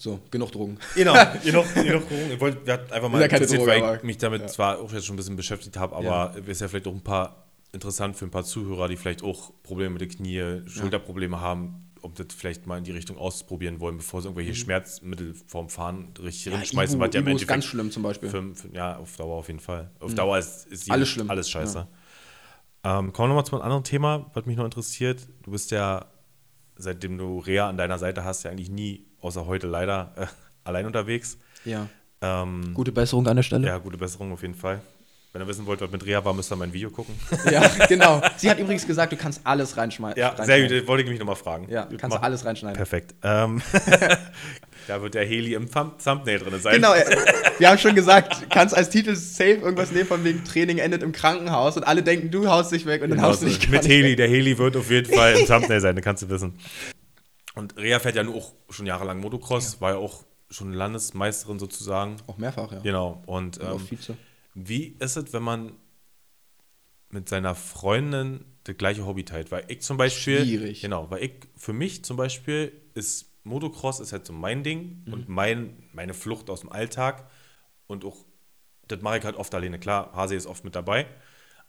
So, 0.00 0.18
genug 0.30 0.50
Drogen. 0.50 0.78
Genau, 0.94 1.12
genug, 1.44 1.74
genug 1.74 2.08
Drogen. 2.08 2.32
Ich 2.32 2.40
wollte 2.40 2.64
wir 2.64 2.72
hatten 2.72 2.90
einfach 2.90 3.10
mal 3.10 3.20
ja 3.20 3.26
interessiert, 3.26 3.60
Droge, 3.60 3.70
weil 3.82 3.96
ich 3.98 4.02
mich 4.02 4.16
damit 4.16 4.40
ja. 4.40 4.46
zwar 4.46 4.78
auch 4.78 4.90
jetzt 4.94 5.04
schon 5.04 5.14
ein 5.14 5.18
bisschen 5.18 5.36
beschäftigt 5.36 5.76
habe, 5.76 5.94
aber 5.94 6.34
ist 6.46 6.62
ja 6.62 6.68
vielleicht 6.68 6.86
auch 6.86 6.94
ein 6.94 7.04
paar 7.04 7.44
interessant 7.72 8.16
für 8.16 8.24
ein 8.24 8.30
paar 8.30 8.44
Zuhörer, 8.44 8.88
die 8.88 8.96
vielleicht 8.96 9.22
auch 9.22 9.52
Probleme 9.62 9.90
mit 9.90 10.00
den 10.00 10.08
Knie, 10.08 10.62
Schulterprobleme 10.66 11.38
haben, 11.42 11.90
ob 12.00 12.14
das 12.14 12.28
vielleicht 12.34 12.66
mal 12.66 12.78
in 12.78 12.84
die 12.84 12.92
Richtung 12.92 13.18
ausprobieren 13.18 13.78
wollen, 13.78 13.98
bevor 13.98 14.22
sie 14.22 14.28
irgendwelche 14.28 14.54
Schmerzmittel 14.54 15.34
vorm 15.46 15.68
Fahren 15.68 16.14
richtig 16.18 16.46
Mhm. 16.46 16.52
Ja, 16.52 16.58
hinschmeißen. 16.60 16.96
Ibu, 16.96 17.06
was 17.06 17.14
ja 17.14 17.20
Ibu 17.20 17.36
ist 17.36 17.46
ganz 17.46 17.66
schlimm 17.66 17.90
zum 17.90 18.02
Beispiel. 18.02 18.30
für, 18.30 18.54
für, 18.54 18.74
ja, 18.74 18.96
auf 18.96 19.14
Dauer 19.18 19.36
auf 19.36 19.48
jeden 19.48 19.60
Fall. 19.60 19.90
Auf 20.00 20.14
Dauer 20.14 20.38
ist, 20.38 20.66
ist 20.68 20.90
Alles 20.90 21.10
schlimm. 21.10 21.28
Alles 21.28 21.50
scheiße. 21.50 21.86
Ähm, 22.84 23.12
kommen 23.12 23.28
wir 23.28 23.34
nochmal 23.34 23.44
zu 23.44 23.56
einem 23.56 23.64
anderen 23.64 23.84
Thema, 23.84 24.30
was 24.32 24.46
mich 24.46 24.56
noch 24.56 24.64
interessiert. 24.64 25.28
Du 25.42 25.50
bist 25.50 25.70
ja, 25.70 26.06
seitdem 26.76 27.18
du 27.18 27.38
Rea 27.40 27.68
an 27.68 27.76
deiner 27.76 27.98
Seite 27.98 28.24
hast, 28.24 28.44
ja 28.44 28.50
eigentlich 28.50 28.70
nie, 28.70 29.09
außer 29.20 29.46
heute 29.46 29.66
leider, 29.66 30.12
äh, 30.16 30.26
allein 30.64 30.86
unterwegs. 30.86 31.38
Ja. 31.64 31.86
Ähm, 32.22 32.72
Gute 32.74 32.92
Besserung 32.92 33.26
an 33.28 33.36
der 33.36 33.42
Stelle. 33.42 33.66
ja, 33.66 33.78
gute 33.78 33.96
Besserung 33.98 34.32
auf 34.32 34.42
jeden 34.42 34.54
Fall. 34.54 34.80
Wenn 35.32 35.42
ihr 35.42 35.46
wissen 35.46 35.64
wollt, 35.64 35.80
was 35.80 35.90
mit 35.92 36.04
Rea 36.04 36.24
war, 36.24 36.34
müsst 36.34 36.50
ihr 36.50 36.56
mein 36.56 36.72
Video 36.72 36.90
gucken. 36.90 37.14
Ja, 37.48 37.62
genau. 37.88 38.20
Sie 38.36 38.50
hat 38.50 38.58
übrigens 38.58 38.84
gesagt, 38.84 39.12
du 39.12 39.16
kannst 39.16 39.40
alles 39.44 39.76
reinschmeißen. 39.76 40.18
Ja, 40.20 40.34
sehr 40.44 40.60
gut, 40.62 40.72
das 40.76 40.86
wollte 40.88 41.04
ich 41.04 41.08
mich 41.08 41.20
nochmal 41.20 41.36
fragen. 41.36 41.68
Ja, 41.70 41.86
kannst 41.98 42.16
du 42.16 42.20
alles 42.22 42.44
reinschneiden. 42.44 42.76
Perfekt. 42.76 43.14
Ähm, 43.22 43.62
da 44.88 45.00
wird 45.02 45.14
der 45.14 45.24
Heli 45.24 45.54
im 45.54 45.70
Thumb 45.70 46.02
Thumbnail 46.02 46.40
drin 46.40 46.60
sein. 46.60 46.74
Genau, 46.74 46.92
äh, 46.94 47.04
wir 47.58 47.68
haben 47.70 47.78
schon 47.78 47.94
gesagt, 47.94 48.50
kannst 48.50 48.74
als 48.76 48.90
Titel 48.90 49.14
safe 49.14 49.50
irgendwas 49.52 49.92
nehmen 49.92 50.06
von 50.08 50.24
wegen 50.24 50.42
Training 50.44 50.78
endet 50.78 51.04
im 51.04 51.12
Krankenhaus 51.12 51.76
und 51.76 51.84
alle 51.84 52.02
denken, 52.02 52.32
du 52.32 52.48
haust 52.48 52.72
dich 52.72 52.84
weg 52.86 53.00
und 53.02 53.10
dann 53.10 53.18
Genau 53.18 53.28
haust 53.28 53.42
du 53.42 53.46
dich 53.46 53.68
Mit 53.68 53.86
Heli. 53.86 54.10
weg. 54.10 54.16
Der 54.16 54.28
Heli 54.28 54.58
wird 54.58 54.76
auf 54.76 54.90
jeden 54.90 55.14
Fall 55.14 55.34
im 55.38 55.46
Thumbnail 55.46 55.80
sein, 55.80 55.94
das 55.94 56.04
kannst 56.04 56.24
du 56.24 56.28
wissen. 56.28 56.58
Und 57.60 57.76
Rea 57.76 57.98
fährt 58.00 58.16
ja 58.16 58.22
nur 58.22 58.36
auch 58.36 58.54
schon 58.70 58.86
jahrelang 58.86 59.20
Motocross, 59.20 59.80
war 59.80 59.92
ja 59.92 59.96
auch 59.98 60.24
schon 60.48 60.72
Landesmeisterin 60.72 61.58
sozusagen. 61.58 62.16
Auch 62.26 62.38
mehrfach, 62.38 62.72
ja. 62.72 62.80
Genau. 62.80 63.22
Und 63.26 63.58
Und 63.58 63.80
ähm, 63.90 64.16
wie 64.54 64.96
ist 64.98 65.16
es, 65.16 65.32
wenn 65.32 65.42
man 65.42 65.72
mit 67.10 67.28
seiner 67.28 67.54
Freundin 67.54 68.44
das 68.64 68.76
gleiche 68.76 69.04
Hobby 69.06 69.24
teilt? 69.24 69.50
Weil 69.50 69.64
ich 69.68 69.82
zum 69.82 69.96
Beispiel. 69.96 70.44
Schwierig. 70.44 70.80
Genau, 70.80 71.10
weil 71.10 71.22
ich, 71.24 71.32
für 71.56 71.72
mich 71.72 72.04
zum 72.04 72.16
Beispiel 72.16 72.72
ist 72.94 73.26
Motocross 73.44 74.00
ist 74.00 74.12
halt 74.12 74.26
so 74.26 74.32
mein 74.32 74.62
Ding 74.62 75.02
Mhm. 75.06 75.12
und 75.12 75.28
mein, 75.28 75.82
meine 75.92 76.14
Flucht 76.14 76.50
aus 76.50 76.60
dem 76.60 76.70
Alltag. 76.72 77.28
Und 77.86 78.04
auch, 78.04 78.16
das 78.88 79.00
mache 79.02 79.18
ich 79.18 79.24
halt 79.24 79.36
oft 79.36 79.54
alleine. 79.54 79.78
Klar, 79.78 80.12
Hase 80.14 80.34
ist 80.34 80.46
oft 80.46 80.64
mit 80.64 80.74
dabei. 80.74 81.06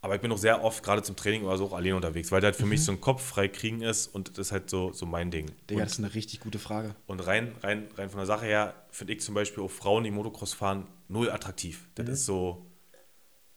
Aber 0.03 0.15
ich 0.15 0.21
bin 0.21 0.31
auch 0.31 0.37
sehr 0.37 0.63
oft, 0.63 0.83
gerade 0.83 1.03
zum 1.03 1.15
Training 1.15 1.43
oder 1.43 1.57
so, 1.57 1.65
auch 1.65 1.73
alleine 1.73 1.95
unterwegs, 1.95 2.31
weil 2.31 2.41
das 2.41 2.47
halt 2.49 2.55
für 2.55 2.63
Mhm. 2.63 2.69
mich 2.69 2.83
so 2.83 2.91
ein 2.91 2.99
Kopf 3.01 3.23
frei 3.23 3.47
kriegen 3.47 3.81
ist 3.81 4.07
und 4.07 4.29
das 4.37 4.47
ist 4.47 4.51
halt 4.51 4.69
so, 4.69 4.91
so 4.93 5.05
mein 5.05 5.29
Ding. 5.29 5.51
Digga, 5.69 5.81
und, 5.81 5.85
das 5.85 5.93
ist 5.93 5.99
eine 5.99 6.13
richtig 6.15 6.39
gute 6.39 6.57
Frage. 6.57 6.95
und 7.05 7.19
rein, 7.19 7.51
rein, 7.61 7.87
rein 7.97 8.09
von 8.09 8.17
der 8.17 8.25
Sache 8.25 8.45
her 8.45 8.73
finde 8.89 9.13
ich 9.13 9.21
zum 9.21 9.35
Beispiel 9.35 9.63
auch 9.63 9.69
Frauen, 9.69 10.03
die 10.03 10.09
Motocross 10.11 10.53
fahren, 10.53 10.87
null 11.07 11.29
attraktiv. 11.29 11.87
Das 11.95 12.07
Mhm. 12.07 12.13
ist 12.13 12.25
so. 12.25 12.65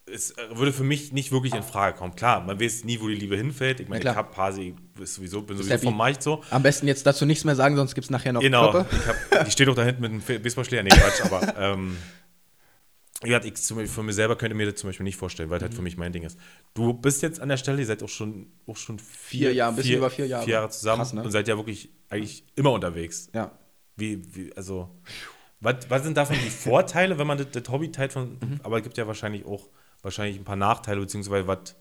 Es 0.06 0.32
äh, 0.32 0.42
würde 0.58 0.74
für 0.74 0.84
mich 0.84 1.12
nicht 1.12 1.32
wirklich 1.32 1.54
in 1.54 1.62
Frage 1.62 1.96
kommen. 1.96 2.14
Klar, 2.14 2.42
man 2.42 2.60
weiß 2.60 2.84
nie, 2.84 3.00
wo 3.00 3.08
die 3.08 3.14
Liebe 3.14 3.38
hinfällt. 3.38 3.80
Ich 3.80 3.88
meine, 3.88 4.00
ich 4.00 4.02
klar. 4.02 4.16
habe 4.16 4.36
Hasi, 4.36 4.74
ist 5.00 5.14
sowieso, 5.14 5.40
bin 5.40 5.56
sowieso 5.56 5.78
vom 5.78 5.96
Markt 5.96 6.22
so. 6.22 6.42
Am 6.50 6.62
besten 6.62 6.86
jetzt 6.86 7.06
dazu 7.06 7.24
nichts 7.24 7.44
mehr 7.44 7.56
sagen, 7.56 7.74
sonst 7.74 7.94
gibt 7.94 8.04
es 8.04 8.10
nachher 8.10 8.34
noch 8.34 8.42
Genau, 8.42 8.74
hab, 8.74 8.86
die 9.46 9.50
steht 9.50 9.66
auch 9.70 9.74
da 9.74 9.82
hinten 9.82 10.02
mit 10.02 10.10
einem 10.10 10.42
Baseballschläger. 10.42 10.82
Nee, 10.82 10.90
Quatsch, 10.90 11.22
aber 11.24 11.56
ähm, 11.58 11.96
ja, 13.26 13.42
ich 13.44 13.54
zum 13.56 13.76
Beispiel, 13.76 13.92
von 13.92 14.06
mir 14.06 14.12
selber 14.12 14.36
könnte 14.36 14.54
mir 14.54 14.66
das 14.70 14.76
zum 14.80 14.88
Beispiel 14.88 15.04
nicht 15.04 15.16
vorstellen, 15.16 15.50
weil 15.50 15.58
das 15.58 15.66
Mhm. 15.66 15.70
halt 15.72 15.76
für 15.76 15.82
mich 15.82 15.96
mein 15.96 16.12
Ding 16.12 16.22
ist. 16.24 16.38
Du 16.74 16.92
bist 16.94 17.22
jetzt 17.22 17.40
an 17.40 17.48
der 17.48 17.56
Stelle, 17.56 17.78
ihr 17.80 17.86
seid 17.86 18.02
auch 18.02 18.08
schon, 18.08 18.52
auch 18.66 18.76
schon 18.76 18.98
vier, 18.98 19.48
Vier 19.48 19.54
Jahre, 19.54 19.72
ein 19.72 19.76
bisschen 19.76 19.96
über 19.98 20.10
vier 20.10 20.26
Jahre. 20.26 20.44
vier 20.44 20.54
Jahre 20.54 20.70
zusammen 20.70 20.98
Krass, 21.02 21.12
ne? 21.12 21.22
und 21.22 21.30
seid 21.30 21.48
ja 21.48 21.56
wirklich 21.56 21.90
eigentlich 22.08 22.44
immer 22.54 22.72
unterwegs. 22.72 23.28
Ja. 23.34 23.52
Wie, 23.96 24.34
wie 24.34 24.52
also, 24.56 24.90
was, 25.60 25.76
was 25.88 26.02
sind 26.02 26.16
davon 26.16 26.36
die 26.44 26.50
Vorteile, 26.50 27.18
wenn 27.18 27.26
man 27.26 27.38
das, 27.38 27.48
das 27.52 27.68
Hobby 27.68 27.90
teilt 27.92 28.12
von, 28.12 28.32
Mhm. 28.40 28.60
aber 28.62 28.78
es 28.78 28.82
gibt 28.82 28.96
ja 28.98 29.06
wahrscheinlich 29.06 29.44
auch 29.46 29.68
wahrscheinlich 30.02 30.36
ein 30.38 30.44
paar 30.44 30.56
Nachteile, 30.56 31.00
beziehungsweise 31.00 31.46
was, 31.46 31.74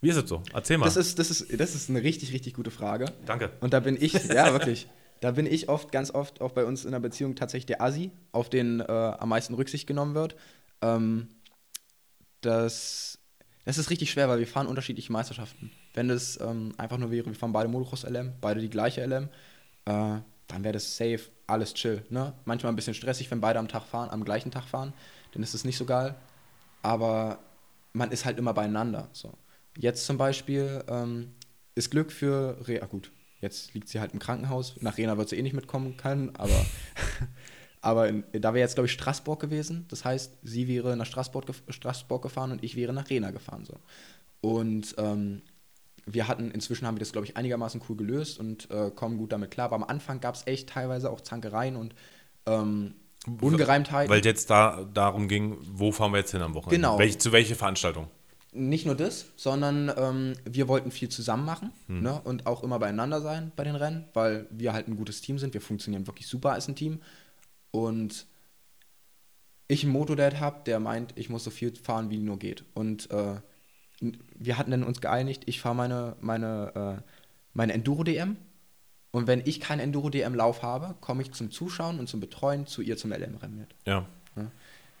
wie 0.00 0.08
ist 0.10 0.16
es 0.16 0.28
so? 0.28 0.42
Erzähl 0.52 0.78
mal. 0.78 0.84
Das 0.86 0.96
ist, 0.96 1.18
das, 1.18 1.30
ist, 1.30 1.58
das 1.60 1.74
ist 1.74 1.90
eine 1.90 2.02
richtig, 2.02 2.32
richtig 2.32 2.54
gute 2.54 2.70
Frage. 2.70 3.06
Danke. 3.24 3.50
Und 3.60 3.72
da 3.72 3.80
bin 3.80 3.96
ich, 4.00 4.12
ja, 4.12 4.52
wirklich. 4.52 4.88
Da 5.26 5.32
bin 5.32 5.46
ich 5.46 5.68
oft, 5.68 5.90
ganz 5.90 6.12
oft 6.12 6.40
auch 6.40 6.52
bei 6.52 6.64
uns 6.64 6.84
in 6.84 6.92
der 6.92 7.00
Beziehung 7.00 7.34
tatsächlich 7.34 7.66
der 7.66 7.82
Assi, 7.82 8.12
auf 8.30 8.48
den 8.48 8.78
äh, 8.78 8.84
am 8.84 9.28
meisten 9.28 9.54
Rücksicht 9.54 9.88
genommen 9.88 10.14
wird. 10.14 10.36
Ähm, 10.82 11.26
das, 12.42 13.18
das 13.64 13.76
ist 13.76 13.90
richtig 13.90 14.12
schwer, 14.12 14.28
weil 14.28 14.38
wir 14.38 14.46
fahren 14.46 14.68
unterschiedliche 14.68 15.10
Meisterschaften. 15.10 15.72
Wenn 15.94 16.06
das 16.06 16.38
ähm, 16.40 16.74
einfach 16.78 16.96
nur 16.96 17.10
wäre, 17.10 17.26
wir 17.26 17.34
fahren 17.34 17.52
beide 17.52 17.68
Motocross 17.68 18.04
LM, 18.04 18.34
beide 18.40 18.60
die 18.60 18.70
gleiche 18.70 19.04
LM, 19.04 19.24
äh, 19.86 20.20
dann 20.46 20.62
wäre 20.62 20.74
das 20.74 20.96
safe, 20.96 21.22
alles 21.48 21.74
chill. 21.74 22.04
Ne? 22.08 22.32
Manchmal 22.44 22.72
ein 22.72 22.76
bisschen 22.76 22.94
stressig, 22.94 23.28
wenn 23.32 23.40
beide 23.40 23.58
am 23.58 23.66
Tag 23.66 23.82
fahren, 23.82 24.10
am 24.10 24.24
gleichen 24.24 24.52
Tag 24.52 24.62
fahren, 24.68 24.92
dann 25.32 25.42
ist 25.42 25.54
es 25.54 25.64
nicht 25.64 25.76
so 25.76 25.86
geil. 25.86 26.14
Aber 26.82 27.40
man 27.92 28.12
ist 28.12 28.26
halt 28.26 28.38
immer 28.38 28.54
beieinander. 28.54 29.08
So. 29.12 29.32
Jetzt 29.76 30.06
zum 30.06 30.18
Beispiel 30.18 30.84
ähm, 30.86 31.34
ist 31.74 31.90
Glück 31.90 32.12
für 32.12 32.64
Rea. 32.68 32.84
ah, 32.84 32.86
Gut, 32.86 33.10
jetzt 33.40 33.74
liegt 33.74 33.88
sie 33.88 34.00
halt 34.00 34.12
im 34.12 34.18
Krankenhaus. 34.18 34.74
Nach 34.80 34.96
Rena 34.98 35.18
wird 35.18 35.28
sie 35.28 35.36
eh 35.36 35.42
nicht 35.42 35.54
mitkommen 35.54 35.96
können, 35.96 36.34
aber, 36.36 36.66
aber 37.80 38.08
in, 38.08 38.24
da 38.32 38.54
wäre 38.54 38.60
jetzt, 38.64 38.74
glaube 38.74 38.86
ich, 38.86 38.92
Straßburg 38.92 39.40
gewesen. 39.40 39.86
Das 39.88 40.04
heißt, 40.04 40.38
sie 40.42 40.68
wäre 40.68 40.96
nach 40.96 41.06
Straßburg, 41.06 41.46
gef 41.46 41.62
Straßburg 41.68 42.22
gefahren 42.22 42.52
und 42.52 42.64
ich 42.64 42.76
wäre 42.76 42.92
nach 42.92 43.10
Rena 43.10 43.30
gefahren. 43.30 43.64
So. 43.64 43.78
Und 44.40 44.94
ähm, 44.98 45.42
wir 46.06 46.28
hatten, 46.28 46.50
inzwischen 46.50 46.86
haben 46.86 46.96
wir 46.96 47.00
das, 47.00 47.12
glaube 47.12 47.26
ich, 47.26 47.36
einigermaßen 47.36 47.82
cool 47.88 47.96
gelöst 47.96 48.38
und 48.38 48.70
äh, 48.70 48.90
kommen 48.90 49.18
gut 49.18 49.32
damit 49.32 49.50
klar. 49.50 49.66
Aber 49.66 49.76
am 49.76 49.84
Anfang 49.84 50.20
gab 50.20 50.36
es 50.36 50.46
echt 50.46 50.68
teilweise 50.68 51.10
auch 51.10 51.20
Zankereien 51.20 51.76
und 51.76 51.94
ähm, 52.46 52.94
Ungereimtheiten. 53.40 54.08
Weil 54.08 54.24
jetzt 54.24 54.50
da 54.50 54.84
darum 54.94 55.26
ging, 55.26 55.58
wo 55.60 55.90
fahren 55.90 56.12
wir 56.12 56.18
jetzt 56.18 56.30
hin 56.30 56.42
am 56.42 56.54
Wochenende? 56.54 56.76
Genau. 56.76 56.98
Welch, 56.98 57.18
zu 57.18 57.32
welcher 57.32 57.56
Veranstaltung? 57.56 58.08
Nicht 58.56 58.86
nur 58.86 58.94
das, 58.94 59.26
sondern 59.36 59.92
ähm, 59.96 60.34
wir 60.44 60.68
wollten 60.68 60.90
viel 60.90 61.08
zusammen 61.08 61.44
machen 61.44 61.70
Hm. 61.86 62.02
ne? 62.02 62.20
und 62.22 62.46
auch 62.46 62.62
immer 62.62 62.78
beieinander 62.78 63.20
sein 63.20 63.52
bei 63.56 63.64
den 63.64 63.76
Rennen, 63.76 64.04
weil 64.14 64.46
wir 64.50 64.72
halt 64.72 64.88
ein 64.88 64.96
gutes 64.96 65.20
Team 65.20 65.38
sind. 65.38 65.54
Wir 65.54 65.60
funktionieren 65.60 66.06
wirklich 66.06 66.26
super 66.26 66.52
als 66.52 66.68
ein 66.68 66.74
Team. 66.76 67.00
Und 67.70 68.26
ich 69.68 69.82
einen 69.82 69.92
Motodad 69.92 70.40
habe, 70.40 70.62
der 70.64 70.80
meint, 70.80 71.12
ich 71.16 71.28
muss 71.28 71.44
so 71.44 71.50
viel 71.50 71.74
fahren, 71.74 72.10
wie 72.10 72.18
nur 72.18 72.38
geht. 72.38 72.64
Und 72.74 73.10
äh, 73.10 73.40
wir 74.38 74.58
hatten 74.58 74.70
dann 74.70 74.84
uns 74.84 75.00
geeinigt, 75.00 75.44
ich 75.46 75.60
fahre 75.60 75.74
meine, 75.74 76.16
meine, 76.20 76.98
äh, 76.98 77.02
meine 77.52 77.72
Enduro-DM. 77.72 78.36
Und 79.10 79.26
wenn 79.26 79.42
ich 79.44 79.60
keinen 79.60 79.80
Enduro-DM-Lauf 79.80 80.62
habe, 80.62 80.94
komme 81.00 81.22
ich 81.22 81.32
zum 81.32 81.50
Zuschauen 81.50 81.98
und 81.98 82.08
zum 82.08 82.20
Betreuen 82.20 82.66
zu 82.66 82.82
ihr 82.82 82.96
zum 82.96 83.12
LM-Rennen 83.12 83.56
mit. 83.58 83.68
Ja. 83.86 84.06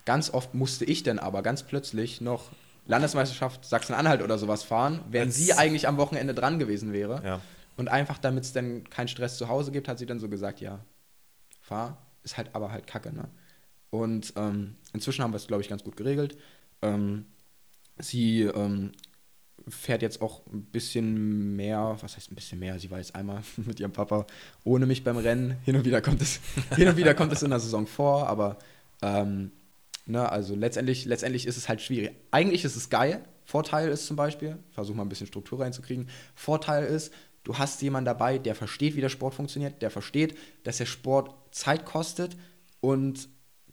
Ganz 0.06 0.30
oft 0.32 0.54
musste 0.54 0.84
ich 0.84 1.02
dann 1.02 1.18
aber 1.18 1.42
ganz 1.42 1.64
plötzlich 1.64 2.20
noch 2.20 2.50
Landesmeisterschaft 2.86 3.64
Sachsen-Anhalt 3.64 4.22
oder 4.22 4.38
sowas 4.38 4.62
fahren, 4.62 5.00
Als- 5.12 5.34
sie 5.36 5.52
eigentlich 5.52 5.88
am 5.88 5.96
Wochenende 5.96 6.34
dran 6.34 6.58
gewesen 6.58 6.92
wäre. 6.92 7.22
Ja. 7.24 7.40
Und 7.76 7.88
einfach, 7.88 8.18
damit 8.18 8.44
es 8.44 8.52
dann 8.52 8.84
keinen 8.88 9.08
Stress 9.08 9.36
zu 9.38 9.48
Hause 9.48 9.70
gibt, 9.72 9.88
hat 9.88 9.98
sie 9.98 10.06
dann 10.06 10.18
so 10.18 10.28
gesagt, 10.28 10.60
ja, 10.60 10.80
fahre, 11.60 11.96
ist 12.22 12.36
halt 12.36 12.54
aber 12.54 12.70
halt 12.72 12.86
kacke, 12.86 13.12
ne? 13.14 13.28
Und 13.90 14.32
ähm, 14.36 14.76
inzwischen 14.92 15.22
haben 15.22 15.32
wir 15.32 15.36
es, 15.36 15.46
glaube 15.46 15.62
ich, 15.62 15.68
ganz 15.68 15.84
gut 15.84 15.96
geregelt. 15.96 16.36
Ähm, 16.82 17.26
sie 17.98 18.42
ähm, 18.42 18.92
fährt 19.68 20.02
jetzt 20.02 20.20
auch 20.22 20.46
ein 20.52 20.62
bisschen 20.64 21.56
mehr, 21.56 21.96
was 22.00 22.16
heißt 22.16 22.30
ein 22.30 22.34
bisschen 22.34 22.58
mehr? 22.58 22.78
Sie 22.78 22.90
war 22.90 22.98
jetzt 22.98 23.14
einmal 23.14 23.42
mit 23.56 23.78
ihrem 23.80 23.92
Papa 23.92 24.26
ohne 24.64 24.86
mich 24.86 25.04
beim 25.04 25.16
Rennen. 25.18 25.56
Hin 25.64 25.76
und 25.76 25.84
wieder 25.84 26.00
kommt 26.02 26.20
es, 26.22 26.40
hin 26.76 26.88
und 26.88 26.96
wieder 26.96 27.14
kommt 27.14 27.32
es 27.32 27.42
in 27.42 27.50
der 27.50 27.60
Saison 27.60 27.86
vor, 27.86 28.26
aber 28.28 28.58
ähm, 29.02 29.52
ne, 30.06 30.30
also 30.30 30.54
letztendlich, 30.54 31.04
letztendlich 31.04 31.46
ist 31.46 31.56
es 31.56 31.68
halt 31.68 31.80
schwierig. 31.82 32.12
Eigentlich 32.30 32.64
ist 32.64 32.76
es 32.76 32.88
geil. 32.90 33.24
Vorteil 33.44 33.88
ist 33.90 34.06
zum 34.06 34.16
Beispiel, 34.16 34.58
versuch 34.70 34.94
mal 34.94 35.02
ein 35.04 35.08
bisschen 35.08 35.26
Struktur 35.28 35.60
reinzukriegen. 35.60 36.08
Vorteil 36.34 36.84
ist, 36.86 37.12
du 37.44 37.56
hast 37.58 37.80
jemanden 37.82 38.06
dabei, 38.06 38.38
der 38.38 38.54
versteht, 38.56 38.96
wie 38.96 39.00
der 39.00 39.08
Sport 39.08 39.34
funktioniert, 39.34 39.82
der 39.82 39.90
versteht, 39.90 40.36
dass 40.64 40.78
der 40.78 40.86
Sport 40.86 41.32
Zeit 41.54 41.84
kostet 41.84 42.36
und 42.80 43.28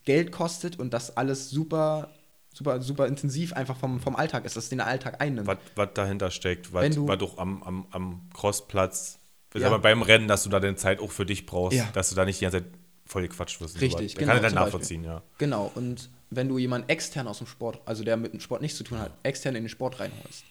Geld 0.05 0.31
kostet 0.31 0.77
und 0.79 0.93
das 0.93 1.15
alles 1.17 1.49
super 1.49 2.09
super, 2.55 2.81
super 2.83 3.07
intensiv 3.07 3.53
einfach 3.53 3.75
vom, 3.77 3.99
vom 3.99 4.15
Alltag 4.15 4.45
ist, 4.45 4.55
dass 4.55 4.69
den 4.69 4.79
Alltag 4.79 5.19
einnimmt. 5.21 5.47
Was, 5.47 5.57
was 5.75 5.89
dahinter 5.95 6.29
steckt, 6.29 6.71
was, 6.71 6.93
du- 6.93 7.07
was 7.07 7.17
doch 7.17 7.39
am, 7.39 7.63
am, 7.63 7.87
am 7.89 8.29
Crossplatz, 8.31 9.17
Ja. 9.55 9.65
aber 9.65 9.79
beim 9.79 10.03
Rennen, 10.03 10.27
dass 10.27 10.43
du 10.43 10.49
da 10.49 10.59
deine 10.59 10.75
Zeit 10.75 10.99
auch 10.99 11.09
für 11.09 11.25
dich 11.25 11.47
brauchst, 11.47 11.75
Ja. 11.77 11.89
dass 11.93 12.09
du 12.09 12.15
da 12.15 12.25
nicht 12.25 12.39
die 12.39 12.45
ganze 12.45 12.59
Zeit 12.59 12.67
voll 13.07 13.23
gequatscht 13.23 13.59
wirst. 13.59 13.81
Richtig, 13.81 14.13
genau, 14.15 14.27
Kann 14.27 14.37
ich 14.37 14.41
dann 14.43 14.51
zum 14.51 14.55
Beispiel. 14.59 14.65
nachvollziehen, 14.65 15.03
ja. 15.03 15.23
Genau, 15.39 15.71
und 15.73 16.11
wenn 16.35 16.47
du 16.49 16.57
jemanden 16.57 16.89
extern 16.89 17.27
aus 17.27 17.39
dem 17.39 17.47
Sport, 17.47 17.81
also 17.85 18.03
der 18.03 18.17
mit 18.17 18.33
dem 18.33 18.39
Sport 18.39 18.61
nichts 18.61 18.77
zu 18.77 18.83
tun 18.83 18.99
hat, 18.99 19.11
extern 19.23 19.55
in 19.55 19.63
den 19.63 19.69
Sport 19.69 19.99
reinholst, 19.99 20.43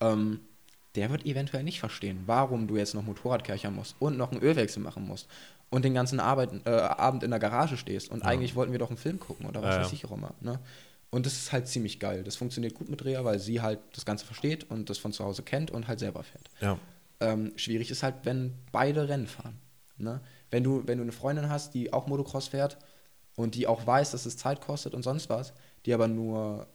ähm, 0.00 0.40
der 0.94 1.10
wird 1.10 1.24
eventuell 1.24 1.62
nicht 1.62 1.80
verstehen, 1.80 2.22
warum 2.26 2.66
du 2.66 2.76
jetzt 2.76 2.94
noch 2.94 3.02
Motorrad 3.02 3.44
kerchern 3.44 3.74
musst 3.74 3.96
und 3.98 4.16
noch 4.18 4.30
einen 4.32 4.42
Ölwechsel 4.42 4.82
machen 4.82 5.06
musst 5.06 5.28
und 5.70 5.84
den 5.84 5.94
ganzen 5.94 6.20
Arbeit, 6.20 6.50
äh, 6.66 6.70
Abend 6.70 7.22
in 7.22 7.30
der 7.30 7.40
Garage 7.40 7.76
stehst 7.76 8.10
und 8.10 8.22
eigentlich 8.22 8.54
wollten 8.54 8.72
wir 8.72 8.78
doch 8.78 8.90
einen 8.90 8.98
Film 8.98 9.18
gucken 9.18 9.46
oder 9.46 9.62
was 9.62 9.70
Ja, 9.70 9.76
ja. 9.78 9.84
weiß 9.84 9.92
ich 9.94 10.04
auch 10.04 10.12
immer. 10.12 10.34
Ne? 10.40 10.58
Und 11.10 11.26
das 11.26 11.34
ist 11.34 11.52
halt 11.52 11.68
ziemlich 11.68 11.98
geil. 11.98 12.24
Das 12.24 12.36
funktioniert 12.36 12.74
gut 12.74 12.88
mit 12.88 13.04
Rea, 13.04 13.24
weil 13.24 13.38
sie 13.38 13.60
halt 13.60 13.80
das 13.94 14.04
Ganze 14.04 14.24
versteht 14.26 14.70
und 14.70 14.90
das 14.90 14.98
von 14.98 15.12
zu 15.12 15.24
Hause 15.24 15.42
kennt 15.42 15.70
und 15.70 15.88
halt 15.88 15.98
selber 15.98 16.22
fährt. 16.22 16.50
Ja. 16.60 16.78
Ähm, 17.20 17.52
schwierig 17.56 17.90
ist 17.90 18.02
halt, 18.02 18.16
wenn 18.24 18.54
beide 18.70 19.08
Rennen 19.08 19.26
fahren. 19.26 19.58
Ne? 19.96 20.20
Wenn, 20.50 20.64
du, 20.64 20.82
wenn 20.86 20.98
du 20.98 21.02
eine 21.02 21.12
Freundin 21.12 21.48
hast, 21.48 21.74
die 21.74 21.92
auch 21.92 22.06
Motocross 22.06 22.48
fährt 22.48 22.76
und 23.42 23.54
die 23.54 23.66
auch 23.66 23.86
weiß, 23.86 24.12
dass 24.12 24.26
es 24.26 24.36
Zeit 24.36 24.60
kostet 24.60 24.94
und 24.94 25.02
sonst 25.02 25.28
was, 25.28 25.52
die 25.84 25.92
aber 25.92 26.08
nur 26.08 26.66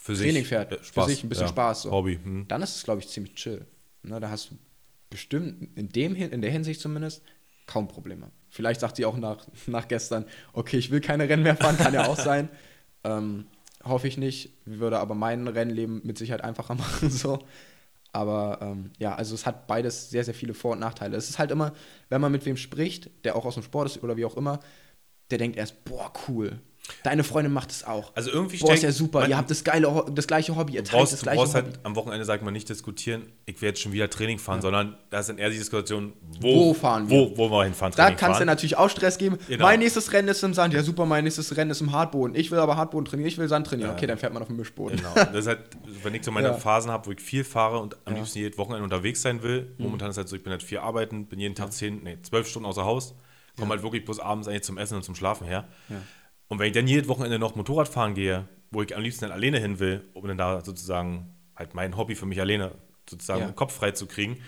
Für 0.00 0.14
Training 0.14 0.42
sich, 0.42 0.48
fährt, 0.48 0.72
äh, 0.72 0.78
für 0.78 0.84
Spaß, 0.84 1.06
sich 1.06 1.24
ein 1.24 1.28
bisschen 1.28 1.46
ja. 1.46 1.52
Spaß. 1.52 1.82
So. 1.82 1.90
Hobby. 1.90 2.18
Hm. 2.22 2.46
Dann 2.48 2.62
ist 2.62 2.76
es, 2.76 2.82
glaube 2.82 3.00
ich, 3.00 3.08
ziemlich 3.08 3.34
chill. 3.34 3.66
Ne? 4.02 4.20
Da 4.20 4.30
hast 4.30 4.50
du 4.50 4.58
bestimmt, 5.10 5.76
in, 5.76 5.88
dem, 5.90 6.16
in 6.16 6.42
der 6.42 6.50
Hinsicht 6.50 6.80
zumindest, 6.80 7.22
kaum 7.66 7.88
Probleme. 7.88 8.30
Vielleicht 8.50 8.80
sagt 8.80 8.96
sie 8.96 9.04
auch 9.04 9.16
nach, 9.16 9.46
nach 9.66 9.88
gestern, 9.88 10.26
okay, 10.52 10.76
ich 10.76 10.90
will 10.90 11.00
keine 11.00 11.28
Rennen 11.28 11.42
mehr 11.42 11.56
fahren, 11.56 11.76
kann 11.76 11.94
ja 11.94 12.06
auch 12.06 12.18
sein. 12.18 12.48
Ähm, 13.06 13.44
hoffe 13.84 14.08
ich 14.08 14.16
nicht, 14.16 14.54
würde 14.64 14.98
aber 14.98 15.14
mein 15.14 15.46
Rennleben 15.46 16.00
mit 16.04 16.16
Sicherheit 16.16 16.42
einfacher 16.42 16.74
machen. 16.74 17.10
So. 17.10 17.40
Aber 18.12 18.60
ähm, 18.62 18.92
ja, 18.98 19.14
also 19.14 19.34
es 19.34 19.44
hat 19.44 19.66
beides 19.66 20.08
sehr, 20.08 20.24
sehr 20.24 20.34
viele 20.34 20.54
Vor- 20.54 20.72
und 20.72 20.78
Nachteile. 20.78 21.16
Es 21.16 21.28
ist 21.28 21.38
halt 21.38 21.50
immer, 21.50 21.74
wenn 22.08 22.20
man 22.20 22.32
mit 22.32 22.46
wem 22.46 22.56
spricht, 22.56 23.10
der 23.24 23.36
auch 23.36 23.44
aus 23.44 23.54
dem 23.54 23.62
Sport 23.62 23.88
ist 23.88 24.02
oder 24.02 24.16
wie 24.16 24.24
auch 24.24 24.36
immer, 24.36 24.60
der 25.30 25.38
denkt 25.38 25.56
erst, 25.56 25.84
boah, 25.84 26.12
cool. 26.28 26.58
Deine 27.02 27.24
Freundin 27.24 27.50
macht 27.50 27.70
es 27.70 27.82
auch. 27.82 28.12
Also 28.14 28.30
irgendwie 28.30 28.58
Boah, 28.58 28.74
ist 28.74 28.82
ja 28.82 28.92
super. 28.92 29.26
Ihr 29.26 29.38
habt 29.38 29.50
das, 29.50 29.64
geile, 29.64 30.04
das 30.12 30.26
gleiche 30.26 30.54
Hobby. 30.54 30.74
Ihr 30.74 30.82
Du 30.82 30.90
teilt 30.90 30.98
brauchst, 31.00 31.12
das 31.14 31.20
du 31.20 31.24
gleiche 31.24 31.38
brauchst 31.40 31.54
Hobby. 31.54 31.64
halt 31.68 31.78
am 31.82 31.96
Wochenende, 31.96 32.26
sagt 32.26 32.44
man, 32.44 32.52
nicht 32.52 32.68
diskutieren, 32.68 33.22
ich 33.46 33.54
werde 33.62 33.68
jetzt 33.68 33.80
schon 33.80 33.92
wieder 33.92 34.10
Training 34.10 34.38
fahren, 34.38 34.60
sondern 34.60 34.98
da 35.08 35.20
ist 35.20 35.30
dann 35.30 35.38
eher 35.38 35.48
die 35.48 35.56
Diskussion, 35.56 36.12
Wo 36.42 36.54
wo, 36.66 36.74
fahren 36.74 37.08
wir? 37.08 37.16
Wo, 37.18 37.38
wo 37.38 37.50
wir 37.50 37.64
hinfahren, 37.64 37.94
Da 37.96 38.08
kannst 38.10 38.22
du 38.22 38.26
fahren. 38.34 38.46
natürlich 38.48 38.76
auch 38.76 38.90
Stress 38.90 39.16
geben. 39.16 39.38
Genau. 39.48 39.64
Mein 39.64 39.78
nächstes 39.78 40.12
Rennen 40.12 40.28
ist 40.28 40.42
im 40.44 40.52
Sand. 40.52 40.74
Ja, 40.74 40.82
super, 40.82 41.06
mein 41.06 41.24
nächstes 41.24 41.56
Rennen 41.56 41.70
ist 41.70 41.80
im 41.80 41.90
Hartboden. 41.90 42.34
Ich 42.36 42.50
will 42.50 42.58
aber 42.58 42.76
Hartboden 42.76 43.06
trainieren, 43.06 43.28
ich 43.28 43.38
will 43.38 43.48
Sand 43.48 43.66
trainieren. 43.66 43.88
Ja. 43.92 43.96
Okay, 43.96 44.06
dann 44.06 44.18
fährt 44.18 44.34
man 44.34 44.42
auf 44.42 44.48
dem 44.48 44.58
Mischboden. 44.58 44.98
Genau. 44.98 45.14
Das 45.14 45.34
ist 45.34 45.46
halt, 45.46 45.60
wenn 46.02 46.12
ich 46.14 46.22
so 46.22 46.32
meine 46.32 46.48
Ja. 46.48 46.52
Phasen 46.54 46.90
habe, 46.90 47.06
wo 47.06 47.12
ich 47.12 47.20
viel 47.22 47.44
fahre 47.44 47.78
und 47.78 47.96
am 48.06 48.12
Ja. 48.12 48.18
liebsten 48.18 48.40
jedes 48.40 48.58
Wochenende 48.58 48.84
unterwegs 48.84 49.22
sein 49.22 49.42
will. 49.42 49.72
Momentan 49.78 50.10
ist 50.10 50.18
halt 50.18 50.28
so, 50.28 50.36
ich 50.36 50.42
bin 50.42 50.50
halt 50.50 50.62
vier 50.62 50.82
arbeiten, 50.82 51.24
bin 51.28 51.40
jeden 51.40 51.54
Tag 51.54 51.72
zehn, 51.72 52.02
nee, 52.02 52.18
zwölf 52.22 52.46
Stunden 52.46 52.66
außer 52.68 52.84
Haus, 52.84 53.14
komme 53.56 53.70
halt 53.70 53.82
wirklich 53.82 54.04
bloß 54.04 54.20
abends 54.20 54.48
eigentlich 54.48 54.62
zum 54.62 54.78
Essen 54.78 54.96
und 54.96 55.02
zum 55.04 55.14
Schlafen 55.14 55.46
her. 55.46 55.68
Ja. 55.88 56.00
Und 56.48 56.58
wenn 56.58 56.66
ich 56.66 56.72
dann 56.72 56.86
jedes 56.86 57.08
Wochenende 57.08 57.38
noch 57.38 57.54
Motorrad 57.56 57.88
fahren 57.88 58.14
gehe, 58.14 58.48
wo 58.70 58.82
ich 58.82 58.94
am 58.96 59.02
liebsten 59.02 59.22
dann 59.22 59.32
alleine 59.32 59.58
hin 59.58 59.78
will, 59.78 60.04
um 60.14 60.26
dann 60.26 60.36
da 60.38 60.64
sozusagen 60.64 61.34
halt 61.56 61.74
mein 61.74 61.96
Hobby 61.96 62.14
für 62.14 62.26
mich 62.26 62.40
alleine 62.40 62.72
sozusagen 63.08 63.40
Ja. 63.40 63.46
den 63.46 63.56
Kopf 63.56 63.74
frei 63.74 63.92
zu 63.92 64.06
kriegen, 64.06 64.38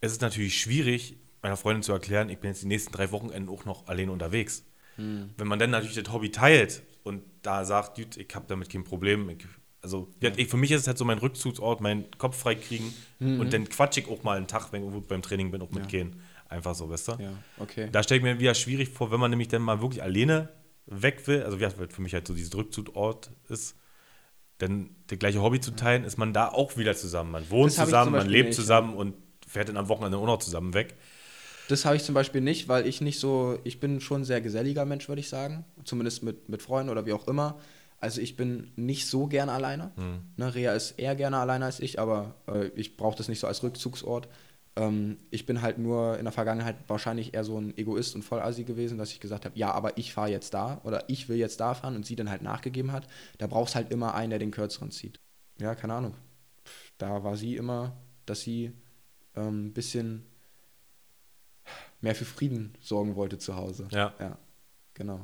ist 0.00 0.12
es 0.12 0.20
natürlich 0.20 0.58
schwierig, 0.60 1.16
meiner 1.42 1.56
Freundin 1.56 1.82
zu 1.82 1.92
erklären, 1.92 2.28
ich 2.30 2.38
bin 2.38 2.50
jetzt 2.50 2.62
die 2.62 2.66
nächsten 2.66 2.92
drei 2.92 3.10
Wochenenden 3.12 3.48
auch 3.48 3.64
noch 3.64 3.86
alleine 3.86 4.10
unterwegs. 4.12 4.64
Hm. 4.96 5.30
Wenn 5.36 5.46
man 5.46 5.58
dann 5.58 5.70
natürlich 5.70 5.94
das 5.96 6.12
Hobby 6.12 6.30
teilt 6.30 6.82
und 7.04 7.22
da 7.42 7.64
sagt, 7.64 7.98
ich 7.98 8.34
habe 8.34 8.44
damit 8.48 8.70
kein 8.70 8.82
Problem, 8.84 9.30
ich, 9.30 9.38
also 9.80 10.08
ja. 10.20 10.30
ich, 10.36 10.48
für 10.48 10.56
mich 10.56 10.72
ist 10.72 10.82
es 10.82 10.86
halt 10.88 10.98
so 10.98 11.04
mein 11.04 11.18
Rückzugsort, 11.18 11.80
meinen 11.80 12.10
Kopf 12.18 12.36
frei 12.36 12.56
kriegen 12.56 12.92
Mhm. 13.20 13.40
und 13.40 13.52
dann 13.52 13.68
quatsch 13.68 13.98
ich 13.98 14.08
auch 14.08 14.22
mal 14.24 14.36
einen 14.36 14.48
Tag, 14.48 14.72
wenn 14.72 14.82
ich 14.96 15.06
beim 15.06 15.22
Training 15.22 15.50
bin, 15.52 15.62
auch 15.62 15.70
mitgehen. 15.70 16.20
Einfach 16.48 16.74
so, 16.74 16.88
weißt 16.88 17.08
du? 17.08 17.12
Ja, 17.12 17.32
okay. 17.58 17.88
Da 17.92 18.02
stelle 18.02 18.18
ich 18.18 18.24
mir 18.24 18.38
wieder 18.38 18.54
schwierig 18.54 18.88
vor, 18.88 19.10
wenn 19.10 19.20
man 19.20 19.30
nämlich 19.30 19.48
dann 19.48 19.62
mal 19.62 19.82
wirklich 19.82 20.02
alleine 20.02 20.48
weg 20.86 21.26
will, 21.26 21.42
also 21.42 21.58
wie 21.58 21.64
gesagt, 21.64 21.92
für 21.92 22.02
mich 22.02 22.14
halt 22.14 22.26
so 22.26 22.34
dieses 22.34 22.54
Rückzugsort 22.54 23.30
ist, 23.48 23.76
dann 24.58 24.90
das 25.06 25.18
gleiche 25.18 25.42
Hobby 25.42 25.60
zu 25.60 25.70
teilen, 25.72 26.04
ist 26.04 26.16
man 26.16 26.32
da 26.32 26.48
auch 26.48 26.76
wieder 26.76 26.96
zusammen. 26.96 27.30
Man 27.30 27.50
wohnt 27.50 27.76
Das 27.76 27.84
zusammen, 27.84 28.12
man 28.12 28.28
lebt 28.28 28.48
nicht, 28.48 28.56
zusammen 28.56 28.96
und 28.96 29.14
fährt 29.46 29.68
dann 29.68 29.76
am 29.76 29.88
Wochenende 29.88 30.18
auch 30.18 30.26
noch 30.26 30.38
zusammen 30.38 30.74
weg. 30.74 30.96
Das 31.68 31.84
habe 31.84 31.96
ich 31.96 32.02
zum 32.02 32.14
Beispiel 32.14 32.40
nicht, 32.40 32.66
weil 32.68 32.86
ich 32.86 33.00
nicht 33.00 33.20
so, 33.20 33.58
ich 33.62 33.78
bin 33.78 34.00
schon 34.00 34.22
ein 34.22 34.24
sehr 34.24 34.40
geselliger 34.40 34.84
Mensch, 34.84 35.08
würde 35.08 35.20
ich 35.20 35.28
sagen. 35.28 35.64
Zumindest 35.84 36.22
mit, 36.22 36.48
mit 36.48 36.62
Freunden 36.62 36.90
oder 36.90 37.04
wie 37.06 37.12
auch 37.12 37.28
immer. 37.28 37.58
Also 38.00 38.20
ich 38.20 38.36
bin 38.36 38.72
nicht 38.76 39.06
so 39.06 39.26
gerne 39.26 39.52
alleine. 39.52 39.90
Ne, 40.36 40.54
Rea 40.54 40.72
ist 40.72 40.92
eher 40.98 41.14
gerne 41.14 41.38
alleine 41.38 41.66
als 41.66 41.80
ich, 41.80 41.98
aber 42.00 42.34
äh, 42.46 42.68
ich 42.68 42.96
brauche 42.96 43.16
das 43.16 43.28
nicht 43.28 43.40
so 43.40 43.46
als 43.46 43.62
Rückzugsort. 43.62 44.28
Ähm, 44.78 45.18
ich 45.30 45.44
bin 45.44 45.60
halt 45.60 45.78
nur 45.78 46.18
in 46.18 46.24
der 46.24 46.32
Vergangenheit 46.32 46.76
wahrscheinlich 46.86 47.34
eher 47.34 47.42
so 47.42 47.58
ein 47.58 47.76
Egoist 47.76 48.14
und 48.14 48.22
Vollassi 48.22 48.62
gewesen, 48.62 48.96
dass 48.96 49.10
ich 49.10 49.18
gesagt 49.18 49.44
habe, 49.44 49.58
ja, 49.58 49.72
aber 49.72 49.98
ich 49.98 50.14
fahre 50.14 50.30
jetzt 50.30 50.54
da 50.54 50.80
oder 50.84 51.04
ich 51.08 51.28
will 51.28 51.36
jetzt 51.36 51.58
da 51.58 51.74
fahren 51.74 51.96
und 51.96 52.06
sie 52.06 52.14
dann 52.14 52.30
halt 52.30 52.42
nachgegeben 52.42 52.92
hat. 52.92 53.08
Da 53.38 53.48
brauchst 53.48 53.74
halt 53.74 53.90
immer 53.90 54.14
einen, 54.14 54.30
der 54.30 54.38
den 54.38 54.52
kürzeren 54.52 54.92
zieht. 54.92 55.20
Ja, 55.60 55.74
keine 55.74 55.94
Ahnung. 55.94 56.14
Da 56.96 57.24
war 57.24 57.36
sie 57.36 57.56
immer, 57.56 57.96
dass 58.24 58.42
sie 58.42 58.72
ein 59.34 59.48
ähm, 59.48 59.72
bisschen 59.72 60.24
mehr 62.00 62.14
für 62.14 62.24
Frieden 62.24 62.74
sorgen 62.80 63.16
wollte 63.16 63.38
zu 63.38 63.56
Hause. 63.56 63.88
Ja. 63.90 64.14
Ja, 64.20 64.38
genau. 64.94 65.20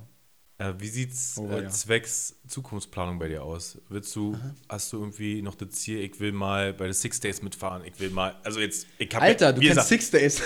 Äh, 0.65 0.75
wie 0.81 0.89
sieht's 0.89 1.37
Oh, 1.39 1.49
äh, 1.51 1.65
ja. 1.65 1.69
zwecks 1.69 2.37
Zukunftsplanung 2.49 3.19
bei 3.19 3.29
dir 3.29 3.43
aus? 3.43 3.79
Willst 3.89 4.15
du, 4.17 4.37
hast 4.69 4.93
du 4.93 4.99
irgendwie 4.99 5.43
noch 5.43 5.55
das 5.55 5.71
Ziel, 5.71 5.99
ich 6.01 6.19
will 6.21 6.33
mal 6.33 6.73
bei 6.73 6.85
den 6.85 6.93
Six 6.95 7.21
Days 7.21 7.43
mitfahren, 7.43 7.83
ich 7.85 7.99
will 8.01 8.11
mal, 8.11 8.35
also 8.45 8.61
jetzt, 8.61 8.87
ich 8.99 9.15
habe 9.15 9.25
Alter, 9.25 9.53
du 9.53 9.61
kennst 9.61 9.89
Six 9.89 10.11
Days. 10.11 10.43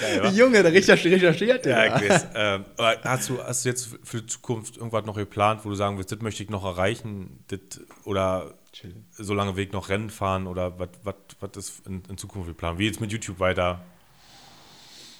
Geil? 0.00 0.32
Junge, 0.34 0.62
der 0.62 0.72
Richter 0.72 0.94
recherchiert 0.94 1.66
Ja, 1.66 1.84
ja. 1.86 1.96
ich 2.00 2.08
weiß. 2.08 2.26
ähm, 2.34 2.64
hast 3.04 3.28
du, 3.28 3.42
hast 3.42 3.64
du 3.64 3.68
jetzt 3.68 3.88
für 4.04 4.20
die 4.22 4.26
Zukunft 4.26 4.76
irgendwas 4.76 5.04
noch 5.04 5.16
geplant, 5.16 5.64
wo 5.64 5.68
du 5.70 5.74
sagen 5.74 5.96
willst, 5.98 6.12
das 6.12 6.20
möchte 6.20 6.42
ich 6.42 6.50
noch 6.50 6.64
erreichen, 6.64 7.44
das, 7.48 7.60
oder 8.04 8.54
Chill. 8.72 8.94
so 9.12 9.34
lange 9.34 9.56
Weg 9.56 9.72
noch 9.72 9.88
Rennen 9.90 10.10
fahren, 10.10 10.46
oder 10.46 10.78
was 10.78 11.56
ist 11.56 11.86
in, 11.86 12.02
in 12.08 12.16
Zukunft 12.16 12.48
geplant? 12.48 12.78
Wie 12.78 12.86
jetzt 12.86 13.00
mit 13.00 13.12
YouTube 13.12 13.38
weiter? 13.38 13.82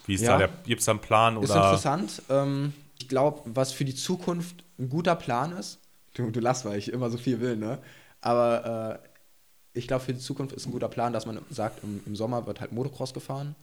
Wie 0.07 0.15
ist 0.15 0.23
Ja. 0.23 0.33
da 0.33 0.39
der, 0.39 0.49
gibt 0.65 0.81
es 0.81 0.87
da 0.87 0.93
einen 0.93 1.01
Plan? 1.01 1.41
Ist 1.43 1.51
Oder? 1.51 1.63
interessant. 1.65 2.23
Ähm, 2.29 2.73
ich 3.03 3.09
glaube, 3.09 3.43
was 3.45 3.73
für 3.73 3.85
die 3.85 3.95
Zukunft 3.95 4.65
ein 4.79 4.89
guter 4.89 5.17
Plan 5.17 5.51
ist, 5.53 5.81
du, 6.15 6.31
du 6.31 6.41
lachst, 6.41 6.65
weil 6.65 6.79
ich 6.79 6.93
immer 6.93 7.11
so 7.11 7.19
viel 7.19 7.41
will, 7.41 7.57
ne? 7.57 7.79
Aber 8.21 9.01
äh, 9.03 9.79
ich 9.79 9.89
glaube, 9.89 10.05
für 10.05 10.13
die 10.13 10.21
Zukunft 10.21 10.55
ist 10.55 10.67
ein 10.67 10.73
guter 10.73 10.89
Plan, 10.89 11.13
dass 11.13 11.27
man 11.27 11.41
sagt, 11.51 11.83
im, 11.83 12.01
im 12.07 12.15
Sommer 12.15 12.47
wird 12.47 12.61
halt 12.61 12.71
Motocross 12.71 13.13
gefahren 13.13 13.57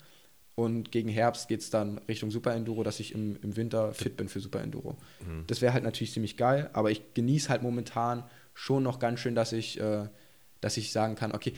und 0.56 0.92
gegen 0.92 1.08
Herbst 1.08 1.48
geht 1.48 1.62
es 1.62 1.70
dann 1.70 2.00
Richtung 2.10 2.32
Super 2.32 2.54
Enduro, 2.54 2.84
dass 2.84 3.00
ich 3.00 3.14
im, 3.14 3.38
im 3.42 3.56
Winter 3.56 3.94
fit 3.94 4.18
bin 4.18 4.28
für 4.28 4.42
Super 4.42 4.62
Enduro. 4.62 4.98
Das 5.48 5.62
wäre 5.62 5.72
halt 5.72 5.86
natürlich 5.86 6.12
ziemlich 6.12 6.36
geil, 6.36 6.70
aber 6.74 6.92
ich 6.92 7.14
genieße 7.14 7.48
halt 7.48 7.62
momentan 7.62 8.24
schon 8.54 8.84
noch 8.84 9.00
ganz 9.00 9.22
schön, 9.22 9.36
dass 9.36 9.54
ich, 9.54 9.80
äh, 9.80 10.10
dass 10.62 10.76
ich 10.78 10.92
sagen 10.92 11.16
kann, 11.16 11.32
okay, 11.32 11.54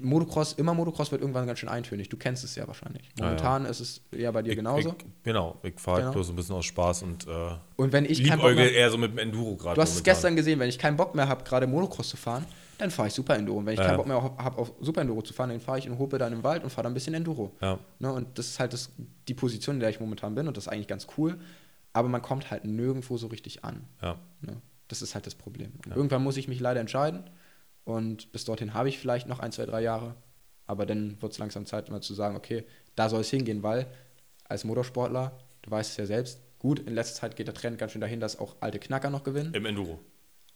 Motocross, 0.00 0.52
immer 0.54 0.74
Motocross 0.74 1.10
wird 1.10 1.22
irgendwann 1.22 1.46
ganz 1.46 1.58
schön 1.58 1.68
eintönig. 1.68 2.08
Du 2.08 2.16
kennst 2.16 2.44
es 2.44 2.54
ja 2.54 2.66
wahrscheinlich. 2.66 3.02
ja. 3.18 3.24
Momentan 3.24 3.64
ist 3.64 3.80
es 3.80 4.00
ja 4.14 4.30
bei 4.30 4.42
dir 4.42 4.50
Ich- 4.50 4.56
genauso. 4.56 4.90
Ich, 4.90 5.04
genau, 5.22 5.58
ich 5.62 5.78
fahre 5.78 6.00
Genau. 6.00 6.12
bloß 6.12 6.30
ein 6.30 6.36
bisschen 6.36 6.54
aus 6.56 6.64
Spaß 6.66 7.02
und 7.02 7.26
äh, 7.26 7.30
Und 7.76 7.92
wenn 7.92 8.04
ich 8.04 8.22
keinen 8.24 8.40
Bock 8.40 8.54
mehr, 8.54 8.72
eher 8.72 8.90
so 8.90 8.98
mit 8.98 9.12
dem 9.12 9.18
Enduro 9.18 9.56
gerade. 9.56 9.76
Du 9.76 9.80
hast 9.82 9.90
es 9.90 9.94
momentan. 9.96 10.12
gestern 10.14 10.36
gesehen, 10.36 10.58
wenn 10.58 10.68
ich 10.68 10.78
keinen 10.78 10.96
Bock 10.96 11.14
mehr 11.14 11.28
habe, 11.28 11.44
gerade 11.44 11.66
Motocross 11.66 12.10
zu 12.10 12.16
fahren, 12.16 12.44
dann 12.78 12.90
fahre 12.90 13.08
ich 13.08 13.14
Super 13.14 13.36
Enduro. 13.36 13.58
Und 13.58 13.66
wenn 13.66 13.74
ich 13.74 13.80
Ja. 13.80 13.86
keinen 13.86 13.96
Bock 13.96 14.06
mehr 14.06 14.20
habe, 14.22 14.58
auf 14.58 14.72
Super 14.80 15.00
Enduro 15.02 15.22
zu 15.22 15.32
fahren, 15.32 15.50
dann 15.50 15.60
fahre 15.60 15.78
ich 15.78 15.86
in 15.86 15.98
Hope 15.98 16.18
dann 16.18 16.32
im 16.32 16.42
Wald 16.42 16.62
und 16.64 16.70
fahre 16.70 16.82
dann 16.84 16.92
ein 16.92 16.94
bisschen 16.94 17.14
Enduro. 17.14 17.52
Ja. 17.60 17.78
Ne, 18.00 18.12
und 18.12 18.38
das 18.38 18.48
ist 18.48 18.60
halt 18.60 18.72
das, 18.72 18.90
die 19.28 19.34
Position, 19.34 19.76
in 19.76 19.80
der 19.80 19.90
ich 19.90 20.00
momentan 20.00 20.34
bin 20.34 20.48
und 20.48 20.56
das 20.56 20.64
ist 20.66 20.68
eigentlich 20.72 20.88
ganz 20.88 21.06
cool. 21.16 21.38
Aber 21.94 22.08
man 22.08 22.22
kommt 22.22 22.50
halt 22.50 22.64
nirgendwo 22.64 23.16
so 23.18 23.26
richtig 23.28 23.64
an. 23.64 23.84
Ja. 24.02 24.16
Ne? 24.40 24.56
Das 24.88 25.00
ist 25.02 25.14
halt 25.14 25.26
das 25.26 25.34
Problem. 25.34 25.72
Und 25.86 25.94
Irgendwann 25.96 26.22
muss 26.22 26.36
ich 26.36 26.48
mich 26.48 26.58
leider 26.60 26.80
entscheiden. 26.80 27.24
Und 27.84 28.32
bis 28.32 28.44
dorthin 28.44 28.74
habe 28.74 28.88
ich 28.88 28.98
vielleicht 28.98 29.26
noch 29.26 29.40
ein, 29.40 29.52
zwei, 29.52 29.66
drei 29.66 29.82
Jahre. 29.82 30.14
Aber 30.66 30.86
dann 30.86 31.20
wird 31.20 31.32
es 31.32 31.38
langsam 31.38 31.66
Zeit, 31.66 31.90
mal 31.90 32.00
zu 32.00 32.14
sagen, 32.14 32.36
okay, 32.36 32.64
da 32.94 33.08
soll 33.08 33.22
es 33.22 33.30
hingehen, 33.30 33.62
weil 33.62 33.86
als 34.44 34.64
Motorsportler, 34.64 35.38
du 35.62 35.70
weißt 35.70 35.90
es 35.90 35.96
ja 35.96 36.06
selbst, 36.06 36.40
Gut, 36.62 36.78
in 36.78 36.94
letzter 36.94 37.22
Zeit 37.22 37.34
geht 37.34 37.48
der 37.48 37.54
Trend 37.54 37.76
ganz 37.76 37.90
schön 37.90 38.00
dahin, 38.00 38.20
dass 38.20 38.38
auch 38.38 38.54
alte 38.60 38.78
Knacker 38.78 39.10
noch 39.10 39.24
gewinnen. 39.24 39.52
Im 39.52 39.66
Enduro. 39.66 39.98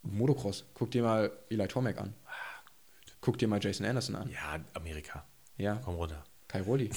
Motocross, 0.02 0.64
guck 0.72 0.92
dir 0.92 1.02
mal 1.02 1.32
Eli 1.50 1.66
Tomac 1.66 1.98
an. 2.00 2.14
Guck 3.20 3.38
dir 3.38 3.48
mal 3.48 3.58
Jason 3.60 3.84
Anderson 3.84 4.14
an. 4.14 4.30
Ja, 4.30 4.60
Amerika. 4.74 5.24
Ja, 5.56 5.80
Komm 5.84 5.96
runter. 5.96 6.22
Kai 6.46 6.60
Roli. 6.60 6.90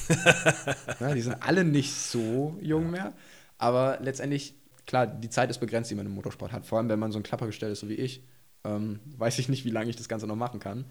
ja, 1.00 1.14
die 1.16 1.22
sind 1.22 1.42
alle 1.42 1.64
nicht 1.64 1.92
so 1.92 2.56
jung 2.62 2.92
mehr. 2.92 3.14
Aber 3.58 3.98
letztendlich, 4.00 4.54
klar, 4.86 5.08
die 5.08 5.32
Zeit 5.32 5.50
ist 5.50 5.58
begrenzt, 5.58 5.90
die 5.90 5.96
man 5.96 6.06
im 6.06 6.14
Motorsport 6.14 6.52
hat. 6.52 6.68
Vor 6.68 6.78
allem, 6.78 6.90
wenn 6.90 7.00
man 7.00 7.12
so 7.12 7.18
ein 7.18 7.24
Klappergestell 7.24 7.72
ist, 7.72 7.80
so 7.80 7.90
wie 7.90 7.96
ich, 7.96 8.24
ähm, 8.64 9.00
weiß 9.18 9.40
ich 9.40 9.50
nicht, 9.50 9.66
wie 9.66 9.72
lange 9.72 9.90
ich 9.90 9.96
das 9.96 10.10
Ganze 10.10 10.28
noch 10.28 10.36
machen 10.36 10.60
kann. 10.60 10.86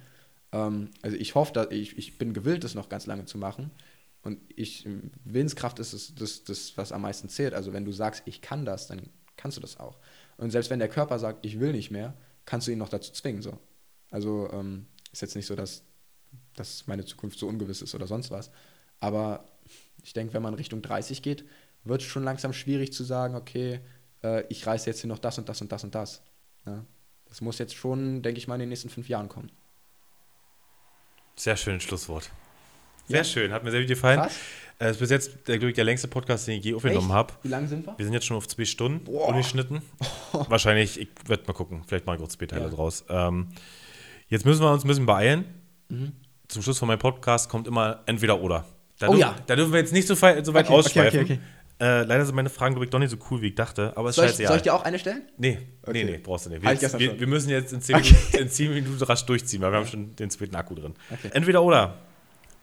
Ähm, 0.52 0.90
also 1.02 1.16
ich 1.16 1.34
hoffe, 1.34 1.52
dass 1.52 1.70
ich, 1.70 1.98
ich 1.98 2.18
bin 2.18 2.34
gewillt, 2.34 2.64
das 2.64 2.74
noch 2.74 2.88
ganz 2.88 3.06
lange 3.06 3.24
zu 3.24 3.38
machen. 3.38 3.70
Und 4.22 4.40
ich, 4.56 4.86
Willenskraft 5.24 5.78
ist 5.78 5.92
es, 5.92 6.14
das, 6.14 6.44
das, 6.44 6.76
was 6.76 6.92
am 6.92 7.02
meisten 7.02 7.28
zählt. 7.28 7.54
Also 7.54 7.72
wenn 7.72 7.84
du 7.84 7.92
sagst, 7.92 8.22
ich 8.26 8.40
kann 8.42 8.64
das, 8.64 8.86
dann 8.86 9.02
kannst 9.36 9.56
du 9.56 9.60
das 9.60 9.78
auch. 9.78 9.98
Und 10.36 10.50
selbst 10.50 10.70
wenn 10.70 10.78
der 10.78 10.88
Körper 10.88 11.18
sagt, 11.18 11.44
ich 11.44 11.60
will 11.60 11.72
nicht 11.72 11.90
mehr, 11.90 12.14
kannst 12.44 12.66
du 12.66 12.72
ihn 12.72 12.78
noch 12.78 12.88
dazu 12.88 13.12
zwingen. 13.12 13.42
So. 13.42 13.58
Also 14.10 14.50
ähm, 14.52 14.86
ist 15.12 15.22
jetzt 15.22 15.36
nicht 15.36 15.46
so, 15.46 15.54
dass, 15.54 15.82
dass 16.54 16.86
meine 16.86 17.04
Zukunft 17.04 17.38
so 17.38 17.46
ungewiss 17.46 17.82
ist 17.82 17.94
oder 17.94 18.06
sonst 18.06 18.30
was. 18.30 18.50
Aber 19.00 19.44
ich 20.02 20.12
denke, 20.12 20.34
wenn 20.34 20.42
man 20.42 20.54
Richtung 20.54 20.82
30 20.82 21.22
geht, 21.22 21.44
wird 21.84 22.02
es 22.02 22.08
schon 22.08 22.24
langsam 22.24 22.52
schwierig 22.52 22.92
zu 22.92 23.04
sagen, 23.04 23.34
okay, 23.36 23.80
äh, 24.22 24.44
ich 24.48 24.66
reiße 24.66 24.90
jetzt 24.90 25.00
hier 25.00 25.08
noch 25.08 25.18
das 25.18 25.38
und 25.38 25.48
das 25.48 25.60
und 25.60 25.70
das 25.70 25.84
und 25.84 25.94
das. 25.94 26.22
Ja? 26.66 26.84
Das 27.28 27.40
muss 27.40 27.59
jetzt 27.59 27.74
schon, 27.74 28.22
denke 28.22 28.38
ich 28.38 28.48
mal, 28.48 28.55
in 28.55 28.60
den 28.60 28.68
nächsten 28.70 28.88
fünf 28.88 29.09
Jahren 29.09 29.28
kommen. 29.28 29.50
Sehr 31.36 31.56
schönes 31.56 31.82
Schlusswort. 31.82 32.30
Sehr 33.06 33.18
Ja. 33.18 33.24
schön, 33.24 33.52
hat 33.52 33.64
mir 33.64 33.70
sehr 33.70 33.80
gut 33.80 33.88
gefallen. 33.88 34.20
Krass. 34.20 34.36
Äh, 34.80 34.84
Das 34.86 34.90
ist 34.92 34.98
bis 35.00 35.10
jetzt 35.10 35.48
der, 35.48 35.59
glaub 35.59 35.70
ich, 35.70 35.74
der 35.74 35.84
längste 35.84 36.06
Podcast, 36.09 36.46
den 36.46 36.59
ich 36.59 36.64
je 36.64 36.74
aufgenommen 36.74 37.12
habe. 37.12 37.32
Wie 37.42 37.48
lange 37.48 37.66
sind 37.68 37.86
wir? 37.86 37.96
Wir 37.98 38.05
sind 38.05 38.14
jetzt 38.14 38.26
schon 38.26 38.36
auf 38.36 38.46
zwei 38.46 38.64
Stunden 38.64 39.05
Boah. 39.05 39.28
ungeschnitten. 39.28 39.82
Wahrscheinlich, 40.32 41.00
ich 41.00 41.09
werde 41.26 41.44
mal 41.46 41.52
gucken. 41.52 41.82
Vielleicht 41.86 42.06
mache 42.06 42.16
ich 42.16 42.22
auch 42.22 42.30
Späteile 42.30 42.64
Ja. 42.64 42.68
draus. 42.70 43.05
Ähm, 43.09 43.48
jetzt 44.28 44.44
müssen 44.46 44.62
wir 44.62 44.70
uns 44.72 44.84
ein 44.84 44.88
bisschen 44.88 45.06
beeilen. 45.06 45.44
Mhm. 45.88 46.12
Zum 46.48 46.62
Schluss 46.62 46.78
von 46.78 46.86
meinem 46.88 46.98
Podcast 47.00 47.48
kommt 47.50 47.66
immer 47.66 48.02
entweder 48.06 48.40
oder. 48.40 48.64
Da 48.98 49.06
Oh 49.09 49.10
dürfen, 49.12 49.20
ja. 49.20 49.36
Da 49.46 49.56
dürfen 49.56 49.72
wir 49.72 49.80
jetzt 49.80 49.92
nicht 49.92 50.06
so, 50.09 50.14
so 50.14 50.22
weit 50.22 50.42
okay, 50.44 50.68
ausschweifen. 50.68 51.20
okay, 51.20 51.32
okay. 51.34 51.40
Äh, 51.80 52.02
leider 52.02 52.24
sind 52.24 52.34
meine 52.34 52.50
Fragen, 52.50 52.74
glaube 52.74 52.84
ich, 52.86 52.90
doch 52.90 52.98
nicht 52.98 53.10
so 53.10 53.16
cool, 53.30 53.40
wie 53.40 53.48
ich 53.48 53.55
dachte. 53.55 53.92
Aber 53.96 54.09
es 54.09 54.16
Soll 54.16 54.26
ich, 54.26 54.34
soll 54.34 54.56
ich 54.56 54.62
dir 54.62 54.74
auch 54.74 54.84
eine 54.84 54.98
stellen? 54.98 55.22
Nee, 55.36 55.59
Okay. 55.82 56.05
nee, 56.05 56.10
nee, 56.12 56.18
brauchst 56.18 56.46
du 56.46 56.50
nicht. 56.50 56.62
Wir, 56.62 56.74
gestern 56.74 56.98
wir, 57.00 57.20
wir 57.20 57.26
müssen 57.28 57.50
jetzt 57.50 57.72
in 57.72 57.80
10, 57.80 57.96
Okay. 57.96 58.14
Minuten, 58.14 58.36
in 58.36 58.48
10 58.50 58.74
Minuten 58.74 59.05
rasch 59.05 59.24
durchziehen, 59.26 59.60
weil 59.62 59.70
wir 59.72 59.78
haben 59.78 59.86
schon 59.86 60.16
den 60.16 60.28
zweiten 60.30 60.56
Akku 60.56 60.74
drin. 60.74 60.94
Okay. 61.10 61.30
Entweder 61.32 61.62
oder. 61.62 61.94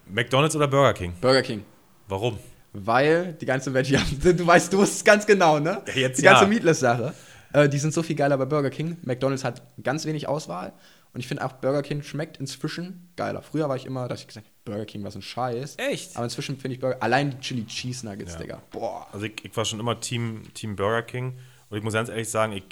McDonalds 0.08 0.56
oder 0.56 0.68
Burger 0.68 0.94
King? 0.94 1.14
Burger 1.22 1.42
King. 1.42 1.64
Warum? 2.08 2.38
Weil 2.74 3.34
die 3.40 3.46
ganze 3.46 3.74
Veggie 3.74 3.98
du 4.24 4.46
weißt, 4.46 4.74
du 4.74 4.80
wusst 4.80 4.98
es 4.98 5.04
ganz 5.04 5.26
genau, 5.26 5.60
ne? 5.60 5.82
Ja, 5.88 5.94
jetzt 6.02 6.20
die 6.20 6.24
ganze 6.24 6.44
ja. 6.44 6.50
Meatless-Sache. 6.50 7.14
Äh, 7.54 7.70
die 7.70 7.78
sind 7.78 7.94
so 7.94 8.04
viel 8.04 8.18
geiler 8.18 8.38
bei 8.38 8.46
Burger 8.46 8.70
King. 8.70 8.98
McDonalds 9.04 9.46
hat 9.46 9.62
ganz 9.82 10.06
wenig 10.06 10.28
Auswahl. 10.28 10.74
Und 11.16 11.22
ich 11.22 11.28
finde 11.28 11.46
auch, 11.46 11.54
Burger 11.54 11.82
King 11.82 12.04
schmeckt 12.04 12.38
inzwischen 12.38 13.10
geiler. 13.16 13.42
Früher 13.42 13.70
war 13.70 13.78
ich 13.78 13.86
immer, 13.86 14.08
dass 14.10 14.20
ich 14.20 14.28
gesagt 14.28 14.46
habe, 14.46 14.56
Burger 14.66 14.86
King, 14.86 15.04
was 15.06 15.16
ein 15.16 15.22
Scheiß. 15.22 15.76
Echt? 15.78 16.16
Aber 16.18 16.26
inzwischen 16.26 16.58
finde 16.58 16.76
ich 16.76 16.82
Burger, 16.82 17.02
allein 17.02 17.32
die 17.32 17.40
Chili 17.40 17.66
Cheese 17.66 18.06
Nuggets, 18.06 18.34
Ja. 18.34 18.40
Digga. 18.40 18.62
Boah. 18.72 19.08
Also 19.14 19.26
ich, 19.26 19.34
ich 19.46 19.56
war 19.56 19.64
schon 19.64 19.80
immer 19.80 19.98
Team, 20.00 20.44
Team 20.54 20.76
Burger 20.76 21.04
King. 21.04 21.38
Und 21.70 21.78
ich 21.78 21.84
muss 21.84 21.94
ganz 21.94 22.10
ehrlich 22.10 22.30
sagen, 22.30 22.52
ich, 22.52 22.66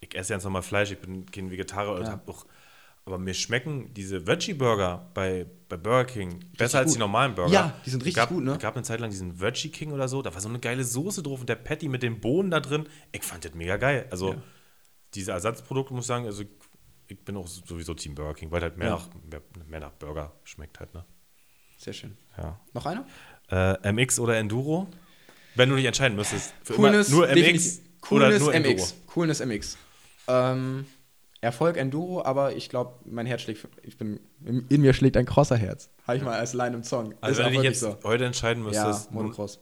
ich 0.00 0.14
esse 0.16 0.32
jetzt 0.32 0.44
nochmal 0.44 0.62
Fleisch, 0.62 0.90
ich 0.90 0.98
bin 0.98 1.26
kein 1.30 1.50
Vegetarier 1.50 1.92
und 1.92 2.02
Ja. 2.04 2.12
hab 2.12 2.26
auch, 2.28 2.46
aber 3.04 3.18
mir 3.18 3.34
schmecken 3.34 3.92
diese 3.92 4.26
Veggie-Burger 4.26 5.10
bei, 5.12 5.44
bei 5.68 5.76
Burger 5.76 6.04
King 6.06 6.40
besser 6.56 6.78
als 6.78 6.86
gut. 6.88 6.94
die 6.96 7.00
normalen 7.00 7.34
Burger. 7.34 7.52
Ja, 7.52 7.74
die 7.84 7.90
sind 7.90 8.00
richtig 8.02 8.16
gab, 8.16 8.30
gut, 8.30 8.42
ne? 8.44 8.52
Es 8.52 8.58
gab 8.60 8.76
eine 8.76 8.82
Zeit 8.84 9.00
lang 9.00 9.10
diesen 9.10 9.38
Veggie 9.40 9.68
King 9.70 9.92
oder 9.92 10.08
so, 10.08 10.22
da 10.22 10.32
war 10.32 10.40
so 10.40 10.48
eine 10.48 10.58
geile 10.58 10.84
Soße 10.84 11.22
drauf 11.22 11.40
und 11.40 11.48
der 11.50 11.56
Patty 11.56 11.88
mit 11.88 12.02
den 12.02 12.18
Bohnen 12.20 12.50
da 12.50 12.60
drin. 12.60 12.86
Ich 13.12 13.24
fand 13.24 13.44
das 13.44 13.52
mega 13.54 13.76
geil. 13.76 14.06
Also 14.10 14.32
Ja. 14.32 14.42
diese 15.14 15.32
Ersatzprodukte, 15.32 15.92
muss 15.92 16.04
ich 16.04 16.08
sagen, 16.08 16.24
also 16.24 16.44
ich, 17.10 17.24
bin 17.24 17.36
auch 17.36 17.46
sowieso 17.46 17.94
Team 17.94 18.14
Burger 18.14 18.34
King, 18.34 18.50
weil 18.50 18.62
halt 18.62 18.76
mehr, 18.76 18.88
Ja. 18.88 18.94
nach, 18.96 19.08
mehr, 19.30 19.42
mehr 19.66 19.80
nach 19.80 19.92
Burger 19.92 20.32
schmeckt 20.44 20.80
halt, 20.80 20.92
ne? 20.94 21.04
Sehr 21.76 21.92
schön. 21.92 22.16
Ja. 22.36 22.60
Noch 22.74 22.86
einer? 22.86 23.06
Äh, 23.50 23.92
MX 23.92 24.20
oder 24.20 24.36
Enduro? 24.38 24.86
Wenn 25.54 25.68
du 25.68 25.74
nicht 25.74 25.86
entscheiden 25.86 26.16
müsstest. 26.16 26.52
Für 26.62 26.74
Coolness, 26.74 27.08
nur 27.08 27.26
MX 27.26 27.78
oder 27.78 27.86
Coolness 28.00 28.40
nur 28.40 28.54
Enduro. 28.54 28.74
MX. 28.74 28.94
Coolness 29.06 29.40
MX. 29.44 29.78
Ähm, 30.28 30.86
Erfolg 31.40 31.76
Enduro, 31.78 32.22
aber 32.22 32.54
ich 32.54 32.68
glaube, 32.68 33.00
mein 33.06 33.24
Herz 33.26 33.40
schlägt, 33.40 33.66
ich 33.82 33.96
bin, 33.96 34.20
in, 34.44 34.66
mir 34.80 34.92
schlägt 34.92 35.16
ein 35.16 35.24
Crosser-Herz. 35.24 35.88
Habe 36.06 36.18
ich 36.18 36.22
mal 36.22 36.38
als 36.38 36.52
Line 36.52 36.76
im 36.76 36.82
Song. 36.84 37.14
Also 37.22 37.40
Ist 37.40 37.46
wenn 37.46 37.54
du 37.54 37.60
dich 37.62 37.80
jetzt 37.80 38.04
heute 38.04 38.26
entscheiden 38.26 38.62
Ja, 38.70 38.84
müsstest, 38.86 39.10
Motocross. 39.10 39.58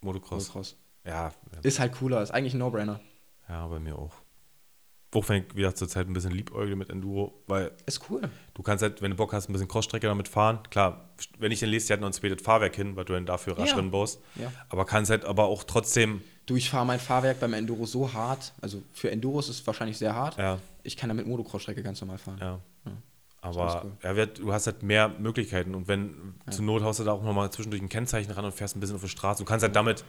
Motocross. 0.00 0.48
Motocross. 0.48 0.76
Ja, 1.06 1.32
Ist 1.62 1.78
halt 1.78 1.92
cooler, 1.92 2.20
ist 2.22 2.32
eigentlich 2.32 2.54
ein 2.54 2.58
No-Brainer. 2.58 3.00
ja, 3.48 3.66
bei 3.68 3.78
mir 3.78 3.96
auch. 3.96 4.12
Ich 5.12 5.56
wieder 5.56 5.74
zur 5.74 5.88
Zeit 5.88 6.06
ein 6.08 6.12
bisschen 6.12 6.30
liebäugle 6.30 6.76
mit 6.76 6.88
Enduro, 6.88 7.34
weil 7.48 7.72
Ist 7.86 8.00
cool. 8.10 8.22
du 8.54 8.62
kannst 8.62 8.82
halt, 8.82 9.02
wenn 9.02 9.10
du 9.10 9.16
Bock 9.16 9.32
hast, 9.32 9.48
ein 9.48 9.52
bisschen 9.52 9.66
Crossstrecke 9.68 10.06
damit 10.06 10.28
fahren. 10.28 10.60
Klar, 10.70 11.08
wenn 11.38 11.50
ich 11.50 11.58
den 11.60 11.68
lese, 11.68 11.88
die 11.88 11.92
hat 11.94 12.00
noch 12.00 12.06
ein 12.06 12.12
spätes 12.12 12.42
Fahrwerk 12.44 12.76
hin, 12.76 12.94
weil 12.94 13.04
du 13.04 13.14
dann 13.14 13.26
dafür 13.26 13.58
rasch 13.58 13.70
Ja. 13.70 13.74
drin 13.76 13.90
baust. 13.90 14.20
Ja. 14.36 14.52
Aber 14.68 14.84
kannst 14.86 15.10
halt 15.10 15.24
aber 15.24 15.44
auch 15.46 15.64
trotzdem, 15.64 16.22
Du, 16.46 16.56
ich 16.56 16.68
fahre 16.70 16.84
mein 16.86 16.98
Fahrwerk 16.98 17.38
beim 17.40 17.52
Enduro 17.54 17.86
so 17.86 18.12
hart. 18.12 18.52
Also 18.60 18.82
für 18.92 19.10
Enduros 19.10 19.48
ist 19.48 19.60
es 19.60 19.66
wahrscheinlich 19.66 19.98
sehr 19.98 20.14
hart. 20.14 20.36
ja, 20.38 20.58
Ich 20.82 20.96
kann 20.96 21.08
damit 21.08 21.26
Motocross-Strecke 21.26 21.82
ganz 21.82 22.00
normal 22.00 22.18
fahren. 22.18 22.38
ja. 22.40 22.58
Ja. 22.86 22.92
Aber 23.42 23.82
cool. 23.84 23.92
ja, 24.02 24.16
wird- 24.16 24.38
du 24.38 24.52
hast 24.52 24.66
halt 24.66 24.82
mehr 24.82 25.08
Möglichkeiten 25.08 25.74
und 25.74 25.88
wenn 25.88 26.34
zur 26.50 26.64
Not 26.64 26.82
haust 26.82 27.00
du 27.00 27.04
da 27.04 27.12
auch 27.12 27.22
nochmal 27.22 27.50
zwischendurch 27.50 27.80
ein 27.82 27.88
Kennzeichen 27.88 28.30
ran 28.32 28.44
und 28.44 28.52
fährst 28.52 28.76
ein 28.76 28.80
bisschen 28.80 28.96
auf 28.96 29.02
die 29.02 29.08
Straße. 29.08 29.42
Du 29.42 29.46
kannst 29.48 29.62
halt 29.64 29.74
damit 29.74 30.04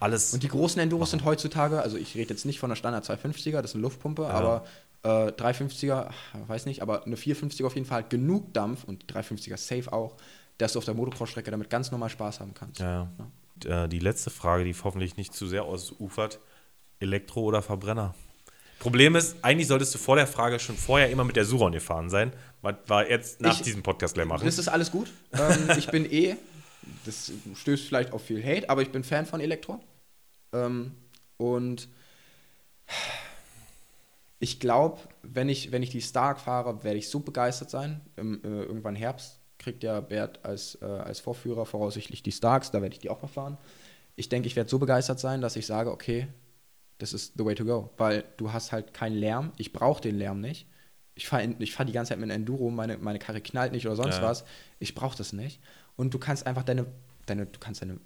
alles. 0.00 0.32
Und 0.34 0.42
die 0.42 0.48
großen 0.48 0.80
Enduros 0.80 1.10
sind 1.10 1.24
heutzutage, 1.24 1.80
also 1.82 1.96
ich 1.96 2.14
rede 2.14 2.30
jetzt 2.34 2.44
nicht 2.46 2.58
von 2.60 2.68
der 2.70 2.76
Standard 2.76 3.04
250er, 3.04 3.60
das 3.62 3.70
ist 3.70 3.74
eine 3.74 3.82
Luftpumpe, 3.82 4.26
aber 4.28 4.64
äh, 5.02 5.08
350er, 5.32 6.06
ach, 6.10 6.48
weiß 6.48 6.66
nicht, 6.66 6.82
aber 6.82 7.04
eine 7.06 7.16
450er 7.16 7.66
auf 7.66 7.74
jeden 7.74 7.86
Fall 7.86 7.98
hat 8.04 8.10
genug 8.10 8.52
Dampf 8.54 8.84
und 8.84 9.04
350er 9.12 9.56
safe 9.56 9.92
auch, 9.92 10.16
dass 10.58 10.72
du 10.72 10.78
auf 10.80 10.84
der 10.84 10.94
Motocross-Strecke 10.94 11.50
damit 11.50 11.70
ganz 11.70 11.90
normal 11.90 12.08
Spaß 12.10 12.40
haben 12.40 12.54
kannst. 12.54 12.80
Ja. 12.80 13.08
ja. 13.64 13.84
Äh, 13.84 13.88
Die 13.88 13.98
letzte 14.00 14.30
Frage, 14.30 14.64
die 14.64 14.74
hoffentlich 14.84 15.16
nicht 15.16 15.32
zu 15.34 15.46
sehr 15.46 15.64
ausufert: 15.64 16.40
Elektro 17.00 17.42
oder 17.42 17.62
Verbrenner? 17.62 18.14
Problem 18.80 19.16
ist, 19.16 19.36
eigentlich 19.42 19.66
solltest 19.66 19.92
du 19.94 19.98
vor 19.98 20.14
der 20.16 20.28
Frage 20.28 20.60
schon 20.60 20.76
vorher 20.76 21.10
immer 21.10 21.24
mit 21.24 21.34
der 21.34 21.44
Suron 21.44 21.72
gefahren 21.72 22.08
sein. 22.10 22.32
Was 22.62 22.74
wir 22.86 23.10
jetzt 23.10 23.40
nach 23.40 23.54
Ich- 23.56 23.62
diesem 23.62 23.82
Podcast 23.82 24.14
gleich 24.14 24.26
machen. 24.26 24.44
Das 24.44 24.58
ist 24.58 24.68
alles 24.68 24.90
gut. 24.92 25.08
ähm, 25.32 25.70
ich 25.76 25.88
bin 25.88 26.04
eh, 26.10 26.36
das 27.04 27.32
stößt 27.54 27.86
vielleicht 27.86 28.12
auf 28.12 28.22
viel 28.24 28.44
Hate, 28.44 28.68
aber 28.70 28.82
ich 28.82 28.90
bin 28.90 29.04
Fan 29.04 29.26
von 29.26 29.40
Elektro. 29.40 29.80
Ähm, 30.52 30.92
und 31.36 31.88
ich 34.40 34.60
glaube, 34.60 35.00
wenn 35.22 35.48
ich, 35.48 35.72
wenn 35.72 35.82
ich 35.82 35.90
die 35.90 36.02
Stark 36.02 36.40
fahre, 36.40 36.84
werde 36.84 36.98
ich 36.98 37.08
so 37.08 37.20
begeistert 37.20 37.70
sein. 37.70 38.00
Im, 38.16 38.42
äh, 38.44 38.62
irgendwann 38.62 38.94
Herbst 38.94 39.40
kriegt 39.58 39.82
ja 39.82 40.00
Bert 40.00 40.44
als, 40.44 40.78
äh, 40.80 40.84
als 40.84 41.20
Vorführer 41.20 41.66
voraussichtlich 41.66 42.22
die 42.22 42.32
Starks, 42.32 42.70
da 42.70 42.80
werde 42.80 42.94
ich 42.94 43.00
die 43.00 43.10
auch 43.10 43.20
mal 43.20 43.28
fahren. 43.28 43.58
Ich 44.14 44.28
denke, 44.28 44.46
ich 44.46 44.56
werde 44.56 44.70
so 44.70 44.78
begeistert 44.78 45.18
sein, 45.20 45.40
dass 45.40 45.56
ich 45.56 45.66
sage, 45.66 45.90
okay, 45.90 46.28
das 46.98 47.12
ist 47.12 47.34
the 47.36 47.44
way 47.44 47.54
to 47.54 47.64
go. 47.64 47.90
Weil 47.96 48.24
du 48.36 48.52
hast 48.52 48.72
halt 48.72 48.92
keinen 48.94 49.16
Lärm. 49.16 49.52
Ich 49.56 49.72
brauche 49.72 50.00
den 50.00 50.16
Lärm 50.16 50.40
nicht. 50.40 50.66
Ich 51.14 51.26
fahre 51.26 51.54
ich 51.58 51.72
fahr 51.72 51.86
die 51.86 51.92
ganze 51.92 52.10
Zeit 52.10 52.18
mit 52.18 52.30
einem 52.30 52.42
Enduro, 52.42 52.70
meine, 52.70 52.96
meine 52.98 53.18
Karre 53.18 53.40
knallt 53.40 53.72
nicht 53.72 53.86
oder 53.86 53.96
sonst 53.96 54.16
Ja. 54.16 54.22
was. 54.22 54.44
Ich 54.78 54.94
brauche 54.94 55.16
das 55.16 55.32
nicht. 55.32 55.60
Und 55.98 56.14
du 56.14 56.18
kannst 56.18 56.46
einfach 56.46 56.62
deine, 56.62 56.86
deine, 57.26 57.46
du 57.46 57.58
kannst 57.58 57.82
deine 57.82 57.98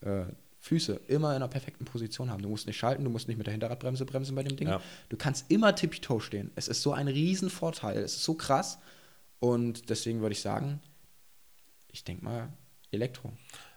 äh, 0.00 0.24
Füße 0.60 1.00
immer 1.08 1.30
in 1.30 1.36
einer 1.36 1.48
perfekten 1.48 1.84
Position 1.84 2.30
haben. 2.30 2.40
Du 2.40 2.48
musst 2.48 2.68
nicht 2.68 2.76
schalten, 2.78 3.02
du 3.02 3.10
musst 3.10 3.26
nicht 3.26 3.36
mit 3.36 3.46
der 3.48 3.52
Hinterradbremse 3.52 4.06
bremsen 4.06 4.34
bei 4.36 4.44
dem 4.44 4.56
Ding. 4.56 4.68
Ja. 4.68 4.80
Du 5.08 5.16
kannst 5.16 5.50
immer 5.50 5.74
tippitoe 5.74 6.20
stehen. 6.20 6.52
Es 6.54 6.68
ist 6.68 6.82
so 6.82 6.92
ein 6.92 7.08
Riesenvorteil. 7.08 7.98
Es 7.98 8.14
ist 8.14 8.22
so 8.24 8.34
krass. 8.34 8.78
Und 9.40 9.90
deswegen 9.90 10.20
würde 10.20 10.34
ich 10.34 10.40
sagen, 10.40 10.78
ich 11.90 12.04
denke 12.04 12.24
mal, 12.24 12.48
Elektro. 12.92 13.28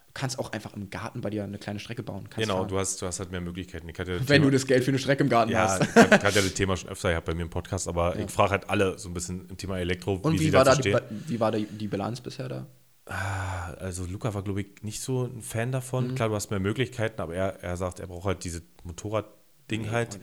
Du 0.08 0.12
kannst 0.14 0.38
auch 0.38 0.52
einfach 0.54 0.74
im 0.76 0.92
Garten 0.92 1.22
bei 1.22 1.32
dir 1.32 1.44
eine 1.44 1.58
kleine 1.58 1.80
Strecke 1.80 2.04
bauen. 2.04 2.30
Kannst 2.30 2.38
Genau, 2.48 2.60
fahren. 2.60 2.68
du 2.70 2.78
hast, 2.78 3.02
du 3.02 3.08
hast 3.08 3.20
halt 3.20 3.32
mehr 3.32 3.42
Möglichkeiten. 3.42 3.88
Das 3.92 4.08
Wenn 4.08 4.26
Thema, 4.28 4.46
du 4.46 4.52
das 4.52 4.68
Geld 4.68 4.84
für 4.84 4.92
eine 4.92 5.00
Strecke 5.00 5.24
im 5.24 5.30
Garten 5.30 5.52
Ja, 5.52 5.68
hast. 5.68 5.82
ich 5.82 5.96
hatte 5.96 6.24
ja 6.36 6.42
das 6.44 6.54
Thema 6.54 6.78
schon 6.78 6.90
öfter 6.92 7.10
gehabt 7.10 7.26
bei 7.26 7.34
mir 7.34 7.42
im 7.42 7.50
Podcast, 7.50 7.88
aber 7.88 8.16
Ja. 8.18 8.26
ich 8.26 8.32
frage 8.32 8.52
halt 8.52 8.70
alle 8.70 8.98
so 9.00 9.10
ein 9.10 9.14
bisschen 9.16 9.50
im 9.50 9.58
Thema 9.58 9.80
Elektro, 9.80 10.14
Und 10.22 10.34
wie, 10.34 10.38
sie 10.38 10.54
war, 10.54 10.64
da 10.64 10.76
die, 10.76 10.96
wie 11.28 11.40
war 11.40 11.52
die, 11.52 11.66
die 11.66 11.88
Bilanz 11.88 12.22
bisher 12.22 12.48
da? 12.48 12.68
Ah, 13.07 13.72
Also 13.80 14.06
Luca 14.06 14.34
war, 14.34 14.41
glaube 14.41 14.61
ich, 14.61 14.68
nicht 14.82 15.02
so 15.02 15.26
ein 15.26 15.41
Fan 15.41 15.72
davon. 15.72 16.10
Mhm. 16.11 16.15
Klar, 16.15 16.30
du 16.30 16.36
hast 16.36 16.49
mehr 16.49 16.60
Möglichkeiten, 16.60 17.22
aber 17.22 17.36
er, 17.36 17.61
er 17.61 17.77
sagt, 17.77 17.99
er 17.99 18.07
braucht 18.07 18.26
halt 18.26 18.44
dieses 18.44 18.64
Motorrad-Ding 18.84 19.84
Nee, 19.84 19.90
halt. 19.90 20.19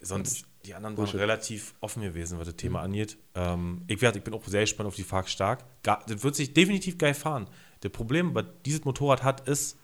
Sonst, 0.00 0.44
die 0.66 0.74
anderen 0.74 0.94
Bullshit. 0.96 1.14
Mhm. 1.14 1.18
waren 1.20 1.30
relativ 1.30 1.74
offen 1.80 2.02
gewesen, 2.02 2.38
was 2.38 2.46
das 2.46 2.56
Thema 2.56 2.80
angeht. 2.82 3.16
Ähm, 3.34 3.82
ich, 3.86 4.00
werd, 4.02 4.16
ich 4.16 4.22
bin 4.22 4.34
auch 4.34 4.44
sehr 4.46 4.62
gespannt 4.62 4.86
auf 4.86 4.94
die 4.96 5.02
Fahrt 5.02 5.28
stark. 5.30 5.64
Das 5.82 6.22
wird 6.22 6.34
sich 6.36 6.52
definitiv 6.54 6.98
geil 6.98 7.14
fahren. 7.14 7.46
Das 7.80 7.92
Problem, 7.92 8.34
was 8.34 8.44
dieses 8.64 8.84
Motorrad 8.84 9.22
hat, 9.22 9.46
ist, 9.48 9.78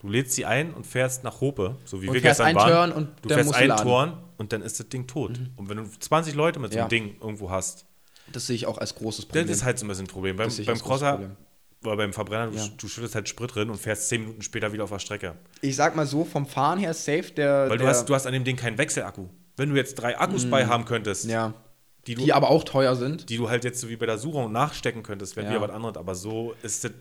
du 0.00 0.08
lädst 0.08 0.32
sie 0.34 0.44
ein 0.46 0.72
und 0.74 0.86
fährst 0.86 1.24
nach 1.24 1.40
Hope, 1.40 1.76
so 1.84 2.02
wie 2.02 2.08
Und 2.08 2.14
wir 2.14 2.20
gestern 2.22 2.54
waren. 2.54 2.70
Turn 2.70 2.92
und 2.92 3.08
du 3.22 3.28
fährst 3.30 3.54
einen. 3.54 3.72
Mhm. 3.72 3.76
Turn 3.76 4.18
und 4.38 4.52
dann 4.52 4.62
ist 4.62 4.78
das 4.80 4.88
Ding 4.88 5.06
tot. 5.06 5.38
Und 5.56 5.68
wenn 5.68 5.76
du 5.78 5.84
20 5.84 6.34
Leute 6.34 6.58
mit 6.58 6.72
so 6.72 6.78
einem 6.78 6.84
Ja. 6.84 6.88
Ding 6.88 7.16
irgendwo 7.20 7.50
hast, 7.50 7.86
Das 8.32 8.46
sehe 8.46 8.56
ich 8.56 8.66
auch 8.66 8.78
als 8.78 8.94
großes 8.94 9.26
das 9.26 9.28
Problem. 9.28 9.48
ist 9.48 9.64
halt 9.64 9.78
so 9.78 9.84
ein 9.86 9.88
bisschen 9.88 10.04
ein 10.04 10.08
Problem. 10.08 10.36
Beim, 10.36 10.48
Das 10.48 10.64
beim 10.64 10.78
Crosser, 10.78 11.12
Problem. 11.12 11.36
Weil 11.82 11.96
beim 11.96 12.12
Verbrenner, 12.12 12.48
du, 12.50 12.56
Ja. 12.56 12.66
du 12.76 12.88
schüttest 12.88 13.14
halt 13.14 13.28
Sprit 13.28 13.54
drin 13.54 13.68
und 13.70 13.78
fährst 13.78 14.08
10 14.08 14.20
Minuten 14.22 14.42
später 14.42 14.72
wieder 14.72 14.84
auf 14.84 14.90
der 14.90 14.98
Strecke. 15.00 15.34
Ich 15.60 15.74
sag 15.76 15.96
mal 15.96 16.06
so, 16.06 16.24
vom 16.24 16.46
Fahren 16.46 16.78
her 16.78 16.94
safe 16.94 17.30
der. 17.36 17.68
Weil 17.68 17.78
du 17.78 17.84
der, 17.84 17.88
hast, 17.88 18.06
du 18.08 18.14
hast 18.14 18.26
an 18.26 18.32
dem 18.32 18.44
Ding 18.44 18.56
keinen 18.56 18.78
Wechselakku. 18.78 19.26
Wenn 19.56 19.70
du 19.70 19.76
jetzt 19.76 19.94
drei 19.96 20.18
Akkus 20.18 20.48
bei 20.48 20.66
haben 20.66 20.84
könntest, 20.84 21.26
Mm. 21.26 21.30
ja, 21.30 21.54
die, 22.06 22.14
du, 22.14 22.24
die 22.24 22.32
aber 22.32 22.50
auch 22.50 22.64
teuer 22.64 22.96
sind. 22.96 23.28
die 23.28 23.36
du 23.36 23.48
halt 23.50 23.64
jetzt 23.64 23.80
so 23.80 23.88
wie 23.88 23.96
bei 23.96 24.06
der 24.06 24.18
Suchung 24.18 24.50
nachstecken 24.52 25.02
könntest, 25.02 25.36
wäre 25.36 25.46
Ja. 25.46 25.52
wieder 25.52 25.60
was 25.62 25.70
anderes. 25.70 25.96
Aber 25.96 26.14
so 26.14 26.54
ist 26.62 26.84
das. 26.84 26.92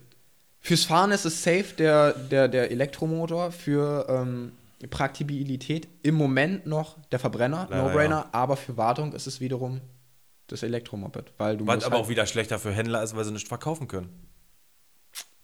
Fürs 0.59 0.83
Fahren 0.83 1.11
ist 1.11 1.25
es 1.25 1.41
safe 1.43 1.73
der, 1.77 2.13
der, 2.13 2.47
der 2.47 2.69
Elektromotor. 2.71 3.51
Für 3.51 4.05
ähm, 4.09 4.51
Praktikabilität 4.89 5.87
im 6.03 6.15
Moment 6.15 6.65
noch 6.67 6.97
der 7.11 7.19
Verbrenner, 7.19 7.67
No-Brainer. 7.71 8.27
Aber 8.31 8.57
für 8.57 8.77
Wartung 8.77 9.13
ist 9.13 9.27
es 9.27 9.39
wiederum 9.39 9.81
das 10.47 10.63
Elektromoped. 10.63 11.33
Weil 11.37 11.57
du 11.57 11.65
Was 11.65 11.83
aber 11.83 11.95
halt, 11.95 12.05
auch 12.05 12.09
wieder 12.09 12.25
schlechter 12.25 12.59
für 12.59 12.71
Händler 12.71 13.01
ist, 13.03 13.15
weil 13.15 13.23
sie 13.23 13.31
nicht 13.31 13.47
verkaufen 13.47 13.87
können. 13.87 14.09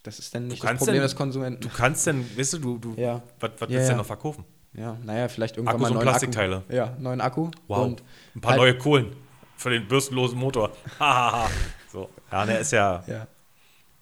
Das 0.08 0.20
ist 0.20 0.34
dann 0.34 0.48
nicht 0.48 0.64
das 0.64 0.78
Problem 0.78 0.94
denn- 0.96 1.04
des 1.04 1.16
Konsumenten. 1.16 1.62
Du 1.62 1.70
kannst 1.70 2.08
denn, 2.08 2.26
weißt 2.38 2.54
du, 2.54 2.58
du, 2.60 2.78
du 2.78 2.94
Ja. 2.96 3.22
was, 3.42 3.52
was 3.60 3.60
Ja, 3.60 3.60
willst 3.60 3.72
du 3.72 3.78
denn 3.78 3.90
ja. 3.90 3.96
noch 3.98 4.06
verkaufen? 4.06 4.46
Ja, 4.74 4.98
naja, 5.04 5.28
vielleicht 5.28 5.58
irgendwann 5.58 5.76
Akkus 5.76 5.82
mal 5.82 5.88
und 5.90 5.94
neuen 5.96 6.08
Plastikteile. 6.08 6.56
Akku. 6.58 6.74
Ja, 6.74 6.96
neuen 7.00 7.20
Akku. 7.22 7.52
Wow. 7.68 7.80
Und 7.86 8.04
ein 8.36 8.42
paar 8.42 8.52
halt- 8.52 8.62
neue 8.62 8.78
Kohlen 8.78 9.16
für 9.58 9.70
den 9.70 9.88
bürstenlosen 9.88 10.38
Motor. 10.40 10.72
So. 11.92 12.10
Ja, 12.32 12.46
der 12.46 12.60
ist 12.60 12.72
ja. 12.72 13.04
Ja. 13.08 13.28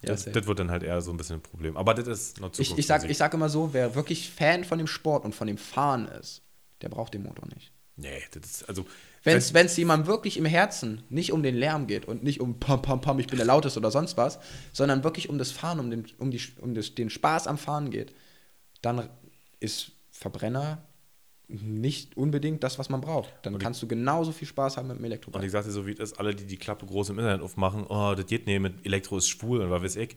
Das, 0.01 0.25
das 0.25 0.45
wird 0.45 0.59
dann 0.59 0.69
halt 0.69 0.83
eher 0.83 1.01
so 1.01 1.11
ein 1.11 1.17
bisschen 1.17 1.37
ein 1.37 1.41
Problem. 1.41 1.77
Aber 1.77 1.93
das 1.95 2.07
ist 2.07 2.39
noch 2.39 2.51
ich, 2.59 2.77
ich, 2.77 2.89
ich 2.89 3.17
sag 3.17 3.33
immer 3.33 3.49
so, 3.49 3.73
wer 3.73 3.95
wirklich 3.95 4.29
Fan 4.29 4.63
von 4.63 4.77
dem 4.77 4.87
Sport 4.87 5.25
und 5.25 5.33
von 5.33 5.47
dem 5.47 5.57
Fahren 5.57 6.07
ist, 6.07 6.41
der 6.81 6.89
braucht 6.89 7.13
den 7.15 7.23
Motor 7.23 7.47
nicht. 7.53 7.71
Nee, 7.95 8.21
das 8.31 8.45
ist, 8.51 8.69
also. 8.69 8.85
Wenn 9.25 9.65
es 9.65 9.77
jemandem 9.77 10.07
wirklich 10.07 10.37
im 10.37 10.45
Herzen 10.45 11.03
nicht 11.09 11.31
um 11.31 11.43
den 11.43 11.55
Lärm 11.55 11.87
geht 11.87 12.05
und 12.05 12.23
nicht 12.23 12.39
um 12.39 12.59
pam, 12.59 12.81
pam, 12.81 13.01
pam, 13.01 13.19
ich 13.19 13.27
bin 13.27 13.37
der 13.37 13.47
Lauteste 13.47 13.79
oder 13.79 13.91
sonst 13.91 14.17
was, 14.17 14.39
sondern 14.71 15.03
wirklich 15.03 15.29
um 15.29 15.37
das 15.37 15.51
Fahren, 15.51 15.79
um 15.79 15.89
den, 15.89 16.05
um 16.19 16.31
die, 16.31 16.41
um 16.61 16.75
das, 16.75 16.95
den 16.95 17.09
Spaß 17.09 17.47
am 17.47 17.57
Fahren 17.57 17.89
geht, 17.89 18.13
dann 18.81 19.09
ist 19.59 19.91
Verbrenner 20.11 20.87
nicht 21.47 22.17
unbedingt 22.17 22.63
das, 22.63 22.79
was 22.79 22.89
man 22.89 23.01
braucht. 23.01 23.33
Dann 23.43 23.57
kannst 23.59 23.81
du 23.81 23.87
genauso 23.87 24.31
viel 24.31 24.47
Spaß 24.47 24.77
haben 24.77 24.87
mit 24.87 24.97
dem 24.97 25.01
Und 25.01 25.05
Elektrobike. 25.05 25.45
ich 25.45 25.51
sagte 25.51 25.71
so, 25.71 25.85
wie 25.85 25.91
es 25.91 25.99
ist, 25.99 26.19
alle, 26.19 26.33
die 26.33 26.45
die 26.45 26.57
Klappe 26.57 26.85
groß 26.85 27.09
im 27.09 27.19
Internet 27.19 27.41
aufmachen, 27.41 27.85
oh, 27.87 28.13
das 28.15 28.25
geht 28.25 28.47
nicht, 28.47 28.59
mit 28.59 28.85
Elektro 28.85 29.17
ist 29.17 29.27
schwul 29.27 29.61
und 29.61 29.69
was 29.69 29.83
weiß 29.83 29.95
ich. 29.97 30.15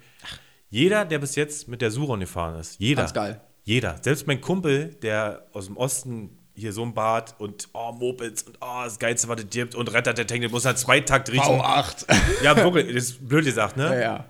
Jeder, 0.71 1.05
der 1.05 1.19
bis 1.19 1.35
jetzt 1.35 1.69
mit 1.69 1.81
der 1.81 1.91
Suron 1.91 2.21
gefahren 2.21 2.59
ist, 2.59 2.79
jeder. 2.79 3.03
Ganz 3.03 3.15
geil. 3.15 3.41
Jeder. 3.65 3.99
Selbst 4.03 4.27
mein 4.27 4.41
Kumpel, 4.41 4.95
der 5.03 5.47
aus 5.53 5.67
dem 5.67 5.77
Osten 5.77 6.38
hier 6.59 6.73
so 6.73 6.83
ein 6.83 6.93
Bad 6.95 7.35
und 7.39 7.69
oh, 7.73 7.93
Mopeds 7.93 8.43
und 8.43 8.59
oh, 8.61 8.83
das 8.85 8.99
Geilste, 8.99 9.29
was 9.29 9.41
es 9.41 9.51
gibt 9.51 9.75
und 9.75 9.93
rettert 9.93 10.19
der 10.19 10.27
Tank, 10.27 10.41
der 10.43 10.51
muss 10.51 10.65
halt 10.65 10.79
Zweitakt 10.79 11.31
riechen. 11.31 11.61
V8. 11.61 12.05
Ja, 12.43 12.57
wirklich, 12.57 12.87
das 12.95 13.05
ist 13.05 13.29
blöd 13.29 13.45
gesagt, 13.45 13.77
ne? 13.77 13.85
ja, 13.95 14.01
ja. 14.01 14.25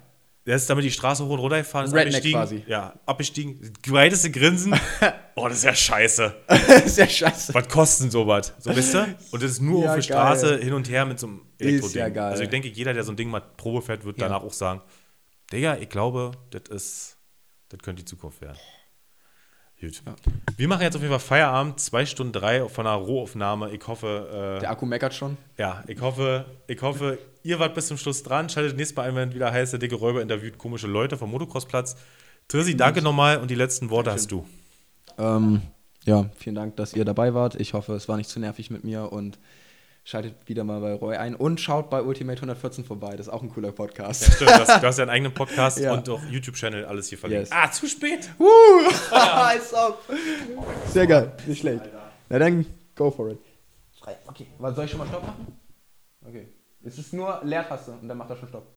Der 0.46 0.56
ist 0.56 0.70
damit 0.70 0.82
die 0.82 0.90
Straße 0.90 1.22
hoch 1.26 1.30
und 1.32 1.40
runter 1.40 1.58
gefahren, 1.58 1.84
ist 1.84 1.92
Redneck 1.92 2.14
abgestiegen. 2.14 2.40
quasi. 2.40 2.64
Ja, 2.66 2.94
abgestiegen. 3.04 3.72
Breiteste 3.86 4.30
Grinsen. 4.30 4.72
oh, 5.34 5.46
das 5.46 5.58
ist 5.58 5.64
ja 5.64 5.74
scheiße. 5.74 6.34
Sehr 6.86 7.06
scheiße. 7.06 7.52
Was 7.52 7.68
kostet 7.68 8.10
sowas? 8.12 8.54
So, 8.58 8.74
wisst 8.74 8.94
ihr? 8.94 9.14
Und 9.30 9.42
das 9.42 9.50
ist 9.50 9.60
nur 9.60 9.82
Ja, 9.84 9.90
auf 9.90 9.96
der. 9.96 10.02
Straße 10.02 10.56
hin 10.56 10.72
und 10.72 10.88
her 10.88 11.04
mit 11.04 11.18
so 11.18 11.26
einem 11.26 11.42
Elektroding. 11.58 11.98
ja 11.98 12.08
geil. 12.08 12.30
Also 12.30 12.44
ich 12.44 12.48
denke, 12.48 12.68
jeder, 12.68 12.94
der 12.94 13.04
so 13.04 13.12
ein 13.12 13.16
Ding 13.16 13.28
mal 13.28 13.42
Probe 13.58 13.82
fährt, 13.82 14.06
wird 14.06 14.18
Ja. 14.18 14.28
danach 14.28 14.42
auch 14.42 14.54
sagen, 14.54 14.80
Digga, 15.52 15.76
ich 15.76 15.90
glaube, 15.90 16.30
das 16.50 16.62
ist, 16.70 17.16
das 17.68 17.80
könnte 17.80 18.02
die 18.02 18.06
Zukunft 18.06 18.40
werden. 18.40 18.56
Gut. 19.80 20.02
Wir 20.56 20.66
machen 20.66 20.82
jetzt 20.82 20.96
auf 20.96 21.02
jeden 21.02 21.12
Fall 21.12 21.20
Feierabend, 21.20 21.78
zwei 21.78 22.04
Stunden 22.04 22.32
drei 22.32 22.68
von 22.68 22.86
einer 22.86 22.96
Rohaufnahme. 22.96 23.70
Ich 23.70 23.86
hoffe, 23.86 24.56
äh, 24.56 24.60
Der 24.60 24.70
Akku 24.70 24.86
meckert 24.86 25.14
schon. 25.14 25.36
ja, 25.56 25.84
ich 25.86 26.00
hoffe, 26.00 26.46
ich 26.66 26.82
hoffe, 26.82 27.18
ihr 27.44 27.60
wart 27.60 27.74
bis 27.74 27.86
zum 27.86 27.96
Schluss 27.96 28.24
dran. 28.24 28.48
Schaltet 28.48 28.76
nächstes 28.76 28.96
Mal 28.96 29.08
ein, 29.08 29.14
wenn 29.14 29.34
wieder 29.34 29.52
heißt, 29.52 29.72
der 29.72 29.78
dicke 29.78 29.94
Räuber 29.94 30.20
interviewt 30.20 30.58
komische 30.58 30.88
Leute 30.88 31.16
vom 31.16 31.30
Motocrossplatz. 31.30 31.96
Trissi, 32.48 32.76
danke 32.76 33.02
nochmal 33.02 33.38
und 33.38 33.50
die 33.50 33.54
letzten 33.54 33.90
Worte 33.90 34.10
hast 34.10 34.32
du. 34.32 34.44
Ähm, 35.16 35.62
ja, 36.04 36.28
vielen 36.36 36.56
Dank, 36.56 36.76
dass 36.76 36.94
ihr 36.94 37.04
dabei 37.04 37.34
wart. 37.34 37.54
Ich 37.54 37.74
hoffe, 37.74 37.92
es 37.94 38.08
war 38.08 38.16
nicht 38.16 38.30
zu 38.30 38.40
nervig 38.40 38.70
mit 38.70 38.82
mir 38.82 39.12
und 39.12 39.38
schaltet 40.08 40.34
wieder 40.48 40.64
mal 40.64 40.80
bei 40.80 40.94
Roy 40.94 41.16
ein 41.16 41.34
und 41.34 41.60
schaut 41.60 41.90
bei 41.90 42.00
Ultimate 42.00 42.38
114 42.38 42.82
vorbei. 42.82 43.10
Das 43.10 43.26
ist 43.26 43.28
auch 43.32 43.42
ein 43.42 43.50
cooler 43.50 43.72
Podcast. 43.72 44.24
Stimmt, 44.24 44.40
du 44.40 44.54
hast, 44.54 44.82
du 44.82 44.86
hast 44.86 44.96
ja 44.96 45.02
einen 45.02 45.10
eigenen 45.10 45.34
Podcast 45.34 45.78
Ja. 45.80 45.92
und 45.92 46.08
auch 46.08 46.22
YouTube-Channel, 46.24 46.86
alles 46.86 47.10
hier 47.10 47.18
verlinkt. 47.18 47.48
Yes. 47.48 47.52
Ah, 47.52 47.70
zu 47.70 47.86
spät. 47.86 48.30
Ob. 48.38 49.98
Sehr 50.86 51.06
geil, 51.06 51.32
nicht 51.46 51.60
schlecht. 51.60 51.82
Na 52.30 52.38
dann, 52.38 52.64
go 52.96 53.10
for 53.10 53.32
it. 53.32 53.38
Okay, 54.26 54.46
was 54.58 54.74
soll 54.76 54.86
ich 54.86 54.90
schon 54.90 55.00
mal 55.00 55.08
Stopp 55.08 55.24
machen? 55.26 55.58
Okay. 56.26 56.48
Es 56.82 56.96
ist 56.96 57.12
nur 57.12 57.40
Leertaste 57.44 57.90
und 57.90 58.08
dann 58.08 58.16
macht 58.16 58.30
er 58.30 58.36
schon 58.38 58.48
Stopp. 58.48 58.66